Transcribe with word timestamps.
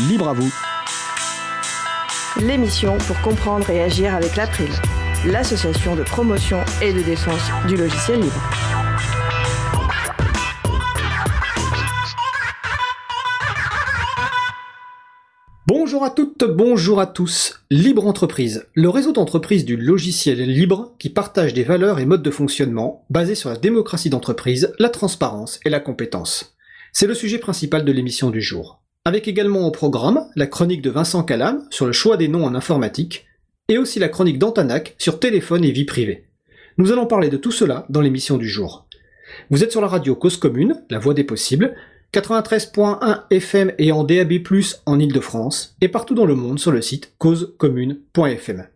libre 0.00 0.28
à 0.28 0.34
vous. 0.34 0.52
L'émission 2.40 2.98
pour 2.98 3.20
comprendre 3.22 3.70
et 3.70 3.82
agir 3.82 4.14
avec 4.14 4.36
l'April, 4.36 4.68
l'association 5.26 5.96
de 5.96 6.02
promotion 6.02 6.58
et 6.82 6.92
de 6.92 7.00
défense 7.00 7.50
du 7.66 7.76
logiciel 7.76 8.20
libre. 8.20 8.42
Bonjour 15.66 16.04
à 16.04 16.10
toutes, 16.10 16.44
bonjour 16.44 17.00
à 17.00 17.06
tous. 17.06 17.60
Libre 17.70 18.06
Entreprise, 18.06 18.66
le 18.74 18.90
réseau 18.90 19.12
d'entreprises 19.12 19.64
du 19.64 19.76
logiciel 19.76 20.38
libre 20.42 20.94
qui 20.98 21.08
partage 21.08 21.54
des 21.54 21.64
valeurs 21.64 21.98
et 22.00 22.06
modes 22.06 22.22
de 22.22 22.30
fonctionnement 22.30 23.04
basés 23.08 23.34
sur 23.34 23.48
la 23.48 23.56
démocratie 23.56 24.10
d'entreprise, 24.10 24.74
la 24.78 24.90
transparence 24.90 25.58
et 25.64 25.70
la 25.70 25.80
compétence. 25.80 26.54
C'est 26.92 27.06
le 27.06 27.14
sujet 27.14 27.38
principal 27.38 27.84
de 27.84 27.92
l'émission 27.92 28.30
du 28.30 28.42
jour. 28.42 28.80
Avec 29.06 29.28
également 29.28 29.68
au 29.68 29.70
programme 29.70 30.26
la 30.34 30.48
chronique 30.48 30.82
de 30.82 30.90
Vincent 30.90 31.22
Calam 31.22 31.64
sur 31.70 31.86
le 31.86 31.92
choix 31.92 32.16
des 32.16 32.26
noms 32.26 32.44
en 32.44 32.56
informatique 32.56 33.28
et 33.68 33.78
aussi 33.78 34.00
la 34.00 34.08
chronique 34.08 34.40
d'Antanac 34.40 34.96
sur 34.98 35.20
téléphone 35.20 35.62
et 35.62 35.70
vie 35.70 35.84
privée. 35.84 36.24
Nous 36.76 36.90
allons 36.90 37.06
parler 37.06 37.28
de 37.28 37.36
tout 37.36 37.52
cela 37.52 37.86
dans 37.88 38.00
l'émission 38.00 38.36
du 38.36 38.48
jour. 38.48 38.88
Vous 39.48 39.62
êtes 39.62 39.70
sur 39.70 39.80
la 39.80 39.86
radio 39.86 40.16
Cause 40.16 40.36
Commune, 40.36 40.82
la 40.90 40.98
voix 40.98 41.14
des 41.14 41.22
possibles, 41.22 41.76
93.1 42.14 43.22
FM 43.30 43.74
et 43.78 43.92
en 43.92 44.02
DAB+, 44.02 44.40
en 44.86 44.98
Ile-de-France, 44.98 45.76
et 45.80 45.86
partout 45.86 46.16
dans 46.16 46.26
le 46.26 46.34
monde 46.34 46.58
sur 46.58 46.72
le 46.72 46.82
site 46.82 47.12
causecommune.fm. 47.18 48.66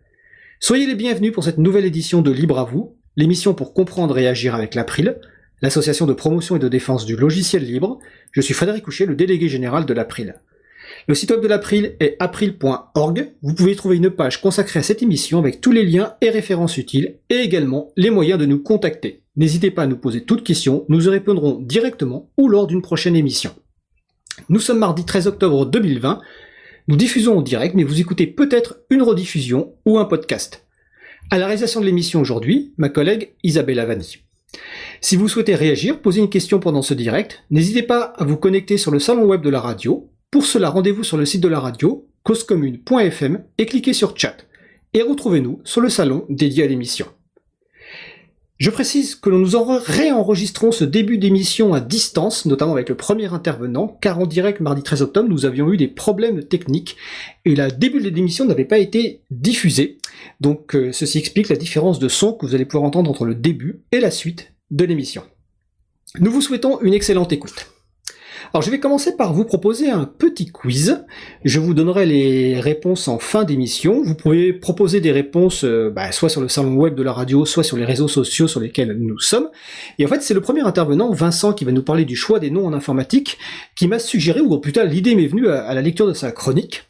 Soyez 0.61 0.87
les 0.87 0.95
bienvenus 0.95 1.33
pour 1.33 1.43
cette 1.43 1.59
nouvelle 1.59 1.87
édition 1.87 2.23
de 2.23 2.31
Libre 2.31 2.61
à 2.61 2.65
vous, 2.65 2.95
l'émission 3.17 3.53
pour 3.53 3.75
comprendre 3.75 4.17
et 4.17 4.29
agir 4.29 4.55
avec 4.55 4.77
l'April, 4.77 5.19
l'association 5.63 6.07
de 6.07 6.13
promotion 6.13 6.57
et 6.57 6.61
de 6.61 6.69
défense 6.69 7.05
du 7.05 7.17
logiciel 7.17 7.65
libre. 7.65 7.99
Je 8.33 8.41
suis 8.41 8.55
Frédéric 8.55 8.85
Couchet, 8.85 9.07
le 9.07 9.15
délégué 9.15 9.49
général 9.49 9.87
de 9.87 9.95
l'April. 9.95 10.35
Le 11.07 11.15
site 11.15 11.31
web 11.31 11.41
de 11.41 11.49
l'April 11.49 11.97
est 12.01 12.17
april.org. 12.19 13.33
Vous 13.43 13.55
pouvez 13.55 13.77
trouver 13.77 13.97
une 13.97 14.11
page 14.11 14.41
consacrée 14.41 14.81
à 14.81 14.83
cette 14.83 15.03
émission 15.03 15.39
avec 15.39 15.61
tous 15.61 15.73
les 15.73 15.85
liens 15.85 16.15
et 16.21 16.31
références 16.31 16.77
utiles 16.77 17.19
et 17.29 17.37
également 17.37 17.93
les 17.97 18.11
moyens 18.11 18.39
de 18.39 18.47
nous 18.47 18.63
contacter. 18.63 19.23
N'hésitez 19.37 19.71
pas 19.71 19.85
à 19.85 19.87
nous 19.87 19.97
poser 19.97 20.25
toutes 20.25 20.45
questions, 20.45 20.85
nous 20.89 21.07
y 21.07 21.09
répondrons 21.09 21.61
directement 21.61 22.31
ou 22.37 22.49
lors 22.49 22.67
d'une 22.67 22.83
prochaine 22.83 23.17
émission. 23.17 23.55
Nous 24.49 24.61
sommes 24.61 24.79
mardi 24.79 25.05
13 25.05 25.27
octobre 25.27 25.67
2020. 25.67 26.21
Nous 26.89 26.97
diffusons 26.97 27.39
en 27.39 27.43
direct, 27.43 27.75
mais 27.75 27.85
vous 27.85 28.01
écoutez 28.01 28.27
peut-être 28.27 28.81
une 28.91 29.03
rediffusion 29.03 29.75
ou 29.87 29.99
un 29.99 30.05
podcast. 30.05 30.67
À 31.31 31.39
la 31.39 31.47
réalisation 31.47 31.81
de 31.81 31.87
l'émission 31.87 32.21
aujourd'hui, 32.21 32.75
ma 32.77 32.89
collègue 32.89 33.35
Isabelle 33.43 33.79
Avani. 33.79 34.30
Si 35.01 35.17
vous 35.17 35.29
souhaitez 35.29 35.55
réagir, 35.55 36.01
poser 36.01 36.21
une 36.21 36.31
question 36.31 36.61
pendant 36.61 36.83
ce 36.83 36.95
direct, 36.95 37.45
n'hésitez 37.51 37.83
pas 37.83 38.13
à 38.19 38.25
vous 38.25 38.37
connecter 38.37 38.77
sur 38.77 38.91
le 38.91 38.99
salon 38.99 39.25
web 39.25 39.43
de 39.43 39.51
la 39.51 39.61
radio. 39.61 40.09
Pour 40.31 40.45
cela, 40.45 40.71
rendez-vous 40.71 41.05
sur 41.05 41.17
le 41.17 41.27
site 41.27 41.43
de 41.43 41.49
la 41.49 41.61
radio, 41.61 42.07
causecommune.fm, 42.23 43.43
et 43.59 43.67
cliquez 43.67 43.93
sur 43.93 44.17
chat. 44.17 44.37
Et 44.93 45.03
retrouvez-nous 45.03 45.61
sur 45.65 45.81
le 45.81 45.89
salon 45.89 46.27
dédié 46.29 46.65
à 46.65 46.67
l'émission. 46.67 47.07
Je 48.61 48.69
précise 48.69 49.15
que 49.15 49.31
nous 49.31 49.57
en 49.57 49.79
réenregistrons 49.79 50.71
ce 50.71 50.85
début 50.85 51.17
d'émission 51.17 51.73
à 51.73 51.81
distance, 51.81 52.45
notamment 52.45 52.75
avec 52.75 52.91
le 52.91 52.95
premier 52.95 53.33
intervenant, 53.33 53.97
car 54.03 54.19
en 54.19 54.27
direct 54.27 54.61
mardi 54.61 54.83
13 54.83 55.01
octobre, 55.01 55.31
nous 55.31 55.47
avions 55.47 55.73
eu 55.73 55.79
des 55.79 55.89
problèmes 55.89 56.45
techniques 56.45 56.99
et 57.47 57.55
le 57.55 57.69
début 57.71 58.03
de 58.03 58.11
l'émission 58.11 58.45
n'avait 58.45 58.67
pas 58.67 58.77
été 58.77 59.23
diffusé. 59.31 59.97
Donc 60.43 60.77
euh, 60.77 60.93
ceci 60.93 61.17
explique 61.17 61.49
la 61.49 61.57
différence 61.57 61.99
de 61.99 62.09
son 62.09 62.35
que 62.35 62.45
vous 62.45 62.55
allez 62.55 62.67
pouvoir 62.67 62.85
entendre 62.85 63.11
entre 63.11 63.25
le 63.25 63.35
début 63.35 63.81
et 63.93 64.01
la 64.01 64.11
suite 64.11 64.53
de 64.71 64.85
l'émission. 64.85 65.23
Nous 66.19 66.31
vous 66.31 66.43
souhaitons 66.43 66.83
une 66.83 66.93
excellente 66.93 67.33
écoute. 67.33 67.70
Alors 68.53 68.63
je 68.63 68.71
vais 68.71 68.81
commencer 68.81 69.17
par 69.17 69.33
vous 69.33 69.45
proposer 69.45 69.91
un 69.91 70.05
petit 70.05 70.47
quiz. 70.47 71.05
Je 71.45 71.61
vous 71.61 71.73
donnerai 71.73 72.05
les 72.05 72.59
réponses 72.59 73.07
en 73.07 73.21
fin 73.21 73.45
d'émission. 73.45 74.03
Vous 74.03 74.17
pouvez 74.17 74.53
proposer 74.53 75.01
des 75.01 75.13
réponses 75.13 75.63
euh, 75.63 75.89
bah, 75.95 76.11
soit 76.11 76.29
sur 76.29 76.41
le 76.41 76.49
salon 76.49 76.75
web 76.75 76.97
de 76.97 77.03
la 77.05 77.13
radio, 77.13 77.45
soit 77.45 77.63
sur 77.63 77.77
les 77.77 77.85
réseaux 77.85 78.09
sociaux 78.09 78.49
sur 78.49 78.59
lesquels 78.59 78.97
nous 78.99 79.21
sommes. 79.21 79.51
Et 80.01 80.05
en 80.05 80.09
fait 80.09 80.23
c'est 80.23 80.35
le 80.35 80.41
premier 80.41 80.63
intervenant, 80.63 81.13
Vincent, 81.13 81.53
qui 81.53 81.65
va 81.65 81.71
nous 81.71 81.85
parler 81.85 82.05
du 82.05 82.17
choix 82.17 82.41
des 82.41 82.51
noms 82.51 82.67
en 82.67 82.73
informatique, 82.73 83.39
qui 83.77 83.87
m'a 83.87 84.01
suggéré, 84.01 84.41
ou 84.41 84.59
plutôt 84.59 84.85
l'idée 84.85 85.15
m'est 85.15 85.29
venue 85.29 85.49
à 85.49 85.73
la 85.73 85.81
lecture 85.81 86.09
de 86.09 86.13
sa 86.13 86.33
chronique. 86.33 86.83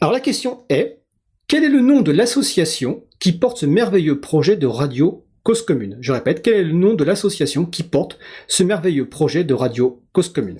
Alors 0.00 0.12
la 0.12 0.20
question 0.20 0.64
est, 0.70 1.02
quel 1.48 1.64
est 1.64 1.68
le 1.68 1.80
nom 1.82 2.00
de 2.00 2.12
l'association 2.12 3.04
qui 3.20 3.32
porte 3.32 3.58
ce 3.58 3.66
merveilleux 3.66 4.20
projet 4.20 4.56
de 4.56 4.66
radio 4.66 5.21
Cause 5.44 5.62
Commune. 5.62 5.98
Je 6.00 6.12
répète, 6.12 6.40
quel 6.42 6.54
est 6.54 6.64
le 6.64 6.72
nom 6.72 6.94
de 6.94 7.02
l'association 7.02 7.64
qui 7.64 7.82
porte 7.82 8.16
ce 8.46 8.62
merveilleux 8.62 9.08
projet 9.08 9.42
de 9.42 9.54
radio 9.54 10.00
Cause 10.12 10.28
Commune? 10.28 10.58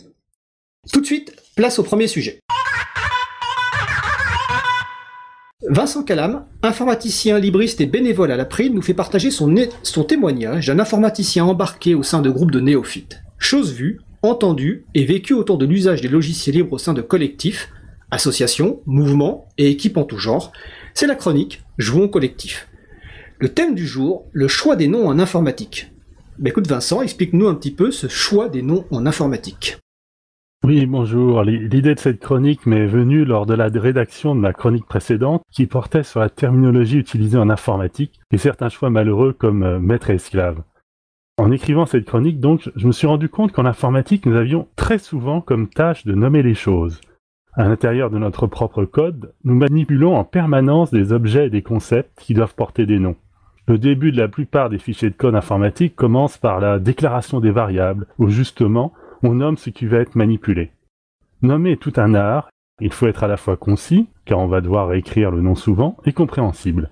Tout 0.93 1.01
de 1.01 1.07
suite, 1.07 1.37
place 1.55 1.79
au 1.79 1.85
premier 1.85 2.09
sujet. 2.09 2.41
Vincent 5.69 6.03
Calam, 6.03 6.47
informaticien 6.65 7.39
libriste 7.39 7.81
et 7.81 7.87
bénévole 7.87 8.33
à 8.33 8.37
la 8.37 8.39
l'April, 8.39 8.75
nous 8.75 8.83
fait 8.83 8.93
partager 8.93 9.31
son, 9.31 9.55
son 9.85 10.03
témoignage 10.03 10.67
d'un 10.67 10.81
informaticien 10.81 11.45
embarqué 11.45 11.95
au 11.95 12.03
sein 12.03 12.21
de 12.21 12.31
groupes 12.31 12.51
de 12.51 12.59
néophytes. 12.59 13.23
Chose 13.39 13.73
vue, 13.73 14.01
entendue 14.23 14.85
et 14.95 15.05
vécue 15.05 15.35
autour 15.35 15.59
de 15.59 15.67
l'usage 15.67 16.01
des 16.01 16.09
logiciels 16.09 16.57
libres 16.57 16.73
au 16.73 16.79
sein 16.79 16.93
de 16.93 17.03
collectifs, 17.03 17.69
associations, 18.11 18.81
mouvements 18.87 19.47
et 19.59 19.71
équipes 19.71 19.97
en 19.97 20.05
tout 20.05 20.19
genre, 20.19 20.51
c'est 20.93 21.07
la 21.07 21.15
chronique 21.15 21.63
Jouons 21.79 22.09
collectif. 22.09 22.67
Le 23.43 23.49
thème 23.49 23.75
du 23.75 23.89
jour, 23.89 24.29
le 24.31 24.47
choix 24.47 24.77
des 24.77 24.87
noms 24.87 25.09
en 25.09 25.19
informatique. 25.19 25.91
Bah, 26.39 26.51
écoute 26.51 26.69
Vincent, 26.69 27.03
explique-nous 27.03 27.49
un 27.49 27.57
petit 27.57 27.73
peu 27.73 27.91
ce 27.91 28.07
choix 28.07 28.49
des 28.49 28.63
noms 28.63 28.85
en 28.93 29.05
informatique. 29.05 29.79
Oui, 30.65 30.87
bonjour. 30.87 31.43
L'idée 31.43 31.83
de 31.83 31.99
cette 31.99 32.21
chronique 32.21 32.67
m'est 32.67 32.87
venue 32.87 33.25
lors 33.25 33.45
de 33.47 33.55
la 33.55 33.67
rédaction 33.67 34.37
de 34.37 34.41
ma 34.41 34.53
chronique 34.53 34.87
précédente 34.87 35.43
qui 35.51 35.67
portait 35.67 36.05
sur 36.05 36.21
la 36.21 36.29
terminologie 36.29 36.99
utilisée 36.99 37.37
en 37.37 37.51
informatique 37.51 38.21
et 38.31 38.39
certains 38.39 38.69
choix 38.69 38.91
malheureux 38.91 39.33
comme 39.33 39.65
euh, 39.65 39.81
maître 39.81 40.11
et 40.11 40.15
esclave. 40.15 40.63
En 41.37 41.51
écrivant 41.51 41.87
cette 41.87 42.05
chronique, 42.05 42.39
donc, 42.39 42.71
je 42.77 42.87
me 42.87 42.93
suis 42.93 43.09
rendu 43.09 43.29
compte 43.29 43.51
qu'en 43.51 43.67
informatique, 43.67 44.25
nous 44.25 44.37
avions 44.37 44.69
très 44.77 44.99
souvent 44.99 45.41
comme 45.41 45.69
tâche 45.69 46.05
de 46.05 46.15
nommer 46.15 46.45
les 46.45 46.55
choses. 46.55 47.01
À 47.55 47.65
l'intérieur 47.65 48.09
de 48.09 48.19
notre 48.19 48.47
propre 48.47 48.85
code, 48.85 49.35
nous 49.43 49.57
manipulons 49.57 50.15
en 50.15 50.23
permanence 50.23 50.93
des 50.93 51.13
objets 51.13 51.49
et 51.49 51.51
des 51.51 51.63
concepts 51.63 52.21
qui 52.21 52.35
doivent 52.35 52.55
porter 52.55 52.87
des 52.87 53.01
noms. 53.01 53.17
Le 53.69 53.79
début 53.79 54.11
de 54.11 54.19
la 54.19 54.29
plupart 54.29 54.71
des 54.71 54.79
fichiers 54.79 55.11
de 55.11 55.17
code 55.17 55.37
informatique 55.37 55.95
commence 55.95 56.37
par 56.37 56.59
la 56.59 56.79
déclaration 56.79 57.39
des 57.39 57.53
variables, 57.53 58.07
où 58.19 58.29
justement 58.29 58.93
on 59.23 59.35
nomme 59.35 59.57
ce 59.57 59.71
qui 59.71 59.87
va 59.87 59.99
être 59.99 60.17
manipulé. 60.17 60.73
Nommer 61.43 61.73
est 61.73 61.77
tout 61.77 61.93
un 61.97 62.15
art, 62.15 62.51
il 62.81 62.93
faut 62.93 63.07
être 63.07 63.23
à 63.23 63.29
la 63.29 63.37
fois 63.37 63.57
concis, 63.57 64.09
car 64.25 64.41
on 64.41 64.49
va 64.49 64.61
devoir 64.61 64.93
écrire 64.95 65.31
le 65.31 65.41
nom 65.41 65.55
souvent, 65.55 65.97
et 66.05 66.13
compréhensible. 66.13 66.91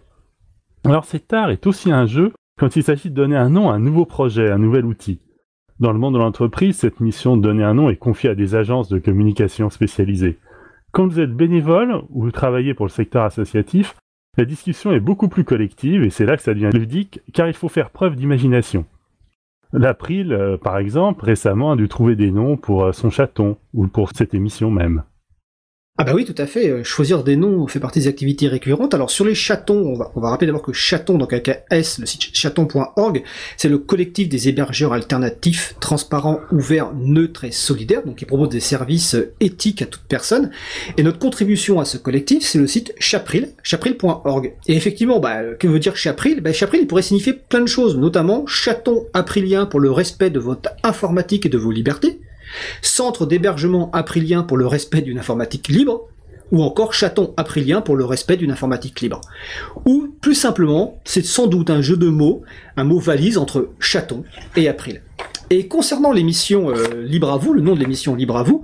Alors 0.85 1.05
cet 1.05 1.33
art 1.33 1.51
est 1.51 1.67
aussi 1.67 1.91
un 1.91 2.07
jeu 2.07 2.33
quand 2.59 2.77
il 2.77 2.85
s'agit 2.85 3.11
de 3.11 3.15
donner 3.15 3.37
un 3.37 3.49
nom 3.49 3.71
à 3.71 3.75
un 3.75 3.81
nouveau 3.81 4.05
projet, 4.05 4.51
un 4.51 4.59
nouvel 4.59 4.85
outil. 4.85 5.21
Dans 5.81 5.93
le 5.93 5.99
monde 5.99 6.15
de 6.15 6.19
l'entreprise, 6.19 6.77
cette 6.77 7.01
mission 7.01 7.37
de 7.37 7.43
donner 7.43 7.65
un 7.65 7.75
nom 7.75 7.89
est 7.89 7.97
confiée 7.97 8.31
à 8.31 8.35
des 8.35 8.55
agences 8.55 8.91
de 8.91 8.99
communication 8.99 9.71
spécialisées. 9.71 10.39
Quand 10.93 11.07
vous 11.07 11.21
êtes 11.21 11.35
bénévole 11.35 12.03
ou 12.11 12.25
vous 12.25 12.31
travaillez 12.31 12.75
pour 12.75 12.87
le 12.87 12.91
secteur 12.91 13.25
associatif, 13.25 13.97
la 14.37 14.45
discussion 14.45 14.93
est 14.93 15.01
beaucoup 15.01 15.29
plus 15.29 15.45
collective 15.45 16.05
et 16.05 16.11
c'est 16.11 16.25
là 16.25 16.37
que 16.37 16.43
ça 16.43 16.55
devient 16.55 16.71
ludique 16.73 17.21
car 17.33 17.49
il 17.49 17.55
faut 17.55 17.69
faire 17.69 17.91
preuve 17.91 18.17
d'imagination. 18.17 18.87
L'April, 19.73 20.33
euh, 20.33 20.57
par 20.57 20.79
exemple, 20.79 21.25
récemment 21.25 21.73
a 21.73 21.77
dû 21.77 21.89
trouver 21.89 22.17
des 22.17 22.31
noms 22.31 22.57
pour 22.57 22.85
euh, 22.85 22.93
son 22.93 23.11
chaton 23.11 23.57
ou 23.75 23.87
pour 23.87 24.11
cette 24.11 24.35
émission 24.35 24.71
même. 24.71 25.05
Ah 26.03 26.05
bah 26.05 26.13
oui, 26.15 26.25
tout 26.25 26.35
à 26.39 26.47
fait. 26.47 26.71
Euh, 26.71 26.83
choisir 26.83 27.23
des 27.23 27.37
noms 27.37 27.67
fait 27.67 27.79
partie 27.79 27.99
des 27.99 28.09
activités 28.09 28.49
récurrentes. 28.49 28.95
Alors 28.95 29.11
sur 29.11 29.27
les 29.27 29.35
chatons, 29.35 29.77
on 29.87 29.99
va, 29.99 30.11
on 30.17 30.21
va 30.23 30.31
rappeler 30.31 30.47
d'abord 30.47 30.63
que 30.63 30.73
chaton, 30.73 31.19
donc 31.19 31.35
avec 31.35 31.51
un 31.51 31.77
le 31.77 31.83
site 31.83 32.35
chaton.org, 32.35 33.23
c'est 33.59 33.69
le 33.69 33.77
collectif 33.77 34.31
des 34.31 34.49
hébergeurs 34.49 34.95
alternatifs, 34.95 35.75
transparents, 35.79 36.41
ouverts, 36.53 36.95
neutres 36.95 37.45
et 37.45 37.51
solidaires, 37.51 38.03
donc 38.03 38.17
qui 38.17 38.25
propose 38.25 38.49
des 38.49 38.61
services 38.61 39.15
euh, 39.15 39.35
éthiques 39.41 39.83
à 39.83 39.85
toute 39.85 40.05
personne. 40.09 40.51
Et 40.97 41.03
notre 41.03 41.19
contribution 41.19 41.81
à 41.81 41.85
ce 41.85 41.99
collectif, 41.99 42.45
c'est 42.45 42.59
le 42.59 42.67
site 42.67 42.95
Chapril, 42.99 43.51
chapril.org. 43.63 44.55
Et 44.69 44.77
effectivement, 44.77 45.21
bah, 45.21 45.53
que 45.59 45.69
veut 45.69 45.81
dire 45.81 45.97
Chapril? 45.97 46.41
Bah, 46.41 46.55
Chapril 46.55 46.87
pourrait 46.87 47.03
signifier 47.03 47.35
plein 47.35 47.61
de 47.61 47.67
choses, 47.67 47.99
notamment 47.99 48.47
chaton 48.47 49.05
aprilien 49.13 49.67
pour 49.67 49.81
le 49.81 49.91
respect 49.91 50.31
de 50.31 50.41
votre 50.41 50.71
informatique 50.83 51.45
et 51.45 51.51
de 51.51 51.59
vos 51.59 51.71
libertés, 51.71 52.21
centre 52.83 53.27
d'hébergement 53.27 53.91
aprilien 53.93 54.43
pour 54.43 54.57
le 54.57 54.67
respect 54.67 55.03
d'une 55.03 55.19
informatique 55.19 55.69
libre, 55.69 56.09
ou 56.53 56.63
encore 56.63 56.95
chaton 56.95 57.33
aprilien 57.37 57.81
pour 57.81 57.97
le 57.97 58.05
respect 58.05 58.37
d'une 58.37 58.51
informatique 58.51 59.01
libre. 59.01 59.21
Ou 59.87 60.09
plus 60.21 60.35
simplement, 60.35 60.99
c'est 61.05 61.25
sans 61.25 61.47
doute 61.47 61.71
un 61.71 61.83
jeu 61.83 61.97
de 61.97 62.09
mots, 62.09 62.43
un 62.77 62.85
mot 62.85 62.99
valise 62.99 63.39
entre 63.39 63.71
chaton 63.79 64.25
et 64.57 64.69
april. 64.69 65.03
Et 65.53 65.67
concernant 65.67 66.13
l'émission 66.13 66.71
euh, 66.71 67.03
Libre 67.05 67.33
à 67.33 67.37
vous, 67.37 67.53
le 67.53 67.61
nom 67.61 67.75
de 67.75 67.81
l'émission 67.81 68.15
Libre 68.15 68.37
à 68.37 68.45
vous, 68.45 68.63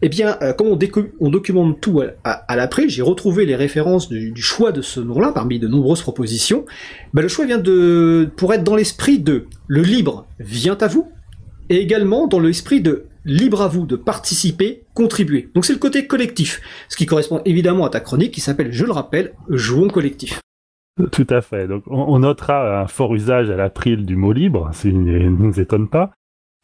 eh 0.00 0.08
bien, 0.08 0.38
euh, 0.40 0.54
comme 0.54 0.68
on, 0.68 1.28
documente 1.28 1.80
tout 1.82 2.02
à, 2.24 2.56
l'après, 2.56 2.88
j'ai 2.88 3.02
retrouvé 3.02 3.44
les 3.44 3.54
références 3.54 4.08
du, 4.08 4.32
choix 4.40 4.72
de 4.72 4.80
ce 4.80 4.98
nom-là 4.98 5.32
parmi 5.32 5.58
de 5.58 5.68
nombreuses 5.68 6.00
propositions. 6.00 6.64
Ben, 7.12 7.20
le 7.20 7.28
choix 7.28 7.44
vient 7.44 7.58
de, 7.58 8.30
pour 8.36 8.54
être 8.54 8.64
dans 8.64 8.76
l'esprit 8.76 9.18
de 9.18 9.44
le 9.66 9.82
libre 9.82 10.26
vient 10.40 10.78
à 10.80 10.86
vous, 10.86 11.06
et 11.68 11.76
également 11.76 12.26
dans 12.26 12.40
l'esprit 12.40 12.80
de 12.80 13.04
libre 13.24 13.62
à 13.62 13.68
vous 13.68 13.86
de 13.86 13.96
participer, 13.96 14.84
contribuer. 14.94 15.50
Donc 15.54 15.64
c'est 15.64 15.72
le 15.72 15.78
côté 15.78 16.06
collectif, 16.06 16.60
ce 16.88 16.96
qui 16.96 17.06
correspond 17.06 17.40
évidemment 17.44 17.84
à 17.84 17.90
ta 17.90 18.00
chronique 18.00 18.32
qui 18.32 18.40
s'appelle, 18.40 18.72
je 18.72 18.84
le 18.84 18.92
rappelle, 18.92 19.34
Jouons 19.48 19.88
collectif. 19.88 20.40
Tout 21.10 21.26
à 21.30 21.40
fait. 21.40 21.66
Donc 21.68 21.84
on 21.86 22.18
notera 22.18 22.82
un 22.82 22.86
fort 22.86 23.14
usage 23.14 23.50
à 23.50 23.56
l'April 23.56 24.04
du 24.04 24.16
mot 24.16 24.32
libre, 24.32 24.70
ce 24.72 24.88
qui 24.88 24.94
ne 24.94 25.28
nous 25.28 25.58
étonne 25.58 25.88
pas. 25.88 26.12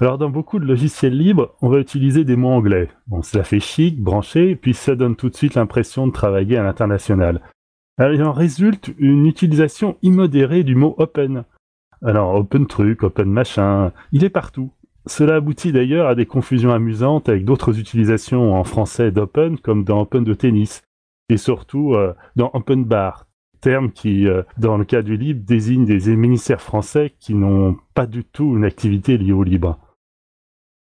Alors 0.00 0.19
dans 0.19 0.31
beaucoup 0.31 0.60
de 0.60 0.64
logiciels 0.64 1.16
libres, 1.16 1.56
on 1.60 1.69
va 1.69 1.81
utiliser 1.81 2.25
des 2.25 2.37
mots 2.37 2.50
anglais. 2.50 2.88
Bon, 3.08 3.22
cela 3.22 3.43
fait 3.43 3.58
chic, 3.58 4.00
branché, 4.00 4.55
puis 4.55 4.75
ça 4.75 4.94
donne 4.94 5.16
tout 5.16 5.28
de 5.28 5.34
suite 5.34 5.55
l'impression 5.55 6.06
de 6.06 6.12
travailler 6.12 6.56
à 6.56 6.62
l'international. 6.62 7.40
il 7.99 8.22
en 8.22 8.32
résulte 8.32 8.93
une 8.99 9.26
utilisation 9.26 9.96
immodérée 10.02 10.62
du 10.62 10.76
mot 10.76 10.94
open. 10.99 11.44
Alors 12.05 12.37
open 12.37 12.69
truc, 12.69 13.02
open 13.02 13.28
machin, 13.28 13.93
il 14.12 14.22
est 14.22 14.31
partout. 14.31 14.70
Cela 15.08 15.37
aboutit 15.37 15.72
d'ailleurs 15.72 16.06
à 16.06 16.14
des 16.14 16.26
confusions 16.26 16.70
amusantes 16.70 17.31
avec 17.31 17.46
d'autres 17.46 17.81
utilisations 17.81 18.55
en 18.55 18.62
français 18.62 19.10
d'open, 19.10 19.58
comme 19.58 19.82
dans 19.82 20.02
open 20.02 20.22
de 20.22 20.34
tennis, 20.34 20.82
et 21.31 21.38
surtout 21.38 21.94
euh, 21.94 22.12
dans 22.37 22.50
open 22.52 22.84
bar, 22.84 23.26
terme 23.62 23.90
qui, 23.90 24.28
euh, 24.28 24.43
dans 24.58 24.76
le 24.76 24.84
cas 24.84 25.00
du 25.00 25.16
libre, 25.16 25.43
désigne 25.46 25.87
des 25.87 26.14
ministères 26.14 26.60
français 26.60 27.14
qui 27.19 27.34
n'ont 27.34 27.76
pas 27.94 28.06
du 28.06 28.22
tout 28.22 28.55
une 28.55 28.64
activité 28.64 29.16
liée 29.16 29.32
au 29.32 29.44
libre. 29.44 29.78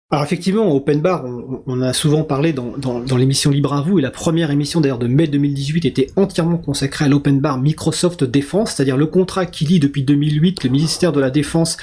Alors 0.10 0.24
effectivement, 0.24 0.74
Open 0.74 1.02
Bar, 1.02 1.26
on, 1.66 1.82
a 1.82 1.92
souvent 1.92 2.24
parlé 2.24 2.54
dans, 2.54 3.18
l'émission 3.18 3.52
Libre 3.52 3.74
à 3.74 3.82
vous, 3.82 4.00
et 4.00 4.02
la 4.02 4.10
première 4.10 4.52
émission 4.52 4.80
d'ailleurs 4.80 5.00
de 5.00 5.08
mai 5.08 5.28
2018 5.28 5.84
était 5.84 6.08
entièrement 6.16 6.58
consacrée 6.58 7.04
à 7.04 7.08
l'Open 7.10 7.42
Bar 7.42 7.60
Microsoft 7.60 8.24
Défense, 8.24 8.72
c'est-à-dire 8.72 8.96
le 8.96 9.08
contrat 9.08 9.46
qui 9.46 9.66
lie 9.66 9.82
depuis 9.82 10.04
2008 10.04 10.64
le 10.64 10.70
ministère 10.70 11.12
de 11.12 11.20
la 11.20 11.30
Défense 11.30 11.76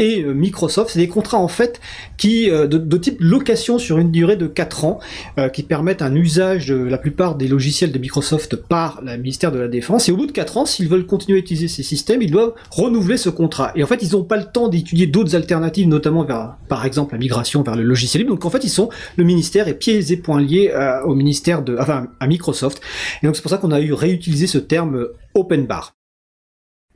et 0.00 0.24
euh, 0.24 0.32
Microsoft. 0.32 0.90
C'est 0.90 0.98
des 0.98 1.06
contrats 1.06 1.38
en 1.38 1.46
fait 1.46 1.80
qui 2.16 2.50
euh, 2.50 2.66
de, 2.66 2.96
type 2.96 3.18
location 3.20 3.78
sur 3.78 3.98
une 3.98 4.10
durée 4.10 4.34
de 4.34 4.48
4 4.48 4.84
ans, 4.84 4.98
euh, 5.38 5.48
qui 5.48 5.62
permettent 5.62 6.02
un 6.02 6.16
usage 6.16 6.66
de 6.66 6.74
la 6.74 6.98
plupart 6.98 7.36
des 7.36 7.46
logiciels 7.46 7.92
de 7.92 7.98
Microsoft 8.00 8.56
par 8.56 9.02
le 9.04 9.16
ministère 9.18 9.52
de 9.52 9.60
la 9.60 9.68
Défense. 9.68 10.08
Et 10.08 10.12
au 10.12 10.16
bout 10.16 10.26
de 10.26 10.32
4 10.32 10.56
ans, 10.56 10.66
s'ils 10.66 10.88
veulent 10.88 11.06
continuer 11.06 11.38
à 11.38 11.40
utiliser 11.42 11.68
ces 11.68 11.84
systèmes, 11.84 12.22
ils 12.22 12.32
doivent 12.32 12.54
renouveler 12.72 13.18
ce 13.18 13.28
contrat. 13.28 13.70
Et 13.76 13.84
en 13.84 13.86
fait, 13.86 14.02
ils 14.02 14.16
n'ont 14.16 14.24
pas 14.24 14.36
le 14.36 14.46
temps 14.52 14.66
d'étudier 14.66 15.06
d'autres 15.06 15.36
alternatives, 15.36 15.86
notamment 15.86 16.24
vers, 16.24 16.56
par 16.68 16.84
exemple, 16.84 17.14
la 17.14 17.20
migration 17.20 17.62
le 17.76 17.82
logiciel 17.82 18.22
libre. 18.22 18.34
Donc 18.34 18.44
en 18.44 18.50
fait, 18.50 18.64
ils 18.64 18.70
sont 18.70 18.88
le 19.16 19.24
ministère 19.24 19.68
est 19.68 19.74
pieds 19.74 20.12
et 20.12 20.16
poings 20.16 20.40
liés 20.40 20.70
euh, 20.74 21.02
au 21.04 21.14
ministère 21.14 21.62
de, 21.62 21.76
enfin 21.78 22.08
à 22.20 22.26
Microsoft. 22.26 22.80
Et 23.22 23.26
donc 23.26 23.36
c'est 23.36 23.42
pour 23.42 23.50
ça 23.50 23.58
qu'on 23.58 23.72
a 23.72 23.80
eu 23.80 23.92
réutilisé 23.92 24.46
ce 24.46 24.58
terme 24.58 24.96
euh, 24.96 25.16
open 25.34 25.66
bar. 25.66 25.92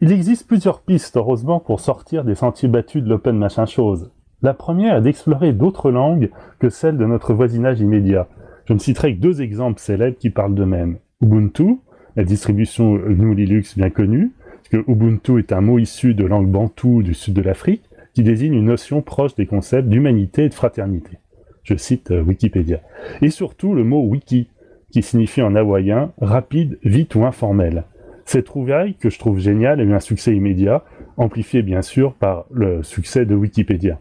Il 0.00 0.10
existe 0.10 0.48
plusieurs 0.48 0.80
pistes, 0.80 1.16
heureusement, 1.16 1.60
pour 1.60 1.78
sortir 1.78 2.24
des 2.24 2.34
sentiers 2.34 2.68
battus 2.68 3.04
de 3.04 3.08
l'open 3.08 3.38
machin 3.38 3.66
chose. 3.66 4.10
La 4.42 4.54
première 4.54 4.96
est 4.96 5.02
d'explorer 5.02 5.52
d'autres 5.52 5.92
langues 5.92 6.30
que 6.58 6.68
celles 6.68 6.96
de 6.96 7.06
notre 7.06 7.32
voisinage 7.34 7.80
immédiat. 7.80 8.26
Je 8.64 8.72
ne 8.72 8.80
citerai 8.80 9.14
que 9.14 9.20
deux 9.20 9.42
exemples 9.42 9.80
célèbres 9.80 10.18
qui 10.18 10.30
parlent 10.30 10.56
d'eux-mêmes. 10.56 10.98
Ubuntu, 11.20 11.78
la 12.16 12.24
distribution 12.24 12.96
GNU 12.96 13.34
Linux 13.36 13.76
bien 13.76 13.90
connue, 13.90 14.32
parce 14.56 14.68
que 14.70 14.90
Ubuntu 14.90 15.38
est 15.38 15.52
un 15.52 15.60
mot 15.60 15.78
issu 15.78 16.14
de 16.14 16.24
langue 16.24 16.50
bantou 16.50 17.04
du 17.04 17.14
sud 17.14 17.34
de 17.34 17.42
l'Afrique, 17.42 17.84
qui 18.14 18.22
désigne 18.22 18.54
une 18.54 18.66
notion 18.66 19.02
proche 19.02 19.34
des 19.34 19.46
concepts 19.46 19.88
d'humanité 19.88 20.44
et 20.44 20.48
de 20.48 20.54
fraternité. 20.54 21.18
Je 21.62 21.76
cite 21.76 22.10
euh, 22.10 22.22
Wikipédia. 22.22 22.80
Et 23.20 23.30
surtout 23.30 23.74
le 23.74 23.84
mot 23.84 24.02
wiki, 24.02 24.48
qui 24.90 25.02
signifie 25.02 25.42
en 25.42 25.54
hawaïen 25.54 26.12
rapide, 26.20 26.78
vite 26.82 27.14
ou 27.14 27.24
informel. 27.24 27.84
Cette 28.24 28.46
trouvaille, 28.46 28.94
que 28.94 29.10
je 29.10 29.18
trouve 29.18 29.38
géniale, 29.38 29.80
a 29.80 29.84
eu 29.84 29.94
un 29.94 30.00
succès 30.00 30.34
immédiat, 30.34 30.84
amplifié 31.16 31.62
bien 31.62 31.82
sûr 31.82 32.14
par 32.14 32.46
le 32.50 32.82
succès 32.82 33.24
de 33.24 33.34
Wikipédia. 33.34 34.00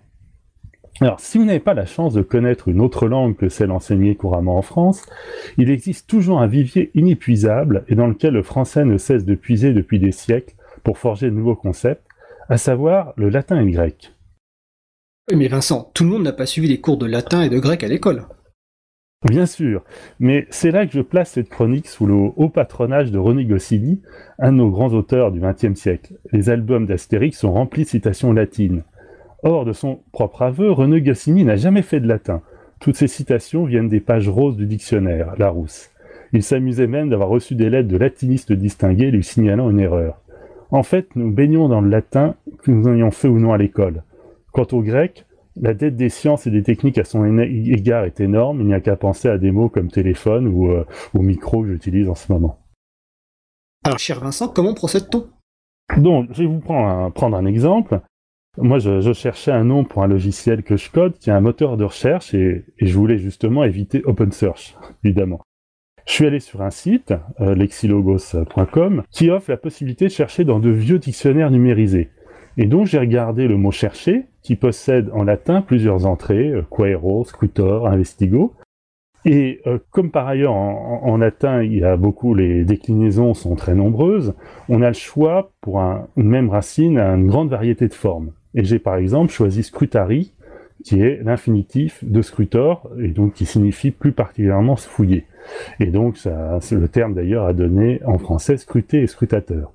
Alors, 1.00 1.20
si 1.20 1.38
vous 1.38 1.46
n'avez 1.46 1.60
pas 1.60 1.74
la 1.74 1.86
chance 1.86 2.14
de 2.14 2.22
connaître 2.22 2.68
une 2.68 2.82
autre 2.82 3.08
langue 3.08 3.36
que 3.36 3.50
celle 3.50 3.72
enseignée 3.72 4.16
couramment 4.16 4.58
en 4.58 4.62
France, 4.62 5.04
il 5.58 5.72
existe 5.72 6.08
toujours 6.08 6.42
un 6.42 6.48
vivier 6.48 6.92
inépuisable 6.94 7.86
et 7.88 7.96
dans 7.96 8.08
lequel 8.08 8.34
le 8.34 8.44
français 8.44 8.86
ne 8.86 8.98
cesse 8.98 9.26
de 9.26 9.34
puiser 9.34 9.74
depuis 9.74 9.98
des 9.98 10.12
siècles 10.12 10.54
pour 10.84 10.98
forger 10.98 11.28
de 11.28 11.36
nouveaux 11.36 11.56
concepts, 11.56 12.06
à 12.52 12.58
savoir 12.58 13.14
le 13.16 13.30
latin 13.30 13.62
et 13.62 13.64
le 13.64 13.72
grec. 13.72 14.12
mais 15.34 15.48
Vincent, 15.48 15.90
tout 15.94 16.04
le 16.04 16.10
monde 16.10 16.24
n'a 16.24 16.34
pas 16.34 16.46
suivi 16.46 16.68
les 16.68 16.82
cours 16.82 16.98
de 16.98 17.06
latin 17.06 17.44
et 17.44 17.50
de 17.50 17.58
grec 17.58 17.82
à 17.82 17.88
l'école. 17.88 18.26
Bien 19.26 19.46
sûr, 19.46 19.86
mais 20.20 20.48
c'est 20.50 20.72
là 20.72 20.86
que 20.86 20.92
je 20.92 21.00
place 21.00 21.32
cette 21.32 21.48
chronique 21.48 21.88
sous 21.88 22.06
le 22.06 22.14
haut 22.14 22.50
patronage 22.50 23.10
de 23.10 23.18
René 23.18 23.46
Goscinny, 23.46 24.02
un 24.38 24.52
de 24.52 24.58
nos 24.58 24.70
grands 24.70 24.92
auteurs 24.92 25.32
du 25.32 25.40
XXe 25.40 25.80
siècle. 25.80 26.16
Les 26.34 26.50
albums 26.50 26.86
d'Astérix 26.86 27.38
sont 27.38 27.54
remplis 27.54 27.84
de 27.84 27.88
citations 27.88 28.34
latines. 28.34 28.84
Or, 29.44 29.64
de 29.64 29.72
son 29.72 30.02
propre 30.12 30.42
aveu, 30.42 30.74
René 30.74 31.02
Goscinny 31.02 31.46
n'a 31.46 31.56
jamais 31.56 31.84
fait 31.84 32.02
de 32.02 32.08
latin. 32.08 32.42
Toutes 32.82 32.98
ces 32.98 33.08
citations 33.08 33.64
viennent 33.64 33.88
des 33.88 34.02
pages 34.02 34.28
roses 34.28 34.58
du 34.58 34.66
dictionnaire, 34.66 35.36
Larousse. 35.38 35.90
Il 36.34 36.44
s'amusait 36.44 36.88
même 36.88 37.10
d'avoir 37.10 37.30
reçu 37.30 37.56
des 37.56 37.70
lettres 37.70 37.88
de 37.88 37.98
latinistes 37.98 38.52
distingués 38.52 39.10
lui 39.10 39.24
signalant 39.24 39.70
une 39.70 39.80
erreur. 39.80 40.22
En 40.72 40.84
fait, 40.84 41.10
nous 41.16 41.32
baignons 41.32 41.68
dans 41.68 41.82
le 41.82 41.90
latin, 41.90 42.36
que 42.64 42.72
nous 42.72 42.88
ayons 42.88 43.12
fait 43.12 43.28
ou 43.28 43.40
non 43.40 43.52
à 43.52 43.58
l'école. 43.58 44.04
Quant 44.54 44.68
au 44.72 44.82
grec, 44.82 45.26
la 45.58 45.74
dette 45.74 45.98
des 45.98 46.08
sciences 46.08 46.48
et 46.48 46.52
des 46.52 46.64
techniques 46.64 46.98
à 46.98 47.04
son 47.04 47.26
égard 47.40 48.06
est 48.06 48.22
énorme, 48.22 48.62
il 48.62 48.68
n'y 48.68 48.74
a 48.74 48.80
qu'à 48.80 48.96
penser 48.96 49.28
à 49.28 49.38
des 49.38 49.52
mots 49.52 49.68
comme 49.68 49.92
téléphone 49.92 50.48
ou, 50.48 50.72
euh, 50.72 50.86
micro 51.14 51.62
que 51.62 51.68
j'utilise 51.68 52.08
en 52.08 52.16
ce 52.16 52.32
moment. 52.32 52.58
Alors, 53.84 54.00
cher 54.00 54.22
Vincent, 54.22 54.48
comment 54.48 54.74
procède-t-on? 54.74 55.28
Donc, 56.00 56.30
je 56.32 56.44
vais 56.44 56.48
vous 56.48 56.60
prendre 56.60 57.36
un, 57.36 57.46
exemple. 57.46 58.00
Moi, 58.58 58.80
je, 58.80 59.12
cherchais 59.12 59.52
un 59.52 59.66
nom 59.66 59.84
pour 59.84 60.04
un 60.04 60.08
logiciel 60.08 60.64
que 60.64 60.78
je 60.78 60.90
code 60.90 61.18
qui 61.18 61.32
a 61.32 61.36
un 61.36 61.42
moteur 61.42 61.76
de 61.76 61.84
recherche 61.84 62.34
et, 62.34 62.66
et 62.80 62.86
je 62.86 62.98
voulais 62.98 63.18
justement 63.18 63.66
éviter 63.66 64.04
OpenSearch, 64.06 64.78
évidemment. 65.04 65.42
Je 66.12 66.16
suis 66.18 66.26
allé 66.26 66.42
sur 66.42 66.62
un 66.62 66.72
site, 66.72 67.14
euh, 67.40 67.56
lexilogos.com, 67.56 69.04
qui 69.12 69.32
offre 69.32 69.50
la 69.50 69.56
possibilité 69.56 70.08
de 70.08 70.12
chercher 70.12 70.44
dans 70.44 70.60
de 70.60 70.70
vieux 70.70 71.00
dictionnaires 71.00 71.52
numérisés. 71.52 72.10
Et 72.58 72.66
donc 72.66 72.88
j'ai 72.88 73.00
regardé 73.00 73.48
le 73.48 73.56
mot 73.56 73.72
chercher, 73.72 74.26
qui 74.42 74.58
possède 74.58 75.10
en 75.14 75.24
latin 75.24 75.62
plusieurs 75.62 76.06
entrées, 76.06 76.50
euh, 76.50 76.64
quaero, 76.70 77.26
investigo. 77.86 78.54
Et 79.24 79.62
euh, 79.68 79.80
comme 79.92 80.12
par 80.12 80.28
ailleurs 80.28 80.52
en, 80.52 81.16
latin, 81.16 81.64
il 81.64 81.78
y 81.78 81.84
a 81.86 81.96
beaucoup, 81.96 82.34
les 82.34 82.66
déclinaisons 82.66 83.34
sont 83.34 83.56
très 83.56 83.74
nombreuses, 83.74 84.34
on 84.68 84.82
a 84.82 84.90
le 84.90 84.94
choix 84.94 85.54
pour 85.62 85.80
une 85.80 86.28
même 86.28 86.50
racine 86.50 86.98
à 86.98 87.14
une 87.14 87.28
grande 87.28 87.50
variété 87.50 87.88
de 87.88 87.94
formes. 87.94 88.34
Et 88.54 88.66
j'ai 88.66 88.80
par 88.80 88.98
exemple 88.98 89.32
choisi 89.32 89.64
scrutari, 89.64 90.34
qui 90.84 91.02
est 91.02 91.22
l'infinitif 91.24 92.04
de 92.04 92.22
scrutor, 92.22 92.90
et 93.00 93.10
donc 93.10 93.34
qui 93.34 93.46
signifie 93.46 93.92
plus 93.92 94.12
particulièrement 94.12 94.76
se 94.76 94.88
fouiller. 94.88 95.26
Et 95.80 95.88
donc, 95.88 96.18
ça, 96.18 96.60
le 96.72 96.88
terme 96.88 97.14
d'ailleurs 97.14 97.46
a 97.46 97.54
donné 97.54 98.02
en 98.06 98.18
français 98.18 98.58
scruter 98.58 99.02
et 99.02 99.08
scrutateur. 99.08 99.74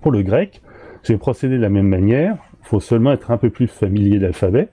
Pour 0.00 0.12
le 0.12 0.22
grec, 0.22 0.62
j'ai 1.02 1.16
procédé 1.16 1.56
de 1.56 1.62
la 1.62 1.68
même 1.68 1.88
manière, 1.88 2.36
il 2.60 2.66
faut 2.66 2.80
seulement 2.80 3.12
être 3.12 3.30
un 3.30 3.38
peu 3.38 3.50
plus 3.50 3.66
familier 3.66 4.18
d'alphabet. 4.18 4.68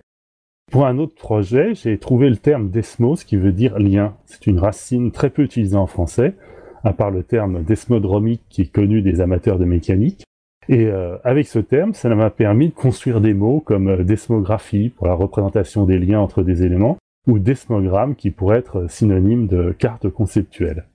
Pour 0.71 0.85
un 0.85 0.97
autre 0.97 1.15
projet, 1.15 1.73
j'ai 1.75 1.97
trouvé 1.97 2.29
le 2.29 2.35
terme 2.35 2.69
desmos 2.69 3.23
qui 3.23 3.37
veut 3.37 3.53
dire 3.53 3.79
lien. 3.79 4.15
C'est 4.25 4.47
une 4.47 4.59
racine 4.59 5.11
très 5.11 5.29
peu 5.29 5.43
utilisée 5.43 5.77
en 5.77 5.87
français, 5.87 6.35
à 6.83 6.91
part 6.91 7.11
le 7.11 7.23
terme 7.23 7.63
desmodromique 7.63 8.43
qui 8.49 8.63
est 8.63 8.71
connu 8.71 9.01
des 9.01 9.21
amateurs 9.21 9.59
de 9.59 9.65
mécanique. 9.65 10.23
Et 10.69 10.87
euh, 10.87 11.17
avec 11.23 11.47
ce 11.47 11.59
terme, 11.59 11.93
ça 11.93 12.13
m'a 12.13 12.29
permis 12.29 12.69
de 12.69 12.73
construire 12.73 13.21
des 13.21 13.33
mots 13.33 13.61
comme 13.61 13.87
euh, 13.87 14.03
desmographie 14.03 14.89
pour 14.89 15.07
la 15.07 15.13
représentation 15.13 15.85
des 15.85 15.97
liens 15.97 16.19
entre 16.19 16.43
des 16.43 16.63
éléments, 16.63 16.97
ou 17.25 17.39
desmogramme 17.39 18.15
qui 18.15 18.31
pourrait 18.31 18.59
être 18.59 18.89
synonyme 18.89 19.47
de 19.47 19.73
carte 19.77 20.09
conceptuelle. 20.09 20.85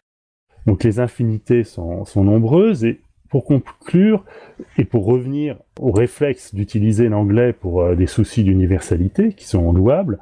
Donc 0.66 0.84
les 0.84 1.00
infinités 1.00 1.64
sont, 1.64 2.04
nombreuses 2.16 2.84
et 2.84 3.00
pour 3.30 3.44
conclure 3.44 4.24
et 4.76 4.84
pour 4.84 5.06
revenir 5.06 5.56
au 5.80 5.90
réflexe 5.90 6.54
d'utiliser 6.54 7.08
l'anglais 7.08 7.54
pour 7.54 7.80
euh, 7.80 7.94
des 7.94 8.06
soucis 8.06 8.44
d'universalité 8.44 9.32
qui 9.32 9.46
sont 9.46 9.72
louables, 9.72 10.18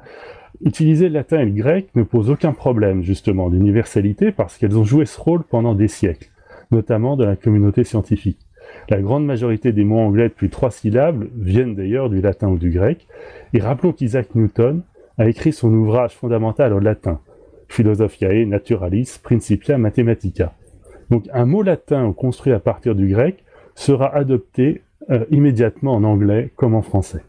utiliser 0.63 1.09
le 1.09 1.15
latin 1.15 1.41
et 1.41 1.45
le 1.45 1.51
grec 1.51 1.89
ne 1.95 2.03
pose 2.03 2.29
aucun 2.29 2.53
problème 2.53 3.03
justement 3.03 3.49
d'universalité 3.49 4.31
parce 4.31 4.57
qu'elles 4.57 4.77
ont 4.77 4.85
joué 4.85 5.05
ce 5.05 5.19
rôle 5.19 5.43
pendant 5.43 5.75
des 5.75 5.89
siècles, 5.89 6.29
notamment 6.71 7.17
dans 7.17 7.25
la 7.25 7.35
communauté 7.35 7.83
scientifique. 7.83 8.39
La 8.89 9.01
grande 9.01 9.25
majorité 9.25 9.71
des 9.71 9.83
mots 9.83 9.99
anglais 9.99 10.29
de 10.29 10.33
plus 10.33 10.49
trois 10.49 10.71
syllabes 10.71 11.27
viennent 11.35 11.75
d'ailleurs 11.75 12.09
du 12.09 12.21
latin 12.21 12.49
ou 12.49 12.57
du 12.57 12.71
grec, 12.71 13.07
et 13.53 13.59
rappelons 13.59 13.93
qu'Isaac 13.93 14.35
Newton 14.35 14.83
a 15.17 15.27
écrit 15.27 15.53
son 15.53 15.73
ouvrage 15.73 16.15
fondamental 16.15 16.73
en 16.73 16.79
latin, 16.79 17.19
Philosophiae 17.67 18.45
Naturalis 18.45 19.19
Principia 19.21 19.77
Mathematica. 19.77 20.53
Donc 21.09 21.25
un 21.33 21.45
mot 21.45 21.61
latin 21.61 22.13
construit 22.13 22.53
à 22.53 22.59
partir 22.59 22.95
du 22.95 23.07
grec 23.07 23.43
sera 23.75 24.13
adopté 24.15 24.81
euh, 25.09 25.25
immédiatement 25.29 25.93
en 25.93 26.03
anglais 26.03 26.51
comme 26.55 26.75
en 26.75 26.81
français. 26.81 27.21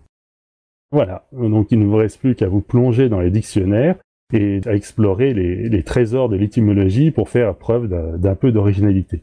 Voilà, 0.90 1.26
donc 1.32 1.72
il 1.72 1.78
ne 1.78 1.86
vous 1.86 1.96
reste 1.96 2.20
plus 2.20 2.34
qu'à 2.34 2.48
vous 2.48 2.60
plonger 2.60 3.08
dans 3.08 3.20
les 3.20 3.30
dictionnaires 3.30 3.96
et 4.32 4.60
à 4.66 4.74
explorer 4.74 5.32
les 5.34 5.82
trésors 5.82 6.28
de 6.28 6.36
l'étymologie 6.36 7.10
pour 7.10 7.28
faire 7.28 7.54
preuve 7.54 7.88
d'un 7.88 8.34
peu 8.34 8.52
d'originalité. 8.52 9.22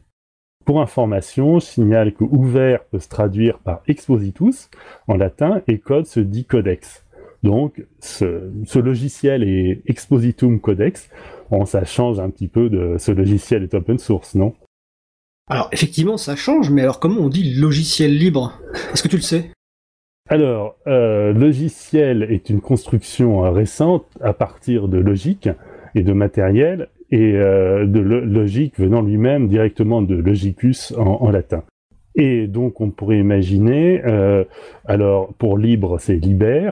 Pour 0.64 0.80
information, 0.80 1.58
je 1.58 1.64
signale 1.66 2.12
que 2.12 2.24
ouvert 2.24 2.84
peut 2.84 2.98
se 2.98 3.08
traduire 3.08 3.58
par 3.58 3.82
expositus 3.86 4.70
en 5.08 5.16
latin 5.16 5.62
et 5.66 5.78
code 5.78 6.06
se 6.06 6.20
dit 6.20 6.44
codex. 6.44 7.04
Donc, 7.42 7.82
ce, 8.00 8.78
logiciel 8.78 9.42
est 9.42 9.82
Expositum 9.86 10.60
Codex. 10.60 11.08
Bon, 11.50 11.64
ça 11.64 11.84
change 11.84 12.20
un 12.20 12.28
petit 12.30 12.48
peu 12.48 12.68
de 12.68 12.96
ce 12.98 13.12
logiciel 13.12 13.62
est 13.62 13.74
open 13.74 13.98
source, 13.98 14.34
non? 14.34 14.54
Alors, 15.48 15.68
effectivement, 15.72 16.16
ça 16.16 16.36
change, 16.36 16.70
mais 16.70 16.82
alors 16.82 17.00
comment 17.00 17.22
on 17.22 17.28
dit 17.28 17.54
logiciel 17.54 18.16
libre? 18.16 18.60
Est-ce 18.92 19.02
que 19.02 19.08
tu 19.08 19.16
le 19.16 19.22
sais? 19.22 19.50
Alors, 20.28 20.76
euh, 20.86 21.32
logiciel 21.32 22.22
est 22.22 22.50
une 22.50 22.60
construction 22.60 23.40
récente 23.50 24.06
à 24.20 24.32
partir 24.32 24.86
de 24.86 24.98
logique 24.98 25.48
et 25.94 26.02
de 26.02 26.12
matériel 26.12 26.88
et 27.10 27.34
euh, 27.34 27.86
de 27.86 28.00
logique 28.00 28.78
venant 28.78 29.02
lui-même 29.02 29.48
directement 29.48 30.02
de 30.02 30.14
logicus 30.14 30.94
en, 30.96 31.30
latin. 31.30 31.64
Et 32.14 32.46
donc 32.46 32.80
on 32.80 32.90
pourrait 32.90 33.18
imaginer, 33.18 34.02
euh, 34.04 34.44
alors 34.84 35.32
pour 35.34 35.58
libre 35.58 35.98
c'est 35.98 36.16
liber, 36.16 36.70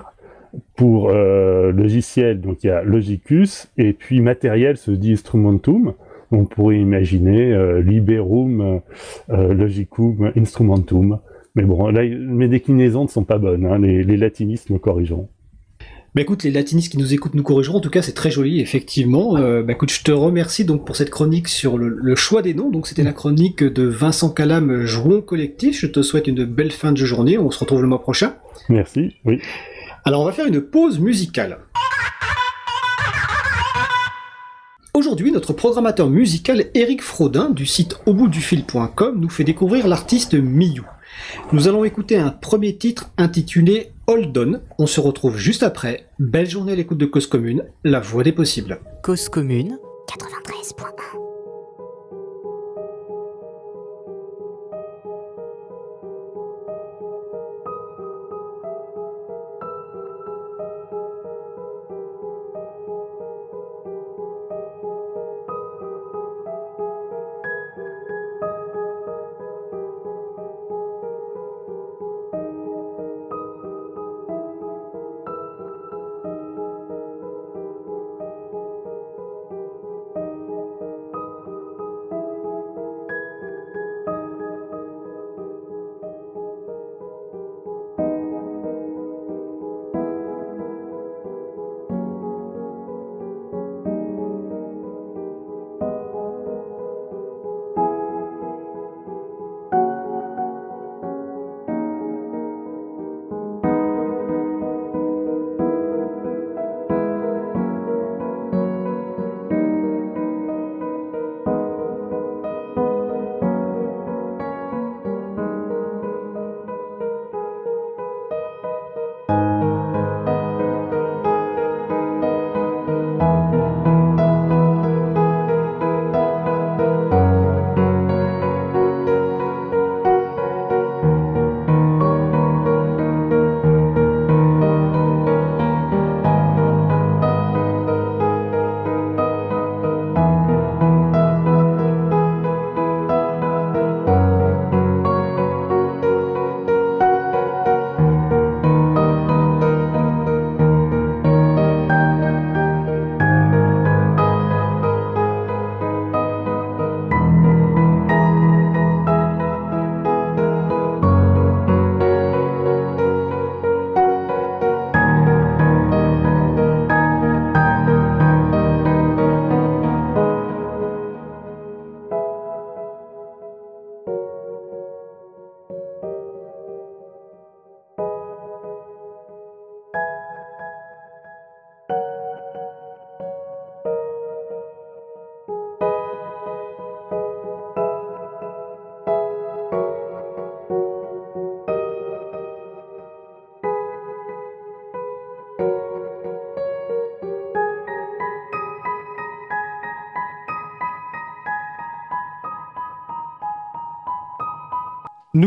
pour 0.77 1.11
euh, 1.11 1.73
logiciel 1.73 2.41
donc 2.41 2.65
il 2.65 2.69
y 2.69 2.71
a 2.71 2.83
logicus 2.83 3.71
et 3.77 3.93
puis 3.93 4.21
matériel 4.21 4.77
se 4.77 4.91
dit 4.91 5.13
instrumentum. 5.13 5.95
On 6.31 6.45
pourrait 6.45 6.79
imaginer 6.79 7.81
liberum 7.83 8.83
logicum 9.31 10.31
instrumentum. 10.37 11.21
Mais 11.55 11.63
bon, 11.63 11.89
là, 11.89 12.03
mes 12.05 12.49
déclinaisons 12.49 13.05
ne 13.05 13.09
sont 13.09 13.25
pas 13.25 13.39
bonnes, 13.39 13.65
hein. 13.65 13.79
les, 13.79 14.03
les 14.03 14.19
latinistes 14.19 14.69
me 14.69 14.79
corrigeront. 14.79 15.31
Bah 16.15 16.23
écoute, 16.23 16.43
les 16.43 16.51
latinistes 16.51 16.91
qui 16.91 16.99
nous 16.99 17.13
écoutent 17.13 17.35
nous 17.35 17.43
corrigeront. 17.43 17.79
En 17.79 17.81
tout 17.81 17.91
cas, 17.91 18.01
c'est 18.01 18.15
très 18.15 18.31
joli, 18.31 18.61
effectivement. 18.61 19.37
Euh, 19.37 19.63
bah 19.63 19.75
écoute, 19.75 19.91
je 19.93 20.03
te 20.03 20.11
remercie 20.11 20.65
donc 20.65 20.87
pour 20.87 20.97
cette 20.97 21.11
chronique 21.11 21.49
sur 21.49 21.77
le, 21.77 22.15
choix 22.17 22.41
des 22.41 22.55
noms. 22.55 22.71
Donc 22.71 22.87
c'était 22.87 23.03
la 23.03 23.13
chronique 23.13 23.63
de 23.63 23.83
Vincent 23.85 24.31
Calam, 24.31 24.87
Jouon 24.87 25.21
Collectif. 25.21 25.79
Je 25.79 25.87
te 25.87 26.01
souhaite 26.01 26.27
une 26.27 26.45
belle 26.45 26.73
fin 26.73 26.93
de 26.93 27.05
journée. 27.05 27.37
On 27.37 27.51
se 27.51 27.59
retrouve 27.59 27.83
le 27.83 27.89
mois 27.89 28.01
prochain. 28.01 28.35
Merci. 28.71 29.17
Oui. 29.27 29.41
Alors 30.05 30.23
on 30.23 30.25
va 30.25 30.33
faire 30.33 30.47
une 30.47 30.63
pause 30.63 30.99
musicale. 30.99 31.59
Aujourd'hui, 34.95 35.31
notre 35.31 35.53
programmateur 35.53 36.09
musical 36.09 36.65
Eric 36.75 37.03
Frodin 37.03 37.51
du 37.51 37.67
site 37.67 37.99
auboutdufil.com 38.07 39.21
nous 39.21 39.29
fait 39.29 39.45
découvrir 39.45 39.87
l'artiste 39.87 40.35
Miyu. 40.35 40.83
Nous 41.53 41.69
allons 41.69 41.85
écouter 41.85 42.17
un 42.17 42.31
premier 42.31 42.77
titre 42.77 43.11
intitulé 43.17 43.93
Hold 44.07 44.37
On. 44.37 44.61
On 44.79 44.87
se 44.87 45.01
retrouve 45.01 45.37
juste 45.37 45.63
après. 45.63 46.07
Belle 46.19 46.49
journée 46.49 46.73
à 46.73 46.77
l'écoute 46.77 46.99
de 46.99 47.07
Cause 47.07 47.27
Commune, 47.27 47.65
la 47.85 48.01
voix 48.01 48.25
des 48.25 48.33
possibles. 48.33 48.81
Cause 49.03 49.29
Commune 49.29 49.79
93.1 50.09 51.38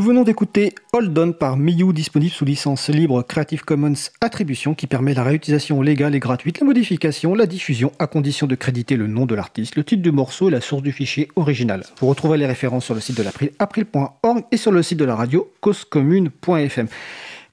Nous 0.01 0.07
venons 0.07 0.23
d'écouter 0.23 0.73
Hold 0.93 1.15
On 1.19 1.31
par 1.31 1.57
Miyu, 1.57 1.93
disponible 1.93 2.31
sous 2.31 2.43
licence 2.43 2.89
libre 2.89 3.21
Creative 3.21 3.63
Commons 3.63 3.93
Attribution, 4.19 4.73
qui 4.73 4.87
permet 4.87 5.13
la 5.13 5.21
réutilisation 5.23 5.79
légale 5.83 6.15
et 6.15 6.19
gratuite, 6.19 6.59
la 6.59 6.65
modification, 6.65 7.35
la 7.35 7.45
diffusion, 7.45 7.91
à 7.99 8.07
condition 8.07 8.47
de 8.47 8.55
créditer 8.55 8.95
le 8.95 9.05
nom 9.05 9.27
de 9.27 9.35
l'artiste, 9.35 9.75
le 9.75 9.83
titre 9.83 10.01
du 10.01 10.11
morceau 10.11 10.47
et 10.47 10.51
la 10.51 10.59
source 10.59 10.81
du 10.81 10.91
fichier 10.91 11.27
original. 11.35 11.83
Vous 11.99 12.07
retrouvez 12.07 12.39
les 12.39 12.47
références 12.47 12.85
sur 12.85 12.95
le 12.95 12.99
site 12.99 13.15
de 13.15 13.21
l'April, 13.21 13.51
april.org 13.59 14.43
et 14.51 14.57
sur 14.57 14.71
le 14.71 14.81
site 14.81 14.97
de 14.97 15.05
la 15.05 15.15
radio, 15.15 15.53
causecommune.fm. 15.61 16.87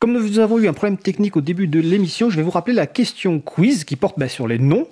Comme 0.01 0.13
nous 0.13 0.39
avons 0.39 0.61
eu 0.61 0.69
un 0.69 0.73
problème 0.73 0.97
technique 0.97 1.37
au 1.37 1.41
début 1.41 1.67
de 1.67 1.81
l'émission, 1.81 2.31
je 2.31 2.37
vais 2.37 2.45
vous 2.45 2.53
rappeler 2.53 2.73
la 2.73 2.87
question 2.87 3.41
quiz 3.41 3.83
qui 3.83 3.97
porte 3.97 4.17
bah, 4.17 4.29
sur 4.29 4.47
les 4.47 4.61
noms 4.61 4.87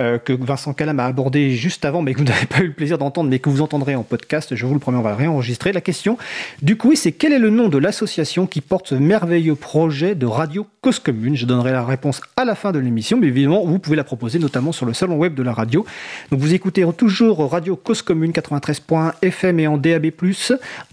euh, 0.00 0.18
que 0.18 0.32
Vincent 0.32 0.72
Calam 0.74 1.00
a 1.00 1.06
abordé 1.06 1.50
juste 1.56 1.84
avant, 1.84 2.02
mais 2.02 2.14
que 2.14 2.20
vous 2.20 2.24
n'avez 2.28 2.46
pas 2.46 2.60
eu 2.60 2.68
le 2.68 2.72
plaisir 2.72 2.96
d'entendre, 2.96 3.28
mais 3.28 3.40
que 3.40 3.48
vous 3.48 3.62
entendrez 3.62 3.96
en 3.96 4.04
podcast. 4.04 4.54
Je 4.54 4.64
vous 4.64 4.74
le 4.74 4.78
promets, 4.78 4.98
on 4.98 5.02
va 5.02 5.16
réenregistrer. 5.16 5.72
La 5.72 5.80
question 5.80 6.18
du 6.62 6.76
quiz, 6.76 7.00
c'est 7.00 7.10
quel 7.10 7.32
est 7.32 7.40
le 7.40 7.50
nom 7.50 7.68
de 7.68 7.78
l'association 7.78 8.46
qui 8.46 8.60
porte 8.60 8.90
ce 8.90 8.94
merveilleux 8.94 9.56
projet 9.56 10.14
de 10.14 10.26
radio 10.26 10.68
Cause 10.82 11.00
Commune? 11.00 11.34
Je 11.34 11.46
donnerai 11.46 11.72
la 11.72 11.84
réponse 11.84 12.20
à 12.36 12.44
la 12.44 12.54
fin 12.54 12.70
de 12.70 12.78
l'émission, 12.78 13.18
mais 13.18 13.26
évidemment, 13.26 13.64
vous 13.64 13.80
pouvez 13.80 13.96
la 13.96 14.04
proposer 14.04 14.38
notamment 14.38 14.70
sur 14.70 14.86
le 14.86 14.92
salon 14.92 15.16
web 15.16 15.34
de 15.34 15.42
la 15.42 15.52
radio. 15.52 15.84
Donc 16.30 16.38
vous 16.38 16.54
écoutez 16.54 16.86
toujours 16.96 17.50
Radio 17.50 17.74
Cause 17.74 18.02
Commune 18.02 18.30
93.fm 18.30 19.58
et 19.58 19.66
en 19.66 19.78
DAB+, 19.78 20.12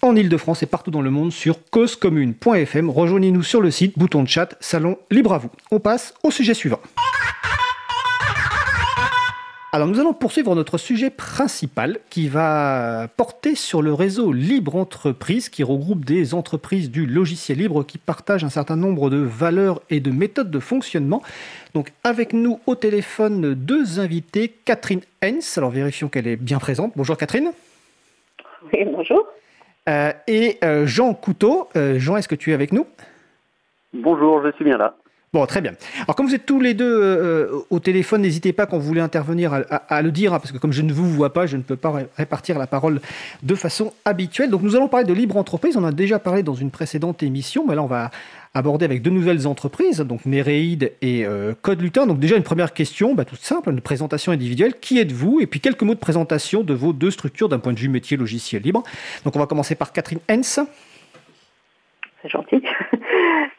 en 0.02 0.16
Ile-de-France 0.16 0.64
et 0.64 0.66
partout 0.66 0.90
dans 0.90 1.04
le 1.04 1.12
monde 1.12 1.32
sur 1.32 1.58
causecommune.fm. 1.70 2.90
Rejoignez-nous 2.90 3.51
sur 3.52 3.60
le 3.60 3.70
site, 3.70 4.00
bouton 4.00 4.24
de 4.24 4.30
chat, 4.30 4.56
salon 4.62 4.98
libre 5.10 5.34
à 5.34 5.38
vous. 5.38 5.50
On 5.72 5.82
passe 5.82 6.14
au 6.24 6.32
sujet 6.32 6.54
suivant. 6.54 6.80
Alors 9.74 9.90
nous 9.90 10.00
allons 10.00 10.14
poursuivre 10.14 10.56
notre 10.56 10.78
sujet 10.78 11.10
principal 11.10 12.00
qui 12.10 12.30
va 12.30 13.10
porter 13.18 13.56
sur 13.56 13.82
le 13.82 13.94
réseau 13.94 14.32
Libre 14.32 14.78
Entreprise 14.78 15.50
qui 15.50 15.64
regroupe 15.64 16.06
des 16.06 16.34
entreprises 16.34 16.90
du 16.90 17.06
logiciel 17.06 17.58
libre 17.58 17.84
qui 17.84 17.98
partagent 17.98 18.46
un 18.46 18.50
certain 18.50 18.78
nombre 18.78 19.10
de 19.10 19.18
valeurs 19.18 19.82
et 19.90 20.00
de 20.00 20.12
méthodes 20.12 20.50
de 20.50 20.60
fonctionnement. 20.60 21.22
Donc 21.74 21.92
avec 22.06 22.32
nous 22.32 22.62
au 22.68 22.76
téléphone 22.76 23.54
deux 23.54 24.00
invités, 24.00 24.48
Catherine 24.64 25.02
Hens, 25.22 25.58
alors 25.58 25.72
vérifions 25.72 26.08
qu'elle 26.08 26.28
est 26.28 26.38
bien 26.38 26.60
présente. 26.60 26.94
Bonjour 26.96 27.18
Catherine. 27.18 27.52
Oui, 28.72 28.86
bonjour. 28.86 29.26
Euh, 29.90 30.14
et 30.26 30.58
euh, 30.64 30.86
Jean 30.86 31.14
Couteau. 31.14 31.68
Euh, 31.76 32.00
Jean, 32.00 32.16
est-ce 32.16 32.30
que 32.30 32.36
tu 32.36 32.52
es 32.52 32.54
avec 32.54 32.72
nous? 32.72 32.88
Bonjour, 33.94 34.42
je 34.46 34.52
suis 34.54 34.66
bien 34.66 34.78
là. 34.78 34.96
Bon, 35.34 35.46
très 35.46 35.62
bien. 35.62 35.72
Alors, 36.04 36.16
comme 36.18 36.26
vous 36.28 36.36
êtes 36.36 36.46
tous 36.46 36.60
les 36.60 36.74
deux 36.74 36.92
euh, 36.94 37.48
au 37.70 37.80
téléphone, 37.80 38.22
n'hésitez 38.22 38.52
pas 38.52 38.66
quand 38.66 38.78
vous 38.78 38.86
voulez 38.86 39.00
intervenir 39.00 39.54
à, 39.54 39.60
à- 39.70 39.96
à 39.96 40.02
le 40.02 40.12
dire, 40.12 40.34
hein, 40.34 40.40
parce 40.40 40.52
que 40.52 40.58
comme 40.58 40.74
je 40.74 40.82
ne 40.82 40.92
vous 40.92 41.08
vois 41.10 41.32
pas, 41.32 41.46
je 41.46 41.56
ne 41.56 41.62
peux 41.62 41.78
pas 41.78 41.92
ré- 41.92 42.08
répartir 42.18 42.60
la 42.60 42.68
parole 42.68 43.00
de 43.42 43.56
façon 43.56 43.94
habituelle. 44.04 44.50
Donc, 44.50 44.62
nous 44.62 44.76
allons 44.76 44.90
parler 44.90 45.06
de 45.06 45.14
libre 45.14 45.38
entreprise. 45.38 45.78
On 45.78 45.84
en 45.84 45.88
a 45.88 45.92
déjà 45.94 46.20
parlé 46.20 46.44
dans 46.44 46.54
une 46.54 46.70
précédente 46.70 47.24
émission, 47.24 47.66
mais 47.66 47.76
là, 47.76 47.84
on 47.84 47.88
va 47.88 48.12
aborder 48.54 48.84
avec 48.84 49.02
deux 49.02 49.10
nouvelles 49.12 49.48
entreprises, 49.48 50.00
donc 50.02 50.26
Néréide 50.26 50.92
et 51.02 51.26
euh, 51.26 51.54
Code 51.62 51.80
Lutin. 51.80 52.08
Donc, 52.08 52.20
déjà, 52.20 52.36
une 52.36 52.44
première 52.44 52.74
question, 52.74 53.16
bah, 53.16 53.24
toute 53.24 53.40
simple, 53.40 53.70
une 53.72 53.80
présentation 53.80 54.34
individuelle. 54.34 54.74
Qui 54.82 55.00
êtes-vous? 55.00 55.40
Et 55.40 55.48
puis, 55.48 55.62
quelques 55.62 55.84
mots 55.84 55.94
de 55.96 56.00
présentation 56.00 56.62
de 56.62 56.74
vos 56.74 56.92
deux 56.92 57.10
structures 57.12 57.48
d'un 57.48 57.60
point 57.60 57.72
de 57.72 57.80
vue 57.80 57.88
métier 57.88 58.18
logiciel 58.18 58.64
libre. 58.64 58.84
Donc, 59.24 59.34
on 59.38 59.40
va 59.40 59.46
commencer 59.46 59.76
par 59.76 59.94
Catherine 59.94 60.20
Hens. 60.30 60.60
C'est 62.22 62.30
gentil. 62.30 62.62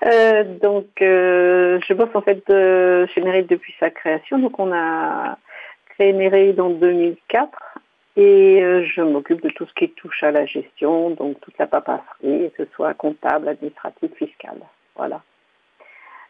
Euh, 0.04 0.42
donc, 0.60 1.00
euh, 1.00 1.78
je 1.86 1.94
bosse 1.94 2.14
en 2.14 2.22
fait 2.22 2.42
euh, 2.50 3.06
chez 3.08 3.20
Nereid 3.20 3.46
depuis 3.46 3.74
sa 3.78 3.90
création. 3.90 4.38
Donc, 4.38 4.58
on 4.58 4.72
a 4.72 5.38
créé 5.90 6.12
Nereid 6.12 6.58
en 6.60 6.70
2004 6.70 7.78
et 8.16 8.60
je 8.94 9.00
m'occupe 9.00 9.42
de 9.42 9.48
tout 9.50 9.64
ce 9.66 9.72
qui 9.74 9.90
touche 9.90 10.22
à 10.22 10.30
la 10.30 10.44
gestion, 10.44 11.10
donc 11.10 11.40
toute 11.40 11.56
la 11.58 11.66
papasserie, 11.66 12.50
que 12.56 12.64
ce 12.64 12.70
soit 12.74 12.92
comptable, 12.94 13.48
administratif, 13.48 14.12
fiscal. 14.16 14.56
Voilà. 14.96 15.22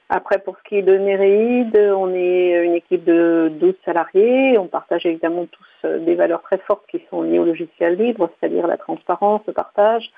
Après, 0.09 0.39
pour 0.39 0.57
ce 0.59 0.63
qui 0.69 0.77
est 0.77 0.83
de 0.83 0.97
Nereid, 0.97 1.77
on 1.97 2.15
est 2.15 2.65
une 2.65 2.75
équipe 2.75 3.03
de 3.03 3.51
12 3.59 3.75
salariés. 3.85 4.59
On 4.59 4.67
partage 4.67 5.07
évidemment 5.07 5.47
tous 5.47 5.89
des 5.89 6.15
valeurs 6.15 6.43
très 6.43 6.59
fortes 6.59 6.85
qui 6.89 7.03
sont 7.09 7.23
liées 7.23 7.39
au 7.39 7.47
logiciel 7.47 7.97
libre, 7.97 8.31
c'est-à-dire 8.39 8.67
la 8.67 8.77
transparence, 8.77 9.41
le 9.47 9.55
partage, 9.55 10.13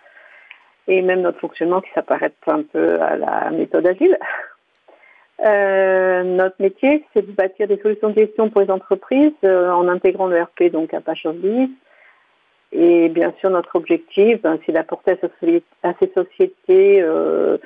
et 0.89 1.03
même 1.03 1.23
notre 1.23 1.39
fonctionnement 1.41 1.81
qui 1.81 1.91
s'apparête 1.95 2.35
un 2.47 2.63
peu 2.63 3.01
à 3.01 3.17
la 3.17 3.51
méthode 3.51 3.87
agile. 3.87 4.19
Euh, 5.45 6.23
notre 6.23 6.57
métier, 6.61 7.05
c'est 7.13 7.27
de 7.27 7.33
bâtir 7.33 7.67
des 7.67 7.79
solutions 7.79 8.11
de 8.11 8.15
gestion 8.15 8.51
pour 8.51 8.61
les 8.61 8.71
entreprises 8.71 9.33
euh, 9.45 9.71
en 9.71 9.89
intégrant 9.89 10.27
le 10.27 10.41
RP, 10.41 10.71
donc 10.71 10.95
Apache 10.95 11.27
Office. 11.27 11.71
Et 12.73 13.09
bien 13.09 13.33
sûr, 13.41 13.51
notre 13.51 13.77
objectif, 13.77 14.43
ben, 14.43 14.59
c'est 14.65 14.73
d'apporter 14.73 15.13
à, 15.13 15.89
à 15.89 15.93
ces 16.01 16.13
sociétés 16.13 17.01
euh, 17.03 17.59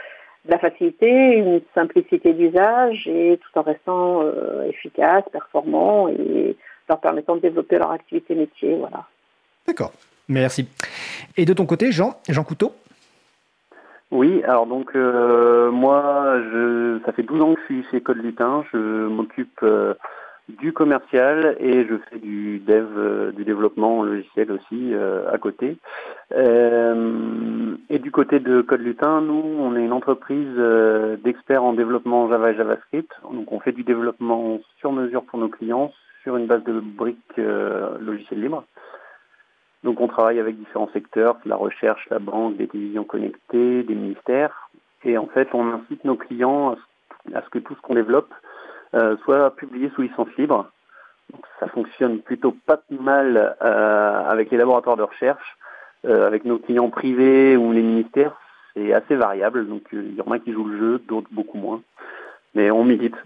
de 0.45 0.51
la 0.51 0.59
facilité, 0.59 1.37
une 1.37 1.61
simplicité 1.75 2.33
d'usage 2.33 3.07
et 3.07 3.39
tout 3.39 3.59
en 3.59 3.63
restant 3.63 4.23
efficace, 4.67 5.25
performant 5.31 6.09
et 6.09 6.57
leur 6.89 7.01
permettant 7.01 7.37
de 7.37 7.41
développer 7.41 7.77
leur 7.77 7.91
activité 7.91 8.35
métier. 8.35 8.77
Voilà. 8.77 9.05
D'accord. 9.67 9.93
Merci. 10.29 10.69
Et 11.37 11.45
de 11.45 11.53
ton 11.53 11.67
côté, 11.67 11.93
Jean, 11.93 12.19
Jean 12.29 12.45
Couteau? 12.45 12.73
Oui, 14.11 14.43
alors 14.45 14.67
donc 14.67 14.97
euh, 14.97 15.71
moi, 15.71 16.41
je, 16.51 16.99
ça 17.05 17.13
fait 17.13 17.23
12 17.23 17.43
ans 17.43 17.55
que 17.55 17.61
je 17.61 17.65
suis 17.67 17.85
chez 17.91 18.01
Code 18.01 18.17
Lutin. 18.19 18.65
Je 18.73 19.07
m'occupe 19.07 19.61
euh, 19.63 19.93
du 20.49 20.73
commercial 20.73 21.57
et 21.61 21.87
je 21.87 21.95
fais 22.09 22.19
du 22.19 22.59
dev, 22.61 22.87
euh, 22.97 23.33
du 23.33 23.45
développement 23.45 24.03
logiciel 24.03 24.51
aussi 24.51 24.95
à 25.31 25.37
côté. 25.37 25.77
Et 26.35 27.99
du 27.99 28.11
côté 28.11 28.41
de 28.41 28.63
Code 28.63 28.81
Lutin, 28.81 29.21
nous, 29.21 29.43
on 29.59 29.77
est 29.77 29.85
une 29.85 29.93
entreprise 29.93 30.57
d'experts 31.23 31.63
en 31.63 31.75
développement 31.75 32.31
Java 32.31 32.53
et 32.53 32.57
JavaScript. 32.57 33.11
Donc 33.31 33.53
on 33.53 33.61
fait 33.61 33.73
du 33.73 33.83
développement 33.83 34.59
sur 34.79 34.91
mesure 34.93 35.25
pour 35.25 35.39
nos 35.39 35.49
clients 35.49 35.93
sur 36.23 36.37
une 36.39 36.47
base 36.47 36.65
de 36.65 36.81
briques 36.81 37.37
logiciels 37.37 38.41
libres. 38.41 38.65
Donc 39.85 40.01
on 40.01 40.09
travaille 40.09 40.41
avec 40.41 40.59
différents 40.59 40.91
secteurs, 40.93 41.37
la 41.45 41.57
recherche, 41.57 42.07
la 42.11 42.19
banque, 42.19 42.57
des 42.57 42.67
télévisions 42.69 43.05
connectées, 43.05 43.83
des 43.85 43.95
ministères. 43.95 44.69
Et 45.05 45.17
en 45.17 45.27
fait, 45.27 45.49
on 45.55 45.73
incite 45.73 46.05
nos 46.05 46.17
clients 46.17 46.77
à 47.35 47.43
ce- 47.43 47.49
que 47.51 47.59
tout 47.61 47.75
ce 47.75 47.81
qu'on 47.81 47.95
développe 47.95 48.33
euh, 48.95 49.17
soit 49.25 49.55
publié 49.55 49.91
sous 49.95 50.03
licence 50.03 50.29
libre. 50.39 50.69
Donc 51.33 51.43
ça 51.61 51.69
fonctionne 51.69 52.21
plutôt 52.21 52.53
pas 52.67 52.81
mal 52.91 53.57
euh, 53.63 54.23
avec 54.29 54.51
les 54.51 54.57
laboratoires 54.57 54.97
de 54.97 55.03
recherche. 55.03 55.57
Euh, 56.07 56.27
avec 56.27 56.45
nos 56.45 56.59
clients 56.59 56.91
privés 56.91 57.57
ou 57.57 57.73
les 57.73 57.83
ministères, 57.83 58.33
c'est 58.75 58.93
assez 58.93 59.17
variable. 59.17 59.69
Donc 59.69 59.83
il 59.93 60.15
y 60.15 60.21
en 60.23 60.31
a 60.31 60.39
qui 60.39 60.53
jouent 60.53 60.69
le 60.69 60.79
jeu, 60.79 60.99
d'autres 61.07 61.29
beaucoup 61.33 61.59
moins. 61.59 61.83
Mais 62.55 62.71
on 62.71 62.85
milite. 62.85 63.17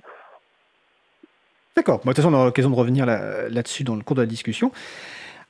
D'accord. 1.76 1.98
De 2.00 2.04
toute 2.04 2.16
façon, 2.16 2.30
on 2.32 2.34
aura 2.36 2.44
l'occasion 2.46 2.70
de 2.70 2.74
revenir 2.74 3.06
là- 3.06 3.48
là-dessus 3.48 3.84
dans 3.84 3.94
le 3.96 4.02
cours 4.02 4.16
de 4.16 4.22
la 4.22 4.26
discussion. 4.26 4.72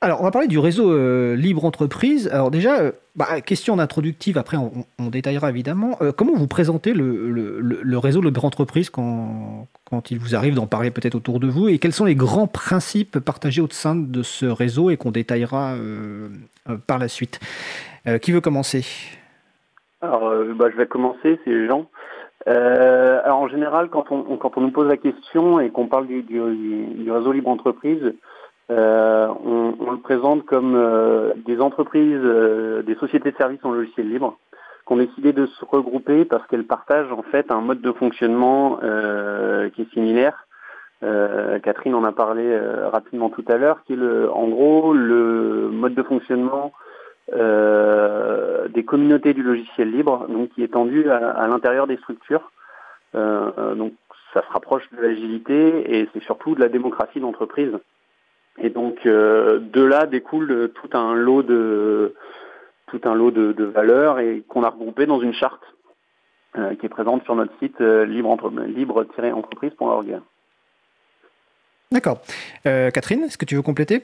Alors, 0.05 0.21
on 0.21 0.25
va 0.25 0.33
parler 0.33 0.49
du 0.49 0.59
réseau 0.59 0.91
euh, 0.91 1.37
Libre 1.37 1.65
Entreprise. 1.65 2.29
Alors 2.33 2.51
déjà, 2.51 2.81
euh, 2.81 2.91
bah, 3.15 3.41
question 3.41 3.79
introductive, 3.79 4.37
après 4.37 4.57
on, 4.57 5.07
détaillera 5.11 5.49
évidemment. 5.49 5.97
Euh, 6.01 6.11
comment 6.11 6.33
vous 6.35 6.49
présentez 6.49 6.93
le, 6.93 7.99
réseau 7.99 8.21
Libre 8.21 8.45
Entreprise 8.45 8.91
quand, 8.91 9.69
il 10.11 10.19
vous 10.19 10.35
arrive 10.35 10.57
d'en 10.57 10.67
parler 10.67 10.91
peut-être 10.91 11.15
autour 11.15 11.39
de 11.39 11.47
vous? 11.47 11.69
Et 11.69 11.79
quels 11.79 11.93
sont 11.93 12.05
les 12.05 12.17
grands 12.17 12.49
principes 12.49 13.21
partagés 13.21 13.61
au 13.61 13.69
sein 13.71 13.95
de 13.95 14.25
ce 14.25 14.45
réseau 14.45 14.91
et 14.91 14.97
qu'on 14.97 15.13
détaillera 15.13 15.75
euh, 15.75 16.31
par 16.89 16.99
la 16.99 17.07
suite? 17.07 17.39
Qui 18.23 18.33
veut 18.33 18.41
commencer? 18.41 18.85
Alors, 20.01 20.33
bah, 20.57 20.67
je 20.73 20.77
vais 20.77 20.87
commencer, 20.87 21.39
c'est 21.45 21.69
Jean. 21.69 21.87
Alors, 22.47 23.39
en 23.39 23.47
général, 23.47 23.89
quand 23.89 24.11
on, 24.11 24.61
nous 24.61 24.71
pose 24.73 24.89
la 24.89 24.97
question 24.97 25.61
et 25.61 25.71
qu'on 25.71 25.87
parle 25.87 26.09
du 26.09 26.41
réseau 27.13 27.31
libre 27.31 27.51
entreprise, 27.51 28.13
euh, 28.71 29.29
on, 29.45 29.91
le 29.91 29.99
présente 29.99 30.47
comme 30.47 30.75
euh, 30.77 31.33
des 31.45 31.61
entreprises, 31.61 32.21
euh, 32.23 32.83
des 32.83 32.95
sociétés 32.95 33.33
de 33.33 33.37
services 33.37 33.65
en 33.65 33.73
logiciel 33.73 34.09
libre, 34.09 34.39
qui 34.87 34.93
ont 34.93 34.97
décidé 34.97 35.33
de 35.33 35.47
se 35.47 35.65
regrouper 35.65 36.25
parce 36.25 36.47
qu'elles 36.47 36.67
partagent 36.67 37.13
en 37.13 37.23
fait 37.23 37.51
un 37.51 37.61
mode 37.61 37.81
de 37.81 37.93
fonctionnement 37.93 38.79
qui 39.75 39.83
est 39.83 39.93
similaire. 39.93 40.47
Catherine 41.63 41.95
en 41.95 42.05
a 42.05 42.13
parlé 42.13 42.59
rapidement 42.91 43.29
tout 43.31 43.45
à 43.49 43.57
l'heure, 43.57 43.83
qui 43.85 43.93
est 43.93 43.97
le, 43.97 44.31
en 44.33 44.49
gros 44.49 44.93
le 44.93 45.69
mode 45.71 45.95
de 45.95 46.03
fonctionnement 46.03 46.73
des 47.33 48.85
communautés 48.85 49.35
du 49.35 49.45
logiciel 49.45 49.91
libre, 49.93 50.27
donc 50.29 50.49
qui 50.51 50.65
est 50.65 50.73
tendu 50.73 51.09
à, 51.11 51.47
l'intérieur 51.47 51.87
des 51.87 51.97
structures. 51.99 52.51
Donc 53.15 53.93
ça 54.35 54.43
se 54.43 54.53
rapproche 54.53 54.89
de 54.91 55.01
l'agilité 55.01 55.97
et 55.97 56.09
c'est 56.13 56.23
surtout 56.25 56.57
de 56.57 56.61
la 56.61 56.69
démocratie 56.69 57.21
d'entreprise. 57.21 57.79
Et 58.59 58.71
donc 58.71 59.07
euh, 59.07 59.61
de 59.61 59.83
là 59.83 60.07
découle 60.07 60.71
tout 60.75 60.91
un 60.93 61.15
lot 61.15 61.43
de 61.43 62.15
tout 62.89 63.01
un 63.05 63.15
lot 63.15 63.31
de, 63.31 63.53
de 63.53 63.65
valeurs 63.65 64.19
et 64.19 64.43
qu'on 64.47 64.63
a 64.63 64.69
regroupé 64.69 65.07
dans 65.07 65.21
une 65.21 65.33
charte 65.33 65.63
euh, 66.59 66.75
qui 66.75 66.87
est 66.87 66.91
présente 66.91 67.25
sur 67.25 67.35
notre 67.35 67.59
site 67.59 67.81
euh, 67.81 68.05
libre-entreprise.org. 68.05 70.21
D'accord. 71.91 72.21
Euh, 72.67 72.91
Catherine, 72.91 73.25
est-ce 73.25 73.39
que 73.39 73.47
tu 73.47 73.55
veux 73.55 73.63
compléter? 73.63 74.03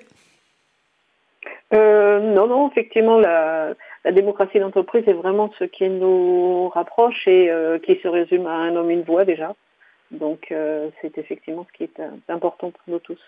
Euh, 1.74 2.20
non, 2.20 2.46
non, 2.46 2.70
effectivement, 2.70 3.18
la, 3.18 3.74
la 4.04 4.12
démocratie 4.12 4.60
d'entreprise 4.60 5.04
est 5.06 5.12
vraiment 5.12 5.52
ce 5.58 5.64
qui 5.64 5.88
nous 5.88 6.68
rapproche 6.70 7.28
et 7.28 7.50
euh, 7.50 7.78
qui 7.78 7.96
se 7.96 8.08
résume 8.08 8.46
à 8.46 8.54
un 8.54 8.74
homme, 8.76 8.90
une 8.90 9.02
voix 9.02 9.24
déjà. 9.24 9.54
Donc, 10.10 10.50
euh, 10.50 10.88
c'est 11.00 11.18
effectivement 11.18 11.66
ce 11.70 11.76
qui 11.76 11.84
est 11.84 12.00
euh, 12.00 12.08
important 12.28 12.70
pour 12.70 12.82
nous 12.86 12.98
tous. 12.98 13.20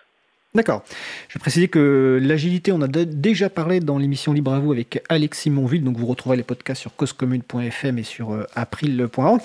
D'accord. 0.53 0.83
Je 1.29 1.39
vais 1.39 1.41
préciser 1.41 1.69
que 1.69 2.19
l'agilité, 2.21 2.73
on 2.73 2.83
a 2.83 2.89
déjà 2.89 3.49
parlé 3.49 3.79
dans 3.79 3.99
l'émission 3.99 4.33
Libre 4.33 4.53
à 4.53 4.59
vous 4.59 4.73
avec 4.73 5.01
Alexis 5.09 5.49
Monville, 5.49 5.85
donc 5.85 5.97
vous 5.97 6.07
retrouverez 6.07 6.37
les 6.37 6.43
podcasts 6.43 6.81
sur 6.81 6.97
causecommune.fm 6.97 7.99
et 7.99 8.03
sur 8.03 8.33
euh, 8.33 8.45
april.org. 8.57 9.41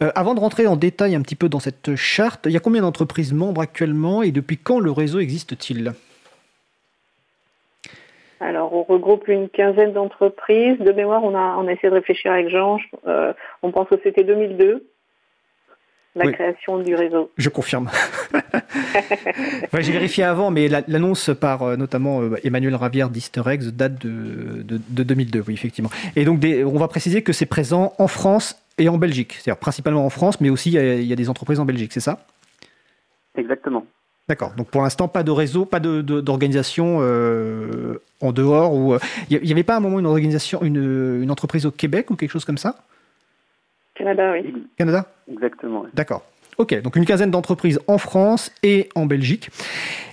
Euh, 0.00 0.12
avant 0.14 0.34
de 0.34 0.40
rentrer 0.40 0.68
en 0.68 0.76
détail 0.76 1.16
un 1.16 1.22
petit 1.22 1.34
peu 1.34 1.48
dans 1.48 1.58
cette 1.58 1.96
charte, 1.96 2.46
il 2.46 2.52
y 2.52 2.56
a 2.56 2.60
combien 2.60 2.82
d'entreprises 2.82 3.32
membres 3.32 3.62
actuellement 3.62 4.22
et 4.22 4.30
depuis 4.30 4.56
quand 4.56 4.78
le 4.78 4.92
réseau 4.92 5.18
existe-t-il? 5.18 5.92
Alors, 8.38 8.74
on 8.74 8.82
regroupe 8.82 9.26
une 9.26 9.48
quinzaine 9.48 9.92
d'entreprises. 9.92 10.78
De 10.78 10.92
mémoire, 10.92 11.24
on 11.24 11.34
a, 11.34 11.56
on 11.56 11.66
a 11.66 11.72
essayé 11.72 11.88
de 11.88 11.94
réfléchir 11.94 12.30
avec 12.30 12.48
Jean. 12.50 12.78
Euh, 13.08 13.32
on 13.62 13.72
pense 13.72 13.88
que 13.88 13.96
c'était 14.04 14.22
2002, 14.22 14.86
la 16.16 16.26
Oui. 16.26 16.32
création 16.32 16.78
du 16.78 16.94
réseau. 16.94 17.30
Je 17.36 17.48
confirme. 17.48 17.90
Ouais, 19.72 19.82
J'ai 19.82 19.92
vérifié 19.92 20.24
avant, 20.24 20.50
mais 20.50 20.68
la- 20.68 20.82
l'annonce 20.86 21.30
par 21.38 21.62
euh, 21.62 21.76
notamment 21.76 22.22
euh, 22.22 22.36
Emmanuel 22.44 22.74
Ravière 22.76 23.10
d'Easter 23.10 23.42
Eggs 23.46 23.64
date 23.70 23.98
de, 24.06 24.62
de, 24.62 24.80
de 24.88 25.02
2002, 25.02 25.42
oui, 25.48 25.54
effectivement. 25.54 25.90
Et 26.16 26.24
donc, 26.24 26.38
des- 26.40 26.64
on 26.64 26.78
va 26.78 26.88
préciser 26.88 27.22
que 27.22 27.32
c'est 27.32 27.46
présent 27.46 27.92
en 27.98 28.06
France 28.06 28.56
et 28.78 28.88
en 28.88 28.98
Belgique, 28.98 29.34
c'est-à-dire 29.40 29.58
principalement 29.58 30.04
en 30.06 30.10
France, 30.10 30.40
mais 30.40 30.50
aussi 30.50 30.70
il 30.70 30.74
y 30.74 30.78
a- 30.78 30.94
il 30.94 31.04
y, 31.06 31.12
a 31.12 31.16
des 31.16 31.28
entreprises 31.28 31.58
en 31.60 31.64
Belgique, 31.64 31.92
c'est 31.92 32.00
ça? 32.00 32.24
Exactement. 33.36 33.84
D'accord. 34.28 34.52
Donc 34.56 34.68
pour 34.68 34.82
l'instant, 34.82 35.08
pas 35.08 35.22
de 35.22 35.30
réseau, 35.30 35.64
pas 35.64 35.80
d'organisation 35.80 37.00
de, 37.00 38.00
en 38.20 38.32
dehors. 38.32 38.72
Ou 38.74 38.96
il 39.30 39.40
n'y 39.42 39.52
avait 39.52 39.64
pas 39.64 39.74
à 39.74 39.76
un 39.78 39.80
moment 39.80 39.98
une 39.98 40.06
organisation, 40.06 40.62
une, 40.62 41.20
une 41.22 41.30
entreprise 41.30 41.66
au 41.66 41.70
Québec 41.70 42.10
ou 42.10 42.16
quelque 42.16 42.30
chose 42.30 42.44
comme 42.44 42.58
ça? 42.58 42.76
Canada, 44.04 44.32
oui. 44.32 44.66
Canada 44.76 45.06
Exactement. 45.30 45.86
D'accord. 45.94 46.24
Ok, 46.58 46.80
donc 46.82 46.94
une 46.94 47.04
quinzaine 47.04 47.32
d'entreprises 47.32 47.80
en 47.88 47.98
France 47.98 48.52
et 48.62 48.88
en 48.94 49.06
Belgique. 49.06 49.50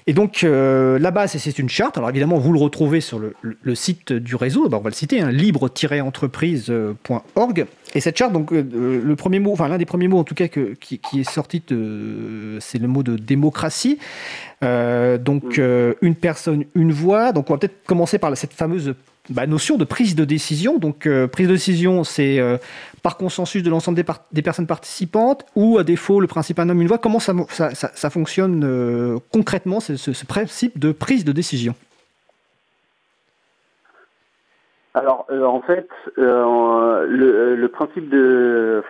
Et 0.07 0.13
donc 0.13 0.43
euh, 0.43 0.97
la 0.97 1.11
base, 1.11 1.37
c'est 1.37 1.59
une 1.59 1.69
charte. 1.69 1.97
Alors 1.97 2.09
évidemment, 2.09 2.39
vous 2.39 2.51
le 2.51 2.57
retrouvez 2.57 2.99
sur 3.01 3.19
le, 3.19 3.35
site 3.75 4.11
du 4.13 4.35
réseau. 4.35 4.65
on 4.65 4.69
va 4.69 4.89
le 4.89 4.95
citer, 4.95 5.21
hein, 5.21 5.29
libre-entreprise.org. 5.29 7.67
Et 7.93 7.99
cette 7.99 8.17
charte, 8.17 8.33
donc 8.33 8.51
euh, 8.53 8.99
le 9.03 9.15
premier 9.15 9.37
mot, 9.37 9.51
enfin 9.51 9.67
l'un 9.67 9.77
des 9.77 9.85
premiers 9.85 10.07
mots 10.07 10.17
en 10.17 10.23
tout 10.23 10.33
cas 10.33 10.47
qui, 10.47 10.99
est 11.13 11.29
sorti, 11.29 11.61
c'est 11.67 12.79
le 12.79 12.87
mot 12.87 13.03
de 13.03 13.17
démocratie. 13.17 13.99
Euh, 14.63 15.19
donc 15.19 15.59
mm. 15.59 15.93
une 16.01 16.15
personne, 16.15 16.65
une 16.73 16.91
voix. 16.91 17.33
Donc 17.33 17.51
on 17.51 17.53
va 17.53 17.59
peut-être 17.59 17.83
commencer 17.85 18.17
par 18.17 18.35
cette 18.35 18.53
fameuse 18.53 18.95
bah, 19.31 19.47
notion 19.47 19.77
de 19.77 19.85
prise 19.85 20.15
de 20.15 20.25
décision. 20.25 20.77
Donc, 20.77 21.07
euh, 21.07 21.27
prise 21.27 21.47
de 21.47 21.53
décision, 21.53 22.03
c'est 22.03 22.39
euh, 22.39 22.57
par 23.01 23.17
consensus 23.17 23.63
de 23.63 23.69
l'ensemble 23.69 24.01
des, 24.31 24.41
personnes 24.41 24.67
participantes 24.67 25.45
ou, 25.55 25.77
à 25.77 25.83
défaut, 25.83 26.19
le 26.19 26.27
principe 26.27 26.59
un 26.59 26.69
homme, 26.69 26.81
une 26.81 26.87
voix. 26.87 26.97
Comment 26.97 27.19
ça, 27.19 28.09
fonctionne 28.09 28.63
euh, 28.63 29.17
concrètement, 29.31 29.79
ce, 29.79 30.25
principe 30.25 30.77
de 30.79 30.91
prise 30.91 31.25
de 31.25 31.31
décision? 31.31 31.73
Alors 34.93 35.25
en 35.29 35.61
fait, 35.61 35.87
le, 36.17 37.67
principe 37.67 38.09
de, 38.09 38.83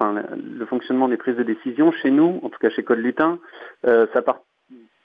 le 0.58 0.65
fonctionnement 0.65 1.08
des 1.08 1.17
prises 1.17 1.36
de 1.36 1.43
décision 1.43 1.91
chez 1.91 2.10
nous, 2.10 2.39
en 2.41 2.49
tout 2.49 2.58
cas 2.60 2.71
chez 2.71 2.84
Code 2.84 2.97
Lutin, 2.97 3.38
ça 3.86 4.21
part 4.25 4.39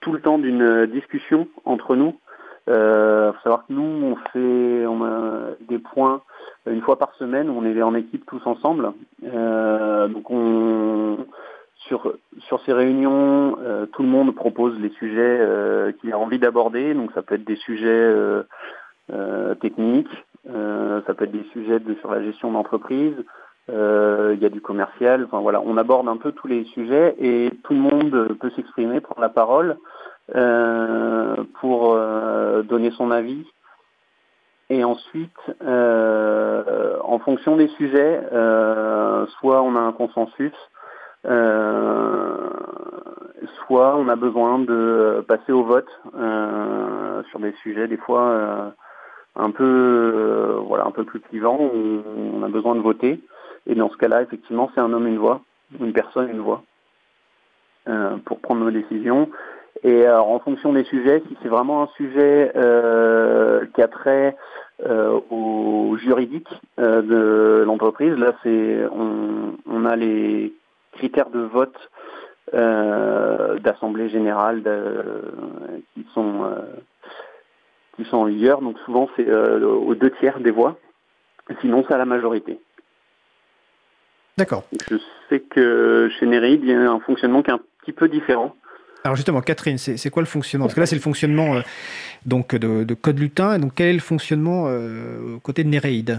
tout 0.01 0.13
le 0.13 0.21
temps 0.21 0.39
d'une 0.39 0.87
discussion 0.87 1.49
entre 1.67 1.97
nous 1.97 2.15
euh, 2.69 3.33
faut 3.33 3.41
savoir 3.43 3.67
que 3.67 3.73
nous, 3.73 3.83
on 3.83 4.17
fait 4.33 5.67
des 5.69 5.79
points 5.79 6.23
une 6.67 6.83
fois 6.83 6.99
par 6.99 7.15
semaine, 7.15 7.49
on 7.49 7.65
est 7.65 7.81
en 7.83 7.95
équipe 7.95 8.27
tous 8.27 8.45
ensemble. 8.45 8.93
Euh, 9.25 10.09
donc 10.09 10.31
on, 10.31 11.19
sur, 11.87 12.15
sur 12.41 12.61
ces 12.65 12.73
réunions, 12.73 13.59
euh, 13.63 13.87
tout 13.87 14.03
le 14.03 14.09
monde 14.09 14.35
propose 14.35 14.79
les 14.81 14.91
sujets 14.91 15.39
euh, 15.41 15.93
qu'il 15.93 16.13
a 16.13 16.19
envie 16.19 16.39
d'aborder. 16.39 16.95
Donc 16.95 17.13
ça 17.13 17.23
peut 17.23 17.37
être 17.37 17.45
des 17.45 17.57
sujets 17.57 17.87
euh, 17.89 19.55
techniques, 19.61 20.11
ça 20.45 21.15
peut 21.15 21.25
être 21.25 21.33
des 21.33 21.47
sujets 21.53 21.79
de, 21.79 21.95
sur 21.95 22.11
la 22.11 22.23
gestion 22.23 22.53
d'entreprise. 22.53 23.15
Il 23.69 24.39
y 24.41 24.47
a 24.47 24.49
du 24.49 24.61
commercial. 24.61 25.25
Enfin 25.25 25.41
voilà, 25.41 25.61
on 25.65 25.77
aborde 25.77 26.09
un 26.09 26.17
peu 26.17 26.33
tous 26.33 26.47
les 26.47 26.65
sujets 26.67 27.17
et 27.21 27.51
tout 27.65 27.75
le 27.75 27.81
monde 27.81 28.37
peut 28.41 28.51
s'exprimer, 28.51 29.01
prendre 29.01 29.21
la 29.21 29.29
parole. 29.29 29.77
Euh, 30.35 31.37
pour 31.61 31.95
euh, 31.95 32.63
donner 32.63 32.91
son 32.91 33.13
avis. 33.13 33.47
Et 34.71 34.83
ensuite, 34.83 35.31
euh, 35.63 36.97
en 37.05 37.21
fonction 37.21 37.55
des 37.57 37.69
sujets, 37.69 38.21
soit 39.39 39.63
on 39.63 39.77
a 39.77 39.81
un 39.81 39.93
consensus, 39.93 40.53
soit 43.67 43.97
on 43.97 44.09
a 44.09 44.17
besoin 44.17 44.59
de 44.59 45.25
passer 45.29 45.53
au 45.53 45.63
vote 45.63 45.89
sur 47.31 47.39
des 47.39 47.53
sujets 47.63 47.87
des 47.87 47.97
fois 47.97 48.75
un 49.37 49.51
peu 49.53 50.61
voilà 50.67 50.87
un 50.87 50.91
peu 50.91 51.05
plus 51.05 51.21
clivants 51.21 51.61
où 51.61 52.03
on 52.35 52.43
a 52.43 52.49
besoin 52.49 52.75
de 52.75 52.81
voter. 52.81 53.21
Et 53.67 53.77
dans 53.77 53.91
ce 53.91 53.97
cas-là, 53.99 54.23
effectivement, 54.23 54.69
c'est 54.75 54.81
un 54.81 54.93
homme 54.93 55.07
une 55.07 55.19
voix, 55.19 55.43
une 55.79 55.93
personne 55.93 56.29
une 56.29 56.41
voix 56.41 56.65
pour 58.25 58.41
prendre 58.41 58.65
nos 58.65 58.73
décisions. 58.73 59.31
Et 59.83 60.07
euh, 60.07 60.21
en 60.21 60.39
fonction 60.39 60.73
des 60.73 60.85
sujets, 60.85 61.23
si 61.29 61.37
c'est 61.43 61.49
vraiment 61.49 61.83
un 61.83 61.89
sujet 61.97 62.53
euh, 62.57 63.67
qui 63.75 63.83
a 63.83 63.89
trait 63.89 64.37
euh, 64.87 65.21
au 65.31 65.97
juridique 65.99 66.49
de 66.79 67.63
l'entreprise, 67.67 68.15
là 68.15 68.35
c'est 68.43 68.87
on, 68.93 69.85
a 69.85 69.97
les 69.97 70.53
critères 70.93 71.31
de 71.31 71.41
vote 71.41 71.77
d'assemblée 72.53 74.09
générale 74.09 74.63
qui 75.95 76.07
sont 76.15 76.51
qui 77.97 78.05
sont 78.05 78.19
en 78.19 78.25
vigueur. 78.25 78.61
Donc 78.61 78.79
souvent 78.81 79.09
c'est 79.17 79.31
aux 79.31 79.95
deux 79.95 80.11
tiers 80.13 80.41
des 80.41 80.51
voix. 80.51 80.77
Sinon 81.61 81.85
c'est 81.87 81.95
à 81.95 81.99
la 81.99 82.05
majorité. 82.05 82.59
D'accord. 84.37 84.65
Je 84.91 84.97
sais 85.29 85.41
que 85.41 86.11
chez 86.19 86.27
Nereid, 86.27 86.61
il 86.63 86.69
y 86.69 86.75
a 86.75 86.91
un 86.91 87.01
fonctionnement 87.01 87.43
qui 87.43 87.51
est 87.51 87.55
un 87.55 87.61
petit 87.81 87.93
peu 87.93 88.09
différent. 88.09 88.55
Alors 89.07 89.15
justement, 89.15 89.41
Catherine, 89.41 89.79
c'est 89.79 90.11
quoi 90.11 90.21
le 90.21 90.27
fonctionnement? 90.27 90.67
Parce 90.67 90.75
que 90.75 90.81
là, 90.81 90.87
c'est 90.87 90.97
le 90.97 91.01
fonctionnement 91.01 91.55
euh, 91.55 91.61
donc 92.25 92.57
de, 92.57 92.93
Code 92.95 93.21
Lutin. 93.21 93.55
Et 93.55 93.61
donc, 93.61 93.75
quel 93.77 93.87
est 93.87 93.93
le 93.93 94.01
fonctionnement 94.01 94.65
euh, 94.67 95.39
côté 95.45 95.63
de 95.63 95.69
Nereid 95.69 96.19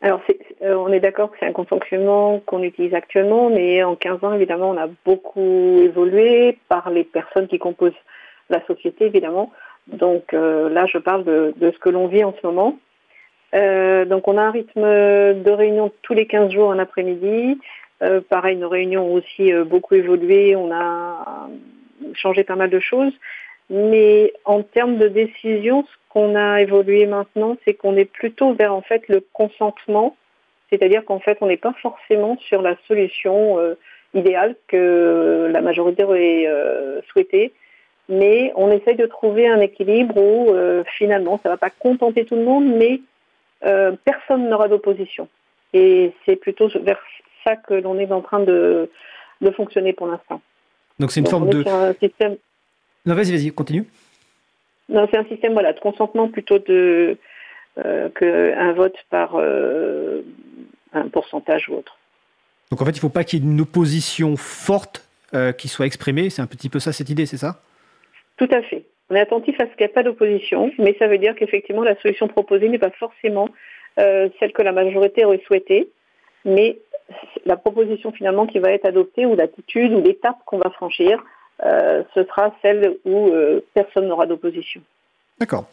Alors, 0.00 0.20
euh, 0.62 0.74
on 0.76 0.92
est 0.92 1.00
d'accord 1.00 1.32
que 1.32 1.38
c'est 1.40 1.46
un 1.46 1.64
fonctionnement 1.64 2.38
qu'on 2.46 2.62
utilise 2.62 2.94
actuellement, 2.94 3.50
mais 3.50 3.82
en 3.82 3.96
15 3.96 4.22
ans, 4.22 4.32
évidemment, 4.32 4.70
on 4.70 4.76
a 4.76 4.86
beaucoup 5.04 5.80
évolué 5.82 6.56
par 6.68 6.88
les 6.90 7.02
personnes 7.02 7.48
qui 7.48 7.58
composent 7.58 7.90
la 8.48 8.64
société, 8.66 9.06
évidemment. 9.06 9.50
Donc 9.88 10.30
là, 10.30 10.86
je 10.86 10.98
parle 10.98 11.24
de, 11.24 11.52
ce 11.60 11.78
que 11.80 11.88
l'on 11.88 12.06
vit 12.06 12.22
en 12.22 12.32
ce 12.40 12.46
moment. 12.46 12.78
donc, 13.52 14.28
on 14.28 14.38
a 14.38 14.42
un 14.42 14.52
rythme 14.52 14.82
de 14.82 15.50
réunion 15.50 15.90
tous 16.02 16.14
les 16.14 16.28
15 16.28 16.52
jours 16.52 16.68
en 16.68 16.78
après-midi. 16.78 17.58
Pareil, 18.28 18.56
nos 18.56 18.68
réunions 18.68 19.06
ont 19.06 19.14
aussi 19.14 19.52
beaucoup 19.64 19.94
évolué. 19.94 20.56
On 20.56 20.72
a 20.72 21.48
changer 22.14 22.44
pas 22.44 22.56
mal 22.56 22.70
de 22.70 22.80
choses. 22.80 23.12
Mais 23.70 24.32
en 24.44 24.62
termes 24.62 24.98
de 24.98 25.08
décision, 25.08 25.84
ce 25.84 25.96
qu'on 26.10 26.34
a 26.34 26.60
évolué 26.60 27.06
maintenant, 27.06 27.56
c'est 27.64 27.74
qu'on 27.74 27.96
est 27.96 28.04
plutôt 28.04 28.52
vers 28.52 28.74
en 28.74 28.82
fait 28.82 29.08
le 29.08 29.24
consentement, 29.32 30.16
c'est-à-dire 30.70 31.04
qu'en 31.04 31.20
fait 31.20 31.38
on 31.40 31.46
n'est 31.46 31.56
pas 31.56 31.74
forcément 31.80 32.36
sur 32.38 32.60
la 32.60 32.76
solution 32.86 33.58
euh, 33.58 33.74
idéale 34.14 34.56
que 34.68 35.48
la 35.50 35.62
majorité 35.62 36.04
aurait 36.04 36.46
euh, 36.46 37.00
souhaité, 37.10 37.52
mais 38.08 38.52
on 38.56 38.70
essaye 38.70 38.96
de 38.96 39.06
trouver 39.06 39.48
un 39.48 39.60
équilibre 39.60 40.18
où 40.18 40.50
euh, 40.50 40.82
finalement 40.98 41.40
ça 41.42 41.48
ne 41.48 41.54
va 41.54 41.58
pas 41.58 41.70
contenter 41.70 42.24
tout 42.24 42.36
le 42.36 42.44
monde, 42.44 42.66
mais 42.66 43.00
personne 44.04 44.48
n'aura 44.48 44.66
d'opposition. 44.66 45.28
Et 45.72 46.12
c'est 46.26 46.34
plutôt 46.34 46.68
vers 46.82 47.00
ça 47.44 47.56
que 47.56 47.74
l'on 47.74 47.98
est 47.98 48.10
en 48.12 48.20
train 48.20 48.40
de 48.40 48.88
fonctionner 49.56 49.92
pour 49.92 50.06
l'instant. 50.06 50.40
Donc 50.98 51.10
c'est 51.10 51.20
une 51.20 51.26
forme 51.26 51.48
de. 51.48 51.66
Un 51.68 51.94
système... 51.94 52.36
Non, 53.06 53.14
vas-y, 53.14 53.32
vas-y, 53.32 53.50
continue. 53.50 53.84
Non, 54.88 55.08
c'est 55.10 55.18
un 55.18 55.24
système 55.24 55.52
voilà, 55.52 55.72
de 55.72 55.80
consentement 55.80 56.28
plutôt 56.28 56.58
de, 56.58 57.16
euh, 57.78 58.08
qu'un 58.10 58.72
vote 58.72 58.96
par 59.10 59.32
euh, 59.34 60.22
un 60.92 61.08
pourcentage 61.08 61.68
ou 61.68 61.74
autre. 61.74 61.98
Donc 62.70 62.80
en 62.80 62.84
fait, 62.84 62.92
il 62.92 62.96
ne 62.96 63.00
faut 63.00 63.08
pas 63.08 63.24
qu'il 63.24 63.42
y 63.42 63.42
ait 63.42 63.50
une 63.50 63.60
opposition 63.60 64.36
forte 64.36 65.08
euh, 65.34 65.52
qui 65.52 65.68
soit 65.68 65.86
exprimée. 65.86 66.30
C'est 66.30 66.42
un 66.42 66.46
petit 66.46 66.68
peu 66.68 66.78
ça, 66.78 66.92
cette 66.92 67.10
idée, 67.10 67.26
c'est 67.26 67.36
ça? 67.36 67.62
Tout 68.36 68.48
à 68.52 68.62
fait. 68.62 68.84
On 69.10 69.14
est 69.14 69.20
attentif 69.20 69.60
à 69.60 69.64
ce 69.64 69.70
qu'il 69.70 69.84
n'y 69.84 69.90
ait 69.90 69.94
pas 69.94 70.02
d'opposition, 70.02 70.70
mais 70.78 70.94
ça 70.98 71.06
veut 71.06 71.18
dire 71.18 71.34
qu'effectivement, 71.34 71.82
la 71.82 71.96
solution 72.00 72.28
proposée 72.28 72.68
n'est 72.68 72.78
pas 72.78 72.90
forcément 72.90 73.48
celle 73.96 74.52
que 74.54 74.62
la 74.62 74.72
majorité 74.72 75.26
aurait 75.26 75.42
souhaitée, 75.46 75.90
mais 76.44 76.78
la 77.44 77.56
proposition 77.56 78.12
finalement 78.12 78.46
qui 78.46 78.58
va 78.58 78.70
être 78.70 78.86
adoptée 78.86 79.26
ou 79.26 79.34
l'attitude 79.34 79.92
ou 79.92 80.00
l'étape 80.00 80.36
qu'on 80.46 80.58
va 80.58 80.70
franchir, 80.70 81.22
euh, 81.64 82.02
ce 82.14 82.24
sera 82.24 82.54
celle 82.62 82.96
où 83.04 83.28
euh, 83.28 83.60
personne 83.74 84.08
n'aura 84.08 84.26
d'opposition. 84.26 84.80
D'accord. 85.38 85.66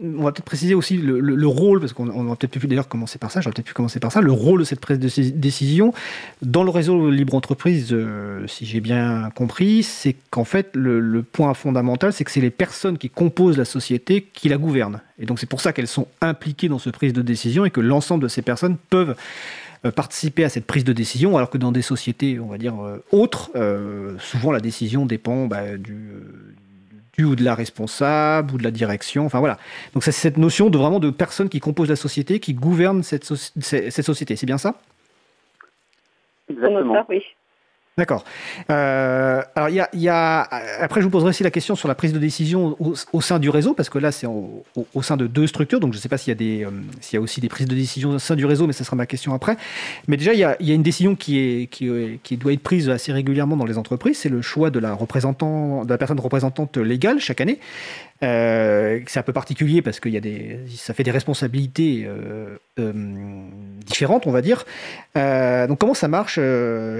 On 0.00 0.22
va 0.22 0.30
peut-être 0.30 0.44
préciser 0.44 0.74
aussi 0.74 0.96
le, 0.96 1.46
rôle, 1.46 1.80
parce 1.80 1.92
qu'on 1.92 2.06
va 2.06 2.36
peut-être 2.36 2.58
pu 2.58 2.66
d'ailleurs 2.68 2.88
commencer 2.88 3.18
par 3.18 3.32
ça, 3.32 3.40
j'aurais 3.40 3.52
peut-être 3.52 3.66
pu 3.66 3.74
commencer 3.74 3.98
par 3.98 4.12
ça, 4.12 4.20
le 4.20 4.30
rôle 4.30 4.60
de 4.60 4.64
cette 4.64 4.80
prise 4.80 4.98
de 4.98 5.08
décision 5.30 5.92
dans 6.40 6.62
le 6.62 6.70
réseau 6.70 7.10
libre 7.10 7.34
entreprise, 7.34 7.88
euh, 7.90 8.46
si 8.46 8.64
j'ai 8.64 8.80
bien 8.80 9.30
compris, 9.34 9.82
c'est 9.82 10.14
qu'en 10.30 10.44
fait 10.44 10.70
le, 10.74 11.22
point 11.22 11.52
fondamental, 11.52 12.12
c'est 12.12 12.22
que 12.22 12.30
c'est 12.30 12.40
les 12.40 12.50
personnes 12.50 12.96
qui 12.96 13.10
composent 13.10 13.58
la 13.58 13.64
société 13.64 14.28
qui 14.32 14.48
la 14.48 14.56
gouvernent. 14.56 15.00
Et 15.18 15.26
donc 15.26 15.40
c'est 15.40 15.48
pour 15.48 15.60
ça 15.60 15.72
qu'elles 15.72 15.88
sont 15.88 16.06
impliquées 16.20 16.68
dans 16.68 16.78
ce 16.78 16.90
prise 16.90 17.12
de 17.12 17.22
décision 17.22 17.64
et 17.64 17.70
que 17.70 17.80
l'ensemble 17.80 18.22
de 18.22 18.28
ces 18.28 18.42
personnes 18.42 18.76
peuvent 18.90 19.16
euh, 19.84 19.90
participer 19.90 20.44
à 20.44 20.48
cette 20.48 20.64
prise 20.64 20.84
de 20.84 20.92
décision, 20.92 21.36
alors 21.36 21.50
que 21.50 21.58
dans 21.58 21.72
des 21.72 21.82
sociétés, 21.82 22.38
on 22.38 22.46
va 22.46 22.58
dire, 22.58 22.80
euh, 22.80 23.02
autres, 23.10 23.50
souvent 24.20 24.52
la 24.52 24.60
décision 24.60 25.06
dépend 25.06 25.46
bah, 25.46 25.76
du, 25.76 25.96
ou 27.24 27.36
de 27.36 27.44
la 27.44 27.54
responsable 27.54 28.54
ou 28.54 28.58
de 28.58 28.64
la 28.64 28.70
direction. 28.70 29.26
Enfin 29.26 29.40
voilà. 29.40 29.58
Donc 29.94 30.04
c'est 30.04 30.12
cette 30.12 30.36
notion 30.36 30.70
de 30.70 30.78
vraiment 30.78 31.00
de 31.00 31.10
personnes 31.10 31.48
qui 31.48 31.60
composent 31.60 31.88
la 31.88 31.96
société, 31.96 32.40
qui 32.40 32.54
gouvernent 32.54 33.02
cette, 33.02 33.24
cette 33.24 34.02
société. 34.02 34.36
C'est 34.36 34.46
bien 34.46 34.58
ça? 34.58 34.74
Exactement. 36.50 37.04
oui. 37.08 37.22
D'accord. 37.98 38.24
Euh, 38.70 39.42
alors, 39.56 39.68
il 39.68 39.74
y 39.74 39.80
a, 39.80 39.88
y 39.92 40.08
a, 40.08 40.48
après, 40.80 41.00
je 41.00 41.04
vous 41.04 41.10
poserai 41.10 41.30
aussi 41.30 41.42
la 41.42 41.50
question 41.50 41.74
sur 41.74 41.88
la 41.88 41.96
prise 41.96 42.12
de 42.12 42.20
décision 42.20 42.76
au, 42.78 42.94
au 43.12 43.20
sein 43.20 43.40
du 43.40 43.50
réseau, 43.50 43.74
parce 43.74 43.90
que 43.90 43.98
là, 43.98 44.12
c'est 44.12 44.28
au, 44.28 44.62
au, 44.94 45.02
sein 45.02 45.16
de 45.16 45.26
deux 45.26 45.48
structures, 45.48 45.80
donc 45.80 45.92
je 45.92 45.98
ne 45.98 46.00
sais 46.00 46.08
pas 46.08 46.16
s'il 46.16 46.40
y, 46.40 46.62
a 46.64 46.68
euh, 46.68 46.70
y 47.12 47.16
a 47.16 47.20
aussi 47.20 47.40
des 47.40 47.48
prises 47.48 47.66
de 47.66 47.74
décision 47.74 48.10
au 48.10 48.18
sein 48.20 48.36
du 48.36 48.46
réseau, 48.46 48.68
mais 48.68 48.72
ce 48.72 48.84
sera 48.84 48.94
ma 48.94 49.06
question 49.06 49.34
après. 49.34 49.56
Mais 50.06 50.16
déjà, 50.16 50.32
il 50.32 50.38
y 50.38 50.44
a, 50.44 50.56
y 50.60 50.70
a 50.70 50.74
une 50.74 50.84
décision 50.84 51.16
qui, 51.16 51.38
est, 51.38 51.66
qui, 51.66 51.90
qui, 52.22 52.36
doit 52.36 52.52
être 52.52 52.62
prise 52.62 52.88
assez 52.88 53.10
régulièrement 53.10 53.56
dans 53.56 53.66
les 53.66 53.78
entreprises, 53.78 54.18
c'est 54.18 54.28
le 54.28 54.42
choix 54.42 54.70
de 54.70 54.78
la, 54.78 54.94
représentant, 54.94 55.84
de 55.84 55.90
la 55.90 55.98
personne 55.98 56.20
représentante 56.20 56.76
légale 56.76 57.18
chaque 57.18 57.40
année. 57.40 57.58
Euh, 58.22 58.98
c'est 59.06 59.20
un 59.20 59.22
peu 59.22 59.32
particulier 59.32 59.80
parce 59.80 60.00
que 60.00 60.08
y 60.08 60.16
a 60.16 60.20
des, 60.20 60.58
ça 60.68 60.92
fait 60.92 61.04
des 61.04 61.12
responsabilités 61.12 62.04
euh, 62.04 62.56
euh, 62.80 62.92
différentes, 63.86 64.26
on 64.26 64.32
va 64.32 64.42
dire. 64.42 64.64
Donc 65.14 65.78
comment 65.78 65.94
ça 65.94 66.08
marche 66.08 66.40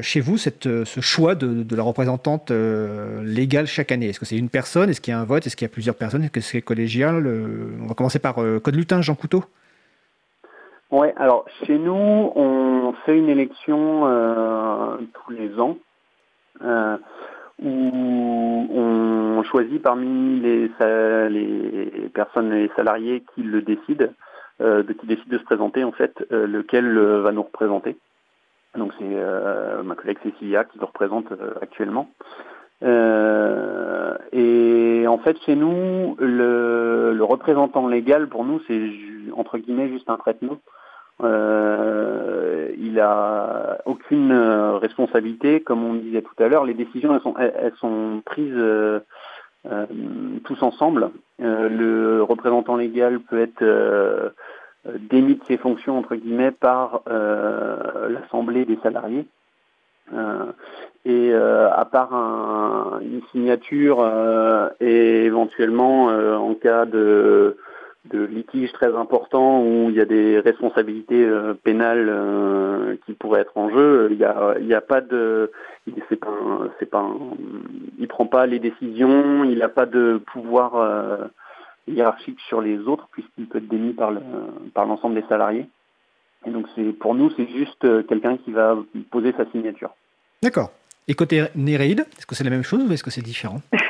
chez 0.02 0.20
vous, 0.20 0.38
ce 0.38 1.00
choix 1.00 1.34
de, 1.34 1.62
de 1.62 1.76
la 1.76 1.82
représentante 1.82 2.50
légale 2.50 3.66
chaque 3.66 3.92
année? 3.92 4.08
Est-ce 4.08 4.20
que 4.20 4.26
c'est 4.26 4.38
une 4.38 4.48
personne? 4.48 4.90
Est-ce 4.90 5.00
qu'il 5.00 5.12
y 5.12 5.16
a 5.16 5.20
un 5.20 5.24
vote? 5.24 5.46
Est-ce 5.46 5.56
qu'il 5.56 5.66
y 5.66 5.70
a 5.70 5.72
plusieurs 5.72 5.96
personnes? 5.96 6.22
Est-ce 6.22 6.32
que 6.32 6.40
c'est 6.40 6.62
collégial? 6.62 7.26
On 7.82 7.86
va 7.86 7.94
commencer 7.94 8.18
par 8.18 8.36
Code 8.36 8.76
Lutin, 8.76 9.00
Jean 9.02 9.14
Couteau. 9.14 9.44
Ouais, 10.90 11.12
alors 11.16 11.44
chez 11.66 11.78
nous, 11.78 11.92
on 11.92 12.94
fait 13.04 13.16
une 13.16 13.28
élection 13.28 14.02
tous 15.14 15.32
les 15.32 15.58
ans 15.58 15.76
où 17.62 18.66
on 18.70 19.42
choisit 19.44 19.82
parmi 19.82 20.40
les, 20.40 20.70
les 21.30 22.08
personnes, 22.14 22.52
les 22.52 22.70
salariés 22.76 23.24
qui 23.34 23.42
le 23.42 23.62
décident, 23.62 24.08
euh, 24.60 24.82
qui 24.82 25.06
décident 25.06 25.30
de 25.30 25.38
se 25.38 25.44
présenter 25.44 25.84
en 25.84 25.92
fait, 25.92 26.24
euh, 26.32 26.46
lequel 26.46 26.96
euh, 26.96 27.20
va 27.20 27.32
nous 27.32 27.42
représenter. 27.42 27.96
Donc 28.76 28.92
c'est 28.98 29.04
euh, 29.04 29.82
ma 29.82 29.94
collègue 29.94 30.18
Cécilia 30.22 30.64
qui 30.64 30.78
le 30.78 30.84
représente 30.84 31.32
euh, 31.32 31.54
actuellement. 31.62 32.10
et 34.32 35.06
en 35.08 35.18
fait 35.18 35.36
chez 35.44 35.56
nous, 35.56 36.16
le, 36.20 37.12
le 37.14 37.24
représentant 37.24 37.88
légal 37.88 38.28
pour 38.28 38.44
nous 38.44 38.60
c'est 38.68 38.90
entre 39.34 39.58
guillemets 39.58 39.88
juste 39.88 40.10
un 40.10 40.16
traitement. 40.16 40.58
Euh, 41.22 42.70
il 42.78 43.00
a 43.00 43.78
aucune 43.86 44.32
euh, 44.32 44.78
responsabilité, 44.78 45.60
comme 45.60 45.84
on 45.84 45.94
disait 45.94 46.22
tout 46.22 46.42
à 46.42 46.48
l'heure. 46.48 46.64
Les 46.64 46.74
décisions, 46.74 47.14
elles 47.14 47.20
sont, 47.20 47.34
elles 47.38 47.74
sont 47.80 48.22
prises 48.24 48.52
euh, 48.54 49.00
euh, 49.70 49.86
tous 50.44 50.62
ensemble. 50.62 51.10
Euh, 51.42 51.68
le 51.68 52.22
représentant 52.22 52.76
légal 52.76 53.20
peut 53.20 53.40
être 53.40 54.32
démis 55.10 55.34
de 55.34 55.44
ses 55.44 55.56
fonctions 55.56 55.98
entre 55.98 56.14
guillemets 56.14 56.52
par 56.52 57.02
l'assemblée 58.08 58.64
des 58.64 58.78
salariés. 58.82 59.26
et 61.04 61.34
à 61.34 61.84
part 61.84 62.14
un, 62.14 63.00
une 63.02 63.20
signature 63.32 64.08
et 64.80 65.24
éventuellement 65.24 66.06
en 66.06 66.54
cas 66.54 66.86
de 66.86 67.58
de 68.10 68.24
litiges 68.24 68.72
très 68.72 68.94
importants 68.94 69.62
où 69.62 69.90
il 69.90 69.96
y 69.96 70.00
a 70.00 70.04
des 70.04 70.40
responsabilités 70.40 71.24
euh, 71.24 71.54
pénales 71.54 72.08
euh, 72.08 72.96
qui 73.06 73.12
pourraient 73.12 73.40
être 73.40 73.56
en 73.56 73.70
jeu. 73.70 74.08
Il 74.10 74.18
y 74.18 74.24
a, 74.24 74.54
il 74.60 74.66
y 74.66 74.74
a 74.74 74.80
pas 74.80 75.00
de, 75.00 75.50
c'est 76.08 76.16
pas, 76.16 76.30
c'est 76.78 76.90
pas, 76.90 77.06
il 77.98 78.08
prend 78.08 78.26
pas 78.26 78.46
les 78.46 78.58
décisions, 78.58 79.44
il 79.44 79.58
n'a 79.58 79.68
pas 79.68 79.86
de 79.86 80.20
pouvoir 80.32 80.76
euh, 80.76 81.26
hiérarchique 81.86 82.40
sur 82.48 82.60
les 82.60 82.78
autres 82.80 83.08
puisqu'il 83.12 83.46
peut 83.46 83.58
être 83.58 83.68
démis 83.68 83.92
par 83.92 84.10
le, 84.10 84.20
par 84.74 84.86
l'ensemble 84.86 85.14
des 85.14 85.26
salariés. 85.28 85.66
Et 86.46 86.50
donc 86.50 86.66
c'est, 86.74 86.92
pour 86.92 87.14
nous, 87.14 87.30
c'est 87.36 87.48
juste 87.48 87.86
quelqu'un 88.06 88.36
qui 88.36 88.52
va 88.52 88.76
poser 89.10 89.32
sa 89.36 89.44
signature. 89.50 89.90
D'accord. 90.42 90.70
Et 91.08 91.14
côté 91.14 91.44
Néréide, 91.54 92.06
est-ce 92.18 92.26
que 92.26 92.34
c'est 92.34 92.44
la 92.44 92.50
même 92.50 92.62
chose 92.62 92.84
ou 92.88 92.92
est-ce 92.92 93.02
que 93.02 93.10
c'est 93.10 93.22
différent? 93.22 93.60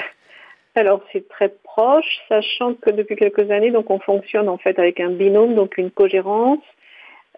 Alors 0.78 1.00
c'est 1.12 1.28
très 1.28 1.48
proche, 1.64 2.20
sachant 2.28 2.74
que 2.74 2.90
depuis 2.90 3.16
quelques 3.16 3.50
années, 3.50 3.72
donc 3.72 3.90
on 3.90 3.98
fonctionne 3.98 4.48
en 4.48 4.58
fait 4.58 4.78
avec 4.78 5.00
un 5.00 5.10
binôme, 5.10 5.56
donc 5.56 5.76
une 5.76 5.90
cogérance 5.90 6.62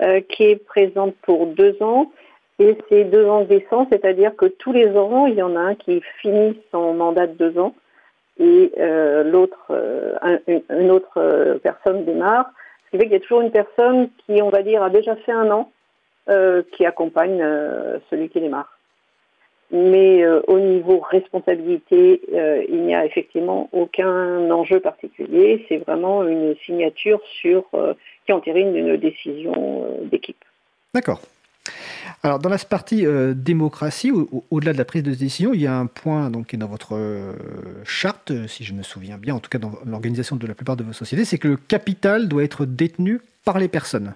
euh, 0.02 0.20
qui 0.20 0.44
est 0.44 0.56
présente 0.56 1.14
pour 1.22 1.46
deux 1.46 1.76
ans. 1.82 2.12
Et 2.58 2.76
c'est 2.88 3.04
deux 3.04 3.26
ans 3.26 3.40
décents, 3.40 3.86
c'est-à-dire 3.90 4.36
que 4.36 4.44
tous 4.44 4.72
les 4.72 4.94
ans, 4.94 5.24
il 5.24 5.34
y 5.34 5.42
en 5.42 5.56
a 5.56 5.60
un 5.60 5.74
qui 5.74 6.02
finit 6.20 6.60
son 6.70 6.92
mandat 6.92 7.26
de 7.26 7.32
deux 7.32 7.58
ans 7.58 7.74
et 8.38 8.72
euh, 8.78 9.22
l'autre, 9.22 9.66
euh, 9.70 10.14
un, 10.20 10.38
une 10.46 10.90
autre 10.90 11.18
euh, 11.18 11.58
personne 11.58 12.04
démarre. 12.04 12.50
Ce 12.84 12.90
qui 12.90 12.98
fait 12.98 13.04
qu'il 13.04 13.12
y 13.12 13.16
a 13.16 13.20
toujours 13.20 13.40
une 13.40 13.52
personne 13.52 14.10
qui, 14.26 14.42
on 14.42 14.50
va 14.50 14.62
dire, 14.62 14.82
a 14.82 14.90
déjà 14.90 15.16
fait 15.16 15.32
un 15.32 15.50
an, 15.50 15.70
qui 16.72 16.86
accompagne 16.86 17.44
celui 18.08 18.28
qui 18.28 18.40
démarre 18.40 18.78
mais 19.72 20.22
euh, 20.22 20.40
au 20.48 20.58
niveau 20.58 21.00
responsabilité, 21.00 22.20
euh, 22.34 22.64
il 22.68 22.82
n'y 22.82 22.94
a 22.94 23.06
effectivement 23.06 23.68
aucun 23.72 24.50
enjeu 24.50 24.80
particulier. 24.80 25.64
C'est 25.68 25.78
vraiment 25.78 26.26
une 26.26 26.56
signature 26.66 27.20
sur 27.40 27.64
euh, 27.74 27.94
qui 28.26 28.32
entérine 28.32 28.74
une 28.74 28.96
décision 28.96 29.86
d'équipe. 30.10 30.44
D'accord. 30.94 31.20
Alors 32.22 32.38
dans 32.38 32.48
la 32.48 32.58
partie 32.58 33.06
démocratie, 33.34 34.10
au-delà 34.10 34.72
au 34.72 34.72
de 34.72 34.78
la 34.78 34.84
prise 34.84 35.02
de 35.02 35.14
décision, 35.14 35.54
il 35.54 35.60
y 35.60 35.66
a 35.66 35.74
un 35.74 35.86
point 35.86 36.30
donc 36.30 36.48
qui 36.48 36.56
est 36.56 36.58
dans 36.58 36.66
votre 36.66 36.98
charte, 37.84 38.32
si 38.46 38.64
je 38.64 38.74
me 38.74 38.82
souviens 38.82 39.16
bien, 39.16 39.34
en 39.34 39.40
tout 39.40 39.48
cas 39.48 39.58
dans 39.58 39.72
l'organisation 39.86 40.36
de 40.36 40.46
la 40.46 40.54
plupart 40.54 40.76
de 40.76 40.84
vos 40.84 40.92
sociétés, 40.92 41.24
c'est 41.24 41.38
que 41.38 41.48
le 41.48 41.56
capital 41.56 42.28
doit 42.28 42.42
être 42.42 42.66
détenu 42.66 43.20
par 43.44 43.58
les 43.58 43.68
personnes. 43.68 44.14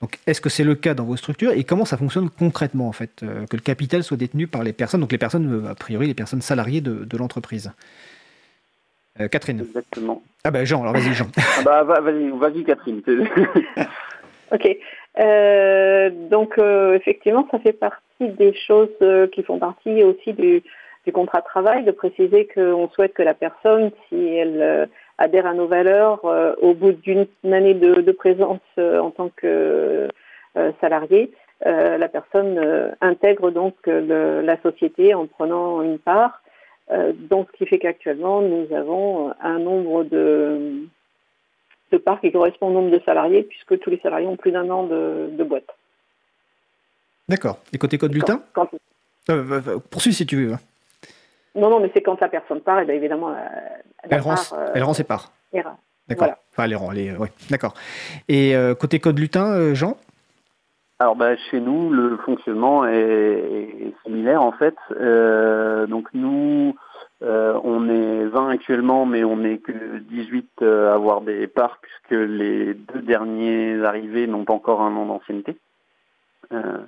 Donc, 0.00 0.18
est-ce 0.26 0.40
que 0.40 0.48
c'est 0.48 0.64
le 0.64 0.76
cas 0.76 0.94
dans 0.94 1.04
vos 1.04 1.16
structures 1.16 1.50
et 1.52 1.64
comment 1.64 1.84
ça 1.84 1.96
fonctionne 1.96 2.30
concrètement 2.30 2.86
en 2.86 2.92
fait 2.92 3.22
euh, 3.22 3.46
que 3.46 3.56
le 3.56 3.62
capital 3.62 4.04
soit 4.04 4.16
détenu 4.16 4.46
par 4.46 4.62
les 4.62 4.72
personnes, 4.72 5.00
donc 5.00 5.10
les 5.10 5.18
personnes 5.18 5.66
euh, 5.66 5.70
a 5.70 5.74
priori 5.74 6.06
les 6.06 6.14
personnes 6.14 6.40
salariées 6.40 6.80
de, 6.80 7.04
de 7.04 7.16
l'entreprise? 7.16 7.72
Euh, 9.20 9.28
Catherine? 9.28 9.60
Exactement. 9.60 10.22
Ah 10.44 10.52
ben 10.52 10.64
Jean, 10.64 10.82
alors 10.82 10.92
vas-y 10.92 11.12
Jean. 11.14 11.26
ah 11.58 11.62
bah 11.64 12.00
vas-y, 12.00 12.30
vas-y 12.30 12.64
Catherine. 12.64 13.02
ok. 14.52 14.76
Euh, 15.18 16.10
donc 16.30 16.58
euh, 16.58 16.94
effectivement, 16.94 17.48
ça 17.50 17.58
fait 17.58 17.72
partie 17.72 18.04
des 18.20 18.54
choses 18.54 18.88
qui 19.32 19.42
font 19.42 19.58
partie 19.58 20.04
aussi 20.04 20.32
du, 20.32 20.62
du 21.04 21.12
contrat 21.12 21.40
de 21.40 21.46
travail, 21.46 21.84
de 21.84 21.90
préciser 21.90 22.46
qu'on 22.54 22.88
souhaite 22.90 23.14
que 23.14 23.22
la 23.22 23.34
personne, 23.34 23.90
si 24.08 24.16
elle 24.16 24.88
adhère 25.18 25.46
à 25.46 25.54
nos 25.54 25.66
valeurs 25.66 26.24
euh, 26.24 26.54
au 26.60 26.74
bout 26.74 26.92
d'une 26.92 27.26
année 27.44 27.74
de, 27.74 28.00
de 28.00 28.12
présence 28.12 28.60
euh, 28.78 29.00
en 29.00 29.10
tant 29.10 29.30
que 29.30 30.08
euh, 30.56 30.72
salarié. 30.80 31.32
la 31.64 32.08
personne 32.08 32.56
intègre 33.00 33.50
donc 33.50 33.74
le, 33.86 34.40
la 34.40 34.60
société 34.62 35.12
en 35.14 35.26
prenant 35.26 35.82
une 35.82 35.98
part. 35.98 36.40
donc, 37.32 37.48
ce 37.52 37.56
qui 37.58 37.66
fait 37.66 37.80
qu'actuellement, 37.80 38.40
nous 38.42 38.72
avons 38.74 39.34
un 39.42 39.58
nombre 39.58 40.04
de, 40.04 40.84
de 41.92 41.98
parts 41.98 42.20
qui 42.20 42.30
correspond 42.30 42.68
au 42.68 42.72
nombre 42.72 42.90
de 42.96 43.02
salariés, 43.04 43.42
puisque 43.42 43.78
tous 43.80 43.90
les 43.90 43.98
salariés 43.98 44.28
ont 44.28 44.36
plus 44.36 44.52
d'un 44.52 44.70
an 44.70 44.84
de, 44.84 45.30
de 45.32 45.44
boîte. 45.44 45.70
D'accord. 47.28 47.58
Et 47.72 47.78
côté 47.78 47.98
code 47.98 48.14
lutin 48.14 48.40
quand, 48.52 48.68
quand... 49.26 49.34
euh, 49.34 49.78
Poursuis 49.90 50.14
si 50.14 50.24
tu 50.26 50.36
veux. 50.36 50.56
Non, 51.58 51.70
non, 51.70 51.80
mais 51.80 51.90
c'est 51.94 52.02
quand 52.02 52.20
la 52.20 52.28
personne 52.28 52.60
part, 52.60 52.80
et 52.80 52.84
bien 52.84 52.94
évidemment, 52.94 53.30
la, 53.30 53.42
la 53.42 53.50
elle, 54.10 54.20
rend, 54.20 54.34
part, 54.34 54.54
euh, 54.54 54.72
elle 54.74 54.84
rend 54.84 54.94
ses 54.94 55.04
parts. 55.04 55.32
D'accord. 55.52 55.76
Voilà. 56.16 56.38
Enfin, 56.52 56.64
elle 56.64 56.76
rend, 56.76 56.92
elle 56.92 56.98
est, 56.98 57.16
ouais, 57.16 57.32
d'accord. 57.50 57.74
Et 58.28 58.56
euh, 58.56 58.74
côté 58.74 58.98
code 58.98 59.18
lutin, 59.18 59.52
euh, 59.52 59.74
Jean? 59.74 59.96
Alors 61.00 61.14
bah, 61.14 61.36
chez 61.36 61.60
nous, 61.60 61.90
le 61.90 62.16
fonctionnement 62.16 62.84
est, 62.84 62.92
est 62.98 63.94
similaire 64.04 64.42
en 64.42 64.50
fait. 64.50 64.74
Euh, 64.90 65.86
donc 65.86 66.08
nous, 66.12 66.74
euh, 67.22 67.56
on 67.62 67.88
est 67.88 68.24
20 68.24 68.48
actuellement, 68.48 69.06
mais 69.06 69.22
on 69.22 69.36
n'est 69.36 69.58
que 69.58 69.98
18 69.98 70.62
à 70.62 70.94
avoir 70.94 71.20
des 71.20 71.46
parts 71.46 71.78
puisque 71.80 72.20
les 72.20 72.74
deux 72.74 73.00
derniers 73.02 73.84
arrivés 73.84 74.26
n'ont 74.26 74.44
pas 74.44 74.54
encore 74.54 74.80
un 74.82 74.96
an 74.96 75.06
d'ancienneté. 75.06 75.56
Euh, 76.52 76.78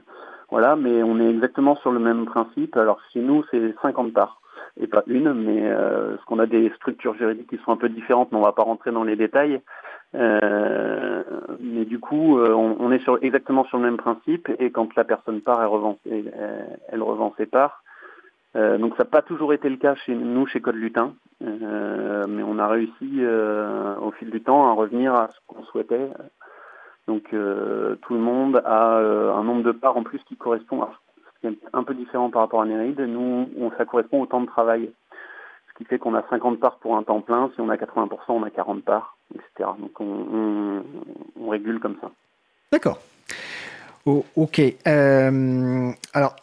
voilà, 0.50 0.74
mais 0.74 1.04
on 1.04 1.20
est 1.20 1.30
exactement 1.30 1.76
sur 1.76 1.92
le 1.92 2.00
même 2.00 2.26
principe. 2.26 2.76
Alors 2.76 2.98
chez 3.12 3.20
nous, 3.20 3.44
c'est 3.52 3.74
50 3.80 4.12
parts 4.12 4.40
et 4.78 4.86
pas 4.86 5.02
une, 5.06 5.32
mais 5.32 5.62
euh, 5.64 6.14
parce 6.14 6.24
qu'on 6.24 6.38
a 6.38 6.46
des 6.46 6.70
structures 6.76 7.14
juridiques 7.14 7.48
qui 7.48 7.58
sont 7.58 7.72
un 7.72 7.76
peu 7.76 7.88
différentes, 7.88 8.32
mais 8.32 8.38
on 8.38 8.42
va 8.42 8.52
pas 8.52 8.62
rentrer 8.62 8.92
dans 8.92 9.04
les 9.04 9.16
détails. 9.16 9.60
Euh, 10.14 11.22
mais 11.60 11.84
du 11.84 11.98
coup, 11.98 12.38
euh, 12.38 12.52
on, 12.52 12.76
on, 12.80 12.92
est 12.92 12.98
sur, 13.00 13.18
exactement 13.22 13.64
sur 13.64 13.78
le 13.78 13.84
même 13.84 13.96
principe, 13.96 14.48
et 14.58 14.70
quand 14.70 14.94
la 14.96 15.04
personne 15.04 15.40
part, 15.40 15.60
elle 15.60 15.68
revend, 15.68 15.98
elle, 16.10 16.32
elle 16.88 17.02
revend 17.02 17.34
ses 17.36 17.46
parts. 17.46 17.82
Euh, 18.56 18.78
donc 18.78 18.96
ça 18.96 19.04
n'a 19.04 19.10
pas 19.10 19.22
toujours 19.22 19.52
été 19.52 19.68
le 19.68 19.76
cas 19.76 19.94
chez 19.94 20.14
nous, 20.14 20.46
chez 20.46 20.60
Code 20.60 20.74
Lutin, 20.74 21.14
euh, 21.42 22.26
mais 22.28 22.42
on 22.42 22.58
a 22.58 22.66
réussi 22.66 23.18
euh, 23.18 23.96
au 24.00 24.10
fil 24.12 24.30
du 24.30 24.42
temps 24.42 24.68
à 24.68 24.72
revenir 24.72 25.14
à 25.14 25.28
ce 25.28 25.38
qu'on 25.46 25.62
souhaitait. 25.64 26.08
Donc 27.06 27.24
tout 27.30 28.14
le 28.14 28.20
monde 28.20 28.62
a 28.64 28.98
un 28.98 29.42
nombre 29.42 29.64
de 29.64 29.72
parts 29.72 29.96
en 29.96 30.04
plus 30.04 30.22
qui 30.24 30.36
correspond 30.36 30.82
à 30.82 30.92
c'est 31.42 31.56
un 31.72 31.82
peu 31.82 31.94
différent 31.94 32.30
par 32.30 32.42
rapport 32.42 32.62
à 32.62 32.66
Néride. 32.66 33.00
Nous, 33.00 33.48
ça 33.78 33.84
correspond 33.84 34.22
au 34.22 34.26
temps 34.26 34.40
de 34.40 34.46
travail. 34.46 34.90
Ce 35.68 35.78
qui 35.78 35.84
fait 35.84 35.98
qu'on 35.98 36.14
a 36.14 36.22
50 36.28 36.60
parts 36.60 36.78
pour 36.78 36.96
un 36.96 37.02
temps 37.02 37.20
plein. 37.20 37.50
Si 37.54 37.60
on 37.60 37.70
a 37.70 37.76
80%, 37.76 38.08
on 38.28 38.42
a 38.42 38.50
40 38.50 38.84
parts, 38.84 39.16
etc. 39.34 39.70
Donc 39.78 39.98
on, 40.00 40.82
régule 41.48 41.80
comme 41.80 41.96
ça. 42.00 42.10
D'accord. 42.72 42.98
Ok. 44.06 44.60
Euh, 44.86 45.90
alors, 46.14 46.36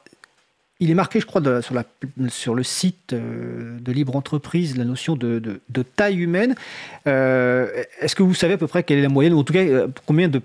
il 0.79 0.91
est 0.91 0.95
marqué, 0.95 1.19
je 1.19 1.25
crois, 1.25 1.41
sur, 1.61 1.73
la, 1.73 1.83
sur, 2.29 2.53
le 2.53 2.61
site 2.61 3.13
euh, 3.13 3.79
de 3.79 3.91
Libre 3.91 4.15
Entreprise, 4.15 4.77
la 4.77 4.85
notion 4.85 5.15
de, 5.15 5.39
de, 5.39 5.83
taille 5.83 6.19
humaine. 6.21 6.53
Euh, 7.07 7.83
est-ce 7.99 8.15
que 8.15 8.21
vous 8.21 8.35
savez 8.35 8.53
à 8.53 8.57
peu 8.57 8.67
près 8.67 8.83
quelle 8.83 8.99
est 8.99 9.03
la 9.03 9.09
moyenne, 9.09 9.33
ou 9.33 9.39
en 9.39 9.43
tout 9.43 9.53
cas, 9.53 9.65
euh, 9.65 9.87
combien 10.05 10.29
de, 10.29 10.39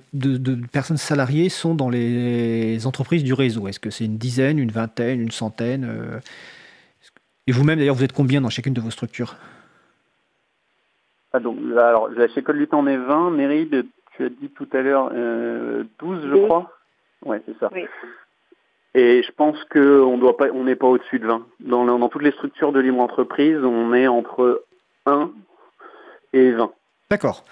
personnes 0.73 0.97
salariées 0.97 1.51
sont 1.51 1.75
dans 1.75 1.91
les 1.91 2.87
entreprises 2.87 3.25
du 3.25 3.35
réseau? 3.35 3.69
Est-ce 3.69 3.81
que 3.81 3.91
c'est 3.91 4.07
une 4.07 4.17
dizaine, 4.17 4.59
une 4.59 4.71
vingtaine, 4.71 5.21
une 5.21 5.31
centaine 5.31 5.87
Et 7.47 7.53
vous-même, 7.53 7.79
d'ailleurs, 7.79 7.95
vous 7.97 8.05
êtes 8.05 8.15
combien 8.15 8.41
dans 8.41 8.51
chacune 8.51 8.75
de 8.75 8.81
vos 8.81 8.91
structures? 8.91 9.37
Ah, 11.35 11.41
donc, 11.41 11.59
alors, 11.77 12.09
chez 12.35 12.43
Code 12.43 12.57
on 12.73 12.87
est 12.87 12.97
20. 12.97 13.31
Méride, 13.33 13.87
tu 14.17 14.25
as 14.25 14.29
dit 14.31 14.49
tout 14.49 14.69
à 14.73 14.81
l'heure 14.81 15.11
12, 15.11 16.23
je 16.27 16.47
crois. 16.47 16.73
Ouais, 17.25 17.43
c'est 17.47 17.59
ça. 17.59 17.71
Oui. 17.75 17.83
Et 18.95 19.23
je 19.23 19.33
pense 19.33 19.57
qu'on 19.73 20.19
doit 20.19 20.37
pas, 20.37 20.49
on 20.53 20.65
n'est 20.65 20.77
pas 20.77 20.87
au-dessus 20.87 21.19
de 21.19 21.27
20. 21.27 21.47
Dans, 21.61 21.85
dans, 21.85 22.09
toutes 22.09 22.23
les 22.23 22.33
structures 22.33 22.73
de 22.73 22.81
libre 22.81 23.01
entreprise, 23.01 23.59
on 23.63 23.95
est 23.95 24.07
entre 24.07 24.65
1 25.07 25.31
et 26.35 26.53
20. 26.53 26.71
D'accord. 27.11 27.45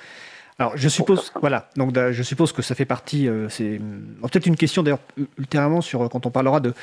Alors 0.59 0.77
je 0.77 0.91
suppose, 0.91 1.33
voilà, 1.41 1.71
donc 1.77 1.95
je 1.95 2.23
suppose 2.23 2.53
que 2.53 2.61
ça 2.61 2.75
fait 2.75 2.85
partie. 2.85 3.27
Euh, 3.29 3.49
c'est 3.49 3.81
peut-être 4.21 4.45
une 4.45 4.57
question 4.57 4.83
d'ailleurs 4.83 4.99
ultérieurement 5.39 5.81
sur 5.81 6.07
quand 6.11 6.27
on 6.27 6.31
parlera 6.31 6.61
de, 6.61 6.75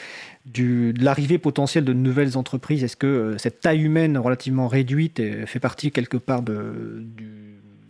du, 0.47 0.93
de 0.93 1.05
l'arrivée 1.05 1.37
potentielle 1.37 1.85
de 1.85 1.93
nouvelles 1.93 2.39
entreprises. 2.39 2.83
Est-ce 2.83 2.97
que 2.97 3.05
euh, 3.05 3.37
cette 3.37 3.59
taille 3.59 3.83
humaine 3.83 4.17
relativement 4.17 4.67
réduite 4.67 5.21
fait 5.45 5.59
partie 5.59 5.91
quelque 5.91 6.17
part 6.17 6.41
de, 6.41 7.03
du 7.03 7.46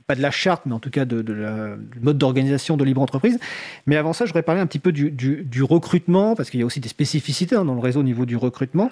pas 0.08 0.15
de 0.15 0.22
la 0.22 0.32
charte, 0.32 0.63
mais 0.65 0.74
en 0.74 0.80
tout 0.80 0.89
cas 0.89 1.04
de, 1.04 1.22
du 1.22 2.00
mode 2.02 2.17
d'organisation 2.17 2.78
de 2.78 2.86
libre 2.86 3.02
entreprise. 3.02 3.38
Mais 3.88 3.98
avant 3.98 4.13
ça, 4.13 4.24
je 4.24 4.30
voudrais 4.30 4.41
parler 4.41 4.62
un 4.62 4.65
petit 4.65 4.80
peu 4.80 4.93
du, 4.93 5.63
recrutement, 5.63 6.34
parce 6.34 6.50
qu'il 6.50 6.62
y 6.62 6.63
a 6.63 6.65
aussi 6.65 6.80
des 6.80 6.88
spécificités 6.88 7.56
hein, 7.56 7.65
dans 7.65 7.74
le 7.74 7.82
réseau 7.82 8.00
au 8.00 8.04
niveau 8.04 8.26
du 8.26 8.38
recrutement. 8.38 8.89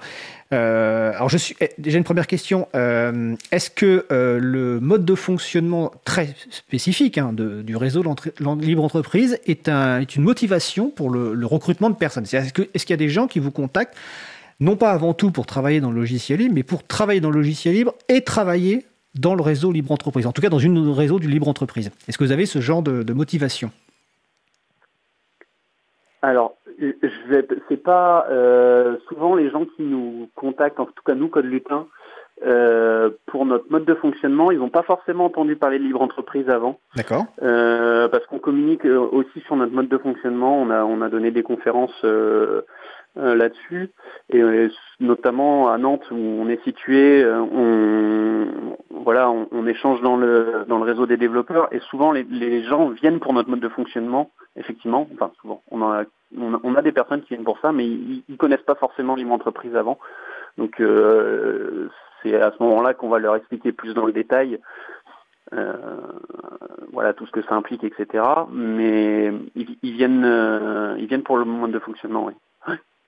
Euh, 0.52 1.14
alors, 1.16 1.32
eh, 1.62 1.70
déjà 1.78 1.98
une 1.98 2.04
première 2.04 2.28
question. 2.28 2.68
Euh, 2.76 3.34
est-ce 3.54 3.70
que 3.70 4.06
euh, 4.12 4.40
le 4.42 4.82
mode 4.82 5.06
de 5.06 5.16
fonctionnement 5.16 5.94
très 6.04 6.36
spécifique 6.50 7.18
hein, 7.18 7.32
du 7.34 7.78
réseau 7.78 8.04
libre 8.60 8.84
entreprise 8.84 9.40
est, 9.46 9.70
un, 9.70 10.02
est, 10.02 10.18
une 10.18 10.24
motivation 10.24 10.90
pour 10.90 11.10
le, 11.10 11.46
recrutement 11.46 11.90
de 11.90 11.96
personnes? 11.96 12.26
Est-ce 12.26 12.52
qu'il 12.52 12.68
est 12.74 12.80
qu'il 12.80 12.90
y 12.90 12.94
a 12.94 12.98
des 12.98 13.10
gens 13.10 13.28
qui 13.28 13.40
vous 13.40 13.52
contactent 13.52 13.96
non 14.60 14.76
pas 14.78 14.92
avant 14.92 15.14
tout 15.14 15.32
pour 15.32 15.46
travailler 15.46 15.82
dans 15.82 15.92
le 15.92 16.00
logiciel 16.00 16.40
libre, 16.40 16.56
mais 16.56 16.64
pour 16.64 16.86
travailler 16.86 17.20
dans 17.20 17.30
le 17.30 17.40
logiciel 17.40 17.74
libre 17.74 17.94
et 18.08 18.22
travailler 18.22 18.86
dans 19.16 19.36
le 19.36 19.42
réseau 19.42 19.72
libre 19.72 19.92
entreprise, 19.92 20.28
en 20.28 20.32
tout 20.32 20.42
cas 20.42 20.50
dans 20.50 20.60
une 20.60 20.90
réseau 20.90 21.20
du 21.20 21.28
libre 21.28 21.48
entreprise. 21.48 21.92
Est-ce 22.08 22.18
que 22.18 22.24
vous 22.24 22.32
avez 22.32 22.46
ce 22.46 22.60
genre 22.60 22.82
de, 22.82 23.14
motivation? 23.14 23.72
Alors, 26.22 26.56
c'est 27.70 27.84
pas 27.84 28.26
euh, 28.30 28.98
souvent 29.08 29.36
les 29.36 29.50
gens 29.50 29.66
qui 29.66 29.84
nous 29.84 30.30
contactent, 30.36 30.80
en 30.80 30.86
tout 30.86 31.04
cas 31.06 31.14
nous, 31.14 31.30
Code 31.30 31.46
Lutin, 31.46 31.88
euh, 32.46 33.12
pour 33.28 33.46
notre 33.46 33.72
mode 33.72 33.86
de 33.86 33.94
fonctionnement, 33.94 34.52
ils 34.52 34.58
n'ont 34.58 34.70
pas 34.70 34.84
forcément 34.84 35.26
entendu 35.26 35.56
parler 35.56 35.80
de 35.80 35.84
libre 35.84 36.02
entreprise 36.02 36.50
avant. 36.50 36.80
D'accord. 36.96 37.26
Euh, 37.42 38.10
parce 38.10 38.26
qu'on 38.26 38.40
communique 38.40 38.84
aussi 38.86 39.40
sur 39.46 39.56
notre 39.56 39.74
mode 39.74 39.88
de 39.88 39.98
fonctionnement. 39.98 40.60
On 40.60 40.70
a, 40.70 40.84
on 40.84 41.02
a 41.02 41.10
donné 41.10 41.32
des 41.32 41.44
conférences 41.44 42.04
là-dessus, 43.16 43.92
et 44.30 44.42
notamment 45.00 45.70
à 45.70 45.78
Nantes 45.78 46.06
où 46.12 46.16
on 46.16 46.50
est 46.50 46.62
situé, 46.64 47.26
on, 47.26 48.48
voilà, 48.90 49.30
on, 49.30 49.68
échange 49.68 50.02
dans 50.02 50.18
le 50.18 50.66
dans 50.68 50.78
le 50.78 50.84
réseau 50.84 51.06
des 51.06 51.18
développeurs 51.18 51.68
et 51.72 51.80
souvent 51.80 52.12
les, 52.12 52.64
gens 52.64 52.90
viennent 52.90 53.20
pour 53.20 53.34
notre 53.34 53.50
mode 53.50 53.60
de 53.60 53.70
fonctionnement. 53.70 54.32
Effectivement, 54.58 55.08
enfin 55.14 55.32
souvent, 55.42 55.62
on 55.72 55.82
a 55.82 56.04
on 56.38 56.76
a, 56.76 56.82
des 56.82 56.92
personnes 56.92 57.22
qui 57.22 57.30
viennent 57.30 57.44
pour 57.44 57.60
ça, 57.60 57.72
mais 57.72 57.86
ils, 57.86 58.24
ne 58.28 58.36
connaissent 58.36 58.62
pas 58.62 58.76
forcément 58.76 59.16
libre 59.16 59.32
entreprise 59.32 59.76
avant. 59.76 60.00
Donc 60.58 60.80
euh, 60.82 61.90
c'est 62.22 62.36
à 62.36 62.52
ce 62.52 62.64
moment-là 62.64 62.94
qu'on 62.94 63.10
va 63.10 63.20
leur 63.20 63.36
expliquer 63.36 63.72
plus 63.72 63.94
dans 63.94 64.06
le 64.06 64.14
détail. 64.14 64.60
Euh, 65.54 65.76
voilà 66.92 67.14
tout 67.14 67.26
ce 67.28 67.32
que 67.32 67.44
ça 67.44 67.56
implique, 67.56 67.84
etc. 67.84 68.24
Mais 68.52 69.32
ils, 69.56 69.94
viennent, 69.94 70.26
euh, 70.26 70.96
ils 70.98 71.08
viennent 71.08 71.24
pour 71.24 71.38
le 71.38 71.46
mode 71.46 71.72
de 71.72 71.80
fonctionnement, 71.80 72.26
oui. 72.26 72.34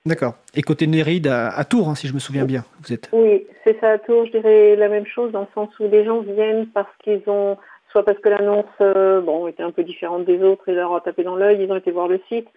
D'accord. 0.08 0.34
Et 0.54 0.62
côté 0.62 0.86
Néride, 0.86 1.26
à, 1.26 1.62
Tours, 1.64 1.90
hein, 1.90 1.94
si 1.94 2.08
je 2.08 2.14
me 2.14 2.18
souviens 2.18 2.46
bien, 2.46 2.64
vous 2.82 2.94
êtes. 2.94 3.10
Oui, 3.12 3.46
c'est 3.62 3.78
ça 3.78 3.90
à 3.90 3.98
Tours. 3.98 4.24
Je 4.24 4.38
dirais 4.38 4.74
la 4.74 4.88
même 4.88 5.04
chose 5.04 5.32
dans 5.32 5.42
le 5.42 5.46
sens 5.54 5.68
où 5.78 5.86
les 5.86 6.02
gens 6.02 6.20
viennent 6.20 6.66
parce 6.68 6.88
qu'ils 7.04 7.20
ont, 7.26 7.58
soit 7.92 8.04
parce 8.06 8.18
que 8.18 8.30
l'annonce, 8.30 8.64
euh, 8.80 9.20
bon, 9.20 9.46
était 9.48 9.62
un 9.62 9.70
peu 9.70 9.84
différente 9.84 10.24
des 10.24 10.42
autres 10.42 10.66
et 10.70 10.74
leur 10.74 10.94
a 10.94 11.02
tapé 11.02 11.24
dans 11.24 11.36
l'œil, 11.36 11.62
ils 11.62 11.70
ont 11.70 11.76
été 11.76 11.90
voir 11.90 12.08
le 12.08 12.20
site, 12.26 12.48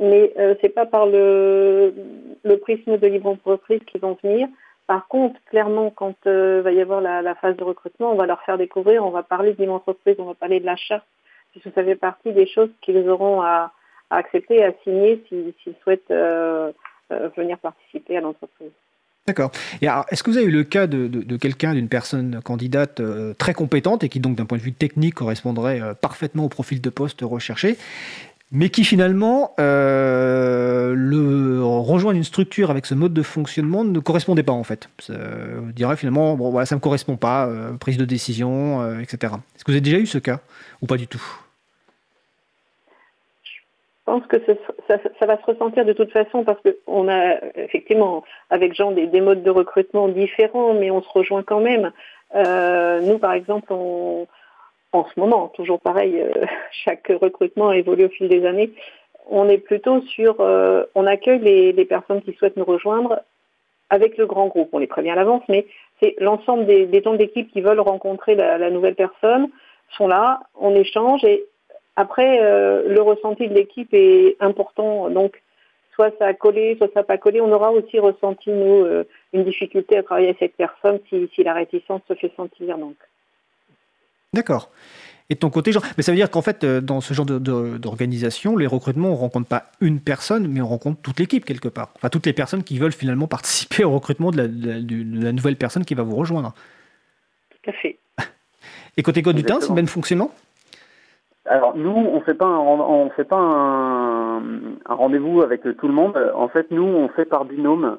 mais 0.00 0.32
euh, 0.38 0.54
c'est 0.62 0.70
pas 0.70 0.86
par 0.86 1.04
le, 1.04 1.92
le 2.42 2.56
prisme 2.56 2.96
de 2.96 3.06
libre 3.06 3.28
entreprise 3.28 3.80
qu'ils 3.86 4.00
vont 4.00 4.16
venir. 4.22 4.48
Par 4.86 5.06
contre, 5.06 5.38
clairement, 5.50 5.90
quand 5.90 6.14
euh, 6.26 6.62
va 6.62 6.72
y 6.72 6.80
avoir 6.80 7.02
la, 7.02 7.34
phase 7.34 7.56
de 7.56 7.64
recrutement, 7.64 8.12
on 8.12 8.16
va 8.16 8.24
leur 8.24 8.40
faire 8.44 8.56
découvrir, 8.56 9.04
on 9.04 9.10
va 9.10 9.22
parler 9.22 9.52
de 9.52 9.60
libre 9.60 9.74
entreprise, 9.74 10.16
on 10.18 10.24
va 10.24 10.34
parler 10.34 10.58
de 10.58 10.66
l'achat, 10.66 11.04
puisque 11.50 11.72
ça 11.74 11.84
fait 11.84 11.96
partie 11.96 12.32
des 12.32 12.46
choses 12.46 12.70
qu'ils 12.80 13.08
auront 13.10 13.42
à, 13.42 13.72
accepter 14.10 14.62
à 14.64 14.72
signer 14.84 15.22
s'ils 15.28 15.74
souhaitent 15.82 16.10
euh, 16.10 16.72
venir 17.36 17.58
participer 17.58 18.16
à 18.16 18.20
l'entreprise. 18.20 18.72
D'accord. 19.26 19.52
Est-ce 19.80 20.22
que 20.22 20.30
vous 20.30 20.36
avez 20.36 20.46
eu 20.46 20.50
le 20.50 20.64
cas 20.64 20.86
de, 20.86 21.36
quelqu'un, 21.36 21.72
d'une 21.72 21.88
personne 21.88 22.40
candidate 22.44 23.00
euh, 23.00 23.32
très 23.32 23.54
compétente 23.54 24.04
et 24.04 24.10
qui 24.10 24.20
donc 24.20 24.36
d'un 24.36 24.44
point 24.44 24.58
de 24.58 24.62
vue 24.62 24.74
technique 24.74 25.14
correspondrait 25.14 25.80
euh, 25.80 25.94
parfaitement 25.94 26.44
au 26.44 26.50
profil 26.50 26.82
de 26.82 26.90
poste 26.90 27.20
recherché, 27.22 27.78
mais 28.52 28.68
qui 28.68 28.84
finalement 28.84 29.54
le 29.58 31.62
rejoint 31.62 32.12
une 32.12 32.22
structure 32.22 32.70
avec 32.70 32.84
ce 32.84 32.94
mode 32.94 33.14
de 33.14 33.22
fonctionnement 33.22 33.82
ne 33.82 33.98
correspondait 33.98 34.42
pas 34.42 34.52
en 34.52 34.62
fait? 34.62 34.90
Ça, 34.98 35.14
dirait 35.74 35.96
finalement 35.96 36.36
bon 36.36 36.50
voilà 36.50 36.66
ça 36.66 36.74
me 36.74 36.80
correspond 36.80 37.16
pas, 37.16 37.50
prise 37.80 37.96
de 37.96 38.04
décision, 38.04 39.00
etc. 39.00 39.32
Est-ce 39.56 39.64
que 39.64 39.72
vous 39.72 39.76
avez 39.76 39.80
déjà 39.80 39.98
eu 39.98 40.06
ce 40.06 40.18
cas 40.18 40.40
ou 40.82 40.86
pas 40.86 40.98
du 40.98 41.08
tout? 41.08 41.43
Pense 44.04 44.26
que 44.26 44.36
ça, 44.88 45.26
va 45.26 45.38
se 45.38 45.46
ressentir 45.46 45.84
de 45.84 45.92
toute 45.92 46.12
façon 46.12 46.44
parce 46.44 46.58
qu'on 46.62 47.08
a 47.08 47.36
effectivement 47.56 48.24
avec 48.50 48.74
Jean 48.74 48.92
des, 48.92 49.20
modes 49.20 49.42
de 49.42 49.50
recrutement 49.50 50.08
différents, 50.08 50.74
mais 50.74 50.90
on 50.90 51.02
se 51.02 51.08
rejoint 51.08 51.42
quand 51.42 51.60
même. 51.60 51.92
Euh, 52.34 53.00
nous, 53.00 53.18
par 53.18 53.32
exemple, 53.32 53.72
en 53.72 54.26
ce 54.92 55.18
moment, 55.18 55.48
toujours 55.48 55.80
pareil, 55.80 56.20
euh, 56.20 56.30
chaque 56.72 57.10
recrutement 57.20 57.72
évolue 57.72 58.06
au 58.06 58.10
fil 58.10 58.28
des 58.28 58.46
années. 58.46 58.72
On 59.30 59.48
est 59.48 59.58
plutôt 59.58 60.02
sur, 60.02 60.40
euh, 60.40 60.84
on 60.94 61.06
accueille 61.06 61.40
les, 61.40 61.84
personnes 61.84 62.22
qui 62.22 62.34
souhaitent 62.34 62.56
nous 62.56 62.64
rejoindre 62.64 63.20
avec 63.90 64.18
le 64.18 64.26
grand 64.26 64.48
groupe. 64.48 64.68
On 64.72 64.78
les 64.78 64.86
prévient 64.86 65.10
à 65.10 65.14
l'avance, 65.14 65.42
mais 65.48 65.66
c'est 66.02 66.14
l'ensemble 66.18 66.66
des, 66.66 66.86
des 66.86 67.02
temps 67.02 67.14
d'équipe 67.14 67.50
qui 67.52 67.60
veulent 67.60 67.80
rencontrer 67.80 68.34
la, 68.34 68.58
la 68.58 68.70
nouvelle 68.70 68.96
personne 68.96 69.48
sont 69.96 70.08
là, 70.08 70.40
on 70.58 70.74
échange 70.74 71.24
et 71.24 71.44
après, 71.96 72.40
euh, 72.42 72.88
le 72.88 73.00
ressenti 73.02 73.48
de 73.48 73.54
l'équipe 73.54 73.92
est 73.92 74.36
important, 74.40 75.08
donc 75.10 75.40
soit 75.94 76.12
ça 76.18 76.26
a 76.26 76.34
collé, 76.34 76.76
soit 76.76 76.88
ça 76.92 77.00
n'a 77.00 77.04
pas 77.04 77.18
collé. 77.18 77.40
On 77.40 77.52
aura 77.52 77.70
aussi 77.70 77.98
ressenti, 77.98 78.50
nous, 78.50 78.84
euh, 78.84 79.04
une 79.32 79.44
difficulté 79.44 79.96
à 79.96 80.02
travailler 80.02 80.28
avec 80.28 80.38
cette 80.40 80.56
personne 80.56 80.98
si, 81.08 81.44
la 81.44 81.54
réticence 81.54 82.02
se 82.08 82.14
fait 82.14 82.32
sentir. 82.36 82.78
Donc. 82.78 82.96
D'accord. 84.32 84.70
Et 85.30 85.34
de 85.34 85.38
ton 85.38 85.50
côté, 85.50 85.72
Jean, 85.72 85.80
mais 85.96 86.02
ça 86.02 86.12
veut 86.12 86.16
dire 86.16 86.30
qu'en 86.30 86.42
fait, 86.42 86.64
euh, 86.64 86.80
dans 86.80 87.00
ce 87.00 87.14
genre 87.14 87.24
d'organisation, 87.24 88.56
les 88.56 88.66
recrutements, 88.66 89.08
on 89.08 89.12
ne 89.12 89.18
rencontre 89.18 89.48
pas 89.48 89.70
une 89.80 90.00
personne, 90.00 90.48
mais 90.48 90.60
on 90.60 90.66
rencontre 90.66 91.00
toute 91.00 91.18
l'équipe 91.20 91.44
quelque 91.44 91.68
part. 91.68 91.92
Enfin, 91.96 92.10
toutes 92.10 92.26
les 92.26 92.34
personnes 92.34 92.64
qui 92.64 92.78
veulent 92.78 92.92
finalement 92.92 93.28
participer 93.28 93.84
au 93.84 93.90
recrutement 93.92 94.32
de 94.32 94.36
la, 94.38 95.32
nouvelle 95.32 95.56
personne 95.56 95.84
qui 95.84 95.94
va 95.94 96.02
vous 96.02 96.16
rejoindre. 96.16 96.54
Tout 97.50 97.70
à 97.70 97.72
fait. 97.72 97.98
Et 98.96 99.02
côté 99.02 99.22
code 99.22 99.36
du 99.36 99.44
temps, 99.44 99.60
c'est 99.60 99.68
le 99.68 99.74
même 99.74 99.86
fonctionnement? 99.86 100.30
Alors 101.46 101.76
nous, 101.76 101.90
on 101.90 102.20
fait 102.22 102.34
pas 102.34 102.46
un, 102.46 103.10
fait 103.10 103.24
pas 103.24 103.36
un, 103.36 104.42
rendez-vous 104.86 105.42
avec 105.42 105.62
tout 105.62 105.88
le 105.88 105.92
monde. 105.92 106.16
En 106.34 106.48
fait, 106.48 106.70
nous, 106.70 106.84
on 106.84 107.08
fait 107.08 107.26
par 107.26 107.44
binôme 107.44 107.98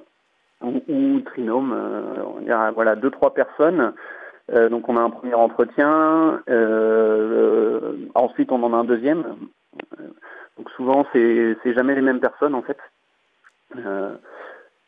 ou, 0.62 1.19
trinôme. 1.21 1.73
Euh, 1.73 2.23
il 2.41 2.47
y 2.47 2.51
a 2.51 2.71
voilà 2.71 2.95
deux 2.95 3.12
trois 3.12 3.34
personnes. 3.34 3.93
Euh, 4.51 4.69
donc 4.69 4.89
on 4.89 4.97
a 4.97 5.01
un 5.01 5.12
premier 5.12 5.36
entretien. 5.36 6.41
Euh, 6.49 7.93
ensuite, 8.15 8.51
on 8.51 8.63
en 8.63 8.73
a 8.73 8.77
un 8.77 8.84
deuxième. 8.84 9.23
Donc 10.58 10.69
souvent, 10.71 11.05
c'est 11.13 11.55
jamais 11.73 11.93
les 11.93 12.01
mêmes 12.01 12.21
personnes 12.21 12.55
en 12.55 12.63
fait. 12.63 12.77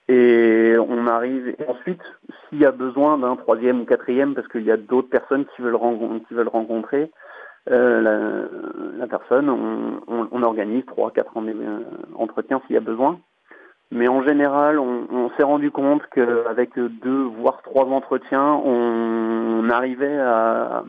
et 0.07 0.75
on 0.79 1.05
arrive. 1.05 1.49
Et 1.59 1.67
ensuite, 1.67 2.01
s'il 2.49 2.59
y 2.59 2.65
a 2.65 2.71
besoin 2.71 3.19
d'un 3.19 3.35
troisième 3.35 3.81
ou 3.81 3.85
quatrième, 3.85 4.33
parce 4.33 4.47
qu'il 4.47 4.63
y 4.63 4.71
a 4.71 4.77
d'autres 4.77 5.09
personnes 5.09 5.45
qui 5.55 5.61
veulent 5.61 5.75
rencontrer. 6.47 7.11
Euh, 7.69 8.47
la, 8.97 9.07
personne, 9.07 9.49
on, 9.49 10.43
organise 10.43 10.85
trois, 10.85 11.11
quatre 11.11 11.31
euh, 11.37 11.79
entretiens 12.15 12.61
s'il 12.65 12.75
y 12.75 12.77
a 12.77 12.81
besoin. 12.81 13.19
Mais 13.91 14.07
en 14.07 14.21
général, 14.21 14.79
on, 14.79 15.29
s'est 15.37 15.43
rendu 15.43 15.71
compte 15.71 16.01
qu'avec 16.07 16.77
deux, 16.77 17.23
voire 17.23 17.61
trois 17.61 17.85
entretiens, 17.85 18.53
on, 18.63 19.69
arrivait 19.69 20.17
à, 20.19 20.83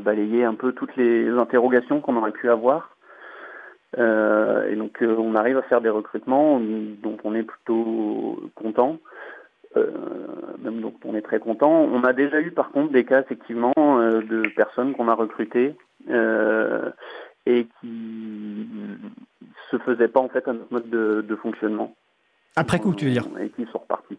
balayer 0.00 0.44
un 0.44 0.54
peu 0.54 0.72
toutes 0.72 0.96
les 0.96 1.28
interrogations 1.30 2.00
qu'on 2.00 2.16
aurait 2.16 2.30
pu 2.32 2.48
avoir. 2.48 2.96
et 3.98 4.76
donc 4.76 4.98
on 5.02 5.34
arrive 5.34 5.58
à 5.58 5.62
faire 5.62 5.80
des 5.80 5.90
recrutements 5.90 6.60
dont 6.60 7.16
on 7.24 7.34
est 7.34 7.42
plutôt 7.42 8.40
content. 8.54 8.98
Même 9.76 10.80
donc 10.80 10.94
on 11.04 11.14
est 11.14 11.22
très 11.22 11.38
content. 11.38 11.70
On 11.70 12.04
a 12.04 12.12
déjà 12.12 12.40
eu 12.40 12.50
par 12.50 12.70
contre 12.70 12.92
des 12.92 13.04
cas 13.04 13.20
effectivement 13.20 13.72
de 13.76 14.48
personnes 14.54 14.92
qu'on 14.94 15.08
a 15.08 15.14
recrutées 15.14 15.74
et 17.46 17.66
qui 17.80 18.68
se 19.70 19.78
faisaient 19.78 20.08
pas 20.08 20.20
en 20.20 20.28
fait 20.28 20.46
à 20.46 20.52
notre 20.52 20.72
mode 20.72 20.90
de, 20.90 21.36
fonctionnement. 21.36 21.94
Après 22.56 22.78
coup, 22.78 22.94
tu 22.94 23.06
veux 23.06 23.12
dire 23.12 23.26
Et 23.40 23.48
qui 23.50 23.64
sont 23.66 23.78
repartis. 23.78 24.18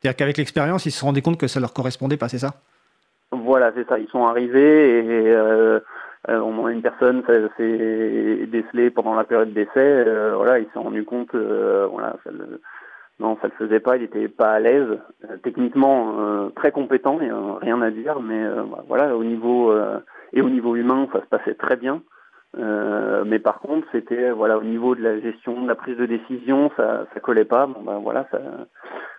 C'est-à-dire 0.00 0.16
qu'avec 0.16 0.36
l'expérience, 0.36 0.86
ils 0.86 0.92
se 0.92 1.04
rendus 1.04 1.22
compte 1.22 1.38
que 1.38 1.48
ça 1.48 1.60
leur 1.60 1.72
correspondait 1.72 2.16
pas, 2.16 2.28
c'est 2.28 2.38
ça? 2.38 2.54
Voilà, 3.32 3.72
c'est 3.74 3.86
ça. 3.88 3.98
Ils 3.98 4.08
sont 4.08 4.24
arrivés 4.24 5.00
et 5.00 5.30
euh, 5.30 5.80
euh, 6.28 6.40
on 6.40 6.66
a 6.66 6.72
une 6.72 6.82
personne 6.82 7.22
s'est 7.26 8.46
décelée 8.46 8.90
pendant 8.90 9.14
la 9.14 9.24
période 9.24 9.52
d'essai. 9.52 9.70
Euh, 9.76 10.34
voilà, 10.36 10.60
ils 10.60 10.66
se 10.66 10.72
sont 10.72 10.84
rendus 10.84 11.04
compte, 11.04 11.34
voilà, 11.34 12.16
ça 12.24 12.30
le, 12.30 12.60
non, 13.20 13.36
ça 13.40 13.48
le 13.48 13.54
faisait 13.54 13.80
pas. 13.80 13.96
Il 13.96 14.04
était 14.04 14.28
pas 14.28 14.52
à 14.52 14.60
l'aise. 14.60 14.98
techniquement, 15.42 16.50
très 16.54 16.70
compétent, 16.70 17.18
il 17.20 17.32
rien 17.60 17.82
à 17.82 17.90
dire, 17.90 18.20
mais 18.20 18.44
voilà, 18.86 19.16
au 19.16 19.24
niveau 19.24 19.74
et 20.32 20.40
au 20.40 20.48
niveau 20.48 20.76
humain, 20.76 21.08
ça 21.12 21.20
se 21.20 21.26
passait 21.26 21.54
très 21.54 21.76
bien. 21.76 22.02
Euh, 22.56 23.24
mais 23.26 23.38
par 23.38 23.60
contre, 23.60 23.86
c'était 23.92 24.30
voilà 24.30 24.58
au 24.58 24.62
niveau 24.62 24.94
de 24.94 25.02
la 25.02 25.20
gestion, 25.20 25.62
de 25.62 25.68
la 25.68 25.74
prise 25.74 25.98
de 25.98 26.06
décision, 26.06 26.70
ça 26.76 27.06
ça 27.12 27.20
collait 27.20 27.44
pas. 27.44 27.66
Bon 27.66 27.82
ben 27.82 27.98
voilà, 27.98 28.26
ça, 28.30 28.40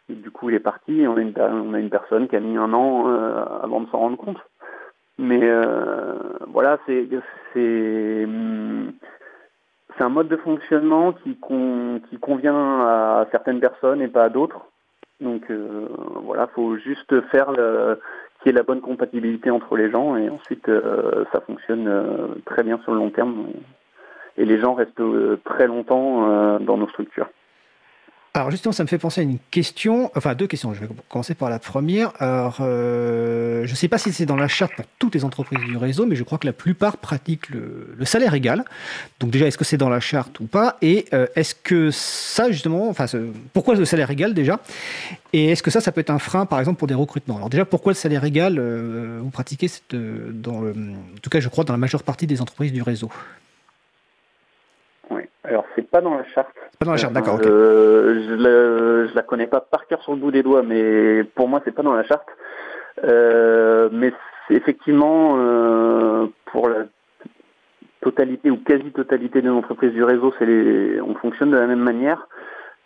du 0.09 0.31
coup 0.31 0.49
il 0.49 0.55
est 0.55 0.59
parti. 0.59 1.05
on 1.07 1.15
a 1.17 1.21
une 1.21 1.33
on 1.37 1.73
a 1.73 1.79
une 1.79 1.91
personne 1.91 2.27
qui 2.27 2.35
a 2.35 2.39
mis 2.39 2.57
un 2.57 2.73
an 2.73 3.07
euh, 3.07 3.45
avant 3.61 3.81
de 3.81 3.89
s'en 3.89 3.99
rendre 3.99 4.17
compte. 4.17 4.39
Mais 5.19 5.41
euh, 5.43 6.15
voilà, 6.47 6.79
c'est 6.85 7.07
c'est 7.53 8.27
c'est 9.97 10.03
un 10.03 10.09
mode 10.09 10.27
de 10.27 10.37
fonctionnement 10.37 11.13
qui 11.13 11.35
con, 11.37 12.01
qui 12.09 12.17
convient 12.17 12.81
à 12.81 13.27
certaines 13.31 13.59
personnes 13.59 14.01
et 14.01 14.07
pas 14.07 14.25
à 14.25 14.29
d'autres. 14.29 14.65
Donc 15.19 15.51
voilà, 16.23 16.47
faut 16.47 16.77
juste 16.77 17.19
faire 17.29 17.51
le, 17.51 17.99
qui 18.41 18.49
est 18.49 18.53
la 18.53 18.63
bonne 18.63 18.81
compatibilité 18.81 19.51
entre 19.51 19.75
les 19.75 19.91
gens 19.91 20.15
et 20.15 20.29
ensuite 20.29 20.69
euh, 20.69 21.25
ça 21.31 21.41
fonctionne 21.41 21.87
euh, 21.87 22.27
très 22.45 22.63
bien 22.63 22.79
sur 22.83 22.93
le 22.93 22.97
long 22.97 23.09
terme 23.09 23.47
et 24.37 24.45
les 24.45 24.59
gens 24.59 24.73
restent 24.73 24.99
euh, 25.01 25.39
très 25.43 25.67
longtemps 25.67 26.59
dans 26.59 26.77
nos 26.77 26.87
structures. 26.87 27.29
Alors 28.35 28.51
justement, 28.51 28.71
ça 28.71 28.83
me 28.83 28.87
fait 28.87 28.99
penser 28.99 29.21
à 29.21 29.23
une 29.23 29.39
question, 29.49 30.11
enfin 30.15 30.35
deux 30.35 30.45
questions. 30.45 30.73
Je 30.73 30.81
vais 30.81 30.87
commencer 31.09 31.33
par 31.33 31.49
la 31.49 31.57
première. 31.57 32.13
Alors, 32.19 32.57
euh, 32.61 33.65
je 33.65 33.71
ne 33.71 33.75
sais 33.75 33.87
pas 33.87 33.97
si 33.97 34.13
c'est 34.13 34.27
dans 34.27 34.35
la 34.35 34.47
charte 34.47 34.75
pour 34.75 34.85
toutes 34.99 35.15
les 35.15 35.25
entreprises 35.25 35.59
du 35.65 35.77
réseau, 35.77 36.05
mais 36.05 36.15
je 36.15 36.23
crois 36.23 36.37
que 36.37 36.45
la 36.45 36.53
plupart 36.53 36.97
pratiquent 36.97 37.49
le, 37.49 38.05
salaire 38.05 38.35
égal. 38.35 38.65
Donc 39.19 39.31
déjà, 39.31 39.47
est-ce 39.47 39.57
que 39.57 39.65
c'est 39.65 39.77
dans 39.77 39.89
la 39.89 39.99
charte 39.99 40.39
ou 40.39 40.45
pas? 40.45 40.77
Et 40.83 41.05
euh, 41.13 41.25
est-ce 41.35 41.55
que 41.55 41.89
ça, 41.91 42.51
justement, 42.51 42.87
enfin, 42.89 43.05
pourquoi 43.51 43.73
le 43.73 43.85
salaire 43.85 44.11
égal 44.11 44.35
déjà? 44.35 44.59
Et 45.33 45.49
est-ce 45.49 45.63
que 45.63 45.71
ça, 45.71 45.81
ça 45.81 45.91
peut 45.91 46.01
être 46.01 46.11
un 46.11 46.19
frein, 46.19 46.45
par 46.45 46.59
exemple, 46.59 46.77
pour 46.77 46.87
des 46.87 46.93
recrutements? 46.93 47.37
Alors 47.37 47.49
déjà, 47.49 47.65
pourquoi 47.65 47.93
le 47.93 47.97
salaire 47.97 48.23
égal 48.25 48.57
euh, 48.59 49.19
Vous 49.21 49.31
pratiquez 49.31 49.69
le, 49.91 50.35
en 50.45 51.19
tout 51.21 51.29
cas, 51.31 51.39
je 51.39 51.49
crois, 51.49 51.63
dans 51.63 51.73
la 51.73 51.77
majeure 51.77 52.03
partie 52.03 52.27
des 52.27 52.41
entreprises 52.41 52.71
du 52.71 52.83
réseau? 52.83 53.09
Alors, 55.49 55.65
c'est 55.75 55.89
pas 55.89 56.01
dans 56.01 56.15
la 56.15 56.23
charte. 56.25 56.53
Pas 56.79 56.85
dans 56.85 56.91
la 56.91 56.97
charte, 56.97 57.13
d'accord. 57.13 57.39
Euh, 57.43 58.23
je, 58.27 58.33
ne 58.35 59.15
la 59.15 59.21
connais 59.23 59.47
pas 59.47 59.61
par 59.61 59.87
cœur 59.87 60.01
sur 60.03 60.13
le 60.13 60.19
bout 60.19 60.31
des 60.31 60.43
doigts, 60.43 60.61
mais 60.61 61.23
pour 61.23 61.47
moi, 61.47 61.61
c'est 61.65 61.73
pas 61.73 61.81
dans 61.81 61.93
la 61.93 62.03
charte. 62.03 62.27
Euh, 63.03 63.89
mais 63.91 64.13
effectivement, 64.49 65.37
euh, 65.37 66.27
pour 66.45 66.69
la 66.69 66.85
totalité 68.01 68.51
ou 68.51 68.57
quasi-totalité 68.57 69.41
des 69.41 69.49
entreprises 69.49 69.91
du 69.91 70.03
réseau, 70.03 70.33
les, 70.41 71.01
on 71.01 71.15
fonctionne 71.15 71.51
de 71.51 71.57
la 71.57 71.67
même 71.67 71.83
manière. 71.83 72.27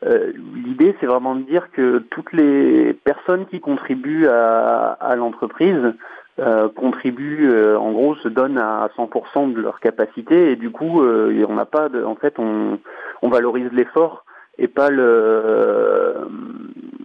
L'idée, 0.05 0.97
c'est 0.99 1.05
vraiment 1.05 1.33
de 1.33 1.43
dire 1.43 1.71
que 1.71 1.99
toutes 2.09 2.33
les 2.33 2.93
personnes 3.05 3.45
qui 3.45 3.61
contribuent 3.61 4.27
à, 4.27 4.97
à 4.99 5.15
l'entreprise 5.15 5.93
euh, 6.39 6.67
contribuent, 6.67 7.51
euh, 7.51 7.77
en 7.77 7.91
gros, 7.91 8.15
se 8.15 8.27
donnent 8.27 8.57
à 8.57 8.89
100% 8.97 9.53
de 9.53 9.61
leur 9.61 9.79
capacité 9.79 10.51
et 10.51 10.55
du 10.55 10.71
coup, 10.71 11.03
euh, 11.03 11.45
on 11.47 11.53
n'a 11.53 11.65
pas 11.65 11.89
de, 11.89 12.03
en 12.03 12.15
fait, 12.15 12.39
on, 12.39 12.79
on 13.21 13.29
valorise 13.29 13.69
l'effort 13.71 14.25
et 14.57 14.67
pas 14.67 14.89
le, 14.89 16.27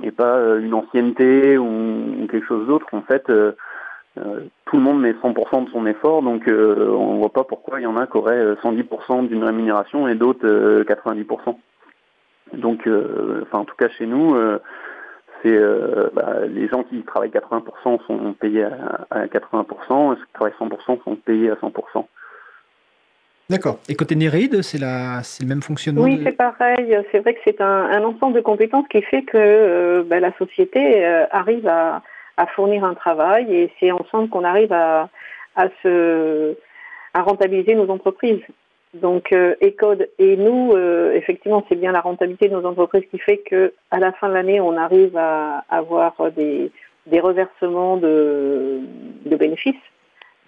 et 0.03 0.13
pas 0.13 0.39
une 0.59 0.73
ancienneté 0.73 1.59
ou, 1.59 2.27
quelque 2.31 2.47
chose 2.47 2.67
d'autre. 2.67 2.87
En 2.93 3.03
fait, 3.03 3.25
tout 3.27 4.77
le 4.77 4.83
monde 4.83 5.01
met 5.01 5.13
100% 5.13 5.67
de 5.67 5.71
son 5.71 5.87
effort, 5.87 6.23
donc 6.23 6.45
on 6.49 7.17
voit 7.17 7.33
pas 7.33 7.45
pourquoi 7.45 7.81
il 7.81 7.85
y 7.85 7.87
en 7.87 7.97
a 7.97 8.07
qui 8.07 8.17
auraient 8.17 8.55
110% 8.63 9.29
d'une 9.29 9.45
rémunération 9.45 10.09
et 10.09 10.15
d'autres 10.15 10.83
90%. 10.83 11.57
Donc, 12.55 12.89
enfin, 13.43 13.59
en 13.59 13.65
tout 13.65 13.77
cas 13.77 13.89
chez 13.89 14.07
nous 14.07 14.37
c'est 15.43 15.55
euh, 15.55 16.11
bah, 16.13 16.47
les 16.47 16.69
gens 16.69 16.83
qui 16.85 17.03
travaillent 17.03 17.31
80% 17.31 18.07
sont 18.07 18.33
payés 18.35 18.65
à, 18.65 19.27
80%, 19.27 20.17
ceux 20.17 20.25
qui 20.25 20.33
travaillent 20.33 20.55
100% 20.61 21.05
sont 21.05 21.17
payés 21.17 21.51
à 21.51 21.55
100%. 21.55 22.07
D'accord. 23.51 23.79
Et 23.89 23.95
côté 23.95 24.15
Néreid, 24.15 24.61
c'est 24.61 24.79
le 24.79 25.47
même 25.47 25.63
fonctionnement 25.63 26.03
Oui, 26.03 26.21
c'est 26.23 26.33
pareil. 26.33 26.99
C'est 27.11 27.21
vrai 27.21 27.33
que 27.35 27.41
c'est 27.45 27.61
un, 27.63 28.05
ensemble 28.05 28.35
de 28.35 28.41
compétences 28.41 28.87
qui 28.89 29.01
fait 29.01 29.23
que 29.23 29.37
euh, 29.37 30.03
bah, 30.05 30.21
la 30.21 30.37
société 30.37 31.05
euh, 31.05 31.25
arrive 31.31 31.67
à, 31.67 32.03
fournir 32.55 32.85
un 32.85 32.95
travail 32.95 33.53
et 33.53 33.73
c'est 33.81 33.91
ensemble 33.91 34.29
qu'on 34.29 34.45
arrive 34.45 34.73
à, 34.73 35.09
à, 35.57 35.69
se, 35.83 36.55
à 37.13 37.23
rentabiliser 37.23 37.75
nos 37.75 37.89
entreprises. 37.91 38.43
Donc 38.95 39.33
euh, 39.33 39.55
Ecode 39.63 40.09
et 40.19 40.37
nous, 40.37 40.73
euh, 40.73 41.13
effectivement, 41.13 41.65
c'est 41.69 41.77
bien 41.77 41.93
la 41.93 42.01
rentabilité 42.01 42.49
de 42.49 42.55
nos 42.55 42.67
entreprises 42.67 43.05
qui 43.11 43.19
fait 43.19 43.39
que 43.39 43.75
à 43.91 43.99
la 43.99 44.13
fin 44.13 44.29
de 44.29 44.35
l'année, 44.35 44.61
on 44.61 44.77
arrive 44.77 45.17
à 45.17 45.65
avoir 45.69 46.15
des, 46.33 46.71
reversements 47.21 47.97
de, 47.99 48.81
bénéfices. 49.27 49.75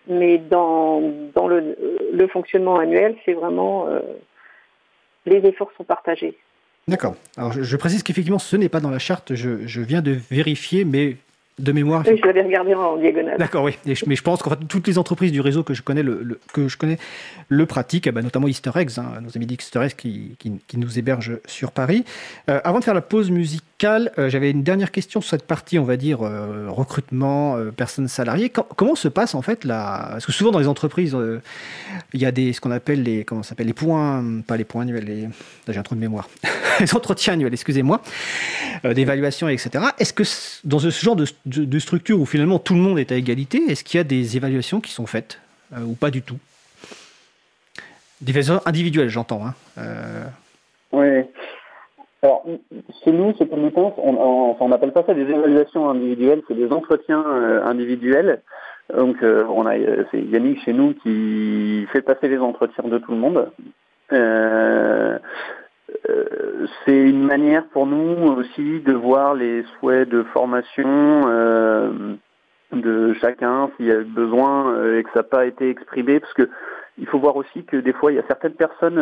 Mais 0.08 0.38
dans, 0.38 1.02
dans 1.34 1.46
le, 1.46 2.26
fonctionnement 2.32 2.78
annuel, 2.78 3.14
c'est 3.24 3.34
vraiment 3.34 3.86
euh, 3.88 4.00
les 5.26 5.46
efforts 5.46 5.70
sont 5.76 5.84
partagés. 5.84 6.36
D'accord. 6.88 7.14
Alors 7.36 7.52
je, 7.52 7.76
précise 7.76 8.02
qu'effectivement, 8.02 8.38
ce 8.38 8.56
n'est 8.56 8.70
pas 8.70 8.80
dans 8.80 8.90
la 8.90 8.98
charte. 8.98 9.34
Je 9.34 9.80
viens 9.80 10.00
de 10.00 10.12
vérifier, 10.12 10.84
mais 10.84 11.16
de 11.60 11.72
mémoire. 11.72 12.04
Oui, 12.06 12.18
je 12.20 12.26
l'avais 12.26 12.42
regardé 12.42 12.74
en 12.74 12.96
diagonale. 12.96 13.38
D'accord, 13.38 13.64
oui. 13.64 13.76
mais 14.06 14.16
je 14.16 14.22
pense 14.22 14.42
qu'en 14.42 14.50
fait, 14.50 14.58
toutes 14.68 14.86
les 14.86 14.98
entreprises 14.98 15.32
du 15.32 15.40
réseau 15.40 15.62
que 15.62 15.74
je 15.74 15.82
connais 15.82 16.02
le, 16.02 16.38
que 16.52 16.68
je 16.68 16.76
connais 16.76 16.98
le 17.48 17.66
pratiquent, 17.66 18.06
eh 18.06 18.12
ben, 18.12 18.22
notamment 18.22 18.48
Easter 18.48 18.70
Eggs, 18.74 18.98
hein, 18.98 19.20
nos 19.22 19.36
amis 19.36 19.46
d'Easter 19.46 19.82
Eggs 19.82 19.94
qui, 19.96 20.36
qui, 20.38 20.78
nous 20.78 20.98
hébergent 20.98 21.38
sur 21.46 21.72
Paris. 21.72 22.04
Euh, 22.48 22.60
avant 22.64 22.78
de 22.78 22.84
faire 22.84 22.94
la 22.94 23.02
pause 23.02 23.30
musicale, 23.30 23.66
euh, 23.84 24.28
j'avais 24.28 24.50
une 24.50 24.62
dernière 24.62 24.90
question 24.90 25.20
sur 25.20 25.30
cette 25.30 25.46
partie, 25.46 25.78
on 25.78 25.84
va 25.84 25.96
dire, 25.96 26.22
euh, 26.22 26.66
recrutement, 26.68 27.56
personnes 27.76 28.08
salariées. 28.08 28.50
comment 28.50 28.94
se 28.94 29.08
passe 29.08 29.34
en 29.34 29.42
fait 29.42 29.64
la... 29.64 30.08
Parce 30.12 30.26
que 30.26 30.32
souvent 30.32 30.50
dans 30.50 30.58
les 30.58 30.68
entreprises, 30.68 31.16
il 32.12 32.20
y 32.20 32.26
a 32.26 32.32
des, 32.32 32.52
ce 32.52 32.60
qu'on 32.60 32.70
appelle 32.70 33.02
les, 33.02 33.24
comment 33.24 33.42
s'appelle, 33.42 33.66
les 33.66 33.72
points, 33.72 34.24
pas 34.46 34.56
les 34.56 34.64
points 34.64 34.82
annuels, 34.82 35.04
les... 35.04 35.28
j'ai 35.68 35.78
un 35.78 35.82
trou 35.82 35.94
de 35.94 36.00
mémoire, 36.00 36.28
les 36.80 36.94
entretiens 36.94 37.34
annuels, 37.34 37.52
excusez-moi, 37.52 38.02
d'évaluation, 38.84 39.48
etc. 39.48 39.84
Est-ce 39.98 40.12
que 40.12 40.24
dans 40.64 40.78
ce 40.78 40.90
genre 40.90 41.16
de 41.16 41.78
structure 41.78 42.20
où 42.20 42.26
finalement 42.26 42.58
tout 42.58 42.74
le 42.74 42.80
monde 42.80 42.98
est 42.98 43.12
à 43.12 43.16
égalité, 43.16 43.62
est-ce 43.68 43.84
qu'il 43.84 43.98
y 43.98 44.00
a 44.00 44.04
des 44.04 44.36
évaluations 44.36 44.80
qui 44.80 44.92
sont 44.92 45.06
faites 45.06 45.38
euh, 45.76 45.82
ou 45.82 45.94
pas 45.94 46.10
du 46.10 46.22
tout? 46.22 46.38
Des 48.20 48.30
évaluations 48.30 48.60
individuelles, 48.66 49.08
j'entends. 49.08 49.46
Hein. 49.46 49.54
Euh. 49.78 50.24
Oui. 50.92 51.24
Alors, 52.22 52.44
chez 53.02 53.12
nous, 53.12 53.34
chez 53.38 53.48
Commutant, 53.48 53.94
on 53.98 54.68
n'appelle 54.68 54.92
pas 54.92 55.04
ça 55.04 55.14
des 55.14 55.22
évaluations 55.22 55.88
individuelles, 55.88 56.42
c'est 56.46 56.54
des 56.54 56.70
entretiens 56.70 57.24
euh, 57.26 57.64
individuels. 57.64 58.42
Donc, 58.94 59.16
on 59.22 59.66
a, 59.66 59.76
c'est 60.10 60.20
Yannick 60.20 60.62
chez 60.64 60.72
nous 60.72 60.94
qui 60.94 61.86
fait 61.92 62.02
passer 62.02 62.28
les 62.28 62.38
entretiens 62.38 62.88
de 62.88 62.98
tout 62.98 63.12
le 63.12 63.18
monde. 63.18 63.50
Euh, 66.08 66.66
c'est 66.84 66.96
une 66.96 67.24
manière 67.24 67.64
pour 67.68 67.86
nous 67.86 68.32
aussi 68.32 68.80
de 68.80 68.92
voir 68.92 69.34
les 69.34 69.64
souhaits 69.78 70.08
de 70.08 70.22
formation 70.24 71.22
euh, 71.26 72.14
de 72.72 73.12
chacun 73.14 73.70
s'il 73.76 73.86
y 73.86 73.92
a 73.92 74.00
besoin 74.00 74.72
euh, 74.74 74.98
et 74.98 75.02
que 75.02 75.10
ça 75.10 75.20
n'a 75.20 75.24
pas 75.24 75.46
été 75.46 75.68
exprimé 75.68 76.20
parce 76.20 76.32
que 76.34 76.48
il 76.98 77.06
faut 77.06 77.18
voir 77.18 77.36
aussi 77.36 77.64
que 77.64 77.76
des 77.76 77.92
fois 77.92 78.12
il 78.12 78.16
y 78.16 78.18
a 78.18 78.26
certaines 78.28 78.54
personnes 78.54 78.98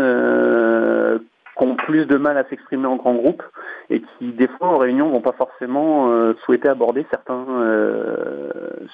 qui 1.58 1.64
ont 1.64 1.74
plus 1.74 2.06
de 2.06 2.16
mal 2.16 2.38
à 2.38 2.44
s'exprimer 2.44 2.86
en 2.86 2.96
grand 2.96 3.14
groupe 3.14 3.42
et 3.90 4.00
qui 4.00 4.32
des 4.32 4.48
fois 4.48 4.68
en 4.68 4.78
réunion 4.78 5.08
vont 5.10 5.20
pas 5.20 5.32
forcément 5.32 6.32
souhaiter 6.44 6.68
aborder 6.68 7.04
certains 7.10 7.44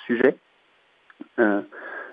sujets. 0.07 0.37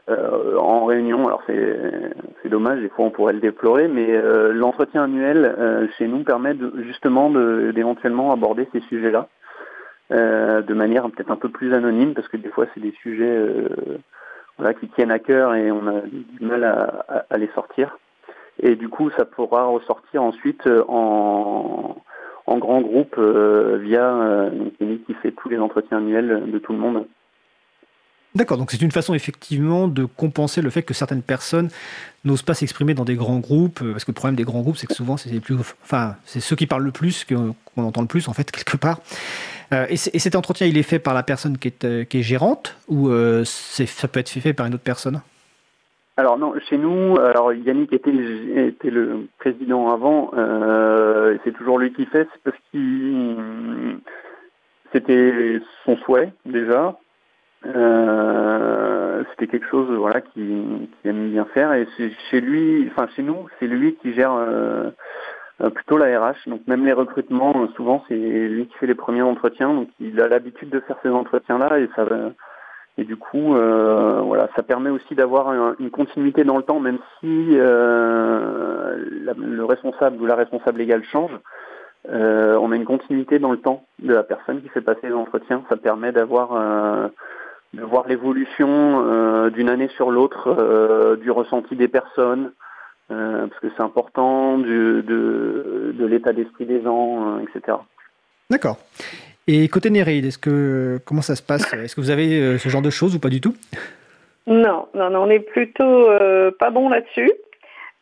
Euh, 0.09 0.57
en 0.57 0.85
réunion. 0.85 1.27
Alors 1.27 1.43
c'est 1.45 2.49
dommage, 2.49 2.81
des 2.81 2.89
fois 2.89 3.05
on 3.05 3.11
pourrait 3.11 3.33
le 3.33 3.39
déplorer, 3.39 3.87
mais 3.87 4.07
euh, 4.09 4.51
l'entretien 4.51 5.03
annuel 5.03 5.45
euh, 5.45 5.87
chez 5.97 6.07
nous 6.07 6.23
permet 6.23 6.55
de, 6.55 6.73
justement 6.83 7.29
d'éventuellement 7.29 8.31
aborder 8.31 8.67
ces 8.73 8.81
sujets-là 8.81 9.27
de 10.09 10.73
manière 10.73 11.09
peut-être 11.09 11.31
un 11.31 11.37
peu 11.37 11.47
plus 11.47 11.73
anonyme, 11.73 12.13
parce 12.13 12.27
que 12.27 12.35
des 12.35 12.49
fois 12.49 12.65
c'est 12.73 12.81
des 12.81 12.91
sujets 13.01 13.39
voilà, 14.57 14.73
qui 14.73 14.89
tiennent 14.89 15.11
à 15.11 15.19
cœur 15.19 15.55
et 15.55 15.71
on 15.71 15.87
a 15.87 16.01
du 16.01 16.45
mal 16.45 16.65
à, 16.65 17.37
les 17.37 17.47
sortir. 17.55 17.97
Et 18.61 18.75
du 18.75 18.89
coup, 18.89 19.09
ça 19.11 19.25
pourra 19.25 19.65
ressortir 19.65 20.23
ensuite 20.23 20.67
en, 20.87 21.95
en 22.45 22.57
grand 22.57 22.81
groupe 22.81 23.19
via 23.19 24.51
une 24.79 24.99
qui 24.99 25.13
fait 25.15 25.31
tous 25.31 25.49
les 25.49 25.57
entretiens 25.57 25.97
annuels 25.97 26.49
de 26.51 26.59
tout 26.59 26.73
le 26.73 26.79
monde. 26.79 27.05
D'accord, 28.33 28.57
donc 28.57 28.71
c'est 28.71 28.81
une 28.81 28.91
façon 28.91 29.13
effectivement 29.13 29.89
de 29.89 30.05
compenser 30.05 30.61
le 30.61 30.69
fait 30.69 30.83
que 30.83 30.93
certaines 30.93 31.21
personnes 31.21 31.69
n'osent 32.23 32.43
pas 32.43 32.53
s'exprimer 32.53 32.93
dans 32.93 33.03
des 33.03 33.15
grands 33.15 33.39
groupes, 33.39 33.81
euh, 33.81 33.91
parce 33.91 34.05
que 34.05 34.11
le 34.11 34.15
problème 34.15 34.37
des 34.37 34.45
grands 34.45 34.61
groupes, 34.61 34.77
c'est 34.77 34.87
que 34.87 34.93
souvent 34.93 35.17
c'est 35.17 35.37
plus, 35.41 35.55
enfin 35.83 36.15
c'est 36.23 36.39
ceux 36.39 36.55
qui 36.55 36.65
parlent 36.65 36.83
le 36.83 36.91
plus 36.91 37.25
qu'on 37.25 37.53
entend 37.75 37.99
le 37.99 38.07
plus 38.07 38.29
en 38.29 38.33
fait 38.33 38.49
quelque 38.51 38.77
part. 38.77 39.01
Euh, 39.73 39.85
et, 39.89 39.97
cet 39.97 40.35
entretien, 40.35 40.65
il 40.67 40.77
est 40.77 40.83
fait 40.83 40.99
par 40.99 41.13
la 41.13 41.23
personne 41.23 41.57
euh, 41.83 42.05
qui 42.05 42.17
est 42.19 42.23
gérante 42.23 42.77
ou 42.87 43.09
ça 43.43 44.07
peut 44.07 44.19
être 44.19 44.29
fait 44.29 44.53
par 44.53 44.65
une 44.65 44.75
autre 44.75 44.83
personne? 44.83 45.21
Alors 46.17 46.37
non, 46.37 46.53
chez 46.69 46.77
nous, 46.77 47.17
alors 47.17 47.53
Yannick 47.53 47.93
était, 47.93 48.11
était 48.11 48.89
le 48.89 49.27
président 49.39 49.91
avant, 49.91 50.31
c'est 51.43 51.53
toujours 51.53 51.79
lui 51.79 51.93
qui 51.93 52.05
fait, 52.05 52.27
c'est 52.33 52.43
parce 52.43 52.57
qu'il 52.69 53.99
c'était 54.91 55.59
son 55.85 55.95
souhait 55.97 56.33
déjà, 56.45 56.97
euh, 57.65 59.23
c'était 59.29 59.47
quelque 59.47 59.67
chose 59.67 59.87
voilà 59.91 60.21
qui, 60.21 60.89
aime 61.05 61.29
bien 61.29 61.45
faire 61.45 61.73
et 61.73 61.87
chez 62.29 62.41
lui 62.41 62.89
enfin 62.89 63.07
chez 63.15 63.21
nous 63.21 63.47
c'est 63.59 63.67
lui 63.67 63.95
qui 64.01 64.13
gère 64.13 64.33
euh, 64.33 64.89
euh, 65.61 65.69
plutôt 65.69 65.97
la 65.97 66.19
RH 66.19 66.47
donc 66.49 66.61
même 66.65 66.87
les 66.87 66.93
recrutements 66.93 67.67
souvent 67.75 68.03
c'est 68.07 68.15
lui 68.15 68.65
qui 68.65 68.75
fait 68.79 68.87
les 68.87 68.95
premiers 68.95 69.21
entretiens. 69.21 69.73
Donc 69.73 69.89
il 69.99 70.19
a 70.21 70.27
l'habitude 70.27 70.69
de 70.69 70.79
faire 70.79 70.97
ces 71.03 71.09
entretiens 71.09 71.59
là 71.59 71.79
et 71.79 71.87
ça 71.95 72.03
et 73.01 73.03
du 73.03 73.17
coup 73.17 73.53
voilà 73.53 74.49
ça 74.55 74.63
permet 74.63 74.89
aussi 74.89 75.15
d'avoir 75.15 75.75
une 75.79 75.89
continuité 75.89 76.43
dans 76.43 76.57
le 76.57 76.63
temps 76.63 76.79
même 76.79 76.99
si 77.19 77.55
le 77.55 79.63
responsable 79.63 80.21
ou 80.21 80.25
la 80.25 80.35
responsable 80.35 80.79
légale 80.79 81.03
change 81.03 81.31
on 82.07 82.71
a 82.71 82.75
une 82.75 82.85
continuité 82.85 83.39
dans 83.39 83.51
le 83.51 83.57
temps 83.57 83.83
de 83.99 84.13
la 84.13 84.23
personne 84.23 84.61
qui 84.61 84.69
fait 84.69 84.81
passer 84.81 85.07
les 85.07 85.13
entretiens 85.13 85.63
ça 85.69 85.77
permet 85.77 86.11
d'avoir 86.11 87.11
de 87.73 87.83
voir 87.83 88.07
l'évolution 88.07 89.05
euh, 89.05 89.49
d'une 89.49 89.69
année 89.69 89.89
sur 89.95 90.11
l'autre 90.11 90.47
euh, 90.47 91.15
du 91.15 91.31
ressenti 91.31 91.75
des 91.75 91.87
personnes, 91.87 92.51
euh, 93.11 93.47
parce 93.47 93.61
que 93.61 93.67
c'est 93.75 93.83
important, 93.83 94.57
de 94.57 95.95
l'état 95.99 96.33
d'esprit 96.33 96.65
des 96.65 96.81
gens, 96.81 97.39
etc. 97.39 97.77
D'accord. 98.49 98.77
Et 99.47 99.67
côté 99.67 99.89
Néréide, 99.89 100.25
est-ce 100.25 100.37
que 100.37 100.99
comment 101.05 101.21
ça 101.21 101.35
se 101.35 101.41
passe? 101.41 101.73
Est-ce 101.73 101.95
que 101.95 102.01
vous 102.01 102.11
avez 102.11 102.57
ce 102.57 102.69
genre 102.69 102.81
de 102.81 102.89
choses 102.89 103.15
ou 103.15 103.19
pas 103.19 103.29
du 103.29 103.41
tout? 103.41 103.55
Non, 104.47 104.87
non, 104.93 105.09
non, 105.09 105.23
on 105.23 105.29
est 105.29 105.39
plutôt 105.39 106.07
pas 106.59 106.69
bon 106.69 106.89
là-dessus. 106.89 107.31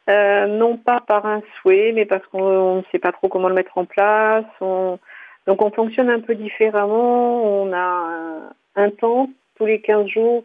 non 0.07 0.77
pas 0.77 1.01
par 1.01 1.25
un 1.25 1.41
souhait, 1.55 1.91
mais 1.93 2.05
parce 2.05 2.25
qu'on 2.27 2.77
ne 2.77 2.81
sait 2.91 2.99
pas 2.99 3.11
trop 3.11 3.29
comment 3.29 3.49
le 3.49 3.55
mettre 3.55 3.77
en 3.77 3.85
place. 3.85 4.45
Donc 4.59 5.61
on 5.61 5.71
fonctionne 5.71 6.09
un 6.09 6.19
peu 6.19 6.35
différemment. 6.35 7.63
On 7.63 7.73
a 7.73 8.51
un 8.75 8.89
temps 8.91 9.29
tous 9.57 9.65
les 9.65 9.81
15 9.81 10.07
jours 10.07 10.43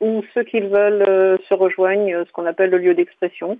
où 0.00 0.22
ceux 0.34 0.44
qui 0.44 0.60
veulent 0.60 1.04
euh, 1.08 1.36
se 1.48 1.54
rejoignent, 1.54 2.14
euh, 2.14 2.24
ce 2.26 2.32
qu'on 2.32 2.46
appelle 2.46 2.70
le 2.70 2.78
lieu 2.78 2.94
d'expression. 2.94 3.58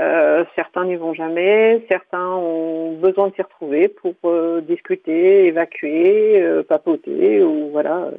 Euh, 0.00 0.44
certains 0.56 0.86
n'y 0.86 0.96
vont 0.96 1.12
jamais, 1.12 1.84
certains 1.88 2.28
ont 2.28 2.92
besoin 2.92 3.28
de 3.28 3.34
s'y 3.34 3.42
retrouver 3.42 3.88
pour 3.88 4.14
discuter, 4.62 5.46
évacuer, 5.46 6.62
papoter 6.68 7.42
ou 7.42 7.70
voilà, 7.70 8.10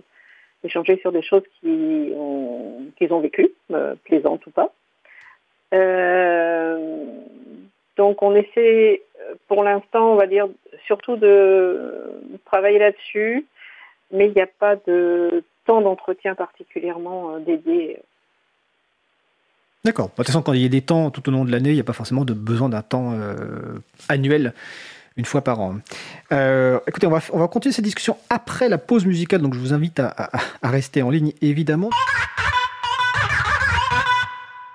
échanger 0.63 0.97
sur 0.97 1.11
des 1.11 1.23
choses 1.23 1.43
qu'ils 1.59 2.13
ont, 2.15 2.91
ont 3.09 3.19
vécues, 3.19 3.51
plaisantes 4.05 4.45
ou 4.45 4.51
pas. 4.51 4.71
donc 7.97 8.21
on 8.21 8.35
essaie 8.35 9.01
pour 9.47 9.63
l'instant, 9.63 10.13
on 10.13 10.15
va 10.15 10.27
dire, 10.27 10.47
surtout 10.85 11.15
de 11.15 12.21
travailler 12.45 12.79
là-dessus, 12.79 13.45
mais 14.11 14.27
il 14.27 14.33
n'y 14.33 14.41
a 14.41 14.47
pas 14.47 14.75
de 14.75 15.43
temps 15.65 15.81
d'entretien 15.81 16.35
particulièrement 16.35 17.35
euh, 17.35 17.39
dédié. 17.39 17.99
D'accord. 19.85 20.07
De 20.07 20.13
toute 20.15 20.27
façon, 20.27 20.41
quand 20.41 20.53
il 20.53 20.61
y 20.61 20.65
a 20.65 20.69
des 20.69 20.81
temps 20.81 21.11
tout 21.11 21.27
au 21.27 21.31
long 21.31 21.43
de 21.43 21.51
l'année, 21.51 21.71
il 21.71 21.75
n'y 21.75 21.81
a 21.81 21.83
pas 21.83 21.93
forcément 21.93 22.23
de 22.23 22.33
besoin 22.33 22.69
d'un 22.69 22.81
temps 22.81 23.11
euh, 23.13 23.79
annuel 24.07 24.53
une 25.17 25.25
fois 25.25 25.43
par 25.43 25.59
an. 25.59 25.75
Euh, 26.31 26.79
écoutez, 26.87 27.05
on 27.05 27.11
va, 27.11 27.19
on 27.33 27.39
va 27.39 27.47
continuer 27.49 27.73
cette 27.73 27.83
discussion 27.83 28.17
après 28.29 28.69
la 28.69 28.77
pause 28.77 29.05
musicale, 29.05 29.41
donc 29.41 29.53
je 29.53 29.59
vous 29.59 29.73
invite 29.73 29.99
à, 29.99 30.29
rester 30.63 31.01
en 31.01 31.09
ligne, 31.09 31.33
évidemment. 31.41 31.89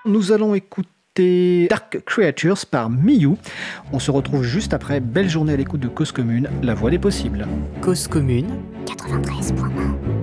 Nous 0.05 0.31
allons 0.31 0.53
écouter 0.53 1.67
Dark 1.69 2.01
Creatures 2.05 2.65
par 2.69 2.89
Miyu. 2.89 3.31
On 3.91 3.99
se 3.99 4.11
retrouve 4.11 4.43
juste 4.43 4.73
après. 4.73 4.99
Belle 4.99 5.27
journée 5.27 5.53
à 5.53 5.57
l'écoute 5.57 5.81
de 5.81 5.87
Cause 5.87 6.11
Commune, 6.11 6.49
la 6.61 6.75
voix 6.75 6.91
des 6.91 6.99
possibles. 6.99 7.47
Cause 7.81 8.07
Commune 8.07 8.47
93.1 8.85 10.18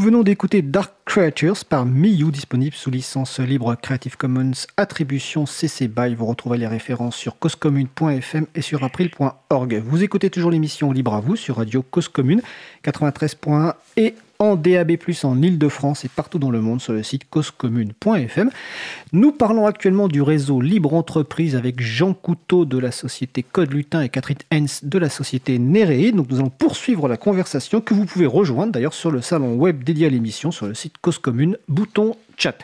Nous 0.00 0.06
venons 0.06 0.22
d'écouter 0.22 0.62
Dark 0.62 0.94
Creatures 1.04 1.62
par 1.68 1.84
Miyu, 1.84 2.30
disponible 2.30 2.74
sous 2.74 2.90
licence 2.90 3.38
libre 3.38 3.74
Creative 3.74 4.16
Commons 4.16 4.52
Attribution 4.78 5.44
CC 5.44 5.88
BY. 5.88 6.14
Vous 6.14 6.24
retrouvez 6.24 6.56
les 6.56 6.66
références 6.66 7.16
sur 7.16 7.38
causecommune.fm 7.38 8.46
et 8.54 8.62
sur 8.62 8.82
april.org. 8.82 9.82
Vous 9.84 10.02
écoutez 10.02 10.30
toujours 10.30 10.52
l'émission 10.52 10.90
Libre 10.90 11.12
à 11.12 11.20
vous 11.20 11.36
sur 11.36 11.56
Radio 11.56 11.82
Cause 11.82 12.08
Commune 12.08 12.40
93.1 12.82 13.74
et 13.98 14.14
en 14.40 14.56
DAB+, 14.56 14.96
en 15.22 15.42
Ile-de-France 15.42 16.04
et 16.04 16.08
partout 16.08 16.38
dans 16.38 16.50
le 16.50 16.60
monde 16.60 16.80
sur 16.80 16.94
le 16.94 17.02
site 17.02 17.28
causecommune.fm. 17.28 18.50
Nous 19.12 19.32
parlons 19.32 19.66
actuellement 19.66 20.08
du 20.08 20.22
réseau 20.22 20.60
Libre 20.62 20.94
Entreprise 20.94 21.54
avec 21.54 21.80
Jean 21.80 22.14
Couteau 22.14 22.64
de 22.64 22.78
la 22.78 22.90
société 22.90 23.42
Code 23.42 23.72
Lutin 23.72 24.00
et 24.00 24.08
Catherine 24.08 24.38
Hens 24.52 24.82
de 24.82 24.98
la 24.98 25.10
société 25.10 25.58
Néréé. 25.58 26.10
Donc 26.12 26.30
nous 26.30 26.38
allons 26.38 26.50
poursuivre 26.50 27.06
la 27.06 27.18
conversation 27.18 27.82
que 27.82 27.92
vous 27.92 28.06
pouvez 28.06 28.26
rejoindre 28.26 28.72
d'ailleurs 28.72 28.94
sur 28.94 29.10
le 29.10 29.20
salon 29.20 29.54
web 29.56 29.84
dédié 29.84 30.06
à 30.06 30.10
l'émission 30.10 30.50
sur 30.50 30.66
le 30.66 30.74
site 30.74 30.94
Cause 31.02 31.18
Commune, 31.18 31.58
bouton 31.68 32.16
chat. 32.38 32.56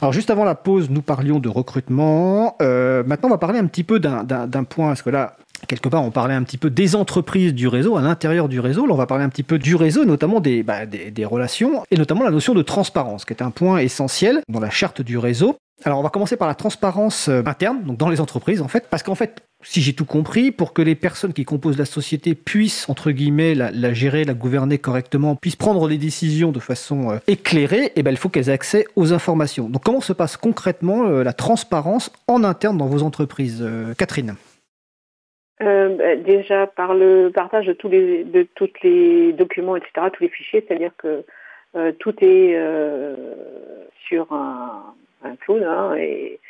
Alors 0.00 0.12
juste 0.12 0.30
avant 0.30 0.44
la 0.44 0.54
pause, 0.54 0.88
nous 0.88 1.02
parlions 1.02 1.40
de 1.40 1.48
recrutement. 1.48 2.56
Euh, 2.62 3.02
maintenant, 3.04 3.28
on 3.28 3.32
va 3.32 3.38
parler 3.38 3.58
un 3.58 3.66
petit 3.66 3.84
peu 3.84 3.98
d'un 3.98 4.64
point, 4.64 4.88
parce 4.88 5.02
que 5.02 5.10
là, 5.10 5.36
quelque 5.66 5.88
part, 5.88 6.02
on 6.02 6.10
parlait 6.10 6.34
un 6.34 6.42
petit 6.42 6.58
peu 6.58 6.70
des 6.70 6.94
entreprises 6.94 7.54
du 7.54 7.68
réseau, 7.68 7.96
à 7.96 8.02
l'intérieur 8.02 8.48
du 8.48 8.60
réseau. 8.60 8.86
Là, 8.86 8.94
on 8.94 8.96
va 8.96 9.06
parler 9.06 9.24
un 9.24 9.28
petit 9.28 9.42
peu 9.42 9.58
du 9.58 9.74
réseau, 9.74 10.04
notamment 10.04 10.40
bah, 10.64 10.86
des, 10.86 11.10
des, 11.10 11.24
relations, 11.24 11.82
et 11.90 11.96
notamment 11.96 12.24
la 12.24 12.30
notion 12.30 12.54
de 12.54 12.62
transparence, 12.62 13.24
qui 13.24 13.32
est 13.32 13.42
un 13.42 13.50
point 13.50 13.78
essentiel 13.78 14.40
dans 14.48 14.60
la 14.60 14.70
charte 14.70 15.02
du 15.02 15.18
réseau. 15.18 15.56
Alors, 15.84 16.00
on 16.00 16.02
va 16.02 16.08
commencer 16.08 16.36
par 16.36 16.48
la 16.48 16.56
transparence 16.56 17.28
euh, 17.28 17.42
interne, 17.46 17.84
donc 17.84 17.98
dans 17.98 18.08
les 18.08 18.20
entreprises, 18.20 18.60
en 18.60 18.68
fait, 18.68 18.86
parce 18.90 19.04
qu'en 19.04 19.14
fait, 19.14 19.42
si 19.62 19.80
j'ai 19.80 19.92
tout 19.92 20.04
compris, 20.04 20.50
pour 20.50 20.72
que 20.72 20.82
les 20.82 20.96
personnes 20.96 21.32
qui 21.32 21.44
composent 21.44 21.78
la 21.78 21.84
société 21.84 22.34
puissent, 22.34 22.88
entre 22.88 23.12
guillemets, 23.12 23.54
la, 23.54 23.92
gérer, 23.92 24.24
la 24.24 24.34
gouverner 24.34 24.78
correctement, 24.78 25.36
puissent 25.36 25.56
prendre 25.56 25.88
des 25.88 25.98
décisions 25.98 26.50
de 26.50 26.58
façon 26.58 27.12
euh, 27.12 27.18
éclairée, 27.28 27.92
eh 27.94 28.02
ben, 28.02 28.10
il 28.10 28.16
faut 28.16 28.28
qu'elles 28.28 28.48
aient 28.48 28.52
accès 28.52 28.86
aux 28.96 29.12
informations. 29.12 29.68
Donc, 29.68 29.84
comment 29.84 30.00
se 30.00 30.12
passe 30.12 30.36
concrètement 30.36 31.06
euh, 31.06 31.22
la 31.22 31.32
transparence 31.32 32.10
en 32.26 32.42
interne 32.42 32.76
dans 32.76 32.86
vos 32.86 33.04
entreprises 33.04 33.64
Catherine? 33.96 34.34
Euh, 35.60 35.88
bah, 35.96 36.14
déjà 36.16 36.66
par 36.68 36.94
le 36.94 37.30
partage 37.34 37.66
de 37.66 37.72
tous 37.72 37.88
les 37.88 38.22
de 38.22 38.46
tous 38.54 38.70
les 38.82 39.32
documents, 39.32 39.76
etc., 39.76 40.06
tous 40.12 40.22
les 40.22 40.28
fichiers, 40.28 40.64
c'est-à-dire 40.66 40.92
que 40.96 41.24
euh, 41.76 41.92
tout 41.98 42.14
est 42.24 42.54
euh, 42.54 43.16
sur 44.06 44.32
un, 44.32 44.94
un 45.24 45.36
cloud 45.36 45.62
hein, 45.62 45.94
et 45.96 46.40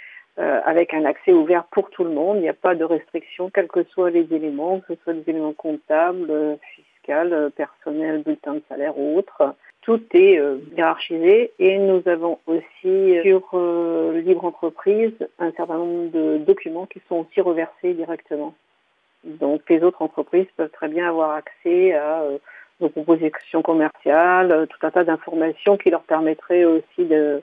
avec 0.41 0.95
un 0.95 1.05
accès 1.05 1.33
ouvert 1.33 1.65
pour 1.65 1.91
tout 1.91 2.05
le 2.05 2.11
monde. 2.11 2.37
Il 2.37 2.43
n'y 2.43 2.49
a 2.49 2.55
pas 2.55 2.77
de 2.77 2.85
restriction, 2.85 3.51
quels 3.51 3.67
que 3.67 3.83
soient 3.83 4.11
les 4.11 4.33
éléments, 4.33 4.79
que 4.79 4.95
ce 4.95 5.01
soit 5.03 5.15
des 5.15 5.29
éléments 5.29 5.53
comptables, 5.53 6.31
fiscaux, 6.77 7.51
personnels, 7.57 8.23
bulletins 8.23 8.55
de 8.55 8.63
salaire 8.69 8.97
ou 8.97 9.19
autres. 9.19 9.57
Tout 9.83 10.01
est 10.13 10.41
hiérarchisé 10.77 11.51
et 11.59 11.79
nous 11.79 12.03
avons 12.07 12.39
aussi 12.47 13.19
sur 13.25 13.41
Libre 14.13 14.45
Entreprise 14.45 15.15
un 15.41 15.51
certain 15.53 15.79
nombre 15.79 16.13
de 16.13 16.39
documents 16.39 16.87
qui 16.87 17.01
sont 17.09 17.27
aussi 17.27 17.41
reversés 17.41 17.95
directement. 17.95 18.55
Donc 19.25 19.63
les 19.69 19.83
autres 19.83 20.03
entreprises 20.03 20.47
peuvent 20.57 20.71
très 20.71 20.89
bien 20.89 21.09
avoir 21.09 21.33
accès 21.33 21.95
à 21.95 22.23
euh, 22.23 22.39
nos 22.81 22.89
propositions 22.89 23.63
commerciales, 23.63 24.53
euh, 24.53 24.67
tout 24.67 24.87
un 24.87 24.91
tas 24.91 25.05
d'informations 25.05 25.77
qui 25.77 25.91
leur 25.91 26.03
permettraient 26.03 26.65
aussi 26.65 27.09
euh, 27.13 27.41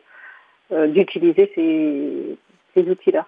d'utiliser 0.88 1.52
ces, 1.56 2.38
outils-là. 2.82 3.26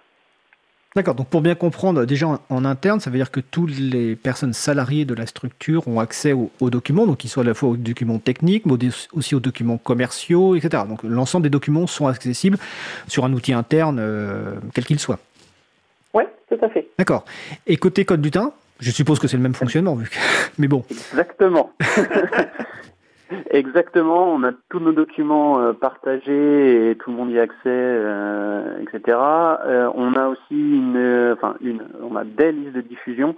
D'accord, 0.96 1.14
donc 1.14 1.28
pour 1.28 1.42
bien 1.42 1.54
comprendre, 1.54 2.04
déjà 2.04 2.26
en, 2.48 2.64
interne, 2.64 2.98
ça 2.98 3.10
veut 3.10 3.18
dire 3.18 3.30
que 3.30 3.40
toutes 3.40 3.78
les 3.78 4.16
personnes 4.16 4.52
salariées 4.52 5.04
de 5.04 5.14
la 5.14 5.26
structure 5.26 5.86
ont 5.86 6.00
accès 6.00 6.32
aux, 6.32 6.70
documents, 6.70 7.06
donc 7.06 7.18
qu'ils 7.18 7.30
soient 7.30 7.42
à 7.44 7.46
la 7.46 7.54
fois 7.54 7.68
aux 7.70 7.76
documents 7.76 8.18
techniques, 8.18 8.66
mais 8.66 8.74
aussi 9.12 9.34
aux 9.34 9.40
documents 9.40 9.78
commerciaux, 9.78 10.56
etc. 10.56 10.82
Donc 10.88 11.02
l'ensemble 11.02 11.44
des 11.44 11.50
documents 11.50 11.86
sont 11.86 12.06
accessibles 12.06 12.58
sur 13.06 13.24
un 13.24 13.32
outil 13.32 13.52
interne, 13.52 14.02
quel 14.74 14.84
qu'il 14.84 14.98
soit. 14.98 15.18
Oui, 16.14 16.24
tout 16.48 16.58
à 16.62 16.68
fait. 16.68 16.88
D'accord. 16.98 17.24
Et 17.66 17.76
côté 17.76 18.04
code 18.04 18.20
du 18.20 18.30
teint, 18.30 18.52
je 18.80 18.90
suppose 18.90 19.18
que 19.18 19.28
c'est 19.28 19.36
le 19.36 19.42
même 19.42 19.54
fonctionnement, 19.54 19.94
vu 19.94 20.10
mais 20.58 20.68
bon. 20.68 20.84
Exactement. 20.90 21.70
Exactement, 23.50 24.32
on 24.32 24.42
a 24.42 24.52
tous 24.70 24.80
nos 24.80 24.92
documents 24.92 25.60
euh, 25.60 25.72
partagés 25.74 26.90
et 26.90 26.96
tout 26.96 27.10
le 27.10 27.16
monde 27.16 27.30
y 27.30 27.38
a 27.38 27.42
accès, 27.42 27.56
euh, 27.66 28.80
etc. 28.80 29.18
Euh, 29.66 29.90
on 29.94 30.14
a 30.14 30.28
aussi 30.28 30.40
une, 30.50 31.34
enfin 31.34 31.56
une, 31.60 31.82
on 32.02 32.16
a 32.16 32.24
des 32.24 32.52
listes 32.52 32.74
de 32.74 32.80
diffusion. 32.80 33.34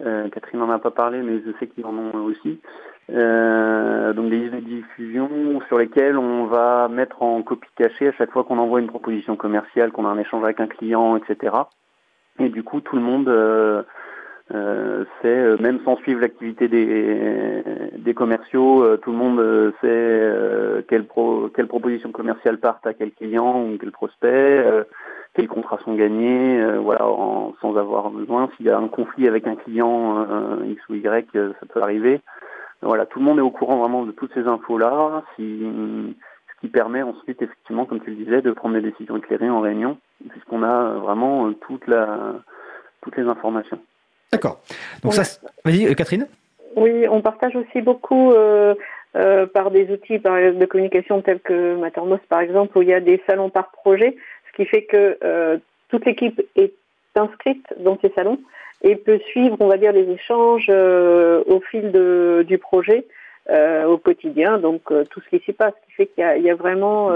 Catherine 0.00 0.60
n'en 0.60 0.70
a 0.70 0.78
pas 0.78 0.92
parlé, 0.92 1.22
mais 1.22 1.42
je 1.44 1.50
sais 1.58 1.66
qu'ils 1.66 1.84
en 1.84 1.92
ont 1.92 2.24
aussi. 2.24 2.60
donc 3.08 4.30
des 4.30 4.38
listes 4.38 4.54
de 4.54 4.60
diffusion 4.60 5.28
sur 5.66 5.78
lesquelles 5.78 6.16
on 6.16 6.46
va 6.46 6.86
mettre 6.86 7.20
en 7.20 7.42
copie 7.42 7.68
cachée 7.74 8.06
à 8.06 8.12
chaque 8.12 8.30
fois 8.30 8.44
qu'on 8.44 8.58
envoie 8.58 8.78
une 8.78 8.86
proposition 8.86 9.34
commerciale, 9.34 9.90
qu'on 9.90 10.06
a 10.06 10.08
un 10.08 10.18
échange 10.18 10.44
avec 10.44 10.60
un 10.60 10.68
client, 10.68 11.16
etc. 11.16 11.52
Et 12.40 12.48
du 12.48 12.62
coup, 12.62 12.80
tout 12.80 12.96
le 12.96 13.02
monde 13.02 13.28
euh, 13.28 13.82
euh, 14.54 15.04
sait, 15.20 15.28
euh, 15.28 15.56
même 15.60 15.80
sans 15.84 15.96
suivre 15.96 16.20
l'activité 16.20 16.68
des, 16.68 17.62
des 17.96 18.14
commerciaux, 18.14 18.96
tout 18.98 19.10
le 19.10 19.16
monde 19.16 19.72
sait 19.80 20.84
quelle, 20.88 21.04
pro, 21.04 21.48
quelle 21.54 21.66
proposition 21.66 22.12
commerciale 22.12 22.58
partent 22.58 22.86
à 22.86 22.94
quel 22.94 23.10
client 23.12 23.64
ou 23.64 23.76
quel 23.78 23.90
prospect, 23.90 24.64
quels 25.34 25.48
contrats 25.48 25.78
sont 25.84 25.94
gagnés, 25.94 26.64
voilà, 26.78 27.04
sans 27.60 27.76
avoir 27.76 28.10
besoin. 28.10 28.48
S'il 28.56 28.66
y 28.66 28.70
a 28.70 28.78
un 28.78 28.88
conflit 28.88 29.26
avec 29.28 29.46
un 29.46 29.56
client 29.56 30.26
X 30.64 30.80
ou 30.88 30.94
Y, 30.94 31.32
ça 31.34 31.66
peut 31.72 31.82
arriver. 31.82 32.20
Voilà, 32.80 33.06
tout 33.06 33.18
le 33.18 33.24
monde 33.24 33.38
est 33.38 33.42
au 33.42 33.50
courant 33.50 33.78
vraiment 33.78 34.04
de 34.04 34.12
toutes 34.12 34.32
ces 34.34 34.46
infos-là. 34.46 35.24
Si, 35.34 35.66
ce 36.58 36.66
qui 36.66 36.72
permet 36.72 37.02
ensuite, 37.02 37.40
effectivement, 37.40 37.84
comme 37.84 38.00
tu 38.00 38.10
le 38.10 38.16
disais, 38.16 38.42
de 38.42 38.50
prendre 38.50 38.74
des 38.74 38.90
décisions 38.90 39.16
éclairées 39.16 39.50
en 39.50 39.60
réunion 39.60 39.98
puisqu'on 40.30 40.62
a 40.62 40.94
vraiment 40.94 41.46
euh, 41.46 41.52
toute 41.66 41.86
la, 41.86 42.34
toutes 43.02 43.16
les 43.16 43.24
informations. 43.24 43.78
D'accord. 44.32 44.60
Donc 45.02 45.14
ça, 45.14 45.22
vas-y, 45.64 45.86
euh, 45.86 45.94
Catherine? 45.94 46.26
Oui, 46.76 47.06
on 47.08 47.22
partage 47.22 47.56
aussi 47.56 47.80
beaucoup 47.80 48.32
euh, 48.32 48.74
par 49.54 49.70
des 49.70 49.90
outils 49.90 50.18
de 50.18 50.64
communication 50.66 51.22
tels 51.22 51.40
que 51.40 51.76
Mattermost, 51.76 52.24
par 52.28 52.40
exemple, 52.40 52.76
où 52.76 52.82
il 52.82 52.88
y 52.88 52.94
a 52.94 53.00
des 53.00 53.22
salons 53.26 53.50
par 53.50 53.70
projet, 53.70 54.16
ce 54.48 54.56
qui 54.56 54.68
fait 54.68 54.82
que 54.82 55.58
toute 55.88 56.04
l'équipe 56.04 56.40
est 56.56 56.74
inscrite 57.16 57.66
dans 57.78 57.98
ces 58.00 58.10
salons 58.10 58.38
et 58.82 58.94
peut 58.94 59.18
suivre, 59.30 59.56
on 59.60 59.66
va 59.66 59.76
dire, 59.76 59.92
les 59.92 60.08
échanges 60.10 60.68
au 60.68 61.60
fil 61.70 61.90
de, 61.90 62.44
du 62.46 62.58
projet 62.58 63.06
au 63.50 63.98
quotidien, 63.98 64.58
donc 64.58 64.82
tout 65.10 65.20
ce 65.20 65.28
qui 65.30 65.44
s'y 65.44 65.52
passe, 65.52 65.72
ce 65.82 65.86
qui 65.86 65.92
fait 65.92 66.06
qu'il 66.06 66.42
y, 66.42 66.42
y, 66.42 66.50
a 66.50 66.54
vraiment 66.54 67.10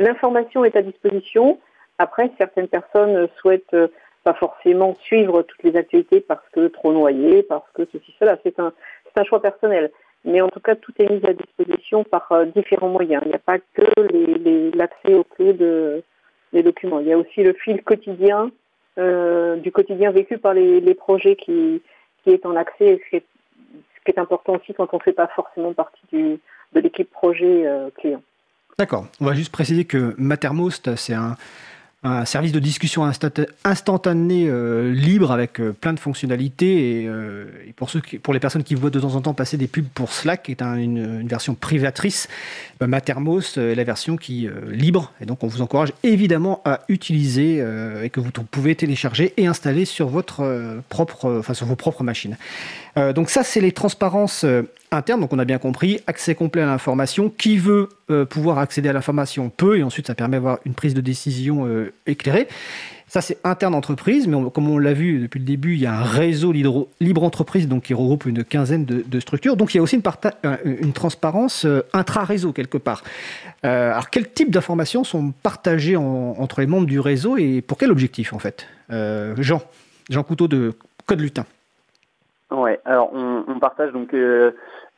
l'information 0.00 0.64
est 0.64 0.74
à 0.76 0.82
disposition. 0.82 1.60
Après, 1.98 2.30
certaines 2.38 2.68
personnes 2.68 3.28
souhaitent 3.38 3.74
euh, 3.74 3.88
pas 4.24 4.34
forcément 4.34 4.96
suivre 5.02 5.42
toutes 5.42 5.62
les 5.62 5.76
activités 5.76 6.20
parce 6.20 6.46
que 6.52 6.66
trop 6.68 6.92
noyées, 6.92 7.42
parce 7.42 7.70
que 7.74 7.82
ceci, 7.92 8.14
cela. 8.18 8.38
C'est 8.42 8.58
un, 8.58 8.72
un 9.14 9.24
choix 9.24 9.40
personnel. 9.40 9.90
Mais 10.24 10.40
en 10.40 10.48
tout 10.48 10.60
cas, 10.60 10.74
tout 10.74 10.92
est 10.98 11.10
mis 11.10 11.24
à 11.26 11.32
disposition 11.32 12.04
par 12.04 12.30
euh, 12.32 12.46
différents 12.46 12.88
moyens. 12.88 13.22
Il 13.24 13.28
n'y 13.28 13.34
a 13.34 13.38
pas 13.38 13.58
que 13.58 14.76
l'accès 14.76 15.14
au 15.14 15.24
clé 15.24 15.52
de, 15.52 16.02
des 16.52 16.62
documents. 16.62 17.00
Il 17.00 17.06
y 17.06 17.12
a 17.12 17.18
aussi 17.18 17.42
le 17.42 17.52
fil 17.52 17.82
quotidien, 17.82 18.50
euh, 18.98 19.56
du 19.56 19.70
quotidien 19.70 20.10
vécu 20.10 20.38
par 20.38 20.54
les, 20.54 20.94
projets 20.94 21.36
qui, 21.36 21.82
qui 22.22 22.30
est 22.30 22.44
en 22.44 22.56
accès, 22.56 23.00
qui 24.12 24.18
est, 24.18 24.18
est 24.18 24.22
important 24.22 24.54
aussi 24.54 24.74
quand 24.74 24.88
on 24.92 24.96
ne 24.96 25.02
fait 25.02 25.12
pas 25.12 25.28
forcément 25.28 25.72
partie 25.72 26.06
de 26.12 26.80
l'équipe 26.80 27.10
projet 27.10 27.66
client. 27.96 28.22
D'accord. 28.80 29.06
On 29.20 29.26
va 29.26 29.34
juste 29.34 29.52
préciser 29.52 29.84
que 29.84 30.14
Mattermost, 30.16 30.96
c'est 30.96 31.12
un, 31.12 31.36
service 32.24 32.52
de 32.52 32.60
discussion 32.60 33.04
instantané 33.04 34.46
euh, 34.48 34.90
libre 34.90 35.32
avec 35.32 35.60
euh, 35.60 35.74
plein 35.78 35.92
de 35.92 36.00
fonctionnalités 36.00 37.02
et, 37.02 37.06
euh, 37.06 37.44
pour 37.76 37.90
ceux 37.90 38.00
pour 38.22 38.32
les 38.32 38.40
personnes 38.40 38.64
qui 38.64 38.74
voient 38.74 38.88
de 38.88 38.98
temps 38.98 39.16
en 39.16 39.20
temps 39.20 39.34
passer 39.34 39.58
des 39.58 39.66
pubs 39.66 39.86
pour 39.86 40.10
Slack 40.10 40.44
qui 40.44 40.52
est 40.52 40.62
une, 40.62 41.28
version 41.28 41.54
privatrice 41.54 42.26
bah, 42.80 42.86
Mattermost 42.86 43.58
est 43.58 43.74
la 43.74 43.84
version 43.84 44.16
qui 44.16 44.48
libre 44.70 45.12
et 45.20 45.26
donc 45.26 45.44
on 45.44 45.46
vous 45.46 45.60
encourage 45.60 45.92
évidemment 46.02 46.62
à 46.64 46.80
utiliser 46.88 47.62
et 48.02 48.08
que 48.08 48.20
vous 48.20 48.30
pouvez 48.30 48.74
télécharger 48.74 49.34
et 49.36 49.46
installer 49.46 49.84
sur 49.84 50.08
votre 50.08 50.80
propre 50.88 51.36
enfin 51.38 51.52
sur 51.52 51.66
vos 51.66 51.76
propres 51.76 52.02
machines 52.02 52.38
donc 52.96 53.30
ça 53.30 53.42
c'est 53.42 53.60
les 53.60 53.72
transparences 53.72 54.44
interne, 54.92 55.20
donc 55.20 55.32
on 55.32 55.38
a 55.38 55.44
bien 55.44 55.58
compris, 55.58 56.00
accès 56.06 56.34
complet 56.34 56.62
à 56.62 56.66
l'information. 56.66 57.30
Qui 57.30 57.58
veut 57.58 57.88
euh, 58.10 58.24
pouvoir 58.24 58.58
accéder 58.58 58.88
à 58.88 58.92
l'information 58.92 59.50
peut, 59.50 59.78
et 59.78 59.82
ensuite 59.82 60.06
ça 60.06 60.14
permet 60.14 60.36
d'avoir 60.36 60.58
une 60.64 60.74
prise 60.74 60.94
de 60.94 61.00
décision 61.00 61.66
euh, 61.66 61.92
éclairée. 62.06 62.48
Ça, 63.06 63.20
c'est 63.20 63.38
interne 63.42 63.74
entreprise, 63.74 64.28
mais 64.28 64.36
comme 64.54 64.70
on 64.70 64.78
l'a 64.78 64.92
vu 64.92 65.18
depuis 65.18 65.40
le 65.40 65.44
début, 65.44 65.74
il 65.74 65.80
y 65.80 65.86
a 65.86 65.92
un 65.92 66.04
réseau 66.04 66.52
libre 66.52 67.24
entreprise 67.24 67.66
donc, 67.66 67.82
qui 67.82 67.92
regroupe 67.92 68.24
une 68.24 68.44
quinzaine 68.44 68.84
de, 68.84 69.20
structures. 69.20 69.56
Donc, 69.56 69.74
il 69.74 69.78
y 69.78 69.80
a 69.80 69.82
aussi 69.82 69.96
une, 69.96 70.02
euh, 70.44 70.56
une 70.64 70.92
transparence 70.92 71.66
intra-réseau 71.92 72.52
quelque 72.52 72.78
part. 72.78 73.02
alors, 73.64 74.10
quel 74.10 74.30
type 74.30 74.52
d'informations 74.52 75.02
sont 75.02 75.32
partagées 75.42 75.96
entre 75.96 76.60
les 76.60 76.68
membres 76.68 76.86
du 76.86 77.00
réseau 77.00 77.36
et 77.36 77.62
pour 77.62 77.78
quel 77.78 77.90
objectif, 77.90 78.32
en 78.32 78.38
fait? 78.38 78.68
Jean, 78.90 79.60
Jean 80.08 80.22
Couteau 80.22 80.46
de 80.46 80.74
Code 81.04 81.20
Lutin. 81.20 81.46
Ouais, 82.50 82.80
alors 82.84 83.10
on, 83.14 83.58
partage 83.60 83.92
donc 83.92 84.14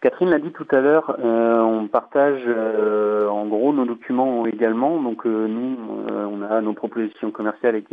Catherine 0.00 0.30
l'a 0.30 0.38
dit 0.38 0.52
tout 0.52 0.66
à 0.70 0.80
l'heure, 0.80 1.16
on 1.22 1.86
partage 1.86 2.46
en 2.48 3.46
gros 3.46 3.72
nos 3.72 3.84
documents 3.84 4.46
également. 4.46 5.00
Donc 5.00 5.26
nous, 5.26 5.76
on 6.08 6.42
a 6.42 6.60
nos 6.60 6.72
propositions 6.72 7.30
commerciales 7.30 7.74
avec 7.74 7.90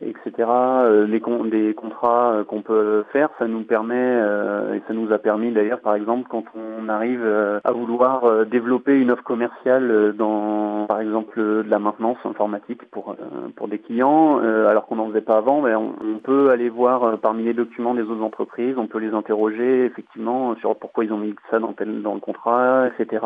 etc. 0.00 0.48
Euh, 0.48 1.06
les 1.06 1.20
des 1.50 1.74
contrats 1.74 2.32
euh, 2.32 2.44
qu'on 2.44 2.62
peut 2.62 3.04
faire, 3.12 3.30
ça 3.38 3.46
nous 3.46 3.64
permet 3.64 3.94
euh, 3.96 4.74
et 4.74 4.82
ça 4.86 4.94
nous 4.94 5.12
a 5.12 5.18
permis 5.18 5.52
d'ailleurs, 5.52 5.80
par 5.80 5.94
exemple, 5.94 6.28
quand 6.28 6.44
on 6.54 6.88
arrive 6.88 7.24
à 7.64 7.72
vouloir 7.72 8.46
développer 8.46 8.98
une 8.98 9.10
offre 9.10 9.22
commerciale 9.22 10.14
dans, 10.16 10.86
par 10.86 11.00
exemple, 11.00 11.38
de 11.38 11.64
la 11.68 11.78
maintenance 11.78 12.18
informatique 12.24 12.88
pour 12.90 13.16
pour 13.56 13.68
des 13.68 13.78
clients, 13.78 14.38
alors 14.38 14.86
qu'on 14.86 14.96
n'en 14.96 15.08
faisait 15.08 15.20
pas 15.20 15.36
avant, 15.36 15.62
ben, 15.62 15.76
on, 15.76 16.18
peut 16.18 16.50
aller 16.50 16.68
voir 16.68 17.18
parmi 17.18 17.44
les 17.44 17.54
documents 17.54 17.94
des 17.94 18.02
autres 18.02 18.22
entreprises, 18.22 18.76
on 18.76 18.86
peut 18.86 18.98
les 18.98 19.14
interroger 19.14 19.84
effectivement 19.84 20.54
sur 20.56 20.76
pourquoi 20.76 21.04
ils 21.04 21.12
ont 21.12 21.18
mis 21.18 21.34
ça 21.50 21.58
dans 21.58 21.74
dans 22.02 22.14
le 22.14 22.20
contrat, 22.20 22.88
etc. 22.88 23.20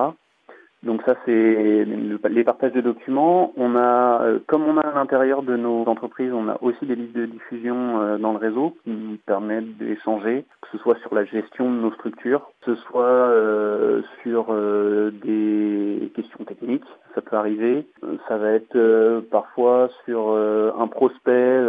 Donc 0.83 1.03
ça 1.07 1.15
c'est 1.25 1.87
les 2.29 2.45
partages 2.45 2.73
de 2.73 2.81
documents. 2.81 3.53
On 3.57 3.77
a, 3.77 4.23
euh, 4.23 4.39
comme 4.49 4.65
on 4.65 4.79
a 4.79 4.81
à 4.81 4.95
l'intérieur 4.95 5.43
de 5.45 5.57
nos 5.57 5.85
entreprises, 5.85 6.33
on 6.33 6.49
a 6.49 6.59
aussi 6.61 6.85
des 6.87 6.97
listes 6.97 7.15
de 7.15 7.27
diffusion 7.27 8.01
euh, 8.01 8.19
dans 8.19 8.33
le 8.33 8.39
réseau 8.39 8.75
qui 8.83 8.91
nous 8.91 9.17
permettent 9.25 9.79
d'échanger, 9.79 10.45
que 10.61 10.69
ce 10.73 10.79
soit 10.79 10.99
sur 10.99 11.15
la 11.15 11.25
gestion 11.25 11.71
de 11.71 11.77
nos 11.77 11.93
structures, 11.93 12.51
que 12.65 12.75
ce 12.75 12.83
soit 12.83 13.05
euh, 13.05 14.03
sur 14.23 14.53
des 14.53 16.11
questions 16.17 16.45
techniques, 16.45 16.85
ça 17.15 17.21
peut 17.21 17.37
arriver. 17.37 17.87
Ça 18.29 18.37
va 18.37 18.51
être 18.51 19.21
parfois 19.31 19.89
sur 20.05 20.37
un 20.37 20.87
prospect. 20.89 21.61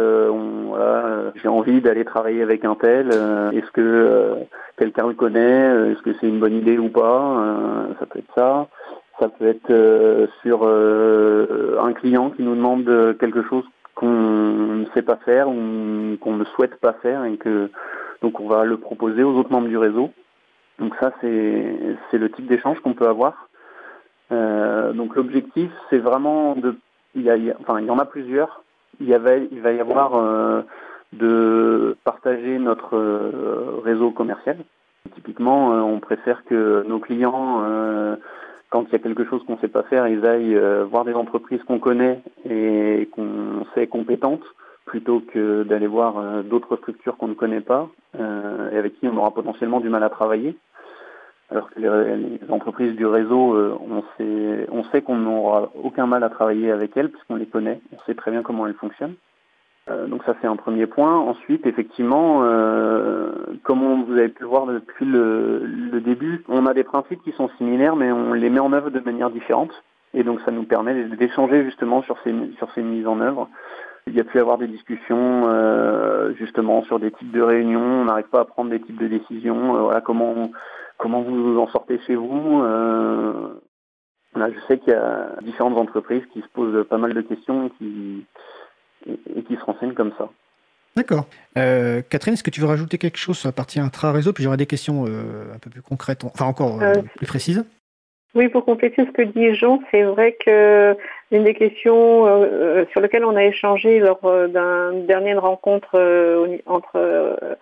voilà, 0.66 1.32
j'ai 1.36 1.48
envie 1.48 1.80
d'aller 1.80 2.04
travailler 2.04 2.42
avec 2.42 2.64
un 2.64 2.74
tel. 2.74 3.08
Est-ce 3.52 3.70
que 3.72 4.34
quelqu'un 4.76 5.08
le 5.08 5.14
connaît 5.14 5.92
Est-ce 5.92 6.02
que 6.02 6.12
c'est 6.14 6.28
une 6.28 6.40
bonne 6.40 6.54
idée 6.54 6.78
ou 6.78 6.88
pas 6.88 7.86
Ça 7.98 8.06
peut 8.06 8.18
être 8.18 8.34
ça. 8.34 8.68
Ça 9.20 9.28
peut 9.28 9.46
être 9.46 9.70
euh, 9.70 10.26
sur 10.42 10.60
euh, 10.64 11.78
un 11.80 11.92
client 11.92 12.30
qui 12.30 12.42
nous 12.42 12.56
demande 12.56 13.16
quelque 13.20 13.42
chose 13.44 13.64
qu'on 13.94 14.06
ne 14.08 14.86
sait 14.92 15.02
pas 15.02 15.16
faire 15.16 15.48
ou 15.48 16.16
qu'on 16.20 16.34
ne 16.34 16.44
souhaite 16.44 16.80
pas 16.80 16.94
faire 16.94 17.24
et 17.24 17.36
que 17.36 17.70
donc 18.22 18.40
on 18.40 18.48
va 18.48 18.64
le 18.64 18.76
proposer 18.76 19.22
aux 19.22 19.34
autres 19.34 19.52
membres 19.52 19.68
du 19.68 19.78
réseau. 19.78 20.10
Donc 20.80 20.94
ça 20.98 21.12
c'est 21.20 22.18
le 22.18 22.30
type 22.30 22.46
d'échange 22.46 22.80
qu'on 22.80 22.94
peut 22.94 23.06
avoir. 23.06 23.48
Euh, 24.32 24.92
donc 24.92 25.14
l'objectif 25.14 25.70
c'est 25.90 25.98
vraiment 25.98 26.56
de 26.56 26.74
il 27.14 27.22
y, 27.22 27.30
a, 27.30 27.36
enfin 27.60 27.78
il 27.78 27.86
y 27.86 27.90
en 27.90 27.98
a 28.00 28.04
plusieurs. 28.06 28.64
Il, 28.98 29.06
y 29.06 29.14
avait, 29.14 29.48
il 29.52 29.60
va 29.60 29.72
y 29.72 29.80
avoir 29.80 30.64
de 31.12 31.96
partager 32.02 32.58
notre 32.58 32.96
réseau 33.84 34.10
commercial. 34.10 34.56
Typiquement, 35.14 35.68
on 35.68 36.00
préfère 36.00 36.44
que 36.44 36.84
nos 36.88 36.98
clients 36.98 37.62
quand 38.74 38.86
il 38.88 38.92
y 38.92 38.96
a 38.96 38.98
quelque 38.98 39.24
chose 39.24 39.40
qu'on 39.44 39.52
ne 39.52 39.60
sait 39.60 39.68
pas 39.68 39.84
faire, 39.84 40.08
ils 40.08 40.26
aillent 40.26 40.56
euh, 40.56 40.84
voir 40.84 41.04
des 41.04 41.14
entreprises 41.14 41.62
qu'on 41.62 41.78
connaît 41.78 42.20
et 42.44 43.08
qu'on 43.12 43.64
sait 43.72 43.86
compétentes 43.86 44.42
plutôt 44.84 45.20
que 45.20 45.62
d'aller 45.62 45.86
voir 45.86 46.18
euh, 46.18 46.42
d'autres 46.42 46.74
structures 46.78 47.16
qu'on 47.16 47.28
ne 47.28 47.34
connaît 47.34 47.60
pas 47.60 47.88
euh, 48.18 48.72
et 48.72 48.76
avec 48.76 48.98
qui 48.98 49.06
on 49.06 49.16
aura 49.16 49.30
potentiellement 49.30 49.78
du 49.78 49.88
mal 49.88 50.02
à 50.02 50.10
travailler. 50.10 50.56
Alors 51.52 51.70
que 51.70 51.78
les, 51.78 52.50
entreprises 52.50 52.96
du 52.96 53.06
réseau, 53.06 53.56
on 53.56 54.02
sait, 54.18 54.66
on 54.72 54.82
sait 54.90 55.02
qu'on 55.02 55.18
n'aura 55.18 55.70
aucun 55.80 56.06
mal 56.06 56.24
à 56.24 56.28
travailler 56.28 56.72
avec 56.72 56.96
elles 56.96 57.10
puisqu'on 57.12 57.36
les 57.36 57.46
connaît, 57.46 57.80
on 57.92 58.00
sait 58.06 58.16
très 58.16 58.32
bien 58.32 58.42
comment 58.42 58.66
elles 58.66 58.74
fonctionnent. 58.74 59.14
Euh, 59.90 60.06
donc 60.06 60.22
ça 60.24 60.34
c'est 60.40 60.46
un 60.46 60.56
premier 60.56 60.86
point. 60.86 61.14
Ensuite, 61.16 61.66
effectivement, 61.66 62.40
euh, 62.42 63.32
comme 63.64 64.04
vous 64.04 64.12
avez 64.12 64.28
pu 64.28 64.42
le 64.42 64.48
voir 64.48 64.66
depuis 64.66 65.04
le, 65.04 66.00
début, 66.00 66.42
on 66.48 66.66
a 66.66 66.74
des 66.74 66.84
principes 66.84 67.22
qui 67.22 67.32
sont 67.32 67.48
similaires, 67.58 67.96
mais 67.96 68.10
on 68.10 68.32
les 68.32 68.50
met 68.50 68.60
en 68.60 68.72
œuvre 68.72 68.90
de 68.90 69.00
manière 69.00 69.30
différente. 69.30 69.72
Et 70.14 70.22
donc 70.22 70.40
ça 70.44 70.52
nous 70.52 70.64
permet 70.64 71.04
d'échanger 71.04 71.64
justement 71.64 72.02
sur 72.02 72.16
ces, 72.24 72.34
sur 72.56 72.70
ces 72.72 72.82
mises 72.82 73.06
en 73.06 73.20
œuvre. 73.20 73.48
Il 74.06 74.14
y 74.14 74.20
a 74.20 74.24
pu 74.24 74.38
avoir 74.38 74.58
des 74.58 74.68
discussions 74.68 75.44
euh, 75.46 76.32
justement 76.34 76.82
sur 76.84 76.98
des 76.98 77.10
types 77.10 77.32
de 77.32 77.40
réunions. 77.40 77.80
On 77.80 78.04
n'arrive 78.04 78.28
pas 78.28 78.40
à 78.40 78.44
prendre 78.44 78.70
des 78.70 78.80
types 78.80 79.00
de 79.00 79.08
décisions. 79.08 79.82
voilà 79.82 80.00
comment 80.00 80.50
comment 80.98 81.22
vous 81.22 81.58
en 81.58 81.66
sortez 81.68 81.98
chez 82.06 82.14
vous. 82.14 82.62
je 84.36 84.60
sais 84.68 84.78
qu'il 84.78 84.92
y 84.92 84.96
a 84.96 85.30
différentes 85.42 85.76
entreprises 85.76 86.24
qui 86.32 86.40
se 86.40 86.48
posent 86.48 86.86
pas 86.86 86.98
mal 86.98 87.12
de 87.12 87.20
questions 87.20 87.70
qui 87.78 88.24
et, 89.06 89.42
qui 89.42 89.56
se 89.56 89.64
renseignent 89.64 89.94
comme 89.94 90.12
ça. 90.18 90.28
D'accord. 90.96 91.26
Euh, 91.58 92.02
Catherine, 92.08 92.34
est-ce 92.34 92.44
que 92.44 92.50
tu 92.50 92.60
veux 92.60 92.68
rajouter 92.68 92.98
quelque 92.98 93.18
chose 93.18 93.36
sur 93.36 93.48
la 93.48 93.52
partie 93.52 93.80
intra-réseau? 93.80 94.32
Puis 94.32 94.44
j'aurai 94.44 94.56
des 94.56 94.66
questions 94.66 95.04
euh, 95.06 95.52
un 95.54 95.58
peu 95.58 95.70
plus 95.70 95.82
concrètes, 95.82 96.24
enfin 96.24 96.44
encore 96.44 96.80
euh, 96.80 96.92
plus 97.16 97.26
précises. 97.26 97.64
Oui, 98.34 98.48
pour 98.48 98.64
compléter 98.64 99.04
ce 99.04 99.10
que 99.10 99.22
dit 99.22 99.54
Jean, 99.54 99.80
c'est 99.90 100.02
vrai 100.02 100.36
que 100.44 100.96
l'une 101.30 101.44
des 101.44 101.54
questions 101.54 102.26
sur 102.90 103.00
lesquelles 103.00 103.24
on 103.24 103.36
a 103.36 103.44
échangé 103.44 104.00
lors 104.00 104.20
d'une 104.22 105.06
dernière 105.06 105.40
rencontre 105.40 105.96
entre 106.66 107.56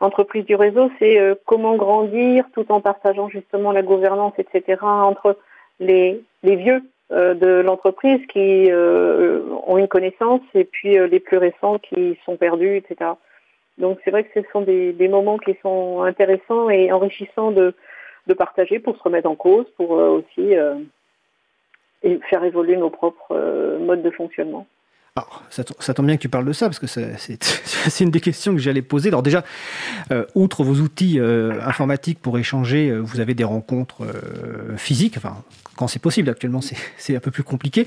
entreprises 0.00 0.44
du 0.44 0.56
réseau, 0.56 0.90
c'est 0.98 1.16
comment 1.44 1.76
grandir 1.76 2.44
tout 2.54 2.72
en 2.72 2.80
partageant 2.80 3.28
justement 3.28 3.70
la 3.70 3.82
gouvernance, 3.82 4.32
etc., 4.38 4.80
entre 4.82 5.38
les, 5.78 6.20
les 6.42 6.56
vieux 6.56 6.82
de 7.10 7.60
l'entreprise 7.60 8.20
qui 8.26 8.70
euh, 8.70 9.40
ont 9.66 9.78
une 9.78 9.88
connaissance 9.88 10.40
et 10.54 10.64
puis 10.64 10.98
euh, 10.98 11.06
les 11.06 11.20
plus 11.20 11.38
récents 11.38 11.78
qui 11.78 12.18
sont 12.24 12.36
perdus, 12.36 12.76
etc. 12.76 13.12
Donc 13.78 13.98
c'est 14.04 14.10
vrai 14.10 14.24
que 14.24 14.40
ce 14.40 14.48
sont 14.52 14.62
des, 14.62 15.08
moments 15.08 15.38
qui 15.38 15.56
sont 15.62 16.02
intéressants 16.02 16.68
et 16.70 16.90
enrichissants 16.90 17.52
de, 17.52 17.74
partager 18.36 18.80
pour 18.80 18.96
se 18.96 19.02
remettre 19.02 19.28
en 19.28 19.36
cause, 19.36 19.66
pour 19.76 19.90
aussi 19.90 20.54
faire 22.28 22.42
évoluer 22.42 22.76
nos 22.76 22.90
propres 22.90 23.78
modes 23.78 24.02
de 24.02 24.10
fonctionnement. 24.10 24.66
Alors, 25.16 25.42
ça, 25.50 25.94
tombe 25.94 26.06
bien 26.06 26.16
que 26.16 26.22
tu 26.22 26.28
parles 26.28 26.44
de 26.44 26.52
ça, 26.52 26.66
parce 26.66 26.78
que 26.78 26.86
c'est 26.86 28.00
une 28.00 28.10
des 28.10 28.20
questions 28.20 28.52
que 28.52 28.60
j'allais 28.60 28.82
poser. 28.82 29.08
Alors 29.08 29.22
déjà, 29.22 29.44
outre 30.34 30.62
vos 30.62 30.76
outils 30.76 31.18
informatiques 31.18 32.20
pour 32.20 32.38
échanger, 32.38 32.96
vous 32.98 33.20
avez 33.20 33.34
des 33.34 33.44
rencontres 33.44 34.06
physiques, 34.76 35.16
enfin 35.16 35.42
quand 35.76 35.86
c'est 35.86 36.00
possible. 36.00 36.28
Actuellement, 36.28 36.60
c'est 36.96 37.16
un 37.16 37.20
peu 37.20 37.30
plus 37.30 37.44
compliqué, 37.44 37.86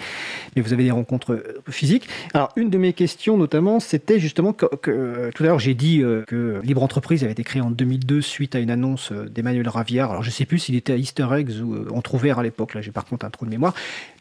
mais 0.56 0.62
vous 0.62 0.72
avez 0.72 0.84
des 0.84 0.92
rencontres 0.92 1.34
euh, 1.34 1.62
physiques. 1.70 2.08
Alors, 2.34 2.52
une 2.56 2.70
de 2.70 2.78
mes 2.78 2.94
questions, 2.94 3.36
notamment, 3.36 3.80
c'était 3.80 4.20
justement 4.20 4.54
que, 4.54 4.66
euh, 4.88 5.32
tout 5.34 5.44
à 5.44 5.48
l'heure, 5.48 5.60
j'ai 5.60 5.74
dit 5.74 6.02
euh, 6.02 6.24
que 6.26 6.62
Libre 6.64 6.84
Entreprise 6.84 7.24
avait 7.24 7.34
été 7.34 7.44
créée 7.44 7.62
en 7.62 7.72
2002 7.72 8.22
suite 8.22 8.56
à 8.56 8.60
une 8.60 8.72
annonce 8.72 9.12
d'Emmanuel 9.12 9.68
Raviard. 9.68 10.12
Alors, 10.12 10.24
je 10.24 10.30
ne 10.30 10.34
sais 10.34 10.46
plus 10.46 10.60
s'il 10.60 10.76
était 10.76 10.94
à 10.94 10.98
Easter 10.98 11.28
Eggs 11.34 11.62
ou 11.62 11.94
en 11.94 12.02
Trouvert 12.02 12.40
à 12.40 12.44
l'époque. 12.44 12.76
Là, 12.76 12.82
j'ai 12.82 12.92
par 12.92 13.06
contre 13.06 13.26
un 13.26 13.30
trou 13.30 13.46
de 13.46 13.50
mémoire. 13.50 13.74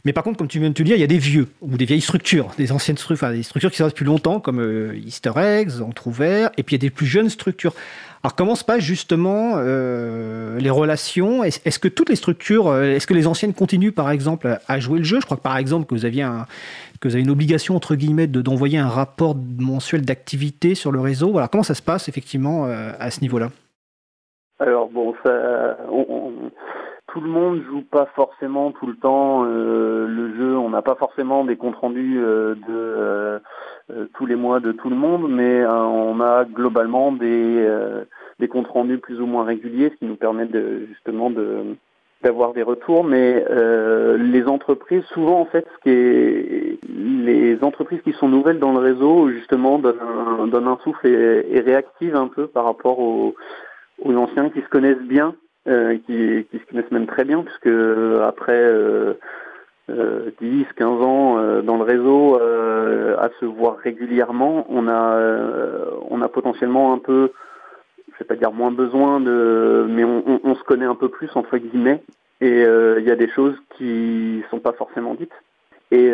Mais 0.04 0.12
par 0.12 0.24
contre, 0.24 0.38
comme 0.38 0.48
tu 0.48 0.60
viens 0.60 0.68
de 0.68 0.74
te 0.74 0.82
dire, 0.82 0.96
il 0.96 1.00
y 1.00 1.04
a 1.04 1.08
des 1.08 1.18
vieux 1.18 1.48
ou 1.60 1.76
des 1.76 1.84
vieilles 1.84 2.00
structures, 2.00 2.50
des 2.56 2.72
anciennes 2.72 2.96
structures, 2.96 3.26
enfin, 3.26 3.34
des 3.34 3.42
structures 3.42 3.70
qui 3.70 3.78
sont 3.78 3.88
depuis 3.88 4.04
longtemps, 4.04 4.40
comme 4.40 4.92
Easter 5.04 5.32
Eggs, 5.36 5.80
Entrouvert, 5.82 6.50
et 6.56 6.62
puis 6.62 6.76
il 6.76 6.78
y 6.78 6.86
a 6.86 6.86
des 6.88 6.94
plus 6.94 7.06
jeunes 7.06 7.28
structures. 7.28 7.74
Alors 8.24 8.34
comment 8.34 8.56
se 8.56 8.64
passent 8.64 8.82
justement 8.82 9.54
euh, 9.56 10.58
les 10.58 10.70
relations? 10.70 11.44
Est-ce 11.44 11.78
que 11.78 11.86
toutes 11.86 12.08
les 12.08 12.16
structures, 12.16 12.66
euh, 12.66 12.94
est-ce 12.94 13.06
que 13.06 13.14
les 13.14 13.28
anciennes 13.28 13.54
continuent 13.54 13.92
par 13.92 14.10
exemple 14.10 14.58
à 14.66 14.80
jouer 14.80 14.98
le 14.98 15.04
jeu? 15.04 15.20
Je 15.20 15.24
crois 15.24 15.36
que 15.36 15.42
par 15.42 15.56
exemple 15.56 15.86
que 15.86 15.94
vous 15.94 16.04
aviez 16.04 16.22
avez 16.24 17.20
une 17.20 17.30
obligation 17.30 17.76
entre 17.76 17.94
guillemets 17.94 18.26
d'envoyer 18.26 18.78
un 18.78 18.88
rapport 18.88 19.36
mensuel 19.58 20.02
d'activité 20.02 20.74
sur 20.74 20.90
le 20.90 20.98
réseau. 20.98 21.30
Voilà, 21.30 21.46
comment 21.46 21.62
ça 21.62 21.74
se 21.74 21.82
passe 21.82 22.08
effectivement 22.08 22.66
euh, 22.66 22.90
à 22.98 23.12
ce 23.12 23.20
niveau-là? 23.20 23.50
Alors 24.58 24.88
bon, 24.88 25.14
ça, 25.24 25.76
tout 27.08 27.20
le 27.20 27.28
monde 27.28 27.62
joue 27.70 27.82
pas 27.82 28.06
forcément 28.14 28.70
tout 28.72 28.86
le 28.86 28.96
temps 28.96 29.42
le 29.42 30.34
jeu. 30.36 30.56
On 30.56 30.70
n'a 30.70 30.82
pas 30.82 30.94
forcément 30.94 31.44
des 31.44 31.56
comptes 31.56 31.76
rendus 31.76 32.16
de 32.16 33.40
euh, 33.90 34.04
tous 34.12 34.26
les 34.26 34.36
mois 34.36 34.60
de 34.60 34.72
tout 34.72 34.90
le 34.90 34.96
monde, 34.96 35.30
mais 35.30 35.62
euh, 35.62 35.72
on 35.72 36.20
a 36.20 36.44
globalement 36.44 37.10
des, 37.10 37.64
euh, 37.66 38.04
des 38.38 38.46
comptes 38.46 38.66
rendus 38.66 38.98
plus 38.98 39.18
ou 39.18 39.24
moins 39.24 39.44
réguliers, 39.44 39.88
ce 39.88 39.96
qui 39.96 40.04
nous 40.04 40.16
permet 40.16 40.44
de, 40.44 40.86
justement 40.88 41.30
de 41.30 41.76
d'avoir 42.20 42.52
des 42.52 42.64
retours, 42.64 43.04
mais 43.04 43.44
les 44.18 44.48
entreprises, 44.48 45.04
souvent 45.14 45.40
en 45.40 45.44
fait, 45.44 45.64
ce 45.72 45.82
qui 45.84 45.90
est, 45.90 46.78
les 46.88 47.62
entreprises 47.62 48.00
qui 48.02 48.12
sont 48.14 48.28
nouvelles 48.28 48.58
dans 48.58 48.72
le 48.72 48.80
réseau, 48.80 49.30
justement, 49.30 49.78
donnent 49.78 50.00
un, 50.00 50.66
un 50.66 50.78
souffle 50.82 51.06
et, 51.06 51.46
et, 51.48 51.60
réactivent 51.60 52.16
un 52.16 52.26
peu 52.26 52.48
par 52.48 52.64
rapport 52.64 52.98
aux, 52.98 53.36
aux 54.02 54.14
anciens 54.16 54.50
qui 54.50 54.60
se 54.62 54.68
connaissent 54.68 54.98
bien, 54.98 55.36
qui, 56.06 56.46
qui, 56.50 56.58
se 56.58 56.64
connaissent 56.70 56.90
même 56.90 57.06
très 57.06 57.24
bien, 57.24 57.42
puisque 57.42 57.68
après 58.22 58.64
10, 59.88 60.66
15 60.76 61.02
ans 61.02 61.38
euh, 61.38 61.62
dans 61.62 61.76
le 61.76 61.84
réseau 61.84 62.38
euh, 62.38 63.16
à 63.18 63.30
se 63.40 63.46
voir 63.46 63.78
régulièrement, 63.78 64.66
on 64.68 64.86
a, 64.86 65.14
euh, 65.14 65.90
on 66.10 66.20
a 66.20 66.28
potentiellement 66.28 66.92
un 66.92 66.98
peu, 66.98 67.32
je 68.12 68.18
vais 68.18 68.26
pas 68.26 68.36
dire 68.36 68.52
moins 68.52 68.70
besoin 68.70 69.20
de, 69.20 69.86
mais 69.88 70.04
on, 70.04 70.40
on, 70.44 70.54
se 70.54 70.62
connaît 70.64 70.84
un 70.84 70.94
peu 70.94 71.08
plus 71.08 71.30
entre 71.34 71.56
guillemets, 71.56 72.02
et 72.40 72.62
il 72.62 73.04
y 73.04 73.10
a 73.10 73.16
des 73.16 73.28
choses 73.30 73.56
qui 73.76 74.44
sont 74.50 74.60
pas 74.60 74.72
forcément 74.72 75.14
dites. 75.14 75.32
Et 75.90 76.12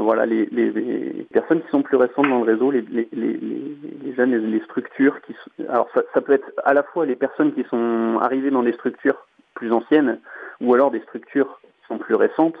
voilà, 0.00 0.26
les, 0.26 0.46
les, 0.52 0.70
les, 0.70 1.26
personnes 1.32 1.62
qui 1.62 1.70
sont 1.70 1.82
plus 1.82 1.96
récentes 1.96 2.28
dans 2.28 2.44
le 2.44 2.52
réseau, 2.52 2.70
les, 2.70 2.82
les, 2.90 3.08
les 3.12 4.14
jeunes, 4.14 4.36
les, 4.36 4.60
structures, 4.60 5.20
qui, 5.22 5.34
alors 5.68 5.88
ça, 5.94 6.02
ça, 6.12 6.20
peut 6.20 6.34
être 6.34 6.50
à 6.64 6.74
la 6.74 6.82
fois 6.82 7.06
les 7.06 7.16
personnes 7.16 7.54
qui 7.54 7.64
sont 7.64 8.18
arrivées 8.20 8.50
dans 8.50 8.62
des 8.62 8.74
structures 8.74 9.26
plus 9.54 9.72
anciennes, 9.72 10.18
ou 10.60 10.74
alors 10.74 10.90
des 10.90 11.00
structures 11.00 11.60
qui 11.62 11.86
sont 11.88 11.98
plus 11.98 12.14
récentes, 12.14 12.56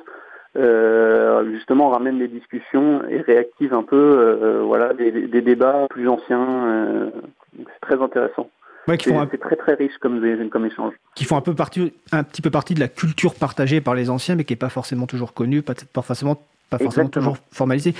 euh, 0.56 1.44
justement 1.52 1.90
ramènent 1.90 2.18
des 2.18 2.28
discussions 2.28 3.02
et 3.08 3.20
réactivent 3.20 3.74
un 3.74 3.82
peu 3.82 3.96
euh, 3.96 4.62
voilà, 4.62 4.94
des, 4.94 5.10
des, 5.10 5.42
débats 5.42 5.86
plus 5.90 6.08
anciens. 6.08 7.10
c'est 7.54 7.80
très 7.80 8.02
intéressant. 8.02 8.48
Ouais, 8.88 8.98
qui 8.98 9.10
c'est 9.10 9.38
très 9.38 9.56
très 9.56 9.74
riche 9.74 9.96
comme, 10.00 10.20
comme 10.50 10.66
échange. 10.66 10.94
Qui 11.14 11.24
font 11.24 11.36
un 11.36 11.40
peu 11.40 11.54
partie, 11.54 11.92
un 12.12 12.22
petit 12.22 12.42
peu 12.42 12.50
partie 12.50 12.74
de 12.74 12.80
la 12.80 12.88
culture 12.88 13.34
partagée 13.34 13.80
par 13.80 13.94
les 13.94 14.10
anciens, 14.10 14.36
mais 14.36 14.44
qui 14.44 14.52
n'est 14.52 14.58
pas 14.58 14.68
forcément 14.68 15.06
toujours 15.06 15.34
connue, 15.34 15.62
pas, 15.62 15.74
pas 15.92 16.02
forcément 16.02 16.38
pas 16.70 16.78
forcément 16.78 17.08
toujours 17.08 17.36
formalisé. 17.52 17.94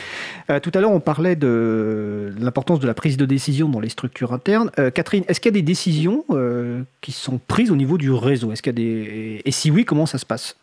Euh, 0.51 0.59
tout 0.59 0.73
à 0.75 0.81
l'heure, 0.81 0.91
on 0.91 1.01
parlait 1.01 1.37
de 1.37 2.33
l'importance 2.39 2.81
de 2.81 2.87
la 2.87 2.95
prise 2.95 3.17
de 3.17 3.25
décision 3.25 3.69
dans 3.69 3.81
les 3.81 3.89
structures 3.89 4.33
internes. 4.33 4.71
Euh, 4.79 4.91
Catherine, 4.91 5.25
est-ce 5.29 5.41
qu'il 5.41 5.53
y 5.53 5.55
a 5.55 5.61
des 5.61 5.63
décisions 5.63 6.25
euh, 6.31 6.83
qui 7.01 7.13
sont 7.13 7.39
prises 7.39 7.71
au 7.71 7.77
niveau 7.77 7.97
du 7.97 8.11
réseau? 8.11 8.51
Est-ce 8.53 8.63
qu'il 8.63 8.73
y 8.73 8.75
a 8.75 8.83
des 8.85 9.43
et 9.45 9.51
si 9.53 9.71
oui, 9.71 9.85
comment 9.85 10.07
ça 10.07 10.19
se 10.19 10.27
passe? 10.27 10.59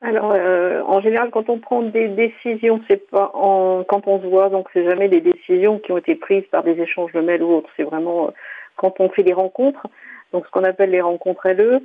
Alors, 0.00 0.32
en 0.88 1.00
général, 1.00 1.30
quand 1.32 1.48
on 1.48 1.58
prend 1.58 1.82
des 1.82 2.06
décisions, 2.08 2.80
c'est 2.86 3.10
pas 3.10 3.32
en... 3.34 3.82
quand 3.88 4.06
on 4.06 4.20
se 4.22 4.26
voit, 4.26 4.48
donc 4.48 4.68
c'est 4.72 4.84
jamais 4.84 5.08
des 5.08 5.20
décisions 5.20 5.80
qui 5.80 5.90
ont 5.90 5.98
été 5.98 6.14
prises 6.14 6.44
par 6.52 6.62
des 6.62 6.80
échanges 6.80 7.12
de 7.12 7.20
mails 7.20 7.42
ou 7.42 7.52
autres. 7.52 7.68
C'est 7.76 7.82
vraiment 7.82 8.32
quand 8.78 9.00
on 9.00 9.10
fait 9.10 9.22
des 9.22 9.34
rencontres, 9.34 9.86
donc 10.32 10.46
ce 10.46 10.50
qu'on 10.50 10.64
appelle 10.64 10.90
les 10.90 11.02
rencontres 11.02 11.48
LE. 11.48 11.82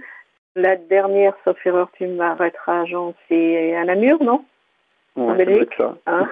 La 0.56 0.76
dernière, 0.76 1.34
sauf 1.44 1.58
erreur, 1.66 1.89
tu 1.98 2.08
m'arrêteras, 2.08 2.86
Jean, 2.86 3.14
c'est 3.28 3.76
à 3.76 3.84
Namur, 3.84 4.24
non? 4.24 4.46
En 5.16 5.36
Belgique. 5.36 5.82
Hein. 6.06 6.30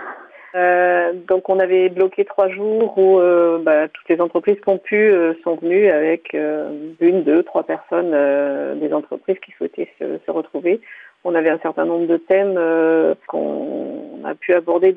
Euh, 0.54 1.14
donc 1.30 1.48
on 1.48 1.60
avait 1.60 1.90
bloqué 1.90 2.26
trois 2.26 2.50
jours 2.50 2.98
où 2.98 3.20
euh, 3.20 3.60
bah, 3.60 3.88
toutes 3.88 4.10
les 4.10 4.20
entreprises 4.20 4.58
qui 4.62 4.70
ont 4.70 4.78
pu 4.78 4.98
euh, 4.98 5.34
sont 5.44 5.56
venues 5.56 5.88
avec 5.88 6.34
une, 6.34 7.24
deux, 7.24 7.44
trois 7.44 7.64
personnes 7.64 8.12
des 8.80 8.94
entreprises 8.94 9.40
qui 9.40 9.52
souhaitaient 9.54 9.92
se, 10.00 10.32
retrouver. 10.32 10.82
On 11.24 11.36
avait 11.36 11.50
un 11.50 11.60
certain 11.60 11.86
nombre 11.86 12.08
de 12.08 12.18
thèmes 12.18 12.60
qu'on 13.28 14.24
a 14.26 14.34
pu 14.34 14.54
aborder 14.54 14.94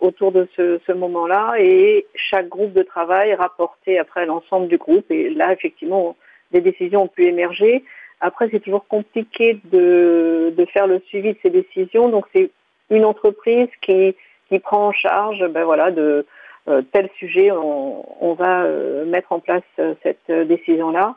autour 0.00 0.32
de 0.32 0.48
ce, 0.56 0.92
moment-là 0.92 1.54
et 1.58 2.06
chaque 2.14 2.48
groupe 2.48 2.72
de 2.72 2.82
travail 2.82 3.34
rapportait 3.34 3.98
après 3.98 4.24
l'ensemble 4.24 4.68
du 4.68 4.78
groupe 4.78 5.10
et 5.10 5.28
là 5.30 5.52
effectivement 5.52 6.16
des 6.52 6.62
décisions 6.62 7.02
ont 7.02 7.08
pu 7.08 7.26
émerger. 7.26 7.84
Après 8.20 8.48
c'est 8.50 8.60
toujours 8.60 8.86
compliqué 8.86 9.60
de, 9.64 10.54
faire 10.72 10.86
le 10.86 11.00
suivi 11.00 11.34
de 11.34 11.38
ces 11.42 11.50
décisions 11.50 12.08
donc 12.08 12.24
c'est 12.34 12.50
une 12.90 13.04
entreprise 13.04 13.68
qui, 13.82 14.16
qui 14.48 14.58
prend 14.60 14.88
en 14.88 14.92
charge 14.92 15.46
ben 15.48 15.64
voilà, 15.64 15.90
de 15.90 16.24
euh, 16.68 16.82
tel 16.92 17.08
sujet, 17.18 17.50
on, 17.50 18.34
va 18.34 18.62
euh, 18.62 19.06
mettre 19.06 19.32
en 19.32 19.40
place 19.40 19.62
euh, 19.78 19.94
cette 20.02 20.30
décision-là. 20.30 21.16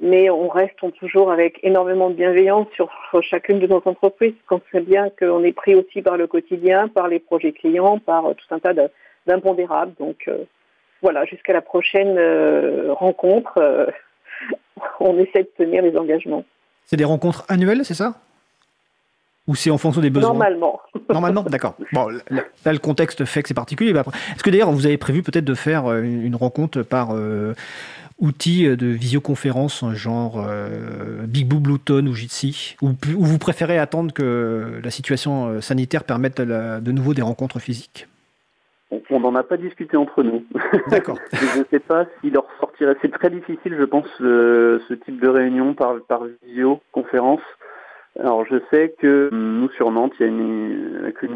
Mais 0.00 0.28
on 0.28 0.48
reste 0.48 0.76
toujours 0.98 1.30
avec 1.30 1.60
énormément 1.62 2.10
de 2.10 2.14
bienveillance 2.14 2.66
sur 2.74 2.90
chacune 3.22 3.60
de 3.60 3.66
nos 3.66 3.82
entreprises, 3.84 4.34
qu'on 4.48 4.60
sait 4.72 4.80
bien 4.80 5.08
qu'on 5.10 5.44
est 5.44 5.52
pris 5.52 5.74
aussi 5.74 6.02
par 6.02 6.16
le 6.16 6.26
quotidien, 6.26 6.88
par 6.88 7.08
les 7.08 7.20
projets 7.20 7.52
clients, 7.52 7.98
par 7.98 8.24
tout 8.34 8.54
un 8.54 8.58
tas 8.58 8.74
d'impondérables. 9.26 9.94
Donc 10.00 10.28
voilà, 11.00 11.24
jusqu'à 11.26 11.52
la 11.52 11.62
prochaine 11.62 12.18
rencontre, 12.90 13.92
on 15.00 15.16
essaie 15.18 15.44
de 15.44 15.50
tenir 15.56 15.82
les 15.82 15.96
engagements. 15.96 16.44
C'est 16.84 16.96
des 16.96 17.04
rencontres 17.04 17.44
annuelles, 17.48 17.84
c'est 17.84 17.94
ça? 17.94 18.14
Ou 19.46 19.54
c'est 19.54 19.70
en 19.70 19.76
fonction 19.76 20.00
des 20.00 20.10
besoins? 20.10 20.30
Normalement. 20.30 20.80
Normalement, 21.10 21.42
d'accord. 21.42 21.74
Bon, 21.92 22.08
là, 22.08 22.72
le 22.72 22.78
contexte 22.78 23.24
fait 23.26 23.42
que 23.42 23.48
c'est 23.48 23.54
particulier. 23.54 23.90
Est-ce 23.90 24.42
que 24.42 24.50
d'ailleurs, 24.50 24.72
vous 24.72 24.86
avez 24.86 24.96
prévu 24.96 25.22
peut-être 25.22 25.44
de 25.44 25.54
faire 25.54 25.86
euh, 25.86 26.02
une 26.02 26.34
rencontre 26.34 26.82
par 26.82 27.10
euh, 28.20 28.26
outil 28.26 28.76
de 28.76 28.86
visioconférence, 28.86 29.84
genre 29.94 30.44
euh, 30.46 31.26
Big 31.26 31.48
Blue, 31.48 31.60
Bluetooth 31.60 32.04
ou 32.04 32.14
Jitsi 32.14 32.76
ou, 32.82 32.92
vous 33.04 33.38
préférez 33.38 33.78
attendre 33.78 34.12
que 34.12 34.80
la 34.82 34.90
situation 34.90 35.60
sanitaire 35.60 36.04
permette 36.04 36.40
de 36.40 36.92
nouveau 36.92 37.14
des 37.14 37.22
rencontres 37.22 37.58
physiques? 37.58 38.08
On 39.10 39.20
n'en 39.20 39.34
a 39.34 39.42
pas 39.42 39.56
discuté 39.56 39.96
entre 39.96 40.22
nous. 40.22 40.44
D'accord. 40.88 41.18
je 41.32 41.60
ne 41.60 41.64
sais 41.70 41.80
pas 41.80 42.06
s'il 42.20 42.32
leur 42.32 42.46
sortirait. 42.60 42.96
C'est 43.02 43.10
très 43.10 43.30
difficile, 43.30 43.76
je 43.78 43.84
pense, 43.84 44.06
ce 44.18 44.94
type 44.94 45.20
de 45.20 45.28
réunion 45.28 45.74
par, 45.74 45.96
par 46.06 46.22
visioconférence. 46.46 47.40
Alors 48.20 48.44
je 48.46 48.56
sais 48.70 48.94
que 48.98 49.28
nous 49.32 49.68
sur 49.70 49.90
Nantes, 49.90 50.12
il 50.20 50.26
y 50.26 50.28
a, 50.28 50.32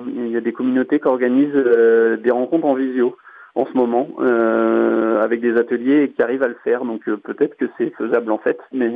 il 0.07 0.29
y 0.29 0.37
a 0.37 0.41
des 0.41 0.53
communautés 0.53 1.01
qui 1.01 1.09
organisent 1.09 1.51
euh, 1.55 2.17
des 2.17 2.31
rencontres 2.31 2.67
en 2.67 2.75
visio 2.75 3.17
en 3.59 3.67
ce 3.67 3.73
moment 3.73 4.09
euh, 4.21 5.21
avec 5.21 5.41
des 5.41 5.57
ateliers 5.57 6.13
qui 6.15 6.23
arrivent 6.23 6.45
à 6.45 6.49
le 6.49 6.57
faire. 6.65 6.85
Donc 6.85 7.09
euh, 7.09 7.17
peut-être 7.17 7.57
que 7.57 7.67
c'est 7.77 7.91
faisable 7.97 8.31
en 8.31 8.39
fait, 8.39 8.59
mais 8.73 8.95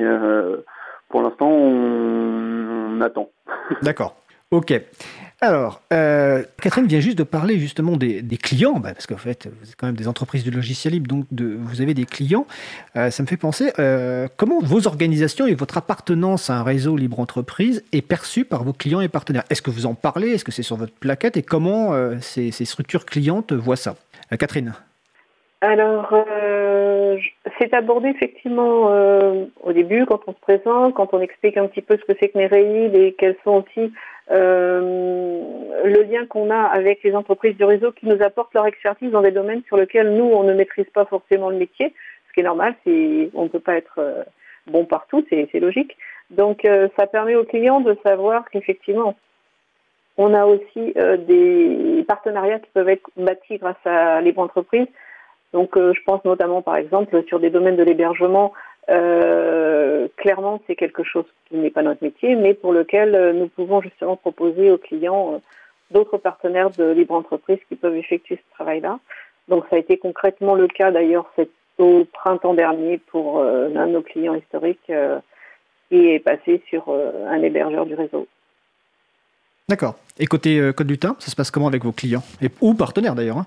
pour 1.08 1.22
l'instant 1.22 1.50
on 1.50 3.00
attend. 3.00 3.28
D'accord. 3.82 4.16
Ok. 4.52 4.78
Alors, 5.40 5.80
euh, 5.92 6.44
Catherine 6.60 6.86
vient 6.86 7.00
juste 7.00 7.18
de 7.18 7.24
parler 7.24 7.58
justement 7.58 7.96
des, 7.96 8.22
clients, 8.40 8.78
bah, 8.78 8.92
parce 8.92 9.08
qu'en 9.08 9.16
fait, 9.16 9.48
vous 9.60 9.70
êtes 9.70 9.76
quand 9.76 9.86
même 9.86 9.96
des 9.96 10.06
entreprises 10.06 10.44
de 10.44 10.52
logiciel 10.52 10.92
libre, 10.92 11.08
donc 11.08 11.26
vous 11.32 11.80
avez 11.80 11.94
des 11.94 12.04
clients. 12.04 12.46
Euh, 12.94 13.10
ça 13.10 13.24
me 13.24 13.26
fait 13.26 13.38
penser, 13.38 13.72
euh, 13.80 14.28
comment 14.36 14.60
vos 14.60 14.86
organisations 14.86 15.46
et 15.46 15.54
votre 15.54 15.78
appartenance 15.78 16.48
à 16.48 16.58
un 16.58 16.62
réseau 16.62 16.96
libre 16.96 17.18
entreprise 17.18 17.82
est 17.92 18.02
perçue 18.02 18.44
par 18.44 18.62
vos 18.62 18.72
clients 18.72 19.00
et 19.00 19.08
partenaires? 19.08 19.42
Est-ce 19.50 19.62
que 19.62 19.70
vous 19.70 19.86
en 19.86 19.94
parlez? 19.94 20.28
Est-ce 20.28 20.44
que 20.44 20.52
c'est 20.52 20.62
sur 20.62 20.76
votre 20.76 20.92
plaquette? 20.92 21.36
Et 21.36 21.42
comment 21.42 21.92
ces, 22.20 22.52
structures 22.52 23.04
clientes 23.04 23.52
voient 23.52 23.74
ça? 23.74 23.96
Catherine 24.36 24.72
alors, 25.64 26.12
c'est 27.60 27.72
abordé 27.72 28.08
effectivement 28.08 28.90
au 29.62 29.72
début, 29.72 30.06
quand 30.06 30.18
on 30.26 30.32
se 30.32 30.40
présente, 30.40 30.94
quand 30.94 31.14
on 31.14 31.20
explique 31.20 31.56
un 31.56 31.68
petit 31.68 31.82
peu 31.82 31.96
ce 31.96 32.04
que 32.04 32.18
c'est 32.20 32.30
que 32.30 32.38
Nereid 32.38 32.96
et 32.96 33.14
quels 33.16 33.36
sont 33.44 33.62
aussi 33.62 33.92
euh, 34.30 35.40
le 35.84 36.02
lien 36.02 36.26
qu'on 36.26 36.50
a 36.50 36.62
avec 36.62 37.02
les 37.02 37.14
entreprises 37.14 37.56
du 37.56 37.64
réseau 37.64 37.92
qui 37.92 38.06
nous 38.06 38.22
apportent 38.22 38.54
leur 38.54 38.66
expertise 38.66 39.10
dans 39.10 39.20
des 39.20 39.32
domaines 39.32 39.62
sur 39.66 39.76
lesquels 39.76 40.14
nous, 40.14 40.24
on 40.24 40.44
ne 40.44 40.54
maîtrise 40.54 40.88
pas 40.94 41.04
forcément 41.04 41.50
le 41.50 41.56
métier, 41.56 41.92
ce 42.28 42.32
qui 42.32 42.40
est 42.40 42.44
normal, 42.44 42.74
on 42.86 43.42
ne 43.42 43.48
peut 43.48 43.60
pas 43.60 43.76
être 43.76 43.98
euh, 43.98 44.22
bon 44.66 44.84
partout, 44.84 45.24
c'est, 45.28 45.48
logique. 45.60 45.96
Donc 46.30 46.64
euh, 46.64 46.88
ça 46.96 47.06
permet 47.06 47.34
aux 47.34 47.44
clients 47.44 47.80
de 47.80 47.96
savoir 48.04 48.48
qu'effectivement, 48.50 49.16
on 50.18 50.34
a 50.34 50.44
aussi 50.46 50.94
des 51.26 52.04
partenariats 52.06 52.58
qui 52.58 52.70
peuvent 52.74 52.88
être 52.88 53.08
bâtis 53.16 53.58
grâce 53.58 53.84
à 53.84 54.20
libre 54.20 54.40
entreprise. 54.40 54.86
Donc 55.52 55.70
je 55.76 56.02
pense 56.04 56.24
notamment 56.24 56.62
par 56.62 56.76
exemple 56.76 57.22
sur 57.28 57.40
des 57.40 57.50
domaines 57.50 57.76
de 57.76 57.82
l'hébergement 57.82 58.52
euh, 58.90 60.08
clairement, 60.16 60.60
c'est 60.66 60.74
quelque 60.74 61.04
chose 61.04 61.24
qui 61.48 61.56
n'est 61.56 61.70
pas 61.70 61.82
notre 61.82 62.02
métier, 62.02 62.34
mais 62.34 62.54
pour 62.54 62.72
lequel 62.72 63.14
euh, 63.14 63.32
nous 63.32 63.48
pouvons 63.48 63.80
justement 63.80 64.16
proposer 64.16 64.70
aux 64.70 64.78
clients 64.78 65.34
euh, 65.34 65.38
d'autres 65.92 66.18
partenaires 66.18 66.70
de 66.70 66.90
libre 66.90 67.14
entreprise 67.14 67.58
qui 67.68 67.76
peuvent 67.76 67.96
effectuer 67.96 68.36
ce 68.36 68.54
travail-là. 68.54 68.98
Donc 69.48 69.64
ça 69.70 69.76
a 69.76 69.78
été 69.78 69.98
concrètement 69.98 70.54
le 70.54 70.66
cas 70.66 70.90
d'ailleurs 70.90 71.32
au 71.78 72.04
printemps 72.12 72.54
dernier 72.54 72.98
pour 72.98 73.42
l'un 73.42 73.86
de 73.88 73.92
nos 73.92 74.02
clients 74.02 74.34
historiques 74.34 74.92
qui 75.88 76.08
est 76.08 76.20
passé 76.20 76.62
sur 76.68 76.88
un 76.90 77.42
hébergeur 77.42 77.84
du 77.84 77.94
réseau. 77.94 78.26
D'accord. 79.72 79.94
Et 80.18 80.26
côté 80.26 80.60
Code 80.76 80.86
du 80.86 80.98
ça 81.00 81.14
se 81.18 81.34
passe 81.34 81.50
comment 81.50 81.68
avec 81.68 81.82
vos 81.82 81.92
clients 81.92 82.22
et, 82.42 82.50
Ou 82.60 82.74
partenaires 82.74 83.14
d'ailleurs 83.14 83.38
hein 83.38 83.46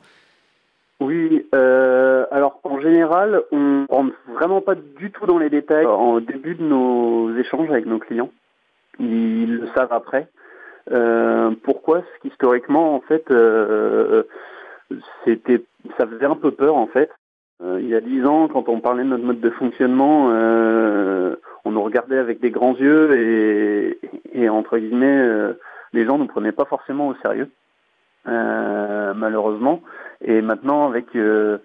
oui, 1.01 1.45
euh, 1.53 2.26
alors 2.32 2.59
en 2.63 2.80
général, 2.80 3.41
on 3.51 3.86
rentre 3.89 4.15
vraiment 4.34 4.61
pas 4.61 4.76
du 4.76 5.11
tout 5.11 5.26
dans 5.26 5.38
les 5.38 5.49
détails 5.49 5.86
en 5.86 6.21
début 6.21 6.55
de 6.55 6.63
nos 6.63 7.36
échanges 7.38 7.69
avec 7.69 7.86
nos 7.86 7.99
clients. 7.99 8.32
Ils 8.99 9.57
le 9.57 9.67
savent 9.76 9.91
après. 9.91 10.30
Euh, 10.91 11.51
pourquoi? 11.63 11.99
Parce 11.99 12.17
qu'historiquement, 12.21 12.95
en 12.95 13.01
fait, 13.01 13.30
euh, 13.30 14.23
c'était, 15.26 15.63
ça 15.97 16.07
faisait 16.07 16.26
un 16.26 16.36
peu 16.36 16.51
peur 16.51 16.76
en 16.76 16.88
fait. 16.88 17.09
il 17.61 17.88
y 17.88 17.95
a 17.95 18.01
dix 18.01 18.26
ans, 18.26 18.47
quand 18.47 18.69
on 18.69 18.80
parlait 18.80 19.03
de 19.03 19.09
notre 19.09 19.26
mode 19.26 19.41
de 19.41 19.49
fonctionnement, 19.49 20.28
on 21.65 21.71
nous 21.71 21.84
regardait 21.84 22.19
avec 22.19 22.39
des 22.39 22.51
grands 22.51 22.76
yeux 22.76 23.97
et 24.34 24.49
entre 24.49 24.78
guillemets, 24.78 25.55
les 25.96 26.06
gens 26.06 26.18
ne 26.18 26.24
nous 26.24 26.28
prenaient 26.28 26.52
pas 26.52 26.66
forcément 26.66 27.08
au 27.08 27.16
sérieux. 27.16 27.50
malheureusement. 28.26 29.82
Et 30.22 30.41
maintenant, 30.41 30.88
avec 30.88 31.16
euh, 31.16 31.60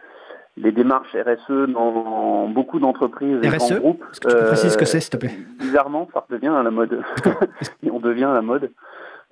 les 0.56 0.72
démarches 0.72 1.14
RSE 1.14 1.68
dans 1.68 2.48
beaucoup 2.48 2.80
d'entreprises 2.80 3.38
et 3.42 3.48
RSE, 3.48 3.78
groupes. 3.78 4.04
Est-ce 4.10 4.20
que 4.20 4.28
tu 4.28 4.36
peux 4.36 4.46
préciser 4.46 4.70
ce 4.70 4.78
que 4.78 4.84
c'est, 4.84 5.00
s'il 5.00 5.10
te 5.10 5.16
plaît? 5.16 5.34
Bizarrement, 5.58 6.08
ça 6.12 6.24
redevient 6.28 6.48
à 6.48 6.62
la 6.62 6.70
mode. 6.70 7.02
on 7.90 8.00
devient 8.00 8.24
à 8.24 8.34
la 8.34 8.42
mode. 8.42 8.70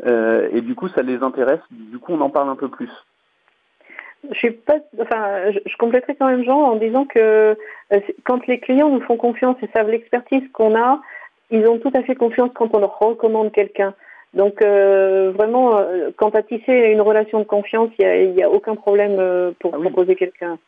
Euh, 0.06 0.48
et 0.52 0.60
du 0.60 0.74
coup, 0.74 0.88
ça 0.88 1.02
les 1.02 1.22
intéresse. 1.22 1.60
Du 1.70 1.98
coup, 1.98 2.12
on 2.12 2.20
en 2.20 2.30
parle 2.30 2.48
un 2.48 2.56
peu 2.56 2.68
plus. 2.68 2.90
Je 4.30 4.38
suis 4.38 4.50
pas, 4.50 4.78
enfin, 5.00 5.52
je, 5.52 5.76
compléterai 5.76 6.16
quand 6.16 6.26
même 6.26 6.44
Jean 6.44 6.58
en 6.58 6.76
disant 6.76 7.04
que 7.04 7.56
euh, 7.92 8.00
quand 8.24 8.46
les 8.46 8.58
clients 8.58 8.90
nous 8.90 9.00
font 9.00 9.16
confiance 9.16 9.56
et 9.62 9.68
savent 9.74 9.88
l'expertise 9.88 10.42
qu'on 10.52 10.76
a, 10.76 11.00
ils 11.50 11.66
ont 11.66 11.78
tout 11.78 11.92
à 11.94 12.02
fait 12.02 12.16
confiance 12.16 12.50
quand 12.54 12.74
on 12.74 12.80
leur 12.80 12.98
recommande 12.98 13.52
quelqu'un. 13.52 13.94
Donc 14.34 14.62
euh, 14.62 15.32
vraiment, 15.34 15.78
euh, 15.78 16.10
quant 16.16 16.28
à 16.30 16.42
tisser 16.42 16.72
une 16.72 17.00
relation 17.00 17.38
de 17.38 17.44
confiance, 17.44 17.90
il 17.98 18.32
n'y 18.32 18.42
a, 18.42 18.50
aucun 18.50 18.74
problème 18.74 19.16
euh, 19.18 19.52
pour 19.58 19.74
ah 19.74 19.78
proposer 19.80 20.16
quelqu'un. 20.16 20.58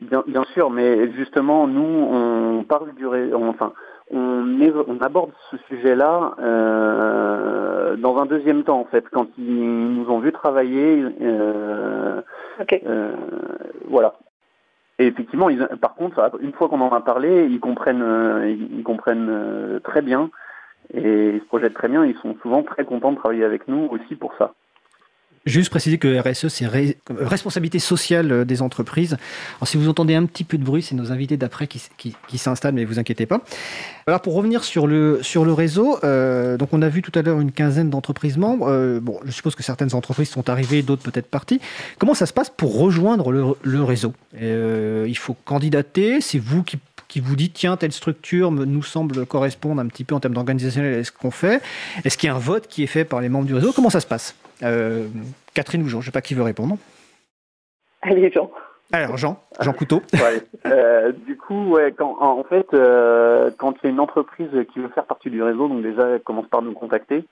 Bien, 0.00 0.22
bien, 0.26 0.44
sûr, 0.52 0.70
mais 0.70 1.10
justement, 1.12 1.66
nous, 1.66 1.82
on 1.82 2.62
parle 2.62 2.94
du, 2.94 3.04
enfin, 3.34 3.72
on, 4.12 4.46
on 4.86 5.00
aborde 5.00 5.30
ce 5.50 5.56
sujet-là 5.68 6.34
euh, 6.38 7.96
dans 7.96 8.18
un 8.18 8.26
deuxième 8.26 8.62
temps 8.62 8.78
en 8.78 8.84
fait, 8.84 9.04
quand 9.10 9.26
ils 9.38 9.94
nous 9.94 10.08
ont 10.08 10.20
vu 10.20 10.32
travailler. 10.32 11.04
Euh, 11.20 12.20
euh, 12.86 13.12
voilà. 13.88 14.14
Et 15.00 15.06
effectivement, 15.06 15.48
ils, 15.50 15.66
par 15.80 15.94
contre, 15.94 16.20
une 16.40 16.52
fois 16.52 16.68
qu'on 16.68 16.80
en 16.80 16.90
a 16.90 17.00
parlé, 17.00 17.46
ils 17.46 17.60
comprennent, 17.60 18.42
ils, 18.46 18.82
comprennent 18.82 19.80
très 19.84 20.02
bien 20.02 20.30
et 20.94 21.30
ils 21.34 21.40
se 21.40 21.46
projettent 21.46 21.74
très 21.74 21.88
bien. 21.88 22.04
Ils 22.04 22.16
sont 22.16 22.36
souvent 22.42 22.62
très 22.62 22.84
contents 22.84 23.12
de 23.12 23.18
travailler 23.18 23.44
avec 23.44 23.68
nous 23.68 23.88
aussi 23.90 24.14
pour 24.14 24.34
ça. 24.38 24.52
Juste 25.48 25.70
préciser 25.70 25.96
que 25.96 26.20
RSE, 26.20 26.48
c'est 26.48 26.66
responsabilité 27.08 27.78
sociale 27.78 28.32
euh, 28.32 28.44
des 28.44 28.60
entreprises. 28.60 29.16
Alors, 29.58 29.68
si 29.68 29.78
vous 29.78 29.88
entendez 29.88 30.14
un 30.14 30.26
petit 30.26 30.44
peu 30.44 30.58
de 30.58 30.64
bruit, 30.64 30.82
c'est 30.82 30.94
nos 30.94 31.10
invités 31.10 31.38
d'après 31.38 31.66
qui, 31.66 31.80
s'installent, 32.36 32.74
mais 32.74 32.84
vous 32.84 32.98
inquiétez 32.98 33.24
pas. 33.24 33.40
Alors, 34.06 34.20
pour 34.20 34.34
revenir 34.34 34.62
sur 34.62 34.86
le, 34.86 35.22
sur 35.22 35.46
le 35.46 35.52
réseau, 35.54 35.98
euh, 36.04 36.58
donc 36.58 36.70
on 36.72 36.82
a 36.82 36.88
vu 36.88 37.00
tout 37.00 37.12
à 37.14 37.22
l'heure 37.22 37.40
une 37.40 37.52
quinzaine 37.52 37.88
d'entreprises 37.88 38.36
membres. 38.36 38.68
Euh, 38.68 39.00
bon, 39.00 39.20
je 39.24 39.30
suppose 39.30 39.54
que 39.54 39.62
certaines 39.62 39.94
entreprises 39.94 40.28
sont 40.28 40.50
arrivées, 40.50 40.82
d'autres 40.82 41.02
peut-être 41.02 41.28
parties. 41.28 41.60
Comment 41.98 42.14
ça 42.14 42.26
se 42.26 42.34
passe 42.34 42.50
pour 42.50 42.78
rejoindre 42.78 43.32
le, 43.32 43.82
réseau? 43.82 44.12
Il 44.38 45.16
faut 45.16 45.36
candidater, 45.44 46.20
c'est 46.20 46.38
vous 46.38 46.62
qui 46.62 46.78
qui 47.08 47.20
vous 47.20 47.36
dites 47.36 47.54
tiens 47.54 47.76
telle 47.76 47.92
structure 47.92 48.50
nous 48.50 48.82
semble 48.82 49.26
correspondre 49.26 49.80
un 49.80 49.86
petit 49.86 50.04
peu 50.04 50.14
en 50.14 50.20
termes 50.20 50.34
d'organisationnel 50.34 51.00
à 51.00 51.04
ce 51.04 51.10
qu'on 51.10 51.30
fait 51.30 51.62
Est-ce 52.04 52.16
qu'il 52.16 52.28
y 52.28 52.30
a 52.30 52.36
un 52.36 52.38
vote 52.38 52.68
qui 52.68 52.82
est 52.82 52.86
fait 52.86 53.04
par 53.04 53.20
les 53.20 53.28
membres 53.28 53.46
du 53.46 53.54
réseau? 53.54 53.72
Comment 53.72 53.90
ça 53.90 54.00
se 54.00 54.06
passe? 54.06 54.36
Euh, 54.62 55.06
Catherine 55.54 55.82
ou 55.82 55.88
Jean, 55.88 56.00
je 56.00 56.06
ne 56.06 56.06
sais 56.06 56.12
pas 56.12 56.20
qui 56.20 56.34
veut 56.34 56.42
répondre. 56.42 56.76
Allez, 58.02 58.30
Jean. 58.30 58.50
Alors, 58.92 59.16
Jean, 59.16 59.42
Jean 59.60 59.72
Couteau. 59.72 60.02
Euh, 60.66 61.12
du 61.26 61.36
coup, 61.36 61.70
ouais, 61.70 61.94
quand, 61.96 62.18
en 62.20 62.42
fait, 62.44 62.66
euh, 62.74 63.50
quand 63.56 63.72
il 63.72 63.84
y 63.84 63.86
a 63.86 63.90
une 63.90 64.00
entreprise 64.00 64.50
qui 64.72 64.80
veut 64.80 64.88
faire 64.88 65.04
partie 65.04 65.30
du 65.30 65.42
réseau, 65.42 65.68
donc 65.68 65.82
déjà, 65.82 66.08
elle 66.08 66.20
commence 66.20 66.48
par 66.48 66.60
nous 66.60 66.72
contacter. 66.72 67.24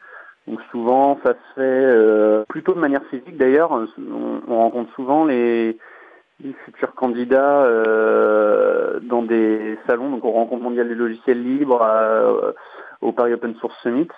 Donc 0.47 0.61
souvent, 0.71 1.19
ça 1.25 1.35
se 1.35 1.61
fait 1.61 2.47
plutôt 2.49 2.73
de 2.73 2.79
manière 2.79 3.05
physique 3.11 3.37
d'ailleurs. 3.37 3.73
On, 3.99 4.57
rencontre 4.57 4.95
souvent 4.95 5.25
les, 5.25 5.77
futurs 6.65 6.95
candidats 6.95 7.67
dans 9.03 9.23
des 9.23 9.79
salons. 9.87 10.11
Donc, 10.11 10.25
on 10.25 10.33
rencontre 10.33 10.63
mondial 10.63 10.89
des 10.89 10.95
logiciels 10.95 11.43
libres 11.43 12.55
au 13.01 13.13
Paris 13.13 13.33
Open 13.33 13.55
Source 13.57 13.77
Summit. 13.83 14.09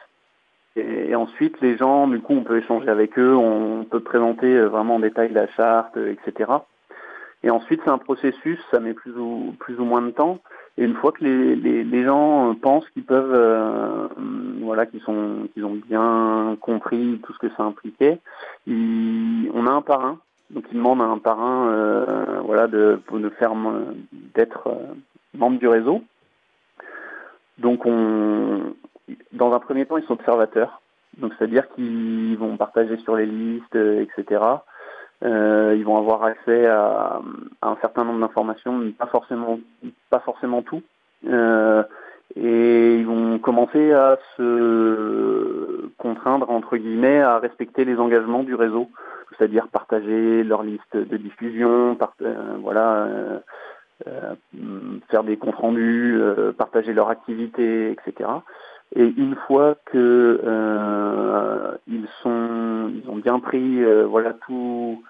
Et, 0.78 1.14
ensuite, 1.14 1.60
les 1.60 1.76
gens, 1.76 2.06
du 2.06 2.20
coup, 2.20 2.34
on 2.34 2.44
peut 2.44 2.58
échanger 2.58 2.88
avec 2.88 3.18
eux, 3.18 3.34
on 3.34 3.84
peut 3.84 4.00
présenter 4.00 4.46
euh, 4.46 4.68
vraiment 4.68 4.96
en 4.96 5.00
détail 5.00 5.32
la 5.32 5.48
charte, 5.48 5.96
euh, 5.96 6.12
etc. 6.12 6.52
Et 7.42 7.50
ensuite, 7.50 7.80
c'est 7.84 7.90
un 7.90 7.98
processus, 7.98 8.60
ça 8.70 8.78
met 8.80 8.94
plus 8.94 9.16
ou, 9.16 9.54
plus 9.58 9.78
ou 9.80 9.84
moins 9.84 10.02
de 10.02 10.10
temps. 10.10 10.38
Et 10.76 10.84
une 10.84 10.94
fois 10.94 11.10
que 11.10 11.24
les, 11.24 11.84
les, 11.84 12.04
gens 12.04 12.50
euh, 12.50 12.54
pensent 12.54 12.88
qu'ils 12.90 13.04
peuvent, 13.04 14.08
voilà, 14.60 14.86
qu'ils 14.86 15.00
sont, 15.00 15.48
qu'ils 15.52 15.64
ont 15.64 15.80
bien 15.88 16.56
compris 16.60 17.20
tout 17.24 17.32
ce 17.32 17.38
que 17.38 17.52
ça 17.56 17.64
impliquait, 17.64 18.20
on 18.68 19.66
a 19.66 19.70
un 19.70 19.82
parrain. 19.82 20.18
Donc, 20.50 20.64
ils 20.70 20.76
demandent 20.76 21.02
à 21.02 21.04
un 21.04 21.18
parrain, 21.18 22.40
voilà, 22.44 22.66
de, 22.68 23.00
de 23.12 23.28
faire, 23.30 23.52
d'être 24.34 24.68
membre 25.34 25.58
du 25.58 25.68
réseau. 25.68 26.02
Donc, 27.58 27.84
on, 27.86 28.74
dans 29.32 29.52
un 29.52 29.58
premier 29.60 29.86
temps, 29.86 29.96
ils 29.96 30.04
sont 30.04 30.14
observateurs. 30.14 30.80
Donc, 31.18 31.32
c'est-à-dire 31.36 31.68
qu'ils 31.74 32.36
vont 32.38 32.56
partager 32.56 32.96
sur 32.98 33.16
les 33.16 33.26
listes, 33.26 33.74
euh, 33.74 34.04
etc. 34.04 34.42
Euh, 35.24 35.74
ils 35.76 35.84
vont 35.84 35.96
avoir 35.96 36.22
accès 36.22 36.66
à, 36.66 37.20
un 37.62 37.76
certain 37.80 38.04
nombre 38.04 38.20
d'informations, 38.20 38.72
mais 38.72 38.90
pas 38.90 39.06
forcément, 39.06 39.58
pas 40.10 40.20
forcément 40.20 40.62
tout. 40.62 40.82
Euh, 41.26 41.82
et 42.36 42.96
ils 42.96 43.06
vont 43.06 43.38
commencer 43.38 43.92
à 43.92 44.18
se 44.36 45.88
contraindre, 45.98 46.50
entre 46.50 46.76
guillemets, 46.76 47.20
à 47.20 47.38
respecter 47.38 47.84
les 47.84 47.96
engagements 47.96 48.42
du 48.42 48.54
réseau, 48.54 48.88
c'est-à-dire 49.30 49.68
partager 49.68 50.44
leur 50.44 50.62
liste 50.62 50.96
de 50.96 51.16
diffusion, 51.16 51.96
voilà, 52.60 53.08
faire 55.10 55.24
des 55.24 55.36
comptes 55.36 55.56
rendus, 55.56 56.20
partager 56.56 56.92
leur 56.92 57.08
activité, 57.08 57.90
etc. 57.92 58.28
Et 58.94 59.04
une 59.04 59.36
fois 59.46 59.76
que 59.86 60.40
euh, 60.44 61.76
ils 61.86 62.08
sont, 62.22 62.90
ils 62.94 63.08
ont 63.10 63.16
bien 63.16 63.38
pris, 63.38 63.84
euh, 63.84 64.06
voilà 64.06 64.32
tout, 64.32 65.02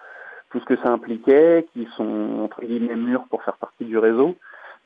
tout 0.51 0.59
ce 0.59 0.65
que 0.65 0.77
ça 0.77 0.91
impliquait, 0.91 1.67
qu'ils 1.73 1.89
sont 1.89 2.41
entre 2.43 2.61
guillemets 2.63 2.97
mûrs 2.97 3.27
pour 3.31 3.45
faire 3.45 3.57
partie 3.57 3.85
du 3.85 3.97
réseau, 3.97 4.35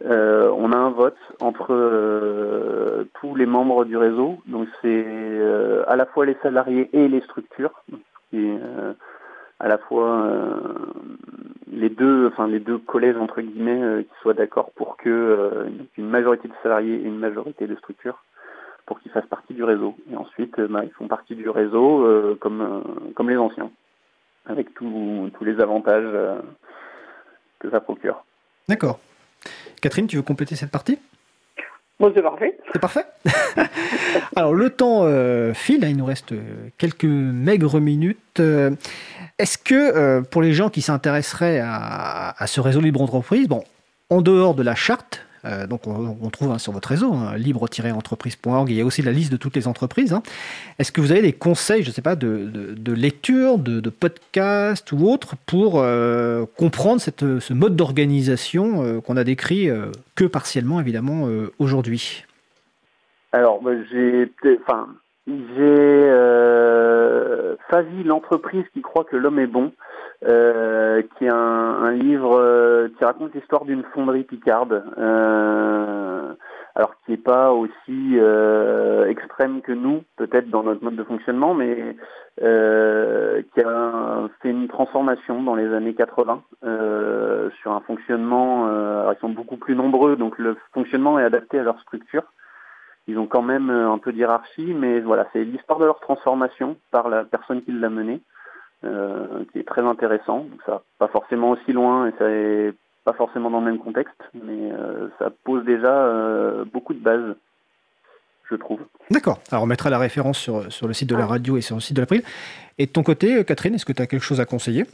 euh, 0.05 0.51
on 0.57 0.73
a 0.73 0.77
un 0.77 0.91
vote 0.91 1.19
entre 1.41 1.69
euh, 1.71 3.05
tous 3.21 3.35
les 3.35 3.47
membres 3.47 3.85
du 3.85 3.97
réseau. 3.97 4.39
Donc 4.47 4.69
c'est 4.81 5.05
euh, 5.07 5.85
à 5.87 5.97
la 5.97 6.07
fois 6.07 6.27
les 6.27 6.37
salariés 6.43 6.89
et 6.93 7.09
les 7.09 7.21
structures, 7.21 7.83
et 8.33 8.51
à 9.61 9.69
la 9.69 9.79
fois 9.79 10.29
les 11.71 11.89
deux, 11.89 12.27
enfin 12.27 12.49
les 12.49 12.61
deux 12.61 12.79
collèges 12.79 13.17
entre 13.17 13.41
guillemets, 13.41 14.05
qui 14.05 14.21
soient 14.23 14.35
d'accord 14.35 14.71
pour 14.73 14.97
que 14.97 15.67
une 15.97 16.09
majorité 16.09 16.49
de 16.49 16.55
salariés 16.63 16.95
et 16.95 17.05
une 17.05 17.19
majorité 17.19 17.67
de 17.67 17.77
structures 17.77 18.25
pour 18.87 18.99
qu'ils 19.01 19.13
fassent 19.13 19.27
partie 19.27 19.55
du 19.55 19.63
réseau. 19.63 19.95
Et 20.11 20.17
ensuite, 20.17 20.61
bah, 20.61 20.81
ils 20.83 20.91
font 20.91 21.07
partie 21.07 21.37
du 21.37 21.49
réseau 21.49 22.37
comme, 22.41 22.83
comme 23.15 23.31
les 23.31 23.37
anciens, 23.37 23.71
avec 24.47 24.75
tous 24.75 25.31
les 25.43 25.61
avantages 25.61 26.41
que 27.61 27.71
ça 27.71 27.81
procure. 27.81 28.25
D'accord. 28.69 28.99
Catherine, 29.81 30.07
tu 30.07 30.17
veux 30.17 30.23
compléter 30.23 30.57
cette 30.57 30.71
partie? 30.71 30.99
Bon, 31.99 32.13
c'est 32.15 32.23
parfait. 32.23 32.59
C'est 32.73 32.79
parfait? 32.81 33.05
Alors, 34.37 34.55
le 34.55 34.71
temps 34.71 35.03
file, 35.55 35.85
hein, 35.85 35.89
il 35.89 35.97
nous 35.97 36.05
reste 36.05 36.35
quelques 36.79 37.05
maigres 37.05 37.81
minutes. 37.81 38.41
Est-ce 39.39 39.59
que 39.59 40.21
pour 40.23 40.43
les 40.43 40.53
gens 40.53 40.69
qui 40.69 40.83
s'intéresseraient 40.83 41.61
à, 41.61 42.35
à, 42.37 42.47
ce 42.47 42.61
réseau 42.61 42.81
libre 42.81 43.03
entreprise, 43.03 43.47
bon, 43.47 43.63
en 44.11 44.21
dehors 44.21 44.55
de 44.55 44.63
la 44.63 44.75
charte, 44.75 45.25
euh, 45.45 45.67
donc 45.67 45.87
on, 45.87 46.31
trouve 46.31 46.53
hein, 46.53 46.59
sur 46.59 46.73
votre 46.73 46.89
réseau, 46.89 47.13
hein, 47.13 47.37
libre-entreprise.org, 47.37 48.71
il 48.71 48.77
y 48.77 48.81
a 48.81 48.85
aussi 48.85 49.03
la 49.03 49.11
liste 49.11 49.33
de 49.33 49.37
toutes 49.37 49.57
les 49.57 49.67
entreprises. 49.67 50.13
Hein. 50.13 50.23
Est-ce 50.79 50.93
que 50.93 51.01
vous 51.01 51.11
avez 51.11 51.23
des 51.23 51.33
conseils, 51.33 51.83
je 51.83 51.89
ne 51.89 51.93
sais 51.93 52.03
pas, 52.03 52.15
de, 52.15 52.93
lecture, 52.93 53.59
de, 53.59 53.91
podcast 53.91 54.91
ou 54.93 55.09
autre 55.09 55.35
pour 55.47 55.81
euh, 55.81 56.45
comprendre 56.57 57.01
ce 57.01 57.53
mode 57.53 57.77
d'organisation 57.77 58.85
euh, 58.85 59.01
qu'on 59.01 59.17
a 59.17 59.25
décrit 59.25 59.69
que 60.15 60.25
partiellement 60.25 60.81
évidemment 60.81 61.29
aujourd'hui? 61.59 62.25
Alors 63.33 63.61
bah, 63.63 63.73
j'ai, 63.91 64.31
enfin, 64.63 64.89
j'ai 65.27 66.11
l'entreprise 68.05 68.65
qui 68.73 68.83
croit 68.83 69.05
que 69.05 69.17
l'homme 69.17 69.39
est 69.39 69.47
bon. 69.47 69.73
Euh, 70.25 71.03
qui 71.19 71.25
est 71.25 71.33
un, 71.33 71.91
livre 71.91 72.39
euh, 72.39 72.89
qui 72.97 73.05
raconte 73.05 73.35
l'histoire 73.35 73.65
d'une 73.65 73.83
fonderie 73.93 74.23
picarde, 74.23 74.85
euh, 74.97 76.33
alors 76.77 76.95
qui 77.05 77.11
n'est 77.11 77.17
pas 77.17 77.51
aussi 77.51 78.17
extrême 79.09 79.63
que 79.63 79.73
nous, 79.73 80.05
peut-être 80.17 80.49
dans 80.49 80.63
notre 80.63 80.85
mode 80.85 80.95
de 80.95 81.03
fonctionnement, 81.03 81.55
mais 81.55 81.97
qui 82.39 83.61
a 83.61 84.29
fait 84.41 84.51
une 84.51 84.69
transformation 84.69 85.43
dans 85.43 85.57
les 85.57 85.73
années 85.75 85.95
80 85.95 86.43
sur 87.61 87.73
un 87.73 87.81
fonctionnement. 87.81 88.67
alors 88.67 89.15
ils 89.15 89.21
sont 89.21 89.29
beaucoup 89.29 89.57
plus 89.57 89.75
nombreux, 89.75 90.17
donc 90.17 90.39
le 90.39 90.57
fonctionnement 90.73 91.19
est 91.19 91.25
adapté 91.25 91.59
à 91.59 91.63
leur 91.65 91.81
structure. 91.81 92.23
Ils 93.09 93.19
ont 93.19 93.27
quand 93.27 93.43
même 93.43 93.71
un 93.71 93.99
peu 93.99 94.13
d'hierarchie, 94.13 94.73
mais 94.73 95.01
voilà, 95.01 95.27
c'est 95.33 95.45
l'histoire 95.45 95.81
de 95.81 95.85
leur 95.85 96.01
transformation 96.01 96.77
par 96.93 97.09
la 97.09 97.25
personne 97.25 97.63
qui 97.63 97.73
l'a 97.73 97.91
menée. 97.91 98.23
Euh, 98.85 99.45
qui 99.53 99.61
est 99.61 99.67
très 99.67 99.83
intéressant. 99.83 100.39
Donc 100.39 100.61
ça 100.67 100.83
pas 100.99 101.07
forcément 101.07 101.51
aussi 101.51 101.73
loin 101.73 102.09
et 102.09 102.13
ça 102.19 102.29
est 102.29 102.73
pas 103.05 103.13
forcément 103.13 103.49
dans 103.49 103.61
le 103.61 103.67
même 103.67 103.79
contexte, 103.79 104.21
mais 104.35 104.73
euh, 104.73 105.07
ça 105.21 105.31
pose 105.45 105.65
déjà 105.65 105.93
euh, 105.93 106.65
beaucoup 106.65 106.93
de 106.93 106.99
bases, 106.99 107.37
je 108.51 108.57
trouve. 108.57 108.81
D'accord. 109.09 109.39
Alors 109.53 109.63
on 109.63 109.67
mettra 109.67 109.89
la 109.89 109.99
référence 109.99 110.37
sur, 110.37 110.73
sur 110.73 110.89
le 110.89 110.95
site 110.95 111.09
de 111.09 111.15
la 111.15 111.27
radio 111.27 111.57
et 111.57 111.61
sur 111.61 111.77
le 111.77 111.81
site 111.81 111.95
de 111.95 112.01
l'April. 112.01 112.23
Et 112.79 112.87
de 112.87 112.91
ton 112.91 113.05
côté, 113.05 113.45
Catherine, 113.45 113.75
est-ce 113.75 113.87
que 113.87 113.93
tu 113.93 114.03
as 114.03 114.09
quelque 114.09 114.25
chose 114.25 114.41
à 114.41 114.47
conseiller? 114.47 114.85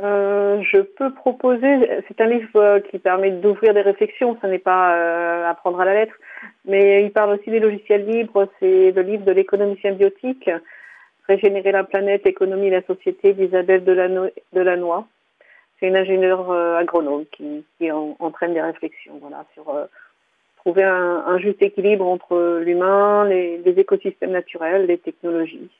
Je 0.00 0.80
peux 0.80 1.12
proposer, 1.12 2.02
c'est 2.06 2.20
un 2.20 2.26
livre 2.26 2.80
qui 2.90 2.98
permet 2.98 3.30
d'ouvrir 3.30 3.74
des 3.74 3.82
réflexions, 3.82 4.36
ce 4.40 4.46
n'est 4.46 4.58
pas 4.58 5.48
à 5.48 5.54
prendre 5.54 5.80
à 5.80 5.84
la 5.84 5.94
lettre, 5.94 6.14
mais 6.66 7.04
il 7.04 7.10
parle 7.10 7.38
aussi 7.38 7.50
des 7.50 7.58
logiciels 7.58 8.06
libres, 8.06 8.48
c'est 8.58 8.92
le 8.92 9.02
livre 9.02 9.24
de 9.24 9.32
l'économie 9.32 9.78
symbiotique, 9.82 10.48
Régénérer 11.28 11.72
la 11.72 11.84
planète, 11.84 12.24
l'économie 12.24 12.66
et 12.66 12.70
la 12.70 12.82
société 12.82 13.32
d'Isabelle 13.32 13.84
Delannoy. 13.84 15.04
C'est 15.78 15.88
une 15.88 15.96
ingénieure 15.96 16.50
euh, 16.50 16.76
agronome 16.76 17.24
qui, 17.32 17.64
entraîne 17.90 18.54
des 18.54 18.60
réflexions 18.60 19.18
voilà, 19.20 19.44
sur 19.54 19.68
euh, 19.70 19.86
trouver 20.56 20.84
un, 20.84 21.38
juste 21.38 21.62
équilibre 21.62 22.06
entre 22.06 22.60
l'humain, 22.60 23.24
les, 23.24 23.60
écosystèmes 23.76 24.30
naturels, 24.30 24.86
les 24.86 24.98
technologies. 24.98 25.70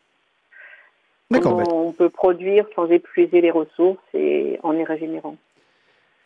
Comment 1.41 1.87
on 1.87 1.93
peut 1.93 2.11
produire 2.11 2.67
sans 2.75 2.87
épuiser 2.91 3.41
les 3.41 3.51
ressources 3.51 4.03
et 4.13 4.59
en 4.63 4.73
les 4.73 4.85
régénérant. 4.85 5.37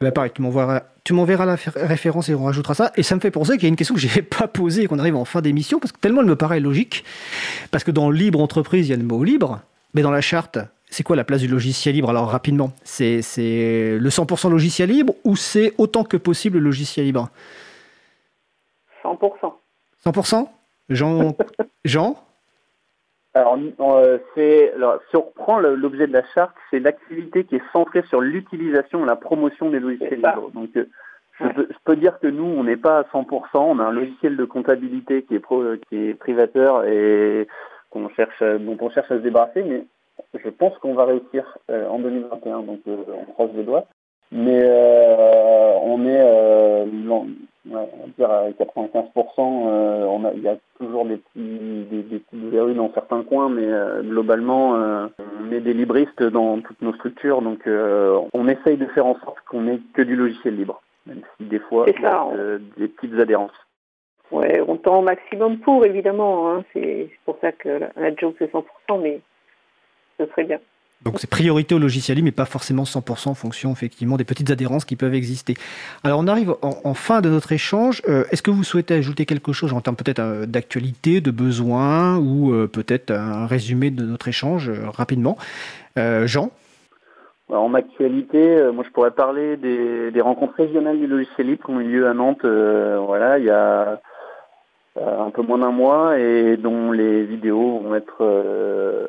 Bah 0.01 0.13
pareil, 0.13 0.31
tu 0.35 0.43
m'enverras, 0.43 0.83
tu 1.05 1.15
m'enverras 1.15 1.47
la 1.47 1.57
référence 1.77 2.29
et 2.29 2.35
on 2.35 2.45
rajoutera 2.45 2.75
ça. 2.75 2.93
Et 2.97 3.03
ça 3.03 3.15
me 3.15 3.21
fait 3.21 3.31
penser 3.31 3.55
qu'il 3.55 3.63
y 3.63 3.67
a 3.67 3.69
une 3.69 3.77
question 3.77 3.95
que 3.95 4.01
j'ai 4.01 4.23
pas 4.23 4.47
posée 4.47 4.83
et 4.83 4.87
qu'on 4.87 4.99
arrive 4.99 5.17
en 5.17 5.25
fin 5.25 5.41
d'émission 5.41 5.79
parce 5.79 5.93
que 5.93 5.99
tellement 5.99 6.21
elle 6.21 6.27
me 6.27 6.37
paraît 6.37 6.61
logique. 6.61 7.05
Parce 7.71 7.83
que 7.83 7.91
dans 7.91 8.11
libre 8.11 8.41
entreprise, 8.41 8.89
il 8.89 8.91
y 8.91 8.95
a 8.95 8.97
le 8.97 9.05
mot 9.05 9.25
libre, 9.25 9.61
mais 9.95 10.03
dans 10.03 10.11
la 10.11 10.21
charte, 10.21 10.59
c'est 10.91 11.03
quoi 11.03 11.17
la 11.17 11.25
place 11.25 11.41
du 11.41 11.49
logiciel 11.49 11.95
libre? 11.95 12.11
Alors 12.11 12.29
rapidement, 12.29 12.73
c'est, 12.85 13.23
c'est 13.23 13.97
le 13.99 14.09
100% 14.11 14.51
logiciel 14.51 14.91
libre 14.91 15.15
ou 15.25 15.35
c'est 15.35 15.73
autant 15.79 16.05
que 16.05 16.17
possible 16.17 16.59
le 16.59 16.65
logiciel 16.65 17.07
libre? 17.07 17.31
100%. 19.03 19.53
100% 20.05 20.49
Jean, 20.89 21.37
Jean? 21.85 22.17
Alors, 23.37 23.59
euh, 23.99 24.19
c'est, 24.35 24.73
alors, 24.73 24.99
si 25.11 25.17
on 25.17 25.23
reprend 25.23 25.59
l'objet 25.59 26.07
de 26.07 26.13
la 26.15 26.25
charte, 26.35 26.55
c'est 26.71 26.79
l'activité 26.79 27.45
qui 27.45 27.57
est 27.57 27.63
centrée 27.73 28.03
sur 28.09 28.21
l'utilisation 28.23 29.03
et 29.05 29.07
la 29.07 29.17
promotion 29.17 29.69
des 29.69 29.79
logiciels 29.79 30.17
libres. 30.17 30.51
Donc, 30.55 30.71
euh, 30.77 30.89
je, 31.41 31.47
peux, 31.49 31.67
je 31.71 31.77
peux 31.85 31.97
dire 31.97 32.19
que 32.19 32.29
nous, 32.29 32.45
on 32.45 32.65
n'est 32.65 32.79
pas 32.79 33.01
à 33.01 33.03
100%. 33.03 33.47
On 33.55 33.79
a 33.79 33.85
un 33.85 33.93
logiciel 33.93 34.37
de 34.39 34.45
comptabilité 34.47 35.23
qui 35.25 35.35
est, 35.35 35.39
pro, 35.41 35.63
qui 35.89 36.09
est 36.09 36.15
privateur 36.15 36.85
et 36.87 37.47
qu'on 37.91 38.09
cherche, 38.11 38.41
à- 38.41 38.57
dont 38.59 38.79
on 38.81 38.89
cherche 38.89 39.11
à 39.11 39.17
se 39.17 39.23
débarrasser, 39.23 39.63
mais 39.63 39.85
je 40.43 40.49
pense 40.49 40.77
qu'on 40.79 40.95
va 40.95 41.05
réussir 41.05 41.59
euh, 41.71 41.87
en 41.89 41.99
2021. 41.99 42.61
Donc, 42.61 42.81
euh, 42.89 42.97
on 43.21 43.33
croise 43.33 43.51
les 43.55 43.65
doigts. 43.65 43.85
Mais 44.33 44.61
euh, 44.63 45.75
on 45.83 46.07
est, 46.07 46.21
euh, 46.21 46.87
ouais, 47.71 47.89
on 47.95 48.07
va 48.07 48.13
dire 48.17 48.31
à 48.31 48.49
95%. 48.51 49.69
euh, 49.69 50.05
on 50.05 50.25
a, 50.25 50.33
il 50.33 50.43
y 50.43 50.49
a 50.49 50.57
toujours 50.79 51.05
des 51.07 51.17
petits, 51.17 51.87
des, 51.91 52.03
des 52.03 52.19
petites 52.21 52.45
verrues 52.51 52.75
dans 52.75 52.93
certains 52.93 53.23
coins, 53.23 53.49
mais 53.49 53.67
euh, 53.67 54.03
globalement, 54.03 54.77
euh, 54.77 55.07
on 55.43 55.53
est 55.53 55.61
des 55.61 55.75
libristes 55.75 56.23
dans 56.23 56.61
toutes 56.61 56.81
nos 56.83 56.95
structures, 56.95 57.43
donc 57.43 57.67
euh, 57.67 58.21
on 58.33 58.49
essaye 58.49 58.77
de 58.77 58.87
faire 58.87 59.07
en 59.07 59.19
sorte 59.21 59.41
qu'on 59.49 59.67
ait 59.69 59.81
que 59.95 60.03
du 60.03 60.17
logiciel 60.17 60.57
libre, 60.57 60.83
même 61.07 61.21
si 61.37 61.45
des 61.45 61.59
fois 61.61 61.85
C'est 61.87 61.95
il 61.97 62.03
y 62.03 62.07
a 62.07 62.11
ça, 62.11 62.27
euh, 62.35 62.59
des 62.77 62.89
petites 62.89 63.19
adhérences. 63.19 63.53
Ouais, 64.33 64.61
on 64.67 64.77
tend 64.77 64.99
au 64.99 65.03
maximum 65.03 65.59
pour, 65.59 65.85
évidemment. 65.85 66.51
hein. 66.51 66.65
C'est 66.73 67.09
c'est 67.11 67.21
pour 67.25 67.39
ça 67.41 67.53
que 67.53 67.69
la, 67.69 67.91
la 67.97 68.15
joke, 68.17 68.35
c'est 68.39 68.51
100%, 68.53 68.65
mais 69.01 69.21
ce 70.19 70.27
serait 70.27 70.45
bien. 70.45 70.59
Donc 71.05 71.21
c'est 71.21 71.31
priorité 71.31 71.75
au 71.75 71.79
logiciel 71.79 72.17
libre, 72.17 72.27
mais 72.27 72.33
pas 72.33 72.47
forcément 72.47 72.83
100% 72.85 73.29
en 73.29 73.35
fonction 73.35 73.71
effectivement 73.71 74.17
des 74.17 74.25
petites 74.25 74.51
adhérences 74.51 74.85
qui 74.85 74.97
peuvent 74.97 75.15
exister. 75.15 75.55
Alors 76.03 76.21
on 76.21 76.27
arrive 76.27 76.55
en, 76.63 76.95
fin 76.95 77.21
de 77.21 77.29
notre 77.29 77.53
échange. 77.53 78.03
Euh, 78.09 78.25
Est-ce 78.31 78.43
que 78.43 78.51
vous 78.51 78.65
souhaitez 78.65 78.95
ajouter 78.95 79.27
quelque 79.27 79.53
chose 79.53 79.73
en 79.73 79.81
termes 79.81 79.97
peut-être 79.97 80.21
euh, 80.21 80.47
d'actualité, 80.47 81.21
de 81.21 81.31
besoin, 81.31 82.17
ou 82.17 82.53
euh, 82.53 82.67
peut-être 82.67 83.13
un 83.13 83.47
résumé 83.47 83.91
de 83.91 84.05
notre 84.05 84.29
échange 84.29 84.71
rapidement? 84.71 85.37
Jean? 85.97 86.51
Alors, 87.49 87.65
en 87.65 87.73
actualité, 87.73 88.71
moi 88.75 88.85
je 88.87 88.91
pourrais 88.91 89.13
parler 89.13 89.57
des, 89.57 90.11
des 90.11 90.21
rencontres 90.21 90.57
régionales 90.57 90.99
du 90.99 91.07
logiciel 91.07 91.47
libre 91.47 91.65
qui 91.65 91.71
ont 91.71 91.81
eu 91.81 91.89
lieu 91.89 92.09
à 92.09 92.13
Nantes. 92.13 92.45
voilà, 92.45 93.39
il 93.39 93.45
y 93.45 93.51
a 93.51 94.01
un 94.97 95.31
peu 95.31 95.43
moins 95.43 95.59
d'un 95.59 95.71
mois 95.71 96.19
et 96.19 96.57
dont 96.57 96.93
les 96.93 97.25
vidéos 97.25 97.79
vont 97.81 97.95
être. 97.95 98.17
euh, 98.21 99.07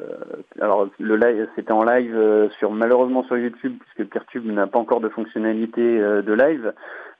alors 0.60 0.88
le 1.00 1.16
live, 1.16 1.48
c'était 1.56 1.72
en 1.72 1.84
live 1.84 2.14
euh, 2.16 2.50
sur 2.58 2.72
malheureusement 2.72 3.24
sur 3.24 3.38
YouTube 3.38 3.76
puisque 3.80 4.10
Peertube 4.12 4.46
n'a 4.46 4.68
pas 4.68 4.80
encore 4.80 5.00
de 5.00 5.10
fonctionnalité 5.10 5.82
euh, 5.82 6.22
de 6.22 6.34
live. 6.34 6.74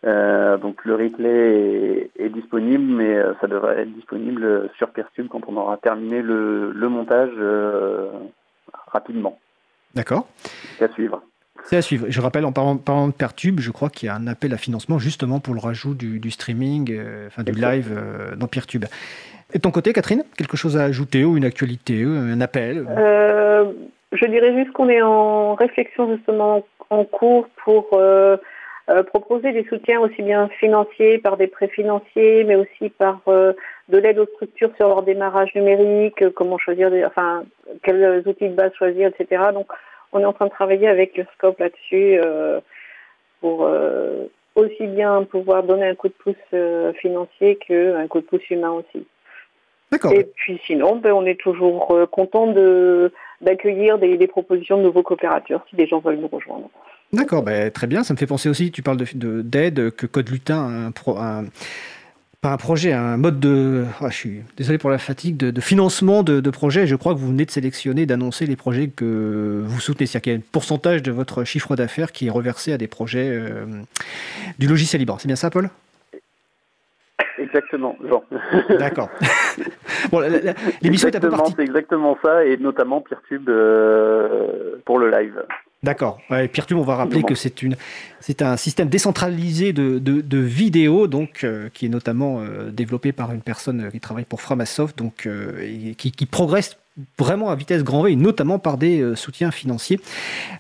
Euh, 0.06 0.58
donc 0.58 0.86
le 0.86 0.96
replay 0.96 2.10
est, 2.18 2.26
est 2.26 2.30
disponible, 2.30 2.84
mais 2.84 3.16
euh, 3.16 3.34
ça 3.42 3.48
devrait 3.48 3.82
être 3.82 3.94
disponible 3.94 4.70
sur 4.78 4.90
Peertube 4.90 5.28
quand 5.28 5.42
on 5.48 5.58
aura 5.58 5.78
terminé 5.78 6.22
le, 6.22 6.72
le 6.72 6.90
montage 6.90 7.32
euh, 7.38 8.10
rapidement. 8.88 9.40
D'accord. 9.96 10.28
À 10.80 10.88
suivre. 10.90 11.22
C'est 11.68 11.76
à 11.76 11.82
suivre. 11.82 12.06
Je 12.08 12.22
rappelle, 12.22 12.46
en 12.46 12.54
parlant, 12.54 12.78
parlant 12.78 13.10
de 13.10 13.14
Pertube, 13.14 13.60
je 13.60 13.72
crois 13.72 13.90
qu'il 13.90 14.08
y 14.08 14.10
a 14.10 14.16
un 14.16 14.26
appel 14.28 14.54
à 14.54 14.58
financement 14.58 15.00
justement 15.00 15.42
pour 15.42 15.54
le 15.54 15.60
rajout 15.60 15.96
du, 15.96 16.18
du 16.18 16.32
streaming, 16.32 16.90
euh, 16.92 17.28
enfin 17.28 17.44
du 17.44 17.52
live 17.52 17.92
euh, 17.92 18.38
dans 18.38 18.48
Peertube. 18.48 18.86
Et 19.54 19.58
de 19.58 19.62
ton 19.62 19.72
côté, 19.72 19.92
Catherine, 19.92 20.24
quelque 20.38 20.56
chose 20.56 20.78
à 20.78 20.84
ajouter 20.84 21.26
ou 21.26 21.36
une 21.36 21.44
actualité, 21.44 22.04
euh, 22.04 22.34
un 22.34 22.40
appel 22.40 22.88
Euh, 22.90 23.66
je 24.14 24.26
dirais 24.28 24.56
juste 24.56 24.72
qu'on 24.72 24.88
est 24.88 25.02
en 25.02 25.56
réflexion 25.56 26.16
justement 26.16 26.66
en 26.90 27.04
cours 27.04 27.50
pour 27.66 27.90
euh, 27.96 28.38
euh, 28.90 29.04
proposer 29.04 29.52
des 29.52 29.66
soutiens 29.66 30.00
aussi 30.00 30.22
bien 30.22 30.48
financiers 30.62 31.18
par 31.18 31.36
des 31.36 31.48
prêts 31.48 31.68
financiers, 31.68 32.46
mais 32.46 32.56
aussi 32.56 32.90
par 32.98 33.20
de 33.28 33.98
l'aide 33.98 34.20
aux 34.20 34.28
structures 34.36 34.72
sur 34.78 34.88
leur 34.88 35.04
démarrage 35.04 35.54
numérique, 35.54 36.30
comment 36.34 36.58
choisir, 36.58 36.92
des, 36.92 37.04
enfin 37.04 37.44
quels 37.84 38.24
outils 38.26 38.48
de 38.48 38.56
base 38.56 38.72
choisir, 38.76 39.10
etc. 39.10 39.48
Donc 39.54 39.68
on 40.14 40.20
est 40.20 40.26
en 40.26 40.34
train 40.34 40.46
de 40.46 40.52
travailler 40.52 40.88
avec 40.88 41.18
le 41.18 41.26
scope 41.36 41.60
là-dessus 41.60 42.20
euh, 42.24 42.60
pour 43.42 43.66
euh, 43.66 44.26
aussi 44.56 44.88
bien 44.88 45.24
pouvoir 45.24 45.64
donner 45.64 45.88
un 45.88 45.96
coup 45.96 46.08
de 46.08 46.14
pouce 46.14 46.36
euh, 46.54 46.94
financier 46.94 47.58
qu'un 47.58 48.08
coup 48.08 48.22
de 48.22 48.26
pouce 48.26 48.50
humain 48.50 48.72
aussi. 48.72 49.06
D'accord. 49.92 50.12
Et 50.12 50.26
puis 50.36 50.60
sinon, 50.66 50.98
ben, 50.98 51.14
on 51.14 51.26
est 51.26 51.40
toujours 51.40 51.96
content 52.12 52.48
de 52.48 53.12
d'accueillir 53.40 54.00
des, 54.00 54.18
des 54.18 54.28
propositions 54.28 54.78
de 54.80 54.84
nouveaux 54.84 55.04
coopérateurs 55.04 55.64
si 55.70 55.76
des 55.76 55.86
gens 55.88 56.00
veulent 56.00 56.18
nous 56.18 56.28
rejoindre. 56.28 56.70
D'accord, 57.14 57.44
bah, 57.44 57.70
très 57.72 57.88
bien. 57.88 58.04
Ça 58.04 58.14
me 58.14 58.18
fait 58.18 58.28
penser 58.28 58.50
aussi, 58.50 58.72
tu 58.72 58.82
parles 58.82 58.98
d'aide, 58.98 59.18
de, 59.18 59.42
d'aide 59.42 59.92
que 59.92 60.06
Code 60.08 60.30
Lutin 60.30 60.58
a 60.58 60.88
un, 60.88 60.92
pro- 60.92 61.18
un- 61.18 61.46
pas 62.42 62.52
un 62.52 62.58
projet, 62.58 62.94
un 62.94 63.18
mode 63.18 63.40
de. 63.40 63.86
ah, 64.00 64.10
je 64.10 64.16
suis 64.16 64.42
désolé 64.58 64.78
pour 64.78 64.90
la 64.90 65.00
fatigue, 65.00 65.38
de, 65.38 65.50
de 65.50 65.62
financement 65.62 66.24
de, 66.24 66.40
de 66.40 66.50
projets. 66.50 66.86
Je 66.86 66.96
crois 66.96 67.14
que 67.14 67.20
vous 67.20 67.30
venez 67.30 67.46
de 67.46 67.52
sélectionner, 67.52 68.06
d'annoncer 68.06 68.46
les 68.46 68.56
projets 68.56 68.90
que 68.90 69.64
vous 69.66 69.80
soutenez. 69.80 70.06
C'est-à-dire 70.06 70.22
qu'il 70.22 70.34
y 70.34 70.36
a 70.36 70.40
un 70.40 70.44
pourcentage 70.52 71.02
de 71.02 71.12
votre 71.12 71.44
chiffre 71.44 71.76
d'affaires 71.76 72.12
qui 72.12 72.28
est 72.28 72.32
reversé 72.32 72.74
à 72.74 72.78
des 72.78 72.88
projets 72.88 73.30
euh, 73.32 73.66
du 74.60 74.68
logiciel 74.68 75.00
libre. 75.00 75.18
C'est 75.20 75.28
bien 75.28 75.36
ça, 75.36 75.50
Paul? 75.50 75.70
Exactement, 77.40 77.96
Jean. 78.08 78.24
D'accord. 78.78 79.10
bon, 80.12 80.22
l'émission 80.82 81.08
est 81.08 81.16
un 81.16 81.20
peu 81.20 81.30
partie. 81.30 81.54
C'est 81.56 81.64
exactement 81.64 82.18
ça, 82.24 82.46
et 82.46 82.58
notamment 82.58 83.02
Peertube 83.02 83.50
euh, 83.50 84.78
pour 84.86 85.00
le 85.00 85.10
live. 85.10 85.44
D'accord. 85.84 86.20
Ouais, 86.32 86.48
Peertube, 86.48 86.78
on 86.78 86.84
va 86.84 86.96
rappeler 86.96 87.22
que 87.22 87.36
c'est 87.36 87.62
une, 87.62 87.78
c'est 88.20 88.42
un 88.42 88.58
système 88.58 88.90
décentralisé 88.90 89.74
de, 89.74 90.00
de, 90.00 90.22
de 90.22 90.38
vidéos, 90.40 91.08
donc 91.08 91.44
euh, 91.44 91.70
qui 91.72 91.86
est 91.86 91.90
notamment 91.90 92.42
euh, 92.42 92.72
développé 92.72 93.12
par 93.12 93.32
une 93.32 93.42
personne 93.42 93.82
euh, 93.82 93.92
qui 93.92 94.00
travaille 94.00 94.26
pour 94.26 94.42
Framasoft, 94.42 94.98
donc 94.98 95.28
euh, 95.28 95.60
et 95.62 95.94
qui, 95.94 96.12
qui 96.12 96.26
progresse 96.26 96.78
vraiment 97.20 97.50
à 97.50 97.56
vitesse 97.56 97.84
grand 97.84 98.04
V, 98.04 98.16
notamment 98.16 98.60
par 98.60 98.78
des 98.78 99.02
euh, 99.02 99.16
soutiens 99.16 99.52
financiers. 99.52 100.00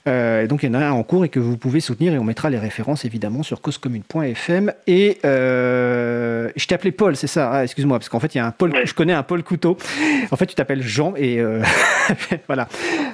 Euh, 0.07 0.45
donc 0.47 0.63
il 0.63 0.67
y 0.67 0.69
en 0.69 0.73
a 0.75 0.85
un 0.85 0.91
en 0.91 1.03
cours 1.03 1.25
et 1.25 1.29
que 1.29 1.39
vous 1.39 1.57
pouvez 1.57 1.79
soutenir, 1.79 2.13
et 2.13 2.19
on 2.19 2.23
mettra 2.23 2.49
les 2.49 2.59
références 2.59 3.05
évidemment 3.05 3.43
sur 3.43 3.61
causecommune.fm. 3.61 4.71
Et 4.87 5.17
euh, 5.25 6.49
je 6.55 6.67
t'ai 6.67 6.75
appelé 6.75 6.91
Paul, 6.91 7.15
c'est 7.15 7.27
ça? 7.27 7.49
Ah, 7.51 7.63
Excuse-moi, 7.63 7.97
parce 7.99 8.09
qu'en 8.09 8.19
fait 8.19 8.35
il 8.35 8.37
y 8.37 8.41
a 8.41 8.45
un 8.45 8.51
Paul, 8.51 8.73
je 8.85 8.93
connais 8.93 9.13
un 9.13 9.23
Paul 9.23 9.43
Couteau. 9.43 9.77
En 10.31 10.35
fait 10.35 10.45
tu 10.45 10.55
t'appelles 10.55 10.83
Jean, 10.83 11.13
et 11.15 11.39
euh, 11.39 11.61
voilà. 12.47 12.67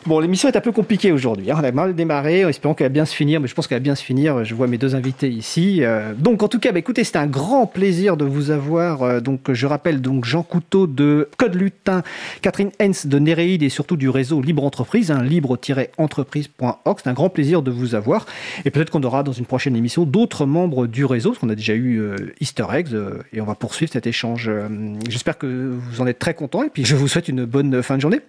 Bon, 0.06 0.20
l'émission 0.20 0.50
est 0.50 0.58
un 0.58 0.62
peu 0.62 0.72
compliquée 0.72 1.12
aujourd'hui. 1.12 1.50
hein. 1.52 1.56
On 1.60 1.64
a 1.64 1.72
mal 1.72 1.96
démarré, 1.96 2.44
en 2.46 2.50
espérant 2.50 2.74
qu'elle 2.74 2.88
va 2.88 2.94
bien 2.94 3.06
se 3.06 3.16
finir, 3.16 3.40
mais 3.40 3.48
je 3.48 3.54
pense 3.56 3.68
qu'elle 3.68 3.78
va 3.78 3.84
bien 3.84 3.96
se 3.96 4.04
finir. 4.04 4.44
Je 4.44 4.54
vois 4.54 4.68
mes 4.68 4.78
deux 4.78 4.96
invités 4.96 5.30
ici. 5.30 5.82
Donc, 6.18 6.44
en 6.44 6.48
tout 6.50 6.60
cas, 6.60 6.72
bah, 6.74 6.80
écoutez, 6.80 7.04
c'était 7.06 7.20
un 7.20 7.28
grand 7.28 7.68
plaisir 7.68 8.18
de 8.18 8.26
vous 8.26 8.52
avoir. 8.52 9.22
Donc, 9.22 9.52
je 9.54 9.66
rappelle 9.66 10.02
donc 10.02 10.26
Jean 10.26 10.44
Couteau 10.44 10.88
de 10.88 11.30
Code 11.38 11.56
Lutin, 11.56 12.04
Catherine 12.42 12.72
Hens 12.82 13.08
de 13.08 13.13
Néréide 13.20 13.64
et 13.64 13.70
surtout 13.70 13.98
du 13.98 14.10
réseau 14.10 14.42
Libre 14.42 14.64
Entreprise, 14.64 15.12
hein, 15.12 15.24
libre-entreprise.org. 15.24 17.00
C'est 17.02 17.10
un 17.10 17.14
grand 17.14 17.30
plaisir 17.30 17.62
de 17.62 17.72
vous 17.72 17.96
avoir. 17.96 18.26
Et 18.66 18.72
peut-être 18.72 18.90
qu'on 18.90 19.04
aura 19.04 19.24
dans 19.24 19.32
une 19.32 19.46
prochaine 19.46 19.76
émission 19.76 20.04
d'autres 20.04 20.46
membres 20.46 20.88
du 20.88 21.06
réseau, 21.06 21.32
parce 21.32 21.40
qu'on 21.40 21.50
a 21.50 21.56
déjà 21.56 21.74
eu 21.74 22.00
euh, 22.00 22.16
Easter 22.40 22.66
eggs, 22.74 22.94
euh, 22.94 23.20
et 23.34 23.42
on 23.42 23.46
va 23.46 23.56
poursuivre 23.56 23.92
cet 23.92 24.08
échange. 24.08 24.50
Euh, 24.50 24.68
J'espère 25.10 25.38
que 25.38 25.48
vous 25.48 26.02
en 26.02 26.08
êtes 26.08 26.20
très 26.20 26.34
contents, 26.34 26.64
et 26.64 26.70
puis 26.70 26.86
je 26.86 26.96
vous 26.96 27.08
souhaite 27.08 27.28
une 27.28 27.46
bonne 27.46 27.82
fin 27.84 27.96
de 27.96 28.02
journée. 28.02 28.22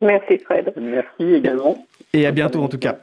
Merci 0.00 0.38
Fred. 0.38 0.72
Merci 0.76 1.34
également. 1.34 1.86
Et 2.12 2.26
à 2.26 2.32
bientôt 2.32 2.62
en 2.62 2.68
tout 2.68 2.78
cas. 2.78 2.98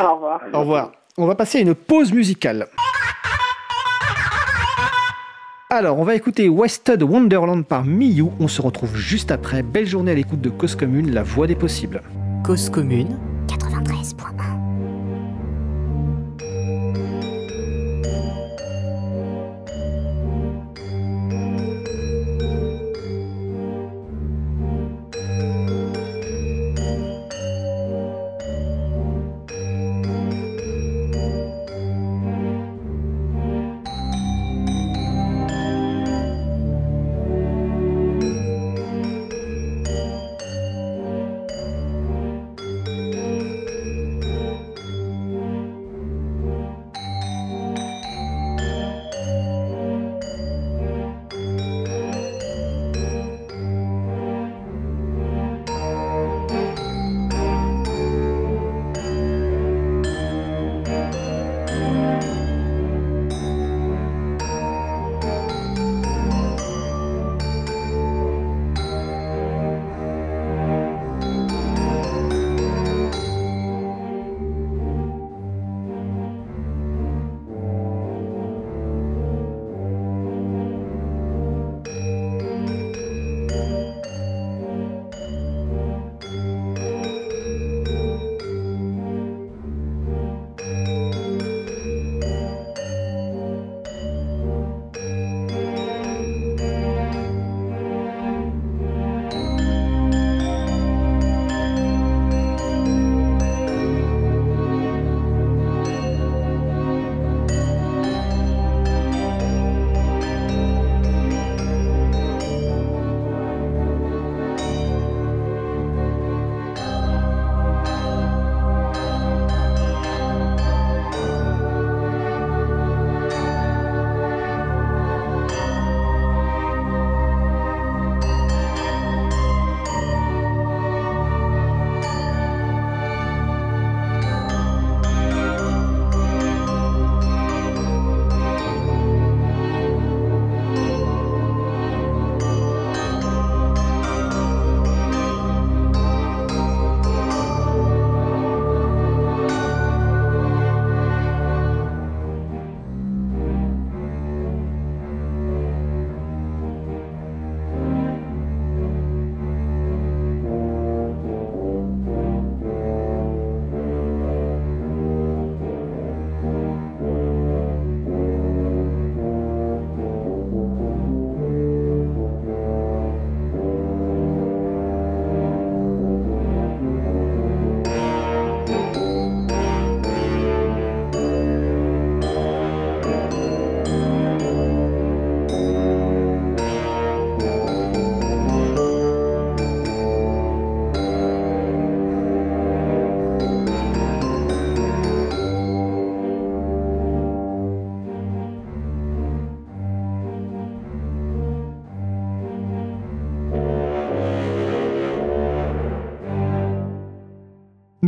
Au 0.00 0.14
revoir. 0.14 0.40
Au 0.52 0.60
revoir. 0.60 0.92
On 1.16 1.26
va 1.26 1.36
passer 1.36 1.58
à 1.58 1.60
une 1.60 1.74
pause 1.74 2.12
musicale. 2.12 2.66
Alors, 5.70 5.98
on 5.98 6.04
va 6.04 6.14
écouter 6.14 6.48
Wasted 6.48 7.02
Wonderland 7.02 7.64
par 7.64 7.84
Miyu. 7.84 8.26
On 8.38 8.48
se 8.48 8.60
retrouve 8.60 8.96
juste 8.96 9.30
après. 9.30 9.62
Belle 9.62 9.86
journée 9.86 10.12
à 10.12 10.14
l'écoute 10.14 10.40
de 10.40 10.50
Cause 10.50 10.76
Commune, 10.76 11.12
la 11.12 11.22
voix 11.22 11.46
des 11.46 11.56
possibles. 11.56 12.02
Cause 12.44 12.68
commune 12.68 13.18
93.1 13.48 14.63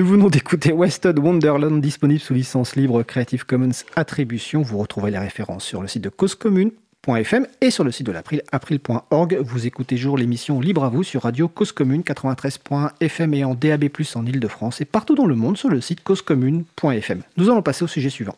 Nous 0.06 0.12
venons 0.12 0.28
d'écouter 0.28 0.72
Wested 0.72 1.18
Wonderland, 1.18 1.80
disponible 1.80 2.20
sous 2.20 2.32
licence 2.32 2.76
libre 2.76 3.02
Creative 3.02 3.44
Commons 3.44 3.72
Attribution. 3.96 4.62
Vous 4.62 4.78
retrouverez 4.78 5.10
les 5.10 5.18
références 5.18 5.64
sur 5.64 5.82
le 5.82 5.88
site 5.88 6.04
de 6.04 6.10
causecommune.fm 6.10 7.48
et 7.60 7.72
sur 7.72 7.82
le 7.82 7.90
site 7.90 8.06
de 8.06 8.12
l'April, 8.12 8.44
april.org. 8.52 9.38
Vous 9.42 9.66
écoutez 9.66 9.96
toujours 9.96 10.16
l'émission 10.16 10.60
Libre 10.60 10.84
à 10.84 10.90
vous 10.90 11.02
sur 11.02 11.22
Radio 11.22 11.48
Cause 11.48 11.72
Commune 11.72 12.02
93.fm 12.02 13.34
et 13.34 13.42
en 13.42 13.56
DAB+, 13.56 13.88
en 14.14 14.24
Ile-de-France 14.24 14.80
et 14.80 14.84
partout 14.84 15.16
dans 15.16 15.26
le 15.26 15.34
monde 15.34 15.58
sur 15.58 15.70
le 15.70 15.80
site 15.80 16.04
causecommune.fm. 16.04 17.22
Nous 17.36 17.50
allons 17.50 17.62
passer 17.62 17.82
au 17.82 17.88
sujet 17.88 18.08
suivant. 18.08 18.36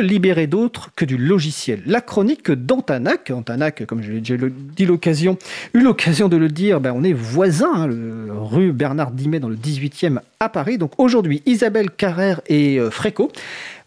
Libérer 0.00 0.46
d'autre 0.46 0.90
que 0.96 1.04
du 1.04 1.16
logiciel 1.16 1.82
La 1.86 2.00
chronique 2.00 2.50
d'Antanac, 2.50 3.30
Antanac, 3.30 3.84
comme 3.86 4.00
déjà 4.00 4.36
dit 4.76 4.86
l'occasion, 4.86 5.38
eu 5.74 5.80
l'occasion 5.80 6.28
de 6.28 6.36
le 6.36 6.48
dire, 6.48 6.80
ben 6.80 6.92
on 6.94 7.02
est 7.04 7.12
voisins, 7.12 7.72
hein, 7.74 7.88
rue 8.30 8.72
Bernard 8.72 9.10
Dimet 9.12 9.40
dans 9.40 9.48
le 9.48 9.56
18e 9.56 10.20
à 10.40 10.48
Paris. 10.48 10.78
Donc 10.78 10.92
aujourd'hui, 10.98 11.42
Isabelle 11.46 11.90
Carrère 11.90 12.40
et 12.46 12.78
euh, 12.78 12.90
Fréco 12.90 13.30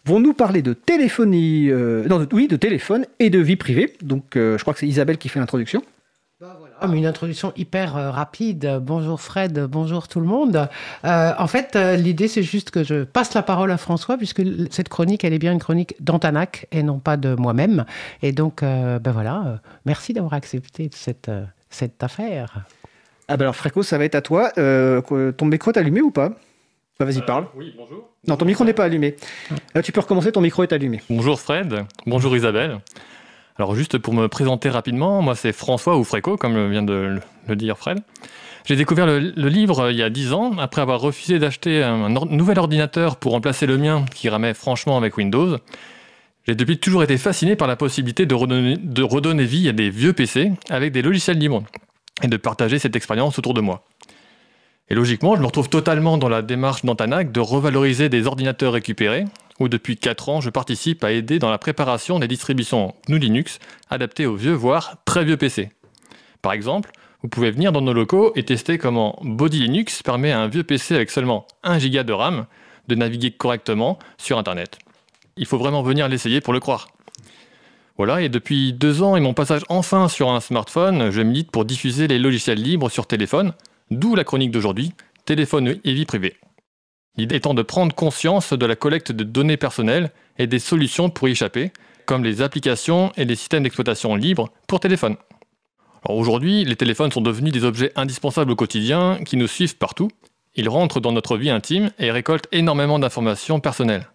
vont 0.04 0.20
nous 0.20 0.32
parler 0.32 0.62
de 0.62 0.72
téléphonie, 0.72 1.68
euh, 1.70 2.04
de- 2.04 2.34
oui, 2.34 2.48
de 2.48 2.56
téléphone 2.56 3.04
et 3.18 3.30
de 3.30 3.38
vie 3.38 3.56
privée. 3.56 3.92
Donc 4.02 4.36
euh, 4.36 4.56
je 4.58 4.62
crois 4.62 4.74
que 4.74 4.80
c'est 4.80 4.88
Isabelle 4.88 5.18
qui 5.18 5.28
fait 5.28 5.38
l'introduction. 5.40 5.82
Mais 6.86 6.98
une 6.98 7.06
introduction 7.06 7.52
hyper 7.56 7.96
euh, 7.96 8.10
rapide. 8.12 8.78
Bonjour 8.80 9.20
Fred, 9.20 9.58
bonjour 9.64 10.06
tout 10.06 10.20
le 10.20 10.26
monde. 10.26 10.68
Euh, 11.04 11.32
en 11.36 11.46
fait, 11.48 11.74
euh, 11.74 11.96
l'idée, 11.96 12.28
c'est 12.28 12.44
juste 12.44 12.70
que 12.70 12.84
je 12.84 13.02
passe 13.02 13.34
la 13.34 13.42
parole 13.42 13.72
à 13.72 13.76
François, 13.76 14.16
puisque 14.16 14.42
cette 14.70 14.88
chronique, 14.88 15.24
elle 15.24 15.32
est 15.32 15.40
bien 15.40 15.52
une 15.52 15.58
chronique 15.58 15.96
d'Antanac 16.00 16.68
et 16.70 16.84
non 16.84 17.00
pas 17.00 17.16
de 17.16 17.34
moi-même. 17.34 17.84
Et 18.22 18.30
donc, 18.30 18.62
euh, 18.62 19.00
ben 19.00 19.10
voilà, 19.10 19.60
merci 19.84 20.12
d'avoir 20.12 20.34
accepté 20.34 20.90
cette, 20.94 21.30
cette 21.70 22.02
affaire. 22.04 22.64
Ah 23.26 23.36
ben 23.36 23.42
alors 23.46 23.56
Fréco, 23.56 23.82
ça 23.82 23.98
va 23.98 24.04
être 24.04 24.14
à 24.14 24.22
toi. 24.22 24.52
Euh, 24.58 25.32
ton 25.32 25.46
micro 25.46 25.72
est 25.72 25.78
allumé 25.78 26.00
ou 26.00 26.12
pas? 26.12 26.28
Bah, 26.98 27.04
Vas-y, 27.04 27.20
parle. 27.22 27.46
Oui, 27.56 27.74
bonjour. 27.76 28.08
Non, 28.26 28.36
ton 28.36 28.44
micro 28.44 28.64
n'est 28.64 28.72
pas 28.72 28.84
allumé. 28.84 29.16
Euh, 29.76 29.82
tu 29.82 29.92
peux 29.92 30.00
recommencer, 30.00 30.30
ton 30.30 30.40
micro 30.40 30.62
est 30.62 30.72
allumé. 30.72 31.00
Bonjour 31.10 31.40
Fred, 31.40 31.84
bonjour 32.06 32.36
Isabelle. 32.36 32.78
Alors 33.58 33.74
juste 33.74 33.98
pour 33.98 34.14
me 34.14 34.28
présenter 34.28 34.68
rapidement, 34.70 35.20
moi 35.20 35.34
c'est 35.34 35.52
François 35.52 35.98
ou 35.98 36.04
Fréco, 36.04 36.36
comme 36.36 36.70
vient 36.70 36.84
de 36.84 37.18
le- 37.48 37.56
dire 37.56 37.76
Fred. 37.76 37.98
J'ai 38.64 38.76
découvert 38.76 39.06
le, 39.06 39.18
livre 39.18 39.80
euh, 39.80 39.92
il 39.92 39.98
y 39.98 40.02
a 40.02 40.10
10 40.10 40.32
ans, 40.32 40.58
après 40.58 40.80
avoir 40.80 41.00
refusé 41.00 41.38
d'acheter 41.38 41.82
un, 41.82 42.08
nouvel 42.08 42.58
ordinateur 42.58 43.16
pour 43.16 43.32
remplacer 43.32 43.66
le 43.66 43.78
mien 43.78 44.04
qui 44.14 44.28
ramait 44.28 44.54
franchement 44.54 44.96
avec 44.96 45.16
Windows. 45.16 45.56
J'ai 46.46 46.54
depuis 46.54 46.78
toujours 46.78 47.02
été 47.02 47.18
fasciné 47.18 47.56
par 47.56 47.66
la 47.66 47.74
possibilité 47.74 48.26
de 48.26 48.34
redonner, 48.34 48.76
de 48.76 49.02
redonner 49.02 49.44
vie 49.44 49.68
à 49.68 49.72
des 49.72 49.90
vieux 49.90 50.12
PC 50.12 50.52
avec 50.70 50.92
des 50.92 51.02
logiciels 51.02 51.38
libres 51.38 51.64
et 52.22 52.28
de 52.28 52.36
partager 52.36 52.78
cette 52.78 52.94
expérience 52.94 53.38
autour 53.38 53.54
de 53.54 53.60
moi. 53.60 53.84
Et 54.88 54.94
logiquement, 54.94 55.34
je 55.34 55.40
me 55.40 55.46
retrouve 55.46 55.68
totalement 55.68 56.16
dans 56.16 56.28
la 56.28 56.42
démarche 56.42 56.84
d'Antanac 56.84 57.32
de 57.32 57.40
revaloriser 57.40 58.08
des 58.08 58.26
ordinateurs 58.26 58.72
récupérés, 58.72 59.24
où 59.58 59.68
depuis 59.68 59.96
4 59.96 60.28
ans, 60.28 60.40
je 60.40 60.50
participe 60.50 61.04
à 61.04 61.12
aider 61.12 61.38
dans 61.38 61.50
la 61.50 61.58
préparation 61.58 62.18
des 62.18 62.28
distributions 62.28 62.94
GNU 63.08 63.18
Linux 63.18 63.58
adaptées 63.90 64.26
aux 64.26 64.36
vieux, 64.36 64.52
voire 64.52 64.96
très 65.04 65.24
vieux 65.24 65.36
PC. 65.36 65.70
Par 66.42 66.52
exemple, 66.52 66.90
vous 67.22 67.28
pouvez 67.28 67.50
venir 67.50 67.72
dans 67.72 67.80
nos 67.80 67.92
locaux 67.92 68.32
et 68.36 68.44
tester 68.44 68.78
comment 68.78 69.18
Body 69.22 69.60
Linux 69.60 70.02
permet 70.02 70.30
à 70.30 70.40
un 70.40 70.48
vieux 70.48 70.62
PC 70.62 70.94
avec 70.94 71.10
seulement 71.10 71.46
1 71.64 71.78
Go 71.78 72.02
de 72.04 72.12
RAM 72.12 72.46
de 72.86 72.94
naviguer 72.94 73.32
correctement 73.32 73.98
sur 74.16 74.38
Internet. 74.38 74.78
Il 75.36 75.46
faut 75.46 75.58
vraiment 75.58 75.82
venir 75.82 76.08
l'essayer 76.08 76.40
pour 76.40 76.52
le 76.52 76.60
croire. 76.60 76.88
Voilà, 77.96 78.22
et 78.22 78.28
depuis 78.28 78.72
deux 78.72 79.02
ans 79.02 79.16
et 79.16 79.20
mon 79.20 79.34
passage 79.34 79.62
enfin 79.68 80.08
sur 80.08 80.30
un 80.30 80.40
smartphone, 80.40 81.10
je 81.10 81.20
milite 81.20 81.50
pour 81.50 81.64
diffuser 81.64 82.06
les 82.06 82.20
logiciels 82.20 82.62
libres 82.62 82.88
sur 82.88 83.08
téléphone, 83.08 83.52
d'où 83.90 84.14
la 84.14 84.22
chronique 84.22 84.52
d'aujourd'hui, 84.52 84.92
téléphone 85.24 85.80
et 85.82 85.92
vie 85.92 86.06
privée. 86.06 86.36
L'idée 87.18 87.34
étant 87.34 87.52
de 87.52 87.62
prendre 87.62 87.92
conscience 87.96 88.52
de 88.52 88.64
la 88.64 88.76
collecte 88.76 89.10
de 89.10 89.24
données 89.24 89.56
personnelles 89.56 90.12
et 90.38 90.46
des 90.46 90.60
solutions 90.60 91.10
pour 91.10 91.28
y 91.28 91.32
échapper, 91.32 91.72
comme 92.06 92.22
les 92.22 92.42
applications 92.42 93.10
et 93.16 93.24
les 93.24 93.34
systèmes 93.34 93.64
d'exploitation 93.64 94.14
libres 94.14 94.50
pour 94.68 94.78
téléphone. 94.78 95.16
Aujourd'hui, 96.08 96.64
les 96.64 96.76
téléphones 96.76 97.10
sont 97.10 97.20
devenus 97.20 97.52
des 97.52 97.64
objets 97.64 97.90
indispensables 97.96 98.52
au 98.52 98.56
quotidien 98.56 99.18
qui 99.26 99.36
nous 99.36 99.48
suivent 99.48 99.76
partout. 99.76 100.08
Ils 100.54 100.68
rentrent 100.68 101.00
dans 101.00 101.10
notre 101.10 101.36
vie 101.36 101.50
intime 101.50 101.90
et 101.98 102.12
récoltent 102.12 102.46
énormément 102.52 103.00
d'informations 103.00 103.58
personnelles. 103.58 104.08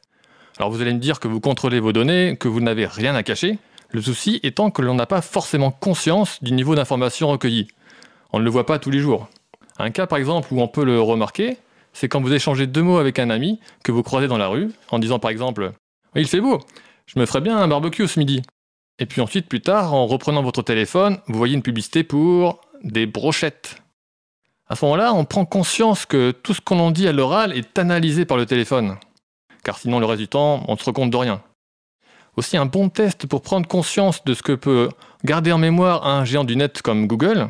Alors 0.57 0.71
vous 0.71 0.81
allez 0.81 0.93
me 0.93 0.99
dire 0.99 1.19
que 1.19 1.27
vous 1.27 1.41
contrôlez 1.41 1.81
vos 1.81 1.91
données, 1.91 2.37
que 2.37 2.47
vous 2.47 2.61
n'avez 2.61 2.85
rien 2.85 3.15
à 3.15 3.23
cacher. 3.23 3.59
Le 3.89 4.01
souci 4.01 4.39
étant 4.43 4.71
que 4.71 4.81
l'on 4.81 4.95
n'a 4.95 5.07
pas 5.07 5.21
forcément 5.21 5.71
conscience 5.71 6.41
du 6.41 6.53
niveau 6.53 6.73
d'information 6.73 7.27
recueilli. 7.27 7.67
On 8.31 8.39
ne 8.39 8.45
le 8.45 8.49
voit 8.49 8.65
pas 8.65 8.79
tous 8.79 8.91
les 8.91 8.99
jours. 8.99 9.27
Un 9.77 9.91
cas 9.91 10.07
par 10.07 10.19
exemple 10.19 10.53
où 10.53 10.61
on 10.61 10.69
peut 10.69 10.85
le 10.85 11.01
remarquer, 11.01 11.57
c'est 11.93 12.09
quand 12.09 12.21
vous 12.21 12.33
échangez 12.33 12.67
deux 12.67 12.81
mots 12.81 12.97
avec 12.97 13.19
un 13.19 13.29
ami 13.29 13.59
que 13.83 13.91
vous 13.91 14.03
croisez 14.03 14.27
dans 14.27 14.37
la 14.37 14.47
rue, 14.47 14.71
en 14.89 14.99
disant 14.99 15.19
par 15.19 15.31
exemple 15.31 15.71
Il 16.15 16.27
fait 16.27 16.41
beau, 16.41 16.59
je 17.05 17.19
me 17.19 17.25
ferais 17.25 17.41
bien 17.41 17.57
un 17.57 17.67
barbecue 17.67 18.07
ce 18.07 18.19
midi. 18.19 18.41
Et 18.99 19.05
puis 19.05 19.21
ensuite, 19.21 19.47
plus 19.47 19.61
tard, 19.61 19.93
en 19.93 20.05
reprenant 20.05 20.43
votre 20.43 20.61
téléphone, 20.61 21.19
vous 21.27 21.37
voyez 21.37 21.55
une 21.55 21.63
publicité 21.63 22.03
pour 22.03 22.61
des 22.83 23.05
brochettes. 23.05 23.77
À 24.67 24.75
ce 24.75 24.85
moment-là, 24.85 25.13
on 25.13 25.25
prend 25.25 25.45
conscience 25.45 26.05
que 26.05 26.31
tout 26.31 26.53
ce 26.53 26.61
qu'on 26.61 26.79
en 26.79 26.91
dit 26.91 27.07
à 27.07 27.11
l'oral 27.11 27.53
est 27.57 27.77
analysé 27.77 28.25
par 28.25 28.37
le 28.37 28.45
téléphone. 28.45 28.97
Car 29.63 29.77
sinon, 29.77 29.99
le 29.99 30.05
reste 30.05 30.21
du 30.21 30.27
temps, 30.27 30.63
on 30.67 30.73
ne 30.73 30.77
se 30.77 30.91
compte 30.91 31.11
de 31.11 31.17
rien. 31.17 31.41
Aussi, 32.35 32.57
un 32.57 32.65
bon 32.65 32.89
test 32.89 33.27
pour 33.27 33.41
prendre 33.41 33.67
conscience 33.67 34.23
de 34.23 34.33
ce 34.33 34.41
que 34.41 34.53
peut 34.53 34.89
garder 35.23 35.51
en 35.51 35.57
mémoire 35.57 36.05
un 36.07 36.25
géant 36.25 36.43
du 36.43 36.55
net 36.55 36.81
comme 36.81 37.07
Google, 37.07 37.49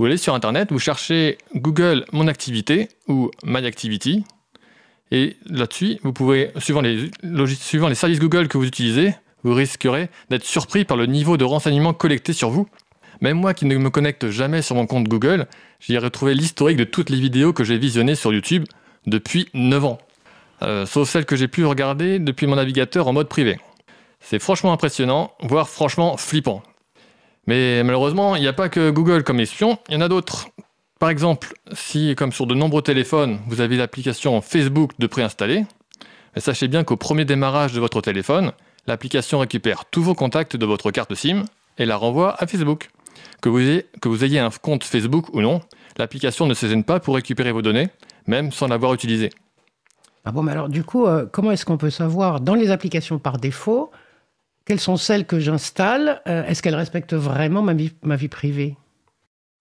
vous 0.00 0.06
allez 0.06 0.16
sur 0.16 0.34
Internet, 0.34 0.72
vous 0.72 0.78
cherchez 0.78 1.36
Google 1.54 2.06
Mon 2.12 2.26
Activité 2.26 2.88
ou 3.06 3.30
My 3.44 3.66
Activity. 3.66 4.24
Et 5.10 5.36
là-dessus, 5.44 5.98
vous 6.02 6.14
pouvez, 6.14 6.52
suivant 6.56 6.80
les, 6.80 7.10
services 7.94 8.18
Google 8.18 8.48
que 8.48 8.56
vous 8.56 8.64
utilisez, 8.64 9.12
vous 9.44 9.52
risquerez 9.52 10.08
d'être 10.30 10.46
surpris 10.46 10.86
par 10.86 10.96
le 10.96 11.04
niveau 11.04 11.36
de 11.36 11.44
renseignements 11.44 11.92
collectés 11.92 12.32
sur 12.32 12.48
vous. 12.48 12.66
Même 13.20 13.36
moi 13.36 13.52
qui 13.52 13.66
ne 13.66 13.76
me 13.76 13.90
connecte 13.90 14.30
jamais 14.30 14.62
sur 14.62 14.74
mon 14.74 14.86
compte 14.86 15.06
Google, 15.06 15.46
j'y 15.80 15.96
ai 15.96 15.98
retrouvé 15.98 16.32
l'historique 16.32 16.78
de 16.78 16.84
toutes 16.84 17.10
les 17.10 17.20
vidéos 17.20 17.52
que 17.52 17.62
j'ai 17.62 17.76
visionnées 17.76 18.14
sur 18.14 18.32
YouTube 18.32 18.64
depuis 19.06 19.50
9 19.52 19.84
ans. 19.84 19.98
Euh, 20.62 20.86
sauf 20.86 21.10
celles 21.10 21.26
que 21.26 21.36
j'ai 21.36 21.48
pu 21.48 21.66
regarder 21.66 22.18
depuis 22.18 22.46
mon 22.46 22.56
navigateur 22.56 23.06
en 23.06 23.12
mode 23.12 23.28
privé. 23.28 23.58
C'est 24.20 24.38
franchement 24.38 24.72
impressionnant, 24.72 25.32
voire 25.42 25.68
franchement 25.68 26.16
flippant. 26.16 26.62
Mais 27.46 27.82
malheureusement, 27.82 28.36
il 28.36 28.42
n'y 28.42 28.48
a 28.48 28.52
pas 28.52 28.68
que 28.68 28.90
Google 28.90 29.24
comme 29.24 29.40
espion, 29.40 29.78
il 29.88 29.94
y 29.94 29.96
en 29.96 30.00
a 30.00 30.08
d'autres. 30.08 30.48
Par 30.98 31.08
exemple, 31.08 31.54
si, 31.72 32.14
comme 32.14 32.30
sur 32.30 32.46
de 32.46 32.54
nombreux 32.54 32.82
téléphones, 32.82 33.40
vous 33.46 33.62
avez 33.62 33.76
l'application 33.76 34.40
Facebook 34.42 34.92
de 34.98 35.06
préinstallée, 35.06 35.64
sachez 36.36 36.68
bien 36.68 36.84
qu'au 36.84 36.96
premier 36.96 37.24
démarrage 37.24 37.72
de 37.72 37.80
votre 37.80 38.02
téléphone, 38.02 38.52
l'application 38.86 39.38
récupère 39.38 39.86
tous 39.86 40.02
vos 40.02 40.14
contacts 40.14 40.56
de 40.56 40.66
votre 40.66 40.90
carte 40.90 41.14
SIM 41.14 41.44
et 41.78 41.86
la 41.86 41.96
renvoie 41.96 42.34
à 42.42 42.46
Facebook. 42.46 42.90
Que 43.40 43.48
vous 43.48 44.24
ayez, 44.24 44.38
un 44.38 44.50
compte 44.50 44.84
Facebook 44.84 45.32
ou 45.32 45.40
non, 45.40 45.60
l'application 45.96 46.46
ne 46.46 46.52
se 46.52 46.66
gêne 46.66 46.84
pas 46.84 47.00
pour 47.00 47.14
récupérer 47.14 47.52
vos 47.52 47.62
données, 47.62 47.88
même 48.26 48.52
sans 48.52 48.68
l'avoir 48.68 48.92
utilisé. 48.92 49.30
Ah 50.26 50.32
bon, 50.32 50.42
mais 50.42 50.52
alors 50.52 50.68
du 50.68 50.84
coup, 50.84 51.06
euh, 51.06 51.24
comment 51.30 51.50
est-ce 51.50 51.64
qu'on 51.64 51.78
peut 51.78 51.88
savoir 51.88 52.40
dans 52.42 52.54
les 52.54 52.70
applications 52.70 53.18
par 53.18 53.38
défaut 53.38 53.90
quelles 54.70 54.78
sont 54.78 54.96
celles 54.96 55.26
que 55.26 55.40
j'installe 55.40 56.22
Euh, 56.28 56.44
Est-ce 56.46 56.62
qu'elles 56.62 56.76
respectent 56.76 57.14
vraiment 57.14 57.60
ma 57.60 57.74
vie, 57.74 58.28
privée? 58.28 58.76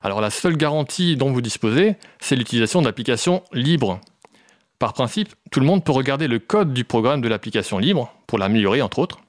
Alors 0.01 0.21
la 0.21 0.29
seule 0.29 0.55
garantie 0.55 1.17
dont 1.17 1.31
vous 1.31 1.41
disposez, 1.41 1.95
c'est 2.19 2.35
l'utilisation 2.35 2.83
d'applications 2.83 3.41
libres. 3.51 3.99
Par 4.77 4.93
principe, 4.93 5.33
tout 5.49 5.59
le 5.61 5.65
monde 5.65 5.83
peut 5.83 5.93
regarder 5.93 6.27
le 6.27 6.37
code 6.37 6.75
du 6.75 6.83
programme 6.83 7.21
de 7.21 7.27
l'application 7.27 7.79
libre, 7.79 8.13
pour 8.27 8.37
l'améliorer 8.37 8.83
entre 8.83 8.99
autres. 8.99 9.19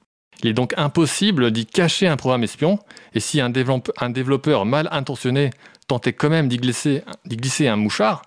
Il 0.43 0.49
est 0.49 0.53
donc 0.53 0.75
impossible 0.77 1.49
d'y 1.49 1.65
cacher 1.65 2.07
un 2.07 2.15
programme 2.15 2.43
espion, 2.43 2.77
et 3.15 3.19
si 3.19 3.41
un, 3.41 3.49
développe- 3.49 3.91
un 3.99 4.11
développeur 4.11 4.67
mal 4.67 4.87
intentionné 4.91 5.49
tentait 5.87 6.13
quand 6.13 6.29
même 6.29 6.47
d'y 6.47 6.57
glisser 6.57 7.67
un 7.67 7.75
mouchard, 7.75 8.21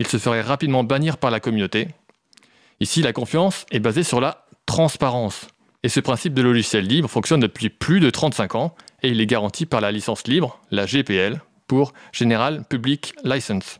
il 0.00 0.08
se 0.08 0.16
ferait 0.16 0.42
rapidement 0.42 0.82
bannir 0.82 1.18
par 1.18 1.30
la 1.30 1.38
communauté. 1.38 1.86
Ici, 2.80 3.00
la 3.00 3.12
confiance 3.12 3.64
est 3.70 3.78
basée 3.78 4.02
sur 4.02 4.20
la 4.20 4.44
transparence. 4.66 5.46
Et 5.86 5.88
ce 5.88 6.00
principe 6.00 6.34
de 6.34 6.42
logiciel 6.42 6.84
libre 6.84 7.08
fonctionne 7.08 7.38
depuis 7.38 7.70
plus 7.70 8.00
de 8.00 8.10
35 8.10 8.56
ans, 8.56 8.74
et 9.04 9.10
il 9.10 9.20
est 9.20 9.26
garanti 9.26 9.66
par 9.66 9.80
la 9.80 9.92
licence 9.92 10.26
libre, 10.26 10.58
la 10.72 10.84
GPL, 10.84 11.40
pour 11.68 11.92
General 12.10 12.64
Public 12.68 13.14
License. 13.22 13.78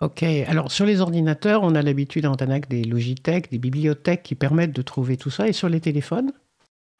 Ok, 0.00 0.24
alors 0.24 0.72
sur 0.72 0.84
les 0.84 1.00
ordinateurs, 1.00 1.62
on 1.62 1.76
a 1.76 1.82
l'habitude 1.82 2.26
en 2.26 2.32
Antanac 2.32 2.68
des 2.68 2.82
Logitech, 2.82 3.52
des 3.52 3.58
bibliothèques 3.58 4.24
qui 4.24 4.34
permettent 4.34 4.74
de 4.74 4.82
trouver 4.82 5.16
tout 5.16 5.30
ça. 5.30 5.46
Et 5.46 5.52
sur 5.52 5.68
les 5.68 5.78
téléphones? 5.78 6.32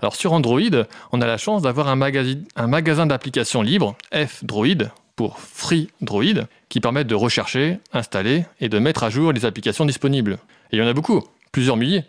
Alors 0.00 0.14
sur 0.14 0.32
Android, 0.32 0.84
on 1.10 1.20
a 1.20 1.26
la 1.26 1.36
chance 1.36 1.62
d'avoir 1.62 1.88
un, 1.88 1.96
magasi- 1.96 2.46
un 2.54 2.68
magasin 2.68 3.06
d'applications 3.06 3.62
libres, 3.62 3.96
F-Droid, 4.14 4.92
pour 5.16 5.40
Free 5.40 5.88
Droid, 6.00 6.46
qui 6.68 6.78
permettent 6.78 7.08
de 7.08 7.16
rechercher, 7.16 7.80
installer 7.92 8.44
et 8.60 8.68
de 8.68 8.78
mettre 8.78 9.02
à 9.02 9.10
jour 9.10 9.32
les 9.32 9.44
applications 9.44 9.84
disponibles. 9.84 10.38
Et 10.70 10.76
il 10.76 10.78
y 10.78 10.82
en 10.82 10.86
a 10.86 10.92
beaucoup, 10.92 11.24
plusieurs 11.50 11.76
milliers. 11.76 12.04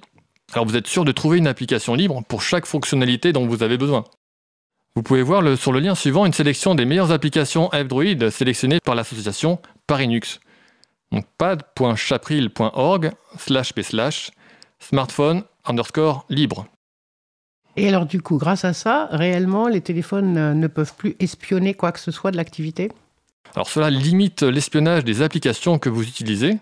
Alors 0.54 0.66
vous 0.66 0.76
êtes 0.76 0.88
sûr 0.88 1.06
de 1.06 1.12
trouver 1.12 1.38
une 1.38 1.48
application 1.48 1.94
libre 1.96 2.24
pour 2.28 2.42
chaque 2.42 2.66
fonctionnalité 2.66 3.34
dont 3.34 3.46
vous 3.46 3.62
avez 3.64 3.78
besoin. 3.78 4.04
Vous 4.96 5.04
pouvez 5.04 5.22
voir 5.22 5.42
le- 5.42 5.56
sur 5.56 5.72
le 5.72 5.80
lien 5.80 5.94
suivant 5.96 6.26
une 6.26 6.34
sélection 6.34 6.74
des 6.76 6.86
meilleures 6.86 7.12
applications 7.12 7.70
F-Droid 7.70 8.30
sélectionnées 8.32 8.80
par 8.84 8.96
l'association 8.96 9.60
Parinux. 9.86 10.40
Donc 11.12 11.26
pad.chapril.org 11.38 13.12
slash 13.38 13.74
p 13.74 13.84
slash 13.84 14.32
smartphone 14.80 15.44
underscore 15.66 16.26
libre. 16.30 16.66
Et 17.78 17.88
alors 17.88 18.06
du 18.08 18.22
coup, 18.22 18.38
grâce 18.38 18.66
à 18.66 18.74
ça, 18.74 19.08
réellement, 19.12 19.68
les 19.68 19.82
téléphones 19.82 20.60
ne 20.60 20.68
peuvent 20.68 20.96
plus 20.96 21.16
espionner 21.20 21.76
quoi 21.76 21.92
que 21.92 22.00
ce 22.00 22.12
soit 22.12 22.32
de 22.32 22.38
l'activité? 22.38 22.92
Alors 23.56 23.70
cela 23.70 23.90
limite 23.90 24.42
l'espionnage 24.44 25.06
des 25.06 25.22
applications 25.22 25.80
que 25.80 25.90
vous 25.90 26.04
utilisez, 26.04 26.58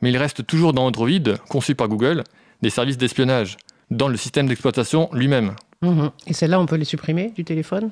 mais 0.00 0.10
il 0.10 0.16
reste 0.16 0.46
toujours 0.46 0.72
dans 0.72 0.86
Android, 0.86 1.08
conçu 1.48 1.74
par 1.74 1.88
Google, 1.88 2.24
des 2.62 2.70
services 2.70 2.98
d'espionnage, 2.98 3.56
dans 3.90 4.08
le 4.08 4.16
système 4.16 4.46
d'exploitation 4.46 5.08
lui-même. 5.12 5.54
Mhm. 5.82 6.10
Et 6.26 6.34
celles-là, 6.34 6.60
on 6.60 6.66
peut 6.66 6.76
les 6.76 6.84
supprimer 6.84 7.30
du 7.30 7.44
téléphone? 7.44 7.90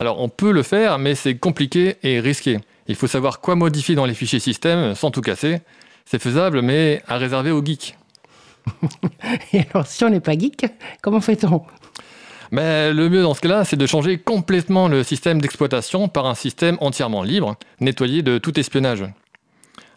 Alors 0.00 0.20
on 0.20 0.28
peut 0.28 0.52
le 0.52 0.62
faire, 0.62 0.98
mais 0.98 1.14
c'est 1.14 1.36
compliqué 1.36 1.96
et 2.02 2.20
risqué. 2.20 2.58
Il 2.86 2.94
faut 2.94 3.06
savoir 3.06 3.40
quoi 3.40 3.54
modifier 3.54 3.94
dans 3.94 4.06
les 4.06 4.14
fichiers 4.14 4.40
système 4.40 4.94
sans 4.94 5.10
tout 5.10 5.20
casser. 5.20 5.60
C'est 6.06 6.20
faisable, 6.20 6.62
mais 6.62 7.02
à 7.06 7.18
réserver 7.18 7.50
aux 7.50 7.64
geeks. 7.64 7.96
Et 9.52 9.60
alors, 9.72 9.86
si 9.86 10.04
on 10.04 10.10
n'est 10.10 10.20
pas 10.20 10.36
geek, 10.38 10.66
comment 11.02 11.20
fait-on? 11.20 11.62
Mais 12.50 12.92
le 12.92 13.08
mieux 13.08 13.22
dans 13.22 13.34
ce 13.34 13.40
cas-là, 13.40 13.64
c'est 13.64 13.76
de 13.76 13.86
changer 13.86 14.18
complètement 14.18 14.88
le 14.88 15.04
système 15.04 15.40
d'exploitation 15.40 16.08
par 16.08 16.26
un 16.26 16.34
système 16.34 16.76
entièrement 16.80 17.22
libre, 17.22 17.56
nettoyé 17.80 18.22
de 18.22 18.38
tout 18.38 18.58
espionnage. 18.58 19.04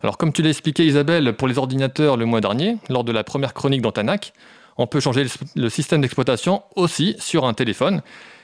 Alors 0.03 0.17
comme 0.17 0.33
tu 0.33 0.41
l'as 0.41 0.49
expliqué 0.49 0.85
Isabelle 0.85 1.33
pour 1.33 1.47
les 1.47 1.57
ordinateurs 1.57 2.17
le 2.17 2.25
mois 2.25 2.41
dernier, 2.41 2.77
lors 2.89 3.05
de 3.05 3.13
la 3.13 3.23
première 3.23 3.53
chronique 3.53 3.81
d'Antanac, 3.81 4.33
on 4.75 4.85
peut 4.85 4.99
changer 4.99 5.25
le 5.55 5.69
système 5.69 6.01
d'exploitation 6.01 6.61
aussi 6.75 7.15
sur 7.19 7.45
un 7.45 7.53
téléphone, 7.53 8.01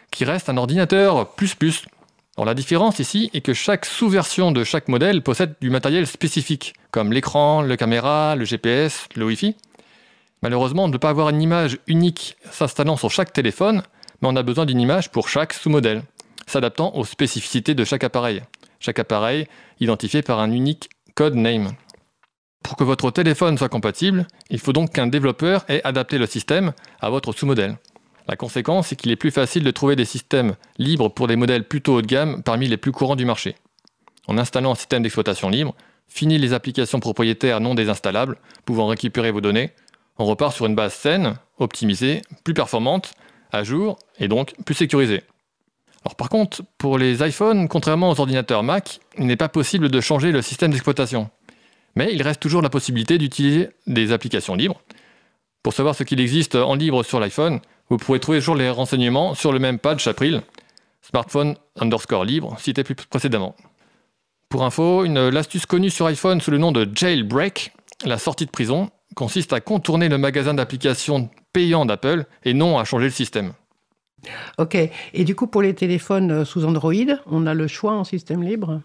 qui 0.10 0.23
reste 0.23 0.48
un 0.48 0.56
ordinateur 0.56 1.27
la 2.45 2.53
différence 2.53 2.99
ici 2.99 3.30
est 3.34 3.41
que 3.41 3.53
chaque 3.53 3.86
sous-version 3.86 4.53
de 4.53 4.64
chaque 4.64 4.88
modèle 4.88 5.22
possède 5.22 5.56
du 5.60 5.69
matériel 5.69 6.07
spécifique, 6.07 6.76
comme 6.91 7.11
l'écran, 7.11 7.61
le 7.61 7.76
caméra, 7.76 8.38
le 8.38 8.45
GPS, 8.45 9.10
le 9.18 9.26
Wi-Fi. 9.26 9.57
Malheureusement, 10.41 10.86
on 10.86 10.88
ne 10.88 10.94
peut 10.94 10.99
pas 10.99 11.10
avoir 11.10 11.27
une 11.27 11.41
image 11.41 11.77
unique 11.88 12.38
s'installant 12.52 12.95
sur 12.95 13.11
chaque 13.11 13.34
téléphone, 13.34 13.84
mais 14.22 14.30
on 14.30 14.38
a 14.38 14.44
besoin 14.44 14.65
d'une 14.65 14.80
image 14.80 15.11
pour 15.11 15.27
chaque 15.27 15.52
sous-modèle, 15.52 16.03
s'adaptant 16.48 16.95
aux 16.95 17.03
spécificités 17.03 17.76
de 17.76 17.84
chaque 17.84 18.06
appareil. 18.06 18.44
Chaque 18.80 18.99
appareil 18.99 19.48
identifié 19.81 20.22
par 20.22 20.40
un 20.40 20.52
unique 20.52 20.90
name. 21.27 21.71
Pour 22.63 22.75
que 22.75 22.83
votre 22.83 23.11
téléphone 23.11 23.57
soit 23.57 23.69
compatible, 23.69 24.27
il 24.49 24.59
faut 24.59 24.73
donc 24.73 24.93
qu'un 24.93 25.07
développeur 25.07 25.65
ait 25.69 25.81
adapté 25.83 26.17
le 26.17 26.25
système 26.25 26.73
à 26.99 27.09
votre 27.09 27.33
sous-modèle. 27.33 27.77
La 28.27 28.35
conséquence 28.35 28.91
est 28.91 28.95
qu'il 28.95 29.11
est 29.11 29.15
plus 29.15 29.31
facile 29.31 29.63
de 29.63 29.71
trouver 29.71 29.95
des 29.95 30.05
systèmes 30.05 30.55
libres 30.77 31.09
pour 31.09 31.27
des 31.27 31.35
modèles 31.35 31.67
plutôt 31.67 31.95
haut 31.95 32.01
de 32.01 32.07
gamme 32.07 32.43
parmi 32.43 32.67
les 32.67 32.77
plus 32.77 32.91
courants 32.91 33.15
du 33.15 33.25
marché. 33.25 33.55
En 34.27 34.37
installant 34.37 34.71
un 34.71 34.75
système 34.75 35.01
d'exploitation 35.01 35.49
libre, 35.49 35.75
fini 36.07 36.37
les 36.37 36.53
applications 36.53 36.99
propriétaires 36.99 37.59
non 37.59 37.75
désinstallables, 37.75 38.37
pouvant 38.65 38.87
récupérer 38.87 39.31
vos 39.31 39.41
données, 39.41 39.71
on 40.17 40.25
repart 40.25 40.53
sur 40.53 40.65
une 40.65 40.75
base 40.75 40.93
saine, 40.93 41.35
optimisée, 41.57 42.21
plus 42.43 42.53
performante, 42.53 43.13
à 43.51 43.63
jour 43.63 43.97
et 44.19 44.27
donc 44.27 44.53
plus 44.65 44.75
sécurisée. 44.75 45.23
Alors 46.05 46.15
par 46.15 46.30
contre, 46.30 46.61
pour 46.77 46.97
les 46.97 47.27
iPhones, 47.27 47.67
contrairement 47.67 48.09
aux 48.09 48.19
ordinateurs 48.19 48.63
Mac, 48.63 48.99
il 49.17 49.26
n'est 49.26 49.35
pas 49.35 49.49
possible 49.49 49.89
de 49.89 50.01
changer 50.01 50.31
le 50.31 50.41
système 50.41 50.71
d'exploitation. 50.71 51.30
Mais 51.95 52.13
il 52.13 52.21
reste 52.21 52.39
toujours 52.39 52.61
la 52.61 52.69
possibilité 52.69 53.17
d'utiliser 53.17 53.69
des 53.88 54.11
applications 54.11 54.55
libres. 54.55 54.81
Pour 55.63 55.73
savoir 55.73 55.95
ce 55.95 56.03
qu'il 56.03 56.21
existe 56.21 56.55
en 56.55 56.76
libre 56.76 57.03
sur 57.03 57.19
l'iPhone, 57.19 57.59
vous 57.89 57.97
pourrez 57.97 58.19
trouver 58.19 58.39
toujours 58.39 58.55
les 58.55 58.69
renseignements 58.69 59.34
sur 59.34 59.51
le 59.51 59.59
même 59.59 59.80
page 59.80 60.07
April, 60.07 60.41
smartphone 61.01 61.55
underscore 61.80 62.23
libre, 62.23 62.55
cité 62.59 62.84
plus 62.84 62.95
précédemment. 62.95 63.55
Pour 64.47 64.63
info, 64.63 65.03
une 65.03 65.30
l'astuce 65.30 65.65
connue 65.65 65.89
sur 65.89 66.05
iPhone 66.05 66.39
sous 66.39 66.51
le 66.51 66.57
nom 66.57 66.71
de 66.71 66.89
jailbreak, 66.93 67.73
la 68.05 68.17
sortie 68.17 68.45
de 68.45 68.51
prison, 68.51 68.89
consiste 69.15 69.53
à 69.53 69.59
contourner 69.59 70.07
le 70.07 70.17
magasin 70.17 70.53
d'applications 70.53 71.30
payant 71.51 71.85
d'Apple 71.85 72.26
et 72.43 72.53
non 72.53 72.80
à 72.80 72.85
changer 72.85 73.05
le 73.05 73.11
système. 73.11 73.53
Ok. 74.57 74.75
Et 75.13 75.23
du 75.23 75.35
coup, 75.35 75.47
pour 75.47 75.61
les 75.61 75.73
téléphones 75.73 76.31
euh, 76.31 76.45
sous 76.45 76.65
Android, 76.65 76.93
on 77.25 77.45
a 77.45 77.53
le 77.53 77.67
choix 77.67 77.93
en 77.93 78.03
système 78.03 78.43
libre? 78.43 78.81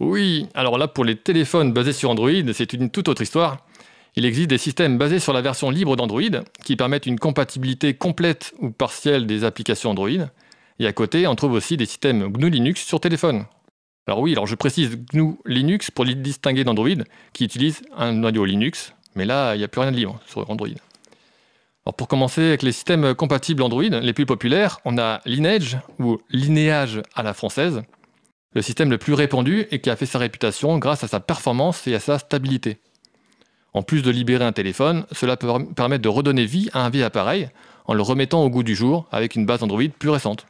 Oui, 0.00 0.48
alors 0.54 0.78
là, 0.78 0.88
pour 0.88 1.04
les 1.04 1.16
téléphones 1.16 1.72
basés 1.72 1.92
sur 1.92 2.10
Android, 2.10 2.30
c'est 2.52 2.72
une 2.72 2.90
toute 2.90 3.08
autre 3.08 3.22
histoire. 3.22 3.58
Il 4.14 4.26
existe 4.26 4.50
des 4.50 4.58
systèmes 4.58 4.98
basés 4.98 5.20
sur 5.20 5.32
la 5.32 5.40
version 5.40 5.70
libre 5.70 5.96
d'Android 5.96 6.42
qui 6.64 6.76
permettent 6.76 7.06
une 7.06 7.18
compatibilité 7.18 7.94
complète 7.94 8.52
ou 8.58 8.70
partielle 8.70 9.26
des 9.26 9.44
applications 9.44 9.90
Android. 9.90 10.10
Et 10.78 10.86
à 10.86 10.92
côté, 10.92 11.26
on 11.26 11.34
trouve 11.34 11.52
aussi 11.52 11.76
des 11.76 11.86
systèmes 11.86 12.28
GNU 12.28 12.50
Linux 12.50 12.84
sur 12.84 13.00
téléphone. 13.00 13.44
Alors 14.06 14.20
oui, 14.20 14.32
alors 14.32 14.46
je 14.46 14.56
précise 14.56 14.98
GNU 15.14 15.36
Linux 15.46 15.90
pour 15.90 16.04
les 16.04 16.14
distinguer 16.14 16.64
d'Android 16.64 17.04
qui 17.32 17.44
utilise 17.44 17.82
un 17.96 18.12
noyau 18.12 18.44
Linux, 18.44 18.94
mais 19.14 19.24
là, 19.24 19.54
il 19.54 19.58
n'y 19.58 19.64
a 19.64 19.68
plus 19.68 19.80
rien 19.80 19.92
de 19.92 19.96
libre 19.96 20.20
sur 20.26 20.50
Android. 20.50 20.68
Pour 21.96 22.06
commencer 22.06 22.42
avec 22.42 22.62
les 22.62 22.70
systèmes 22.70 23.14
compatibles 23.14 23.62
Android, 23.62 23.82
les 23.82 24.12
plus 24.12 24.26
populaires, 24.26 24.78
on 24.84 24.98
a 24.98 25.20
Lineage 25.26 25.78
ou 25.98 26.18
Linéage 26.30 27.02
à 27.14 27.24
la 27.24 27.34
française, 27.34 27.82
le 28.54 28.62
système 28.62 28.90
le 28.90 28.98
plus 28.98 29.14
répandu 29.14 29.66
et 29.70 29.80
qui 29.80 29.90
a 29.90 29.96
fait 29.96 30.06
sa 30.06 30.18
réputation 30.18 30.78
grâce 30.78 31.02
à 31.02 31.08
sa 31.08 31.18
performance 31.18 31.86
et 31.88 31.94
à 31.94 32.00
sa 32.00 32.20
stabilité. 32.20 32.78
En 33.72 33.82
plus 33.82 34.02
de 34.02 34.10
libérer 34.10 34.44
un 34.44 34.52
téléphone, 34.52 35.06
cela 35.10 35.36
peut 35.36 35.48
permettre 35.74 36.02
de 36.02 36.08
redonner 36.08 36.44
vie 36.44 36.68
à 36.72 36.84
un 36.84 36.90
vieil 36.90 37.02
appareil 37.02 37.48
en 37.86 37.94
le 37.94 38.02
remettant 38.02 38.44
au 38.44 38.50
goût 38.50 38.62
du 38.62 38.76
jour 38.76 39.08
avec 39.10 39.34
une 39.34 39.46
base 39.46 39.62
Android 39.62 39.82
plus 39.98 40.10
récente. 40.10 40.46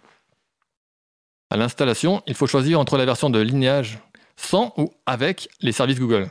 À 1.51 1.57
l'installation, 1.57 2.23
il 2.27 2.35
faut 2.35 2.47
choisir 2.47 2.79
entre 2.81 2.99
la 2.99 3.05
version 3.05 3.31
de 3.31 3.41
Lineage 3.41 3.99
sans 4.37 4.75
ou 4.77 4.91
avec 5.07 5.49
les 5.61 5.73
services 5.73 6.01
Google. 6.01 6.29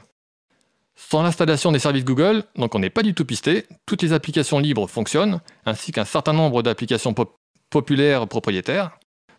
Sans 1.10 1.24
l'installation 1.24 1.72
des 1.72 1.80
services 1.80 2.06
Google, 2.06 2.44
donc 2.56 2.74
on 2.74 2.80
n'est 2.80 2.90
pas 2.90 3.04
du 3.04 3.14
tout 3.14 3.26
pisté, 3.26 3.66
toutes 3.86 4.02
les 4.02 4.14
applications 4.14 4.60
libres 4.60 4.88
fonctionnent, 4.88 5.42
ainsi 5.66 5.92
qu'un 5.92 6.06
certain 6.06 6.32
nombre 6.32 6.64
d'applications 6.64 7.14
populaires 7.70 8.28
propriétaires. 8.28 8.92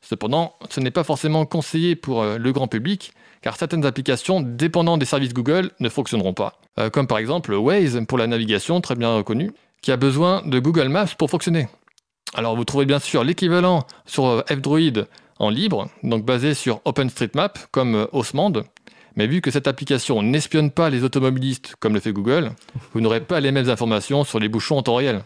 Cependant, 0.03 0.55
ce 0.69 0.81
n'est 0.81 0.91
pas 0.91 1.05
forcément 1.05 1.47
conseillé 1.47 1.97
pour 1.97 2.23
euh, 2.23 2.37
le 2.37 2.53
grand 2.53 2.67
public, 2.67 3.13
car 3.41 3.57
certaines 3.57 3.87
applications 3.87 4.41
dépendant 4.41 4.99
des 4.99 5.07
services 5.07 5.33
Google 5.33 5.71
ne 5.81 5.89
fonctionneront 5.89 6.35
pas. 6.35 6.61
Euh, 6.79 6.91
comme 6.91 7.07
par 7.07 7.19
exemple 7.19 7.55
Waze 7.55 8.01
pour 8.07 8.19
la 8.19 8.27
navigation, 8.27 8.81
très 8.81 8.97
bien 8.97 9.15
reconnu, 9.15 9.53
qui 9.81 9.93
a 9.93 9.97
besoin 9.97 10.43
de 10.45 10.59
Google 10.59 10.89
Maps 10.89 11.15
pour 11.17 11.31
fonctionner. 11.31 11.69
Alors 12.35 12.57
vous 12.57 12.65
trouvez 12.65 12.85
bien 12.85 12.99
sûr 12.99 13.25
l'équivalent 13.25 13.87
sur 14.05 14.27
euh, 14.27 14.43
F-Droid 14.51 15.07
en 15.39 15.49
libre, 15.49 15.89
donc 16.03 16.25
basé 16.25 16.55
sur 16.55 16.81
OpenStreetMap 16.85 17.59
comme 17.71 18.09
Osmand, 18.13 18.53
mais 19.17 19.27
vu 19.27 19.41
que 19.41 19.51
cette 19.51 19.67
application 19.67 20.23
n'espionne 20.23 20.71
pas 20.71 20.91
les 20.91 21.05
automobilistes 21.05 21.75
comme 21.81 21.95
le 21.95 22.01
fait 22.01 22.13
Google, 22.13 22.53
vous 22.93 23.01
n'aurez 23.01 23.21
pas 23.21 23.41
les 23.41 23.53
mêmes 23.53 23.69
informations 23.69 24.25
sur 24.25 24.39
les 24.39 24.49
bouchons 24.49 24.79
en 24.79 24.83
temps 24.83 24.95
réel. 24.95 25.23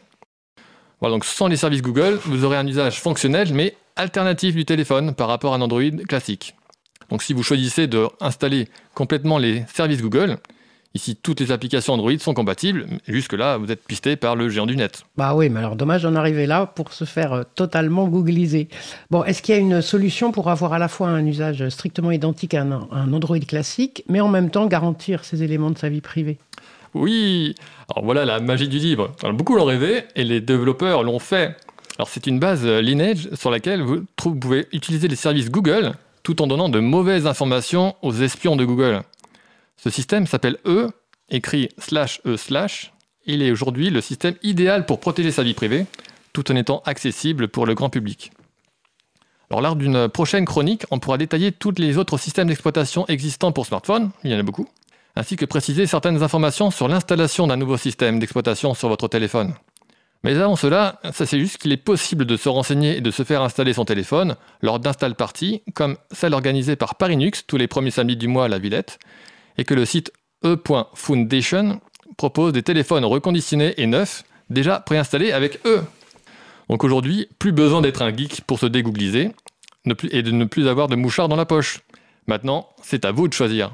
Voilà, 1.00 1.14
donc 1.14 1.24
sans 1.24 1.46
les 1.46 1.56
services 1.56 1.82
Google, 1.82 2.18
vous 2.24 2.44
aurez 2.44 2.56
un 2.56 2.66
usage 2.66 3.00
fonctionnel 3.00 3.52
mais 3.52 3.76
alternatif 3.96 4.54
du 4.54 4.64
téléphone 4.64 5.14
par 5.14 5.28
rapport 5.28 5.52
à 5.52 5.56
un 5.56 5.60
Android 5.60 5.90
classique. 6.08 6.54
Donc 7.10 7.22
si 7.22 7.32
vous 7.32 7.42
choisissez 7.42 7.86
d'installer 7.86 8.68
complètement 8.94 9.38
les 9.38 9.64
services 9.72 10.02
Google, 10.02 10.38
Ici, 10.96 11.14
toutes 11.14 11.40
les 11.40 11.52
applications 11.52 11.92
Android 11.92 12.18
sont 12.18 12.32
compatibles. 12.32 12.86
Jusque-là, 13.06 13.58
vous 13.58 13.70
êtes 13.70 13.84
pisté 13.84 14.16
par 14.16 14.34
le 14.34 14.48
géant 14.48 14.64
du 14.64 14.76
net. 14.76 15.04
Bah 15.18 15.34
oui, 15.34 15.50
mais 15.50 15.58
alors 15.58 15.76
dommage 15.76 16.04
d'en 16.04 16.14
arriver 16.14 16.46
là 16.46 16.64
pour 16.64 16.94
se 16.94 17.04
faire 17.04 17.34
euh, 17.34 17.42
totalement 17.54 18.08
googliser. 18.08 18.68
Bon, 19.10 19.22
est-ce 19.22 19.42
qu'il 19.42 19.54
y 19.54 19.58
a 19.58 19.60
une 19.60 19.82
solution 19.82 20.32
pour 20.32 20.48
avoir 20.48 20.72
à 20.72 20.78
la 20.78 20.88
fois 20.88 21.08
un 21.08 21.26
usage 21.26 21.68
strictement 21.68 22.12
identique 22.12 22.54
à 22.54 22.62
un, 22.62 23.12
Android 23.12 23.38
classique, 23.40 24.04
mais 24.08 24.22
en 24.22 24.28
même 24.28 24.48
temps 24.48 24.64
garantir 24.68 25.26
ces 25.26 25.42
éléments 25.42 25.70
de 25.70 25.76
sa 25.76 25.90
vie 25.90 26.00
privée? 26.00 26.38
Oui 26.94 27.54
Alors 27.90 28.02
voilà 28.02 28.24
la 28.24 28.40
magie 28.40 28.68
du 28.68 28.78
libre. 28.78 29.10
beaucoup 29.34 29.54
l'ont 29.54 29.66
rêvé 29.66 30.04
et 30.14 30.24
les 30.24 30.40
développeurs 30.40 31.02
l'ont 31.02 31.18
fait. 31.18 31.58
Alors 31.98 32.08
c'est 32.08 32.26
une 32.26 32.38
base 32.38 32.64
euh, 32.64 32.80
Lineage 32.80 33.28
sur 33.34 33.50
laquelle 33.50 33.82
vous 33.82 34.06
pouvez 34.16 34.66
utiliser 34.72 35.08
les 35.08 35.16
services 35.16 35.50
Google 35.50 35.92
tout 36.26 36.42
en 36.42 36.48
donnant 36.48 36.68
de 36.68 36.80
mauvaises 36.80 37.28
informations 37.28 37.94
aux 38.02 38.12
espions 38.12 38.56
de 38.56 38.64
Google. 38.64 39.02
Ce 39.76 39.90
système 39.90 40.26
s'appelle 40.26 40.58
E, 40.66 40.90
écrit 41.28 41.68
slash 41.78 42.20
E 42.26 42.36
slash. 42.36 42.92
Il 43.26 43.42
est 43.42 43.50
aujourd'hui 43.50 43.90
le 43.90 44.00
système 44.00 44.34
idéal 44.42 44.86
pour 44.86 45.00
protéger 45.00 45.30
sa 45.30 45.42
vie 45.42 45.54
privée, 45.54 45.86
tout 46.32 46.50
en 46.50 46.56
étant 46.56 46.82
accessible 46.86 47.48
pour 47.48 47.66
le 47.66 47.74
grand 47.74 47.90
public. 47.90 48.30
Alors 49.50 49.60
lors 49.60 49.76
d'une 49.76 50.08
prochaine 50.08 50.44
chronique, 50.44 50.84
on 50.90 50.98
pourra 50.98 51.18
détailler 51.18 51.52
tous 51.52 51.74
les 51.78 51.98
autres 51.98 52.18
systèmes 52.18 52.48
d'exploitation 52.48 53.06
existants 53.06 53.52
pour 53.52 53.66
smartphone, 53.66 54.10
il 54.24 54.32
y 54.32 54.34
en 54.34 54.38
a 54.38 54.42
beaucoup, 54.42 54.68
ainsi 55.14 55.36
que 55.36 55.44
préciser 55.44 55.86
certaines 55.86 56.22
informations 56.22 56.70
sur 56.70 56.88
l'installation 56.88 57.46
d'un 57.46 57.56
nouveau 57.56 57.76
système 57.76 58.18
d'exploitation 58.18 58.74
sur 58.74 58.88
votre 58.88 59.08
téléphone. 59.08 59.54
Mais 60.24 60.36
avant 60.36 60.56
cela, 60.56 61.00
ça 61.12 61.26
c'est 61.26 61.38
juste 61.38 61.58
qu'il 61.58 61.70
est 61.70 61.76
possible 61.76 62.24
de 62.24 62.36
se 62.36 62.48
renseigner 62.48 62.96
et 62.96 63.00
de 63.00 63.10
se 63.12 63.22
faire 63.22 63.42
installer 63.42 63.72
son 63.72 63.84
téléphone 63.84 64.36
lors 64.62 64.80
d'install 64.80 65.14
parties, 65.14 65.62
comme 65.74 65.96
celle 66.10 66.34
organisée 66.34 66.74
par 66.74 66.96
Parinux 66.96 67.44
tous 67.46 67.56
les 67.56 67.68
premiers 67.68 67.92
samedis 67.92 68.16
du 68.16 68.26
mois 68.26 68.46
à 68.46 68.48
la 68.48 68.58
Villette, 68.58 68.98
et 69.58 69.64
que 69.64 69.74
le 69.74 69.84
site 69.84 70.12
e.foundation 70.44 71.80
propose 72.16 72.52
des 72.52 72.62
téléphones 72.62 73.04
reconditionnés 73.04 73.74
et 73.78 73.86
neufs, 73.86 74.24
déjà 74.50 74.80
préinstallés 74.80 75.32
avec 75.32 75.60
E. 75.66 75.82
Donc 76.68 76.84
aujourd'hui, 76.84 77.28
plus 77.38 77.52
besoin 77.52 77.80
d'être 77.80 78.02
un 78.02 78.14
geek 78.14 78.42
pour 78.42 78.58
se 78.58 78.66
dégoogliser 78.66 79.32
et 80.10 80.22
de 80.22 80.30
ne 80.30 80.44
plus 80.44 80.68
avoir 80.68 80.88
de 80.88 80.96
mouchard 80.96 81.28
dans 81.28 81.36
la 81.36 81.46
poche. 81.46 81.80
Maintenant, 82.26 82.68
c'est 82.82 83.04
à 83.04 83.12
vous 83.12 83.28
de 83.28 83.32
choisir. 83.32 83.72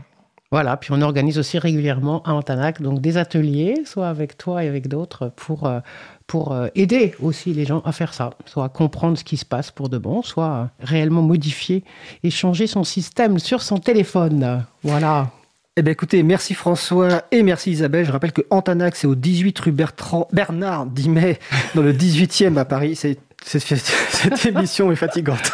Voilà, 0.50 0.76
puis 0.76 0.92
on 0.92 1.00
organise 1.00 1.38
aussi 1.38 1.58
régulièrement 1.58 2.22
à 2.24 2.34
Antanac 2.34 2.82
donc 2.82 3.00
des 3.00 3.16
ateliers, 3.16 3.74
soit 3.86 4.08
avec 4.08 4.36
toi 4.36 4.62
et 4.62 4.68
avec 4.68 4.86
d'autres, 4.86 5.32
pour, 5.34 5.66
euh, 5.66 5.80
pour 6.26 6.52
euh, 6.52 6.66
aider 6.74 7.14
aussi 7.22 7.54
les 7.54 7.64
gens 7.64 7.80
à 7.86 7.92
faire 7.92 8.12
ça, 8.12 8.28
soit 8.44 8.66
à 8.66 8.68
comprendre 8.68 9.16
ce 9.16 9.24
qui 9.24 9.38
se 9.38 9.46
passe 9.46 9.70
pour 9.70 9.88
de 9.88 9.96
bon, 9.96 10.20
soit 10.20 10.68
réellement 10.80 11.22
modifier 11.22 11.84
et 12.22 12.28
changer 12.28 12.66
son 12.66 12.84
système 12.84 13.38
sur 13.38 13.62
son 13.62 13.78
téléphone. 13.78 14.66
Voilà. 14.82 15.30
Eh 15.78 15.80
bien 15.80 15.92
écoutez, 15.92 16.22
merci 16.22 16.52
François 16.52 17.22
et 17.32 17.42
merci 17.42 17.70
Isabelle. 17.70 18.04
Je 18.04 18.12
rappelle 18.12 18.32
que 18.32 18.42
Antanac, 18.50 18.94
c'est 18.94 19.06
au 19.06 19.14
18 19.14 19.58
rue 19.58 19.72
Bernard 19.72 20.84
Dimet, 20.84 21.38
dans 21.74 21.80
le 21.80 21.94
18e 21.94 22.58
à 22.58 22.66
Paris. 22.66 22.94
Cette 23.42 24.46
émission 24.46 24.92
est 24.92 24.96
fatigante. 24.96 25.50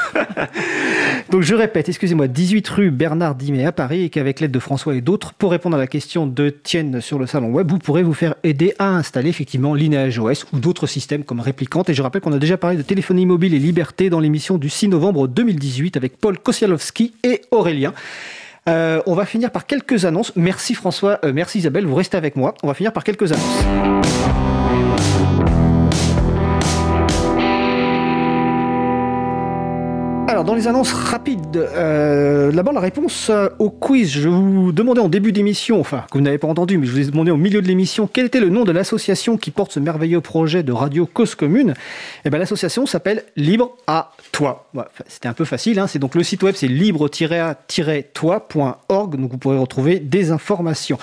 Donc 1.30 1.42
je 1.42 1.54
répète, 1.54 1.88
excusez-moi, 1.88 2.26
18 2.26 2.68
rue 2.68 2.90
Bernard 2.90 3.36
Dimet 3.36 3.64
à 3.64 3.70
Paris 3.70 4.02
et 4.02 4.10
qu'avec 4.10 4.40
l'aide 4.40 4.50
de 4.50 4.58
François 4.58 4.96
et 4.96 5.00
d'autres, 5.00 5.34
pour 5.34 5.52
répondre 5.52 5.76
à 5.76 5.78
la 5.78 5.86
question 5.86 6.26
de 6.26 6.50
Tienne 6.50 7.00
sur 7.00 7.20
le 7.20 7.28
salon 7.28 7.52
web, 7.52 7.70
vous 7.70 7.78
pourrez 7.78 8.02
vous 8.02 8.12
faire 8.12 8.34
aider 8.42 8.74
à 8.80 8.88
installer 8.88 9.28
effectivement 9.28 9.72
Lineage 9.72 10.18
OS 10.18 10.46
ou 10.52 10.58
d'autres 10.58 10.88
systèmes 10.88 11.22
comme 11.22 11.38
Réplicante. 11.38 11.90
Et 11.90 11.94
je 11.94 12.02
rappelle 12.02 12.22
qu'on 12.22 12.32
a 12.32 12.38
déjà 12.38 12.56
parlé 12.56 12.76
de 12.76 12.82
téléphonie 12.82 13.24
mobile 13.24 13.54
et 13.54 13.60
liberté 13.60 14.10
dans 14.10 14.18
l'émission 14.18 14.58
du 14.58 14.68
6 14.68 14.88
novembre 14.88 15.28
2018 15.28 15.96
avec 15.96 16.16
Paul 16.18 16.40
Kosialowski 16.40 17.14
et 17.22 17.42
Aurélien. 17.52 17.94
Euh, 18.68 19.00
on 19.06 19.14
va 19.14 19.26
finir 19.26 19.50
par 19.50 19.66
quelques 19.66 20.04
annonces. 20.04 20.32
Merci 20.36 20.74
François, 20.74 21.18
euh, 21.24 21.32
merci 21.32 21.58
Isabelle, 21.58 21.86
vous 21.86 21.94
restez 21.94 22.16
avec 22.16 22.36
moi. 22.36 22.54
On 22.62 22.66
va 22.66 22.74
finir 22.74 22.92
par 22.92 23.04
quelques 23.04 23.32
annonces. 23.32 24.47
Alors, 30.38 30.46
dans 30.46 30.54
les 30.54 30.68
annonces 30.68 30.92
rapides, 30.92 31.56
euh, 31.56 32.52
d'abord 32.52 32.72
la 32.72 32.78
réponse 32.78 33.28
euh, 33.28 33.48
au 33.58 33.70
quiz. 33.70 34.12
Je 34.12 34.28
vous 34.28 34.70
demandais 34.70 35.00
en 35.00 35.08
début 35.08 35.32
d'émission, 35.32 35.80
enfin, 35.80 36.04
que 36.12 36.16
vous 36.16 36.22
n'avez 36.22 36.38
pas 36.38 36.46
entendu, 36.46 36.78
mais 36.78 36.86
je 36.86 36.92
vous 36.92 37.00
ai 37.00 37.06
demandé 37.06 37.32
au 37.32 37.36
milieu 37.36 37.60
de 37.60 37.66
l'émission 37.66 38.06
quel 38.06 38.26
était 38.26 38.38
le 38.38 38.48
nom 38.48 38.62
de 38.62 38.70
l'association 38.70 39.36
qui 39.36 39.50
porte 39.50 39.72
ce 39.72 39.80
merveilleux 39.80 40.20
projet 40.20 40.62
de 40.62 40.70
radio 40.70 41.06
Cause 41.06 41.34
Commune? 41.34 41.74
Eh 42.24 42.30
ben, 42.30 42.38
l'association 42.38 42.86
s'appelle 42.86 43.24
Libre 43.34 43.72
à 43.88 44.12
Toi. 44.30 44.70
C'était 45.08 45.26
un 45.26 45.32
peu 45.32 45.44
facile, 45.44 45.80
hein. 45.80 45.88
c'est 45.88 45.98
donc 45.98 46.14
le 46.14 46.22
site 46.22 46.44
web, 46.44 46.54
c'est 46.56 46.68
libre-à-toi.org, 46.68 49.16
donc 49.16 49.32
vous 49.32 49.38
pourrez 49.38 49.58
retrouver 49.58 49.98
des 49.98 50.30
informations. 50.30 50.98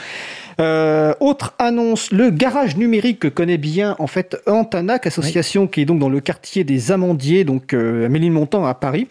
Euh, 0.61 1.13
autre 1.19 1.53
annonce, 1.59 2.11
le 2.11 2.29
garage 2.29 2.77
numérique 2.77 3.19
que 3.19 3.27
connaît 3.27 3.57
bien 3.57 3.95
en 3.99 4.07
fait 4.07 4.37
Antanac, 4.47 5.05
association 5.05 5.67
qui 5.67 5.81
est 5.81 5.85
donc 5.85 5.99
dans 5.99 6.07
le 6.09 6.21
quartier 6.21 6.63
des 6.63 6.91
Amandiers, 6.93 7.43
donc 7.43 7.73
euh, 7.73 8.05
à 8.05 8.09
Ménilmontant 8.09 8.65
à 8.65 8.73
Paris, 8.73 9.07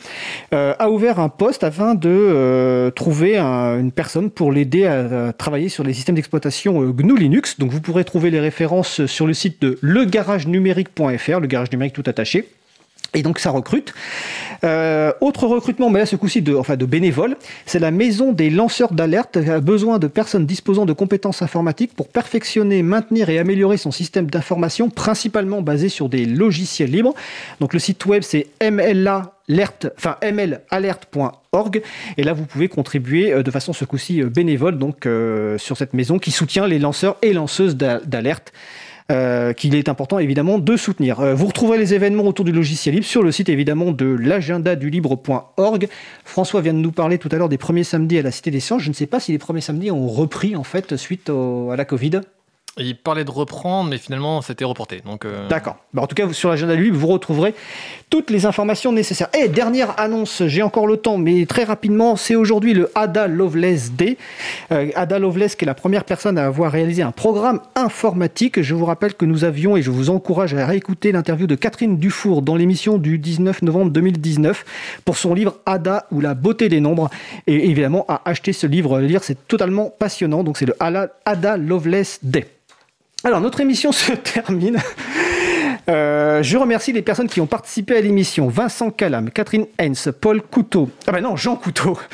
euh, 0.54 0.74
a 0.78 0.90
ouvert 0.90 1.18
un 1.20 1.28
poste 1.28 1.62
afin 1.62 1.94
de 1.94 2.08
euh, 2.08 2.90
trouver 2.90 3.36
un- 3.36 3.78
une 3.78 3.92
personne 3.92 4.30
pour 4.30 4.52
l'aider 4.52 4.86
à, 4.86 5.28
à 5.28 5.32
travailler 5.34 5.68
sur 5.68 5.84
les 5.84 5.92
systèmes 5.92 6.14
d'exploitation 6.14 6.82
euh, 6.82 6.92
GNU 6.92 7.16
Linux. 7.18 7.58
Donc 7.58 7.70
vous 7.70 7.80
pourrez 7.80 8.04
trouver 8.04 8.30
les 8.30 8.40
références 8.40 9.04
sur 9.06 9.26
le 9.26 9.34
site 9.34 9.60
de 9.60 9.78
legaragenumérique.fr, 9.82 11.40
le 11.40 11.46
garage 11.46 11.70
numérique 11.72 11.92
tout 11.94 12.04
attaché. 12.06 12.48
Et 13.15 13.23
donc 13.23 13.39
ça 13.39 13.51
recrute. 13.51 13.95
Euh, 14.65 15.12
autre 15.20 15.47
recrutement, 15.47 15.89
mais 15.91 16.01
là 16.01 16.07
ce 16.07 16.16
coup-ci 16.16 16.43
de, 16.43 16.55
enfin 16.55 16.77
de 16.77 16.85
bénévoles, 16.86 17.36
c'est 17.66 17.78
la 17.78 17.91
maison 17.91 18.32
des 18.32 18.51
lanceurs 18.51 18.93
d'alerte 18.93 19.43
qui 19.43 19.51
a 19.51 19.61
besoin 19.61 19.99
de 19.99 20.07
personnes 20.07 20.47
disposant 20.47 20.85
de 20.85 20.93
compétences 20.93 21.43
informatiques 21.43 21.95
pour 21.95 22.09
perfectionner, 22.09 22.82
maintenir 22.82 23.28
et 23.28 23.39
améliorer 23.39 23.77
son 23.77 23.93
système 23.93 24.27
d'information, 24.31 24.91
principalement 24.91 25.62
basé 25.62 25.89
sur 25.89 26.09
des 26.09 26.24
logiciels 26.27 26.91
libres. 26.91 27.15
Donc 27.61 27.73
le 27.73 27.78
site 27.78 28.05
web 28.07 28.23
c'est 28.23 28.47
mlalert, 28.61 29.91
enfin 29.97 30.16
mlalert.org 30.23 31.82
et 32.16 32.23
là 32.23 32.32
vous 32.32 32.45
pouvez 32.47 32.69
contribuer 32.69 33.32
euh, 33.32 33.43
de 33.43 33.51
façon 33.51 33.73
ce 33.73 33.85
coup-ci 33.85 34.23
euh, 34.23 34.28
bénévole 34.28 34.78
donc 34.78 35.07
sur 35.59 35.77
cette 35.77 35.95
maison 35.95 36.19
qui 36.19 36.31
soutient 36.31 36.66
les 36.66 36.78
lanceurs 36.78 37.16
et 37.23 37.32
lanceuses 37.32 37.77
d'a- 37.77 38.01
d'alerte 38.01 38.53
euh, 39.12 39.52
qu'il 39.52 39.74
est 39.74 39.90
important 39.90 40.18
évidemment 40.18 40.59
de 40.59 40.76
soutenir. 40.76 41.20
Euh, 41.20 41.35
vous 41.35 41.47
retrouverez 41.47 41.76
les 41.76 41.93
événements 41.93 42.24
autour 42.24 42.44
du 42.44 42.52
logiciel 42.52 42.94
libre 42.94 43.06
sur 43.06 43.22
le 43.22 43.32
site 43.32 43.51
évidemment 43.51 43.93
de 43.93 44.06
l'agendadulibre.org. 44.06 45.89
François 46.24 46.62
vient 46.62 46.72
de 46.72 46.78
nous 46.78 46.93
parler 46.93 47.18
tout 47.18 47.28
à 47.31 47.36
l'heure 47.36 47.51
des 47.51 47.59
premiers 47.59 47.85
samedis 47.85 48.18
à 48.18 48.22
la 48.22 48.31
Cité 48.31 48.51
des 48.51 48.60
Sciences. 48.60 48.82
Je 48.82 48.89
ne 48.89 48.94
sais 48.94 49.06
pas 49.06 49.20
si 49.20 49.32
les 49.32 49.39
premiers 49.39 49.60
samedis 49.60 49.90
ont 49.90 50.09
repris 50.09 50.56
en 50.56 50.64
fait 50.64 50.97
suite 50.97 51.31
à 51.31 51.76
la 51.76 51.85
Covid. 51.85 52.22
Il 52.76 52.96
parlait 52.96 53.24
de 53.24 53.30
reprendre, 53.30 53.88
mais 53.88 53.98
finalement, 53.98 54.42
c'était 54.42 54.64
reporté. 54.64 55.01
Donc, 55.05 55.24
euh, 55.24 55.46
D'accord. 55.46 55.76
Bah, 55.92 56.02
en 56.02 56.09
tout 56.09 56.16
cas, 56.16 56.32
sur 56.32 56.48
l'agenda 56.48 56.74
du 56.74 56.82
libre, 56.82 56.98
vous 56.98 57.06
retrouverez 57.06 57.55
toutes 58.10 58.30
les 58.30 58.46
informations 58.46 58.90
nécessaires. 58.90 59.28
Et 59.32 59.46
dernière 59.46 59.98
annonce, 60.01 60.42
j'ai 60.46 60.60
encore 60.62 60.88
le 60.88 60.96
temps, 60.96 61.16
mais 61.16 61.46
très 61.46 61.62
rapidement, 61.62 62.16
c'est 62.16 62.34
aujourd'hui 62.34 62.74
le 62.74 62.90
Ada 62.96 63.28
Lovelace 63.28 63.92
Day. 63.92 64.16
Euh, 64.72 64.90
Ada 64.96 65.20
Lovelace, 65.20 65.55
qui 65.55 65.64
est 65.64 65.66
la 65.66 65.74
première 65.74 66.02
personne 66.02 66.36
à 66.36 66.46
avoir 66.46 66.72
réalisé 66.72 67.02
un 67.02 67.12
programme 67.12 67.60
informatique. 67.76 68.60
Je 68.60 68.74
vous 68.74 68.86
rappelle 68.86 69.14
que 69.14 69.24
nous 69.24 69.44
avions, 69.44 69.76
et 69.76 69.82
je 69.82 69.92
vous 69.92 70.10
encourage 70.10 70.52
à 70.55 70.66
réécouter 70.66 71.12
l'interview 71.12 71.46
de 71.46 71.55
Catherine 71.55 71.96
Dufour 71.96 72.42
dans 72.42 72.56
l'émission 72.56 72.98
du 72.98 73.18
19 73.18 73.62
novembre 73.62 73.92
2019 73.92 74.64
pour 75.05 75.16
son 75.16 75.32
livre 75.32 75.59
Ada 75.64 76.06
ou 76.10 76.20
la 76.20 76.34
beauté 76.34 76.68
des 76.68 76.80
nombres. 76.80 77.09
Et 77.46 77.70
évidemment, 77.70 78.05
à 78.09 78.22
acheter 78.24 78.52
ce 78.52 78.66
livre, 78.66 78.98
lire, 78.98 79.22
c'est 79.22 79.46
totalement 79.46 79.94
passionnant. 79.96 80.42
Donc 80.42 80.59
c'est 80.59 80.66
le 80.66 80.74
Ada 80.80 81.56
Lovelace 81.56 82.18
Day. 82.24 82.48
Alors, 83.24 83.40
notre 83.40 83.60
émission 83.60 83.90
se 83.92 84.12
termine. 84.12 84.78
Euh, 85.88 86.42
je 86.42 86.56
remercie 86.56 86.92
les 86.92 87.02
personnes 87.02 87.28
qui 87.28 87.40
ont 87.42 87.46
participé 87.46 87.96
à 87.96 88.01
l'émission. 88.01 88.48
Vincent 88.48 88.90
Calam, 88.90 89.30
Catherine 89.30 89.66
Hens, 89.80 90.09
Paul 90.18 90.40
Couteau. 90.40 90.88
Ah 91.06 91.12
ben 91.12 91.20
non, 91.20 91.36
Jean 91.36 91.56
Couteau. 91.56 91.98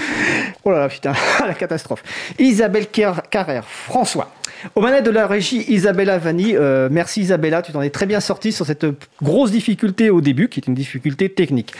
Oh 0.62 0.70
là 0.70 0.80
là, 0.80 0.88
putain, 0.90 1.14
la 1.46 1.54
catastrophe. 1.54 2.02
Isabelle 2.38 2.88
Car- 2.88 3.22
Carrère, 3.30 3.64
François. 3.64 4.30
Au 4.74 4.82
manette 4.82 5.06
de 5.06 5.10
la 5.10 5.26
régie, 5.26 5.64
Isabella 5.68 6.18
Vanni. 6.18 6.54
Euh, 6.54 6.90
merci 6.92 7.22
Isabella, 7.22 7.62
tu 7.62 7.72
t'en 7.72 7.80
es 7.80 7.88
très 7.88 8.04
bien 8.04 8.20
sortie 8.20 8.52
sur 8.52 8.66
cette 8.66 8.84
grosse 9.22 9.52
difficulté 9.52 10.10
au 10.10 10.20
début, 10.20 10.50
qui 10.50 10.60
est 10.60 10.66
une 10.66 10.74
difficulté 10.74 11.30
technique. 11.30 11.72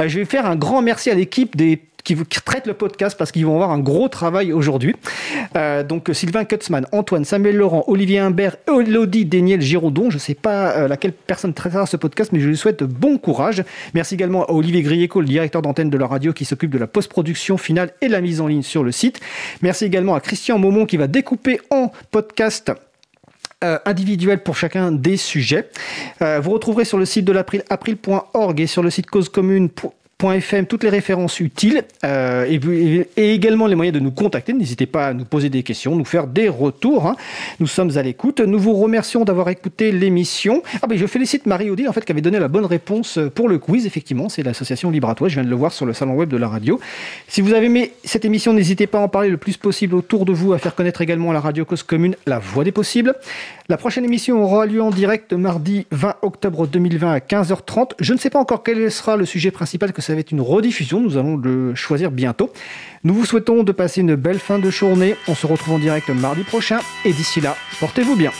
Euh, 0.00 0.08
je 0.08 0.18
vais 0.18 0.24
faire 0.24 0.46
un 0.46 0.56
grand 0.56 0.80
merci 0.80 1.10
à 1.10 1.14
l'équipe 1.14 1.56
des 1.56 1.78
qui 2.04 2.14
vous- 2.14 2.24
qui 2.24 2.40
traite 2.40 2.66
le 2.66 2.74
podcast 2.74 3.16
parce 3.18 3.30
qu'ils 3.32 3.46
vont 3.46 3.54
avoir 3.54 3.70
un 3.70 3.78
gros 3.78 4.08
travail 4.08 4.52
aujourd'hui. 4.52 4.94
Euh, 5.56 5.82
donc 5.82 6.10
Sylvain 6.12 6.44
Kutzmann, 6.44 6.86
Antoine, 6.92 7.24
Samuel 7.24 7.56
Laurent, 7.56 7.84
Olivier 7.86 8.18
Imbert, 8.18 8.56
Elodie 8.68 9.24
Déniel 9.24 9.60
Giraudon. 9.60 10.10
Je 10.10 10.16
ne 10.16 10.20
sais 10.20 10.34
pas 10.34 10.72
euh, 10.72 10.88
laquelle 10.88 11.12
personne 11.12 11.54
traitera 11.54 11.86
ce 11.86 11.96
podcast, 11.96 12.32
mais 12.32 12.40
je 12.40 12.48
lui 12.48 12.56
souhaite 12.56 12.82
bon 12.82 13.18
courage. 13.18 13.62
Merci 13.94 14.14
également 14.14 14.44
à 14.46 14.52
Olivier 14.52 14.82
Grieco, 14.82 15.20
le 15.20 15.26
directeur 15.26 15.62
d'antenne 15.62 15.90
de 15.90 15.98
la 15.98 16.06
radio 16.06 16.32
qui 16.32 16.44
s'occupe 16.44 16.70
de 16.70 16.78
la 16.78 16.86
post-production 16.86 17.56
finale 17.56 17.92
et 18.00 18.08
la 18.08 18.20
mise 18.20 18.40
en 18.40 18.46
ligne 18.46 18.62
sur 18.62 18.82
le 18.82 18.92
site. 18.92 19.20
Merci 19.62 19.84
également 19.84 20.14
à 20.14 20.20
Christian 20.20 20.58
Maumont 20.58 20.86
qui 20.86 20.96
va 20.96 21.06
découper 21.06 21.60
en 21.70 21.92
podcast 22.10 22.72
euh, 23.64 23.78
individuel 23.84 24.42
pour 24.42 24.56
chacun 24.56 24.90
des 24.90 25.16
sujets. 25.16 25.68
Euh, 26.20 26.40
vous 26.40 26.50
retrouverez 26.50 26.84
sur 26.84 26.98
le 26.98 27.04
site 27.04 27.24
de 27.24 27.32
l'April, 27.32 27.62
april.org 27.70 28.60
et 28.60 28.66
sur 28.66 28.82
le 28.82 28.90
site 28.90 29.06
toutes 30.68 30.84
les 30.84 30.88
références 30.88 31.40
utiles 31.40 31.82
euh, 32.04 32.46
et, 32.48 33.32
également 33.34 33.66
les 33.66 33.74
moyens 33.74 33.94
de 33.94 34.00
nous 34.00 34.12
contacter. 34.12 34.52
N'hésitez 34.52 34.86
pas 34.86 35.08
à 35.08 35.14
nous 35.14 35.24
poser 35.24 35.48
des 35.48 35.62
questions, 35.62 35.96
nous 35.96 36.04
faire 36.04 36.26
des 36.26 36.48
retours. 36.48 37.06
hein. 37.06 37.16
Nous 37.58 37.66
sommes 37.66 37.96
à 37.96 38.02
l'écoute. 38.02 38.40
Nous 38.40 38.58
vous 38.58 38.74
remercions 38.74 39.24
d'avoir 39.24 39.48
écouté 39.48 39.90
l'émission. 39.90 40.62
Ah 40.80 40.86
ben 40.86 40.96
je 40.96 41.06
félicite 41.06 41.46
Marie-Odile 41.46 41.88
en 41.88 41.92
fait 41.92 42.04
qui 42.04 42.12
avait 42.12 42.20
donné 42.20 42.38
la 42.38 42.48
bonne 42.48 42.66
réponse 42.66 43.18
pour 43.34 43.48
le 43.48 43.58
quiz. 43.58 43.86
Effectivement, 43.86 44.28
c'est 44.28 44.42
l'association 44.42 44.90
Libre 44.90 45.08
à. 45.08 45.14
Je 45.22 45.34
viens 45.34 45.44
de 45.44 45.48
le 45.48 45.56
voir 45.56 45.72
sur 45.72 45.86
le 45.86 45.92
salon 45.92 46.14
web 46.14 46.28
de 46.28 46.36
la 46.36 46.48
radio. 46.48 46.80
Si 47.26 47.40
vous 47.40 47.52
avez 47.52 47.66
aimé 47.66 47.92
cette 48.04 48.24
émission, 48.24 48.52
n'hésitez 48.52 48.86
pas 48.86 48.98
à 48.98 49.02
en 49.02 49.08
parler 49.08 49.28
le 49.28 49.36
plus 49.36 49.56
possible 49.56 49.94
autour 49.94 50.24
de 50.24 50.32
vous, 50.32 50.52
à 50.52 50.58
faire 50.58 50.74
connaître 50.74 51.00
également 51.00 51.32
la 51.32 51.40
radio 51.40 51.64
Cause 51.64 51.82
Commune, 51.82 52.14
la 52.26 52.38
voix 52.38 52.64
des 52.64 52.72
possibles. 52.72 53.14
La 53.68 53.76
prochaine 53.76 54.04
émission 54.04 54.42
aura 54.42 54.66
lieu 54.66 54.82
en 54.82 54.90
direct 54.90 55.32
mardi 55.32 55.86
20 55.90 56.16
octobre 56.22 56.66
2020 56.66 57.12
à 57.12 57.18
15h30. 57.18 57.92
Je 58.00 58.12
ne 58.12 58.18
sais 58.18 58.30
pas 58.30 58.38
encore 58.38 58.62
quel 58.62 58.90
sera 58.90 59.16
le 59.16 59.24
sujet 59.24 59.50
principal, 59.50 59.92
que 59.92 60.02
ça 60.16 60.30
une 60.30 60.40
rediffusion. 60.40 61.00
Nous 61.00 61.16
allons 61.16 61.36
le 61.36 61.74
choisir 61.74 62.10
bientôt. 62.10 62.52
Nous 63.04 63.14
vous 63.14 63.24
souhaitons 63.24 63.62
de 63.62 63.72
passer 63.72 64.00
une 64.00 64.14
belle 64.14 64.38
fin 64.38 64.58
de 64.58 64.70
journée. 64.70 65.16
On 65.28 65.34
se 65.34 65.46
retrouve 65.46 65.74
en 65.74 65.78
direct 65.78 66.08
mardi 66.10 66.42
prochain. 66.42 66.80
Et 67.04 67.12
d'ici 67.12 67.40
là, 67.40 67.56
portez-vous 67.80 68.16
bien. 68.16 68.30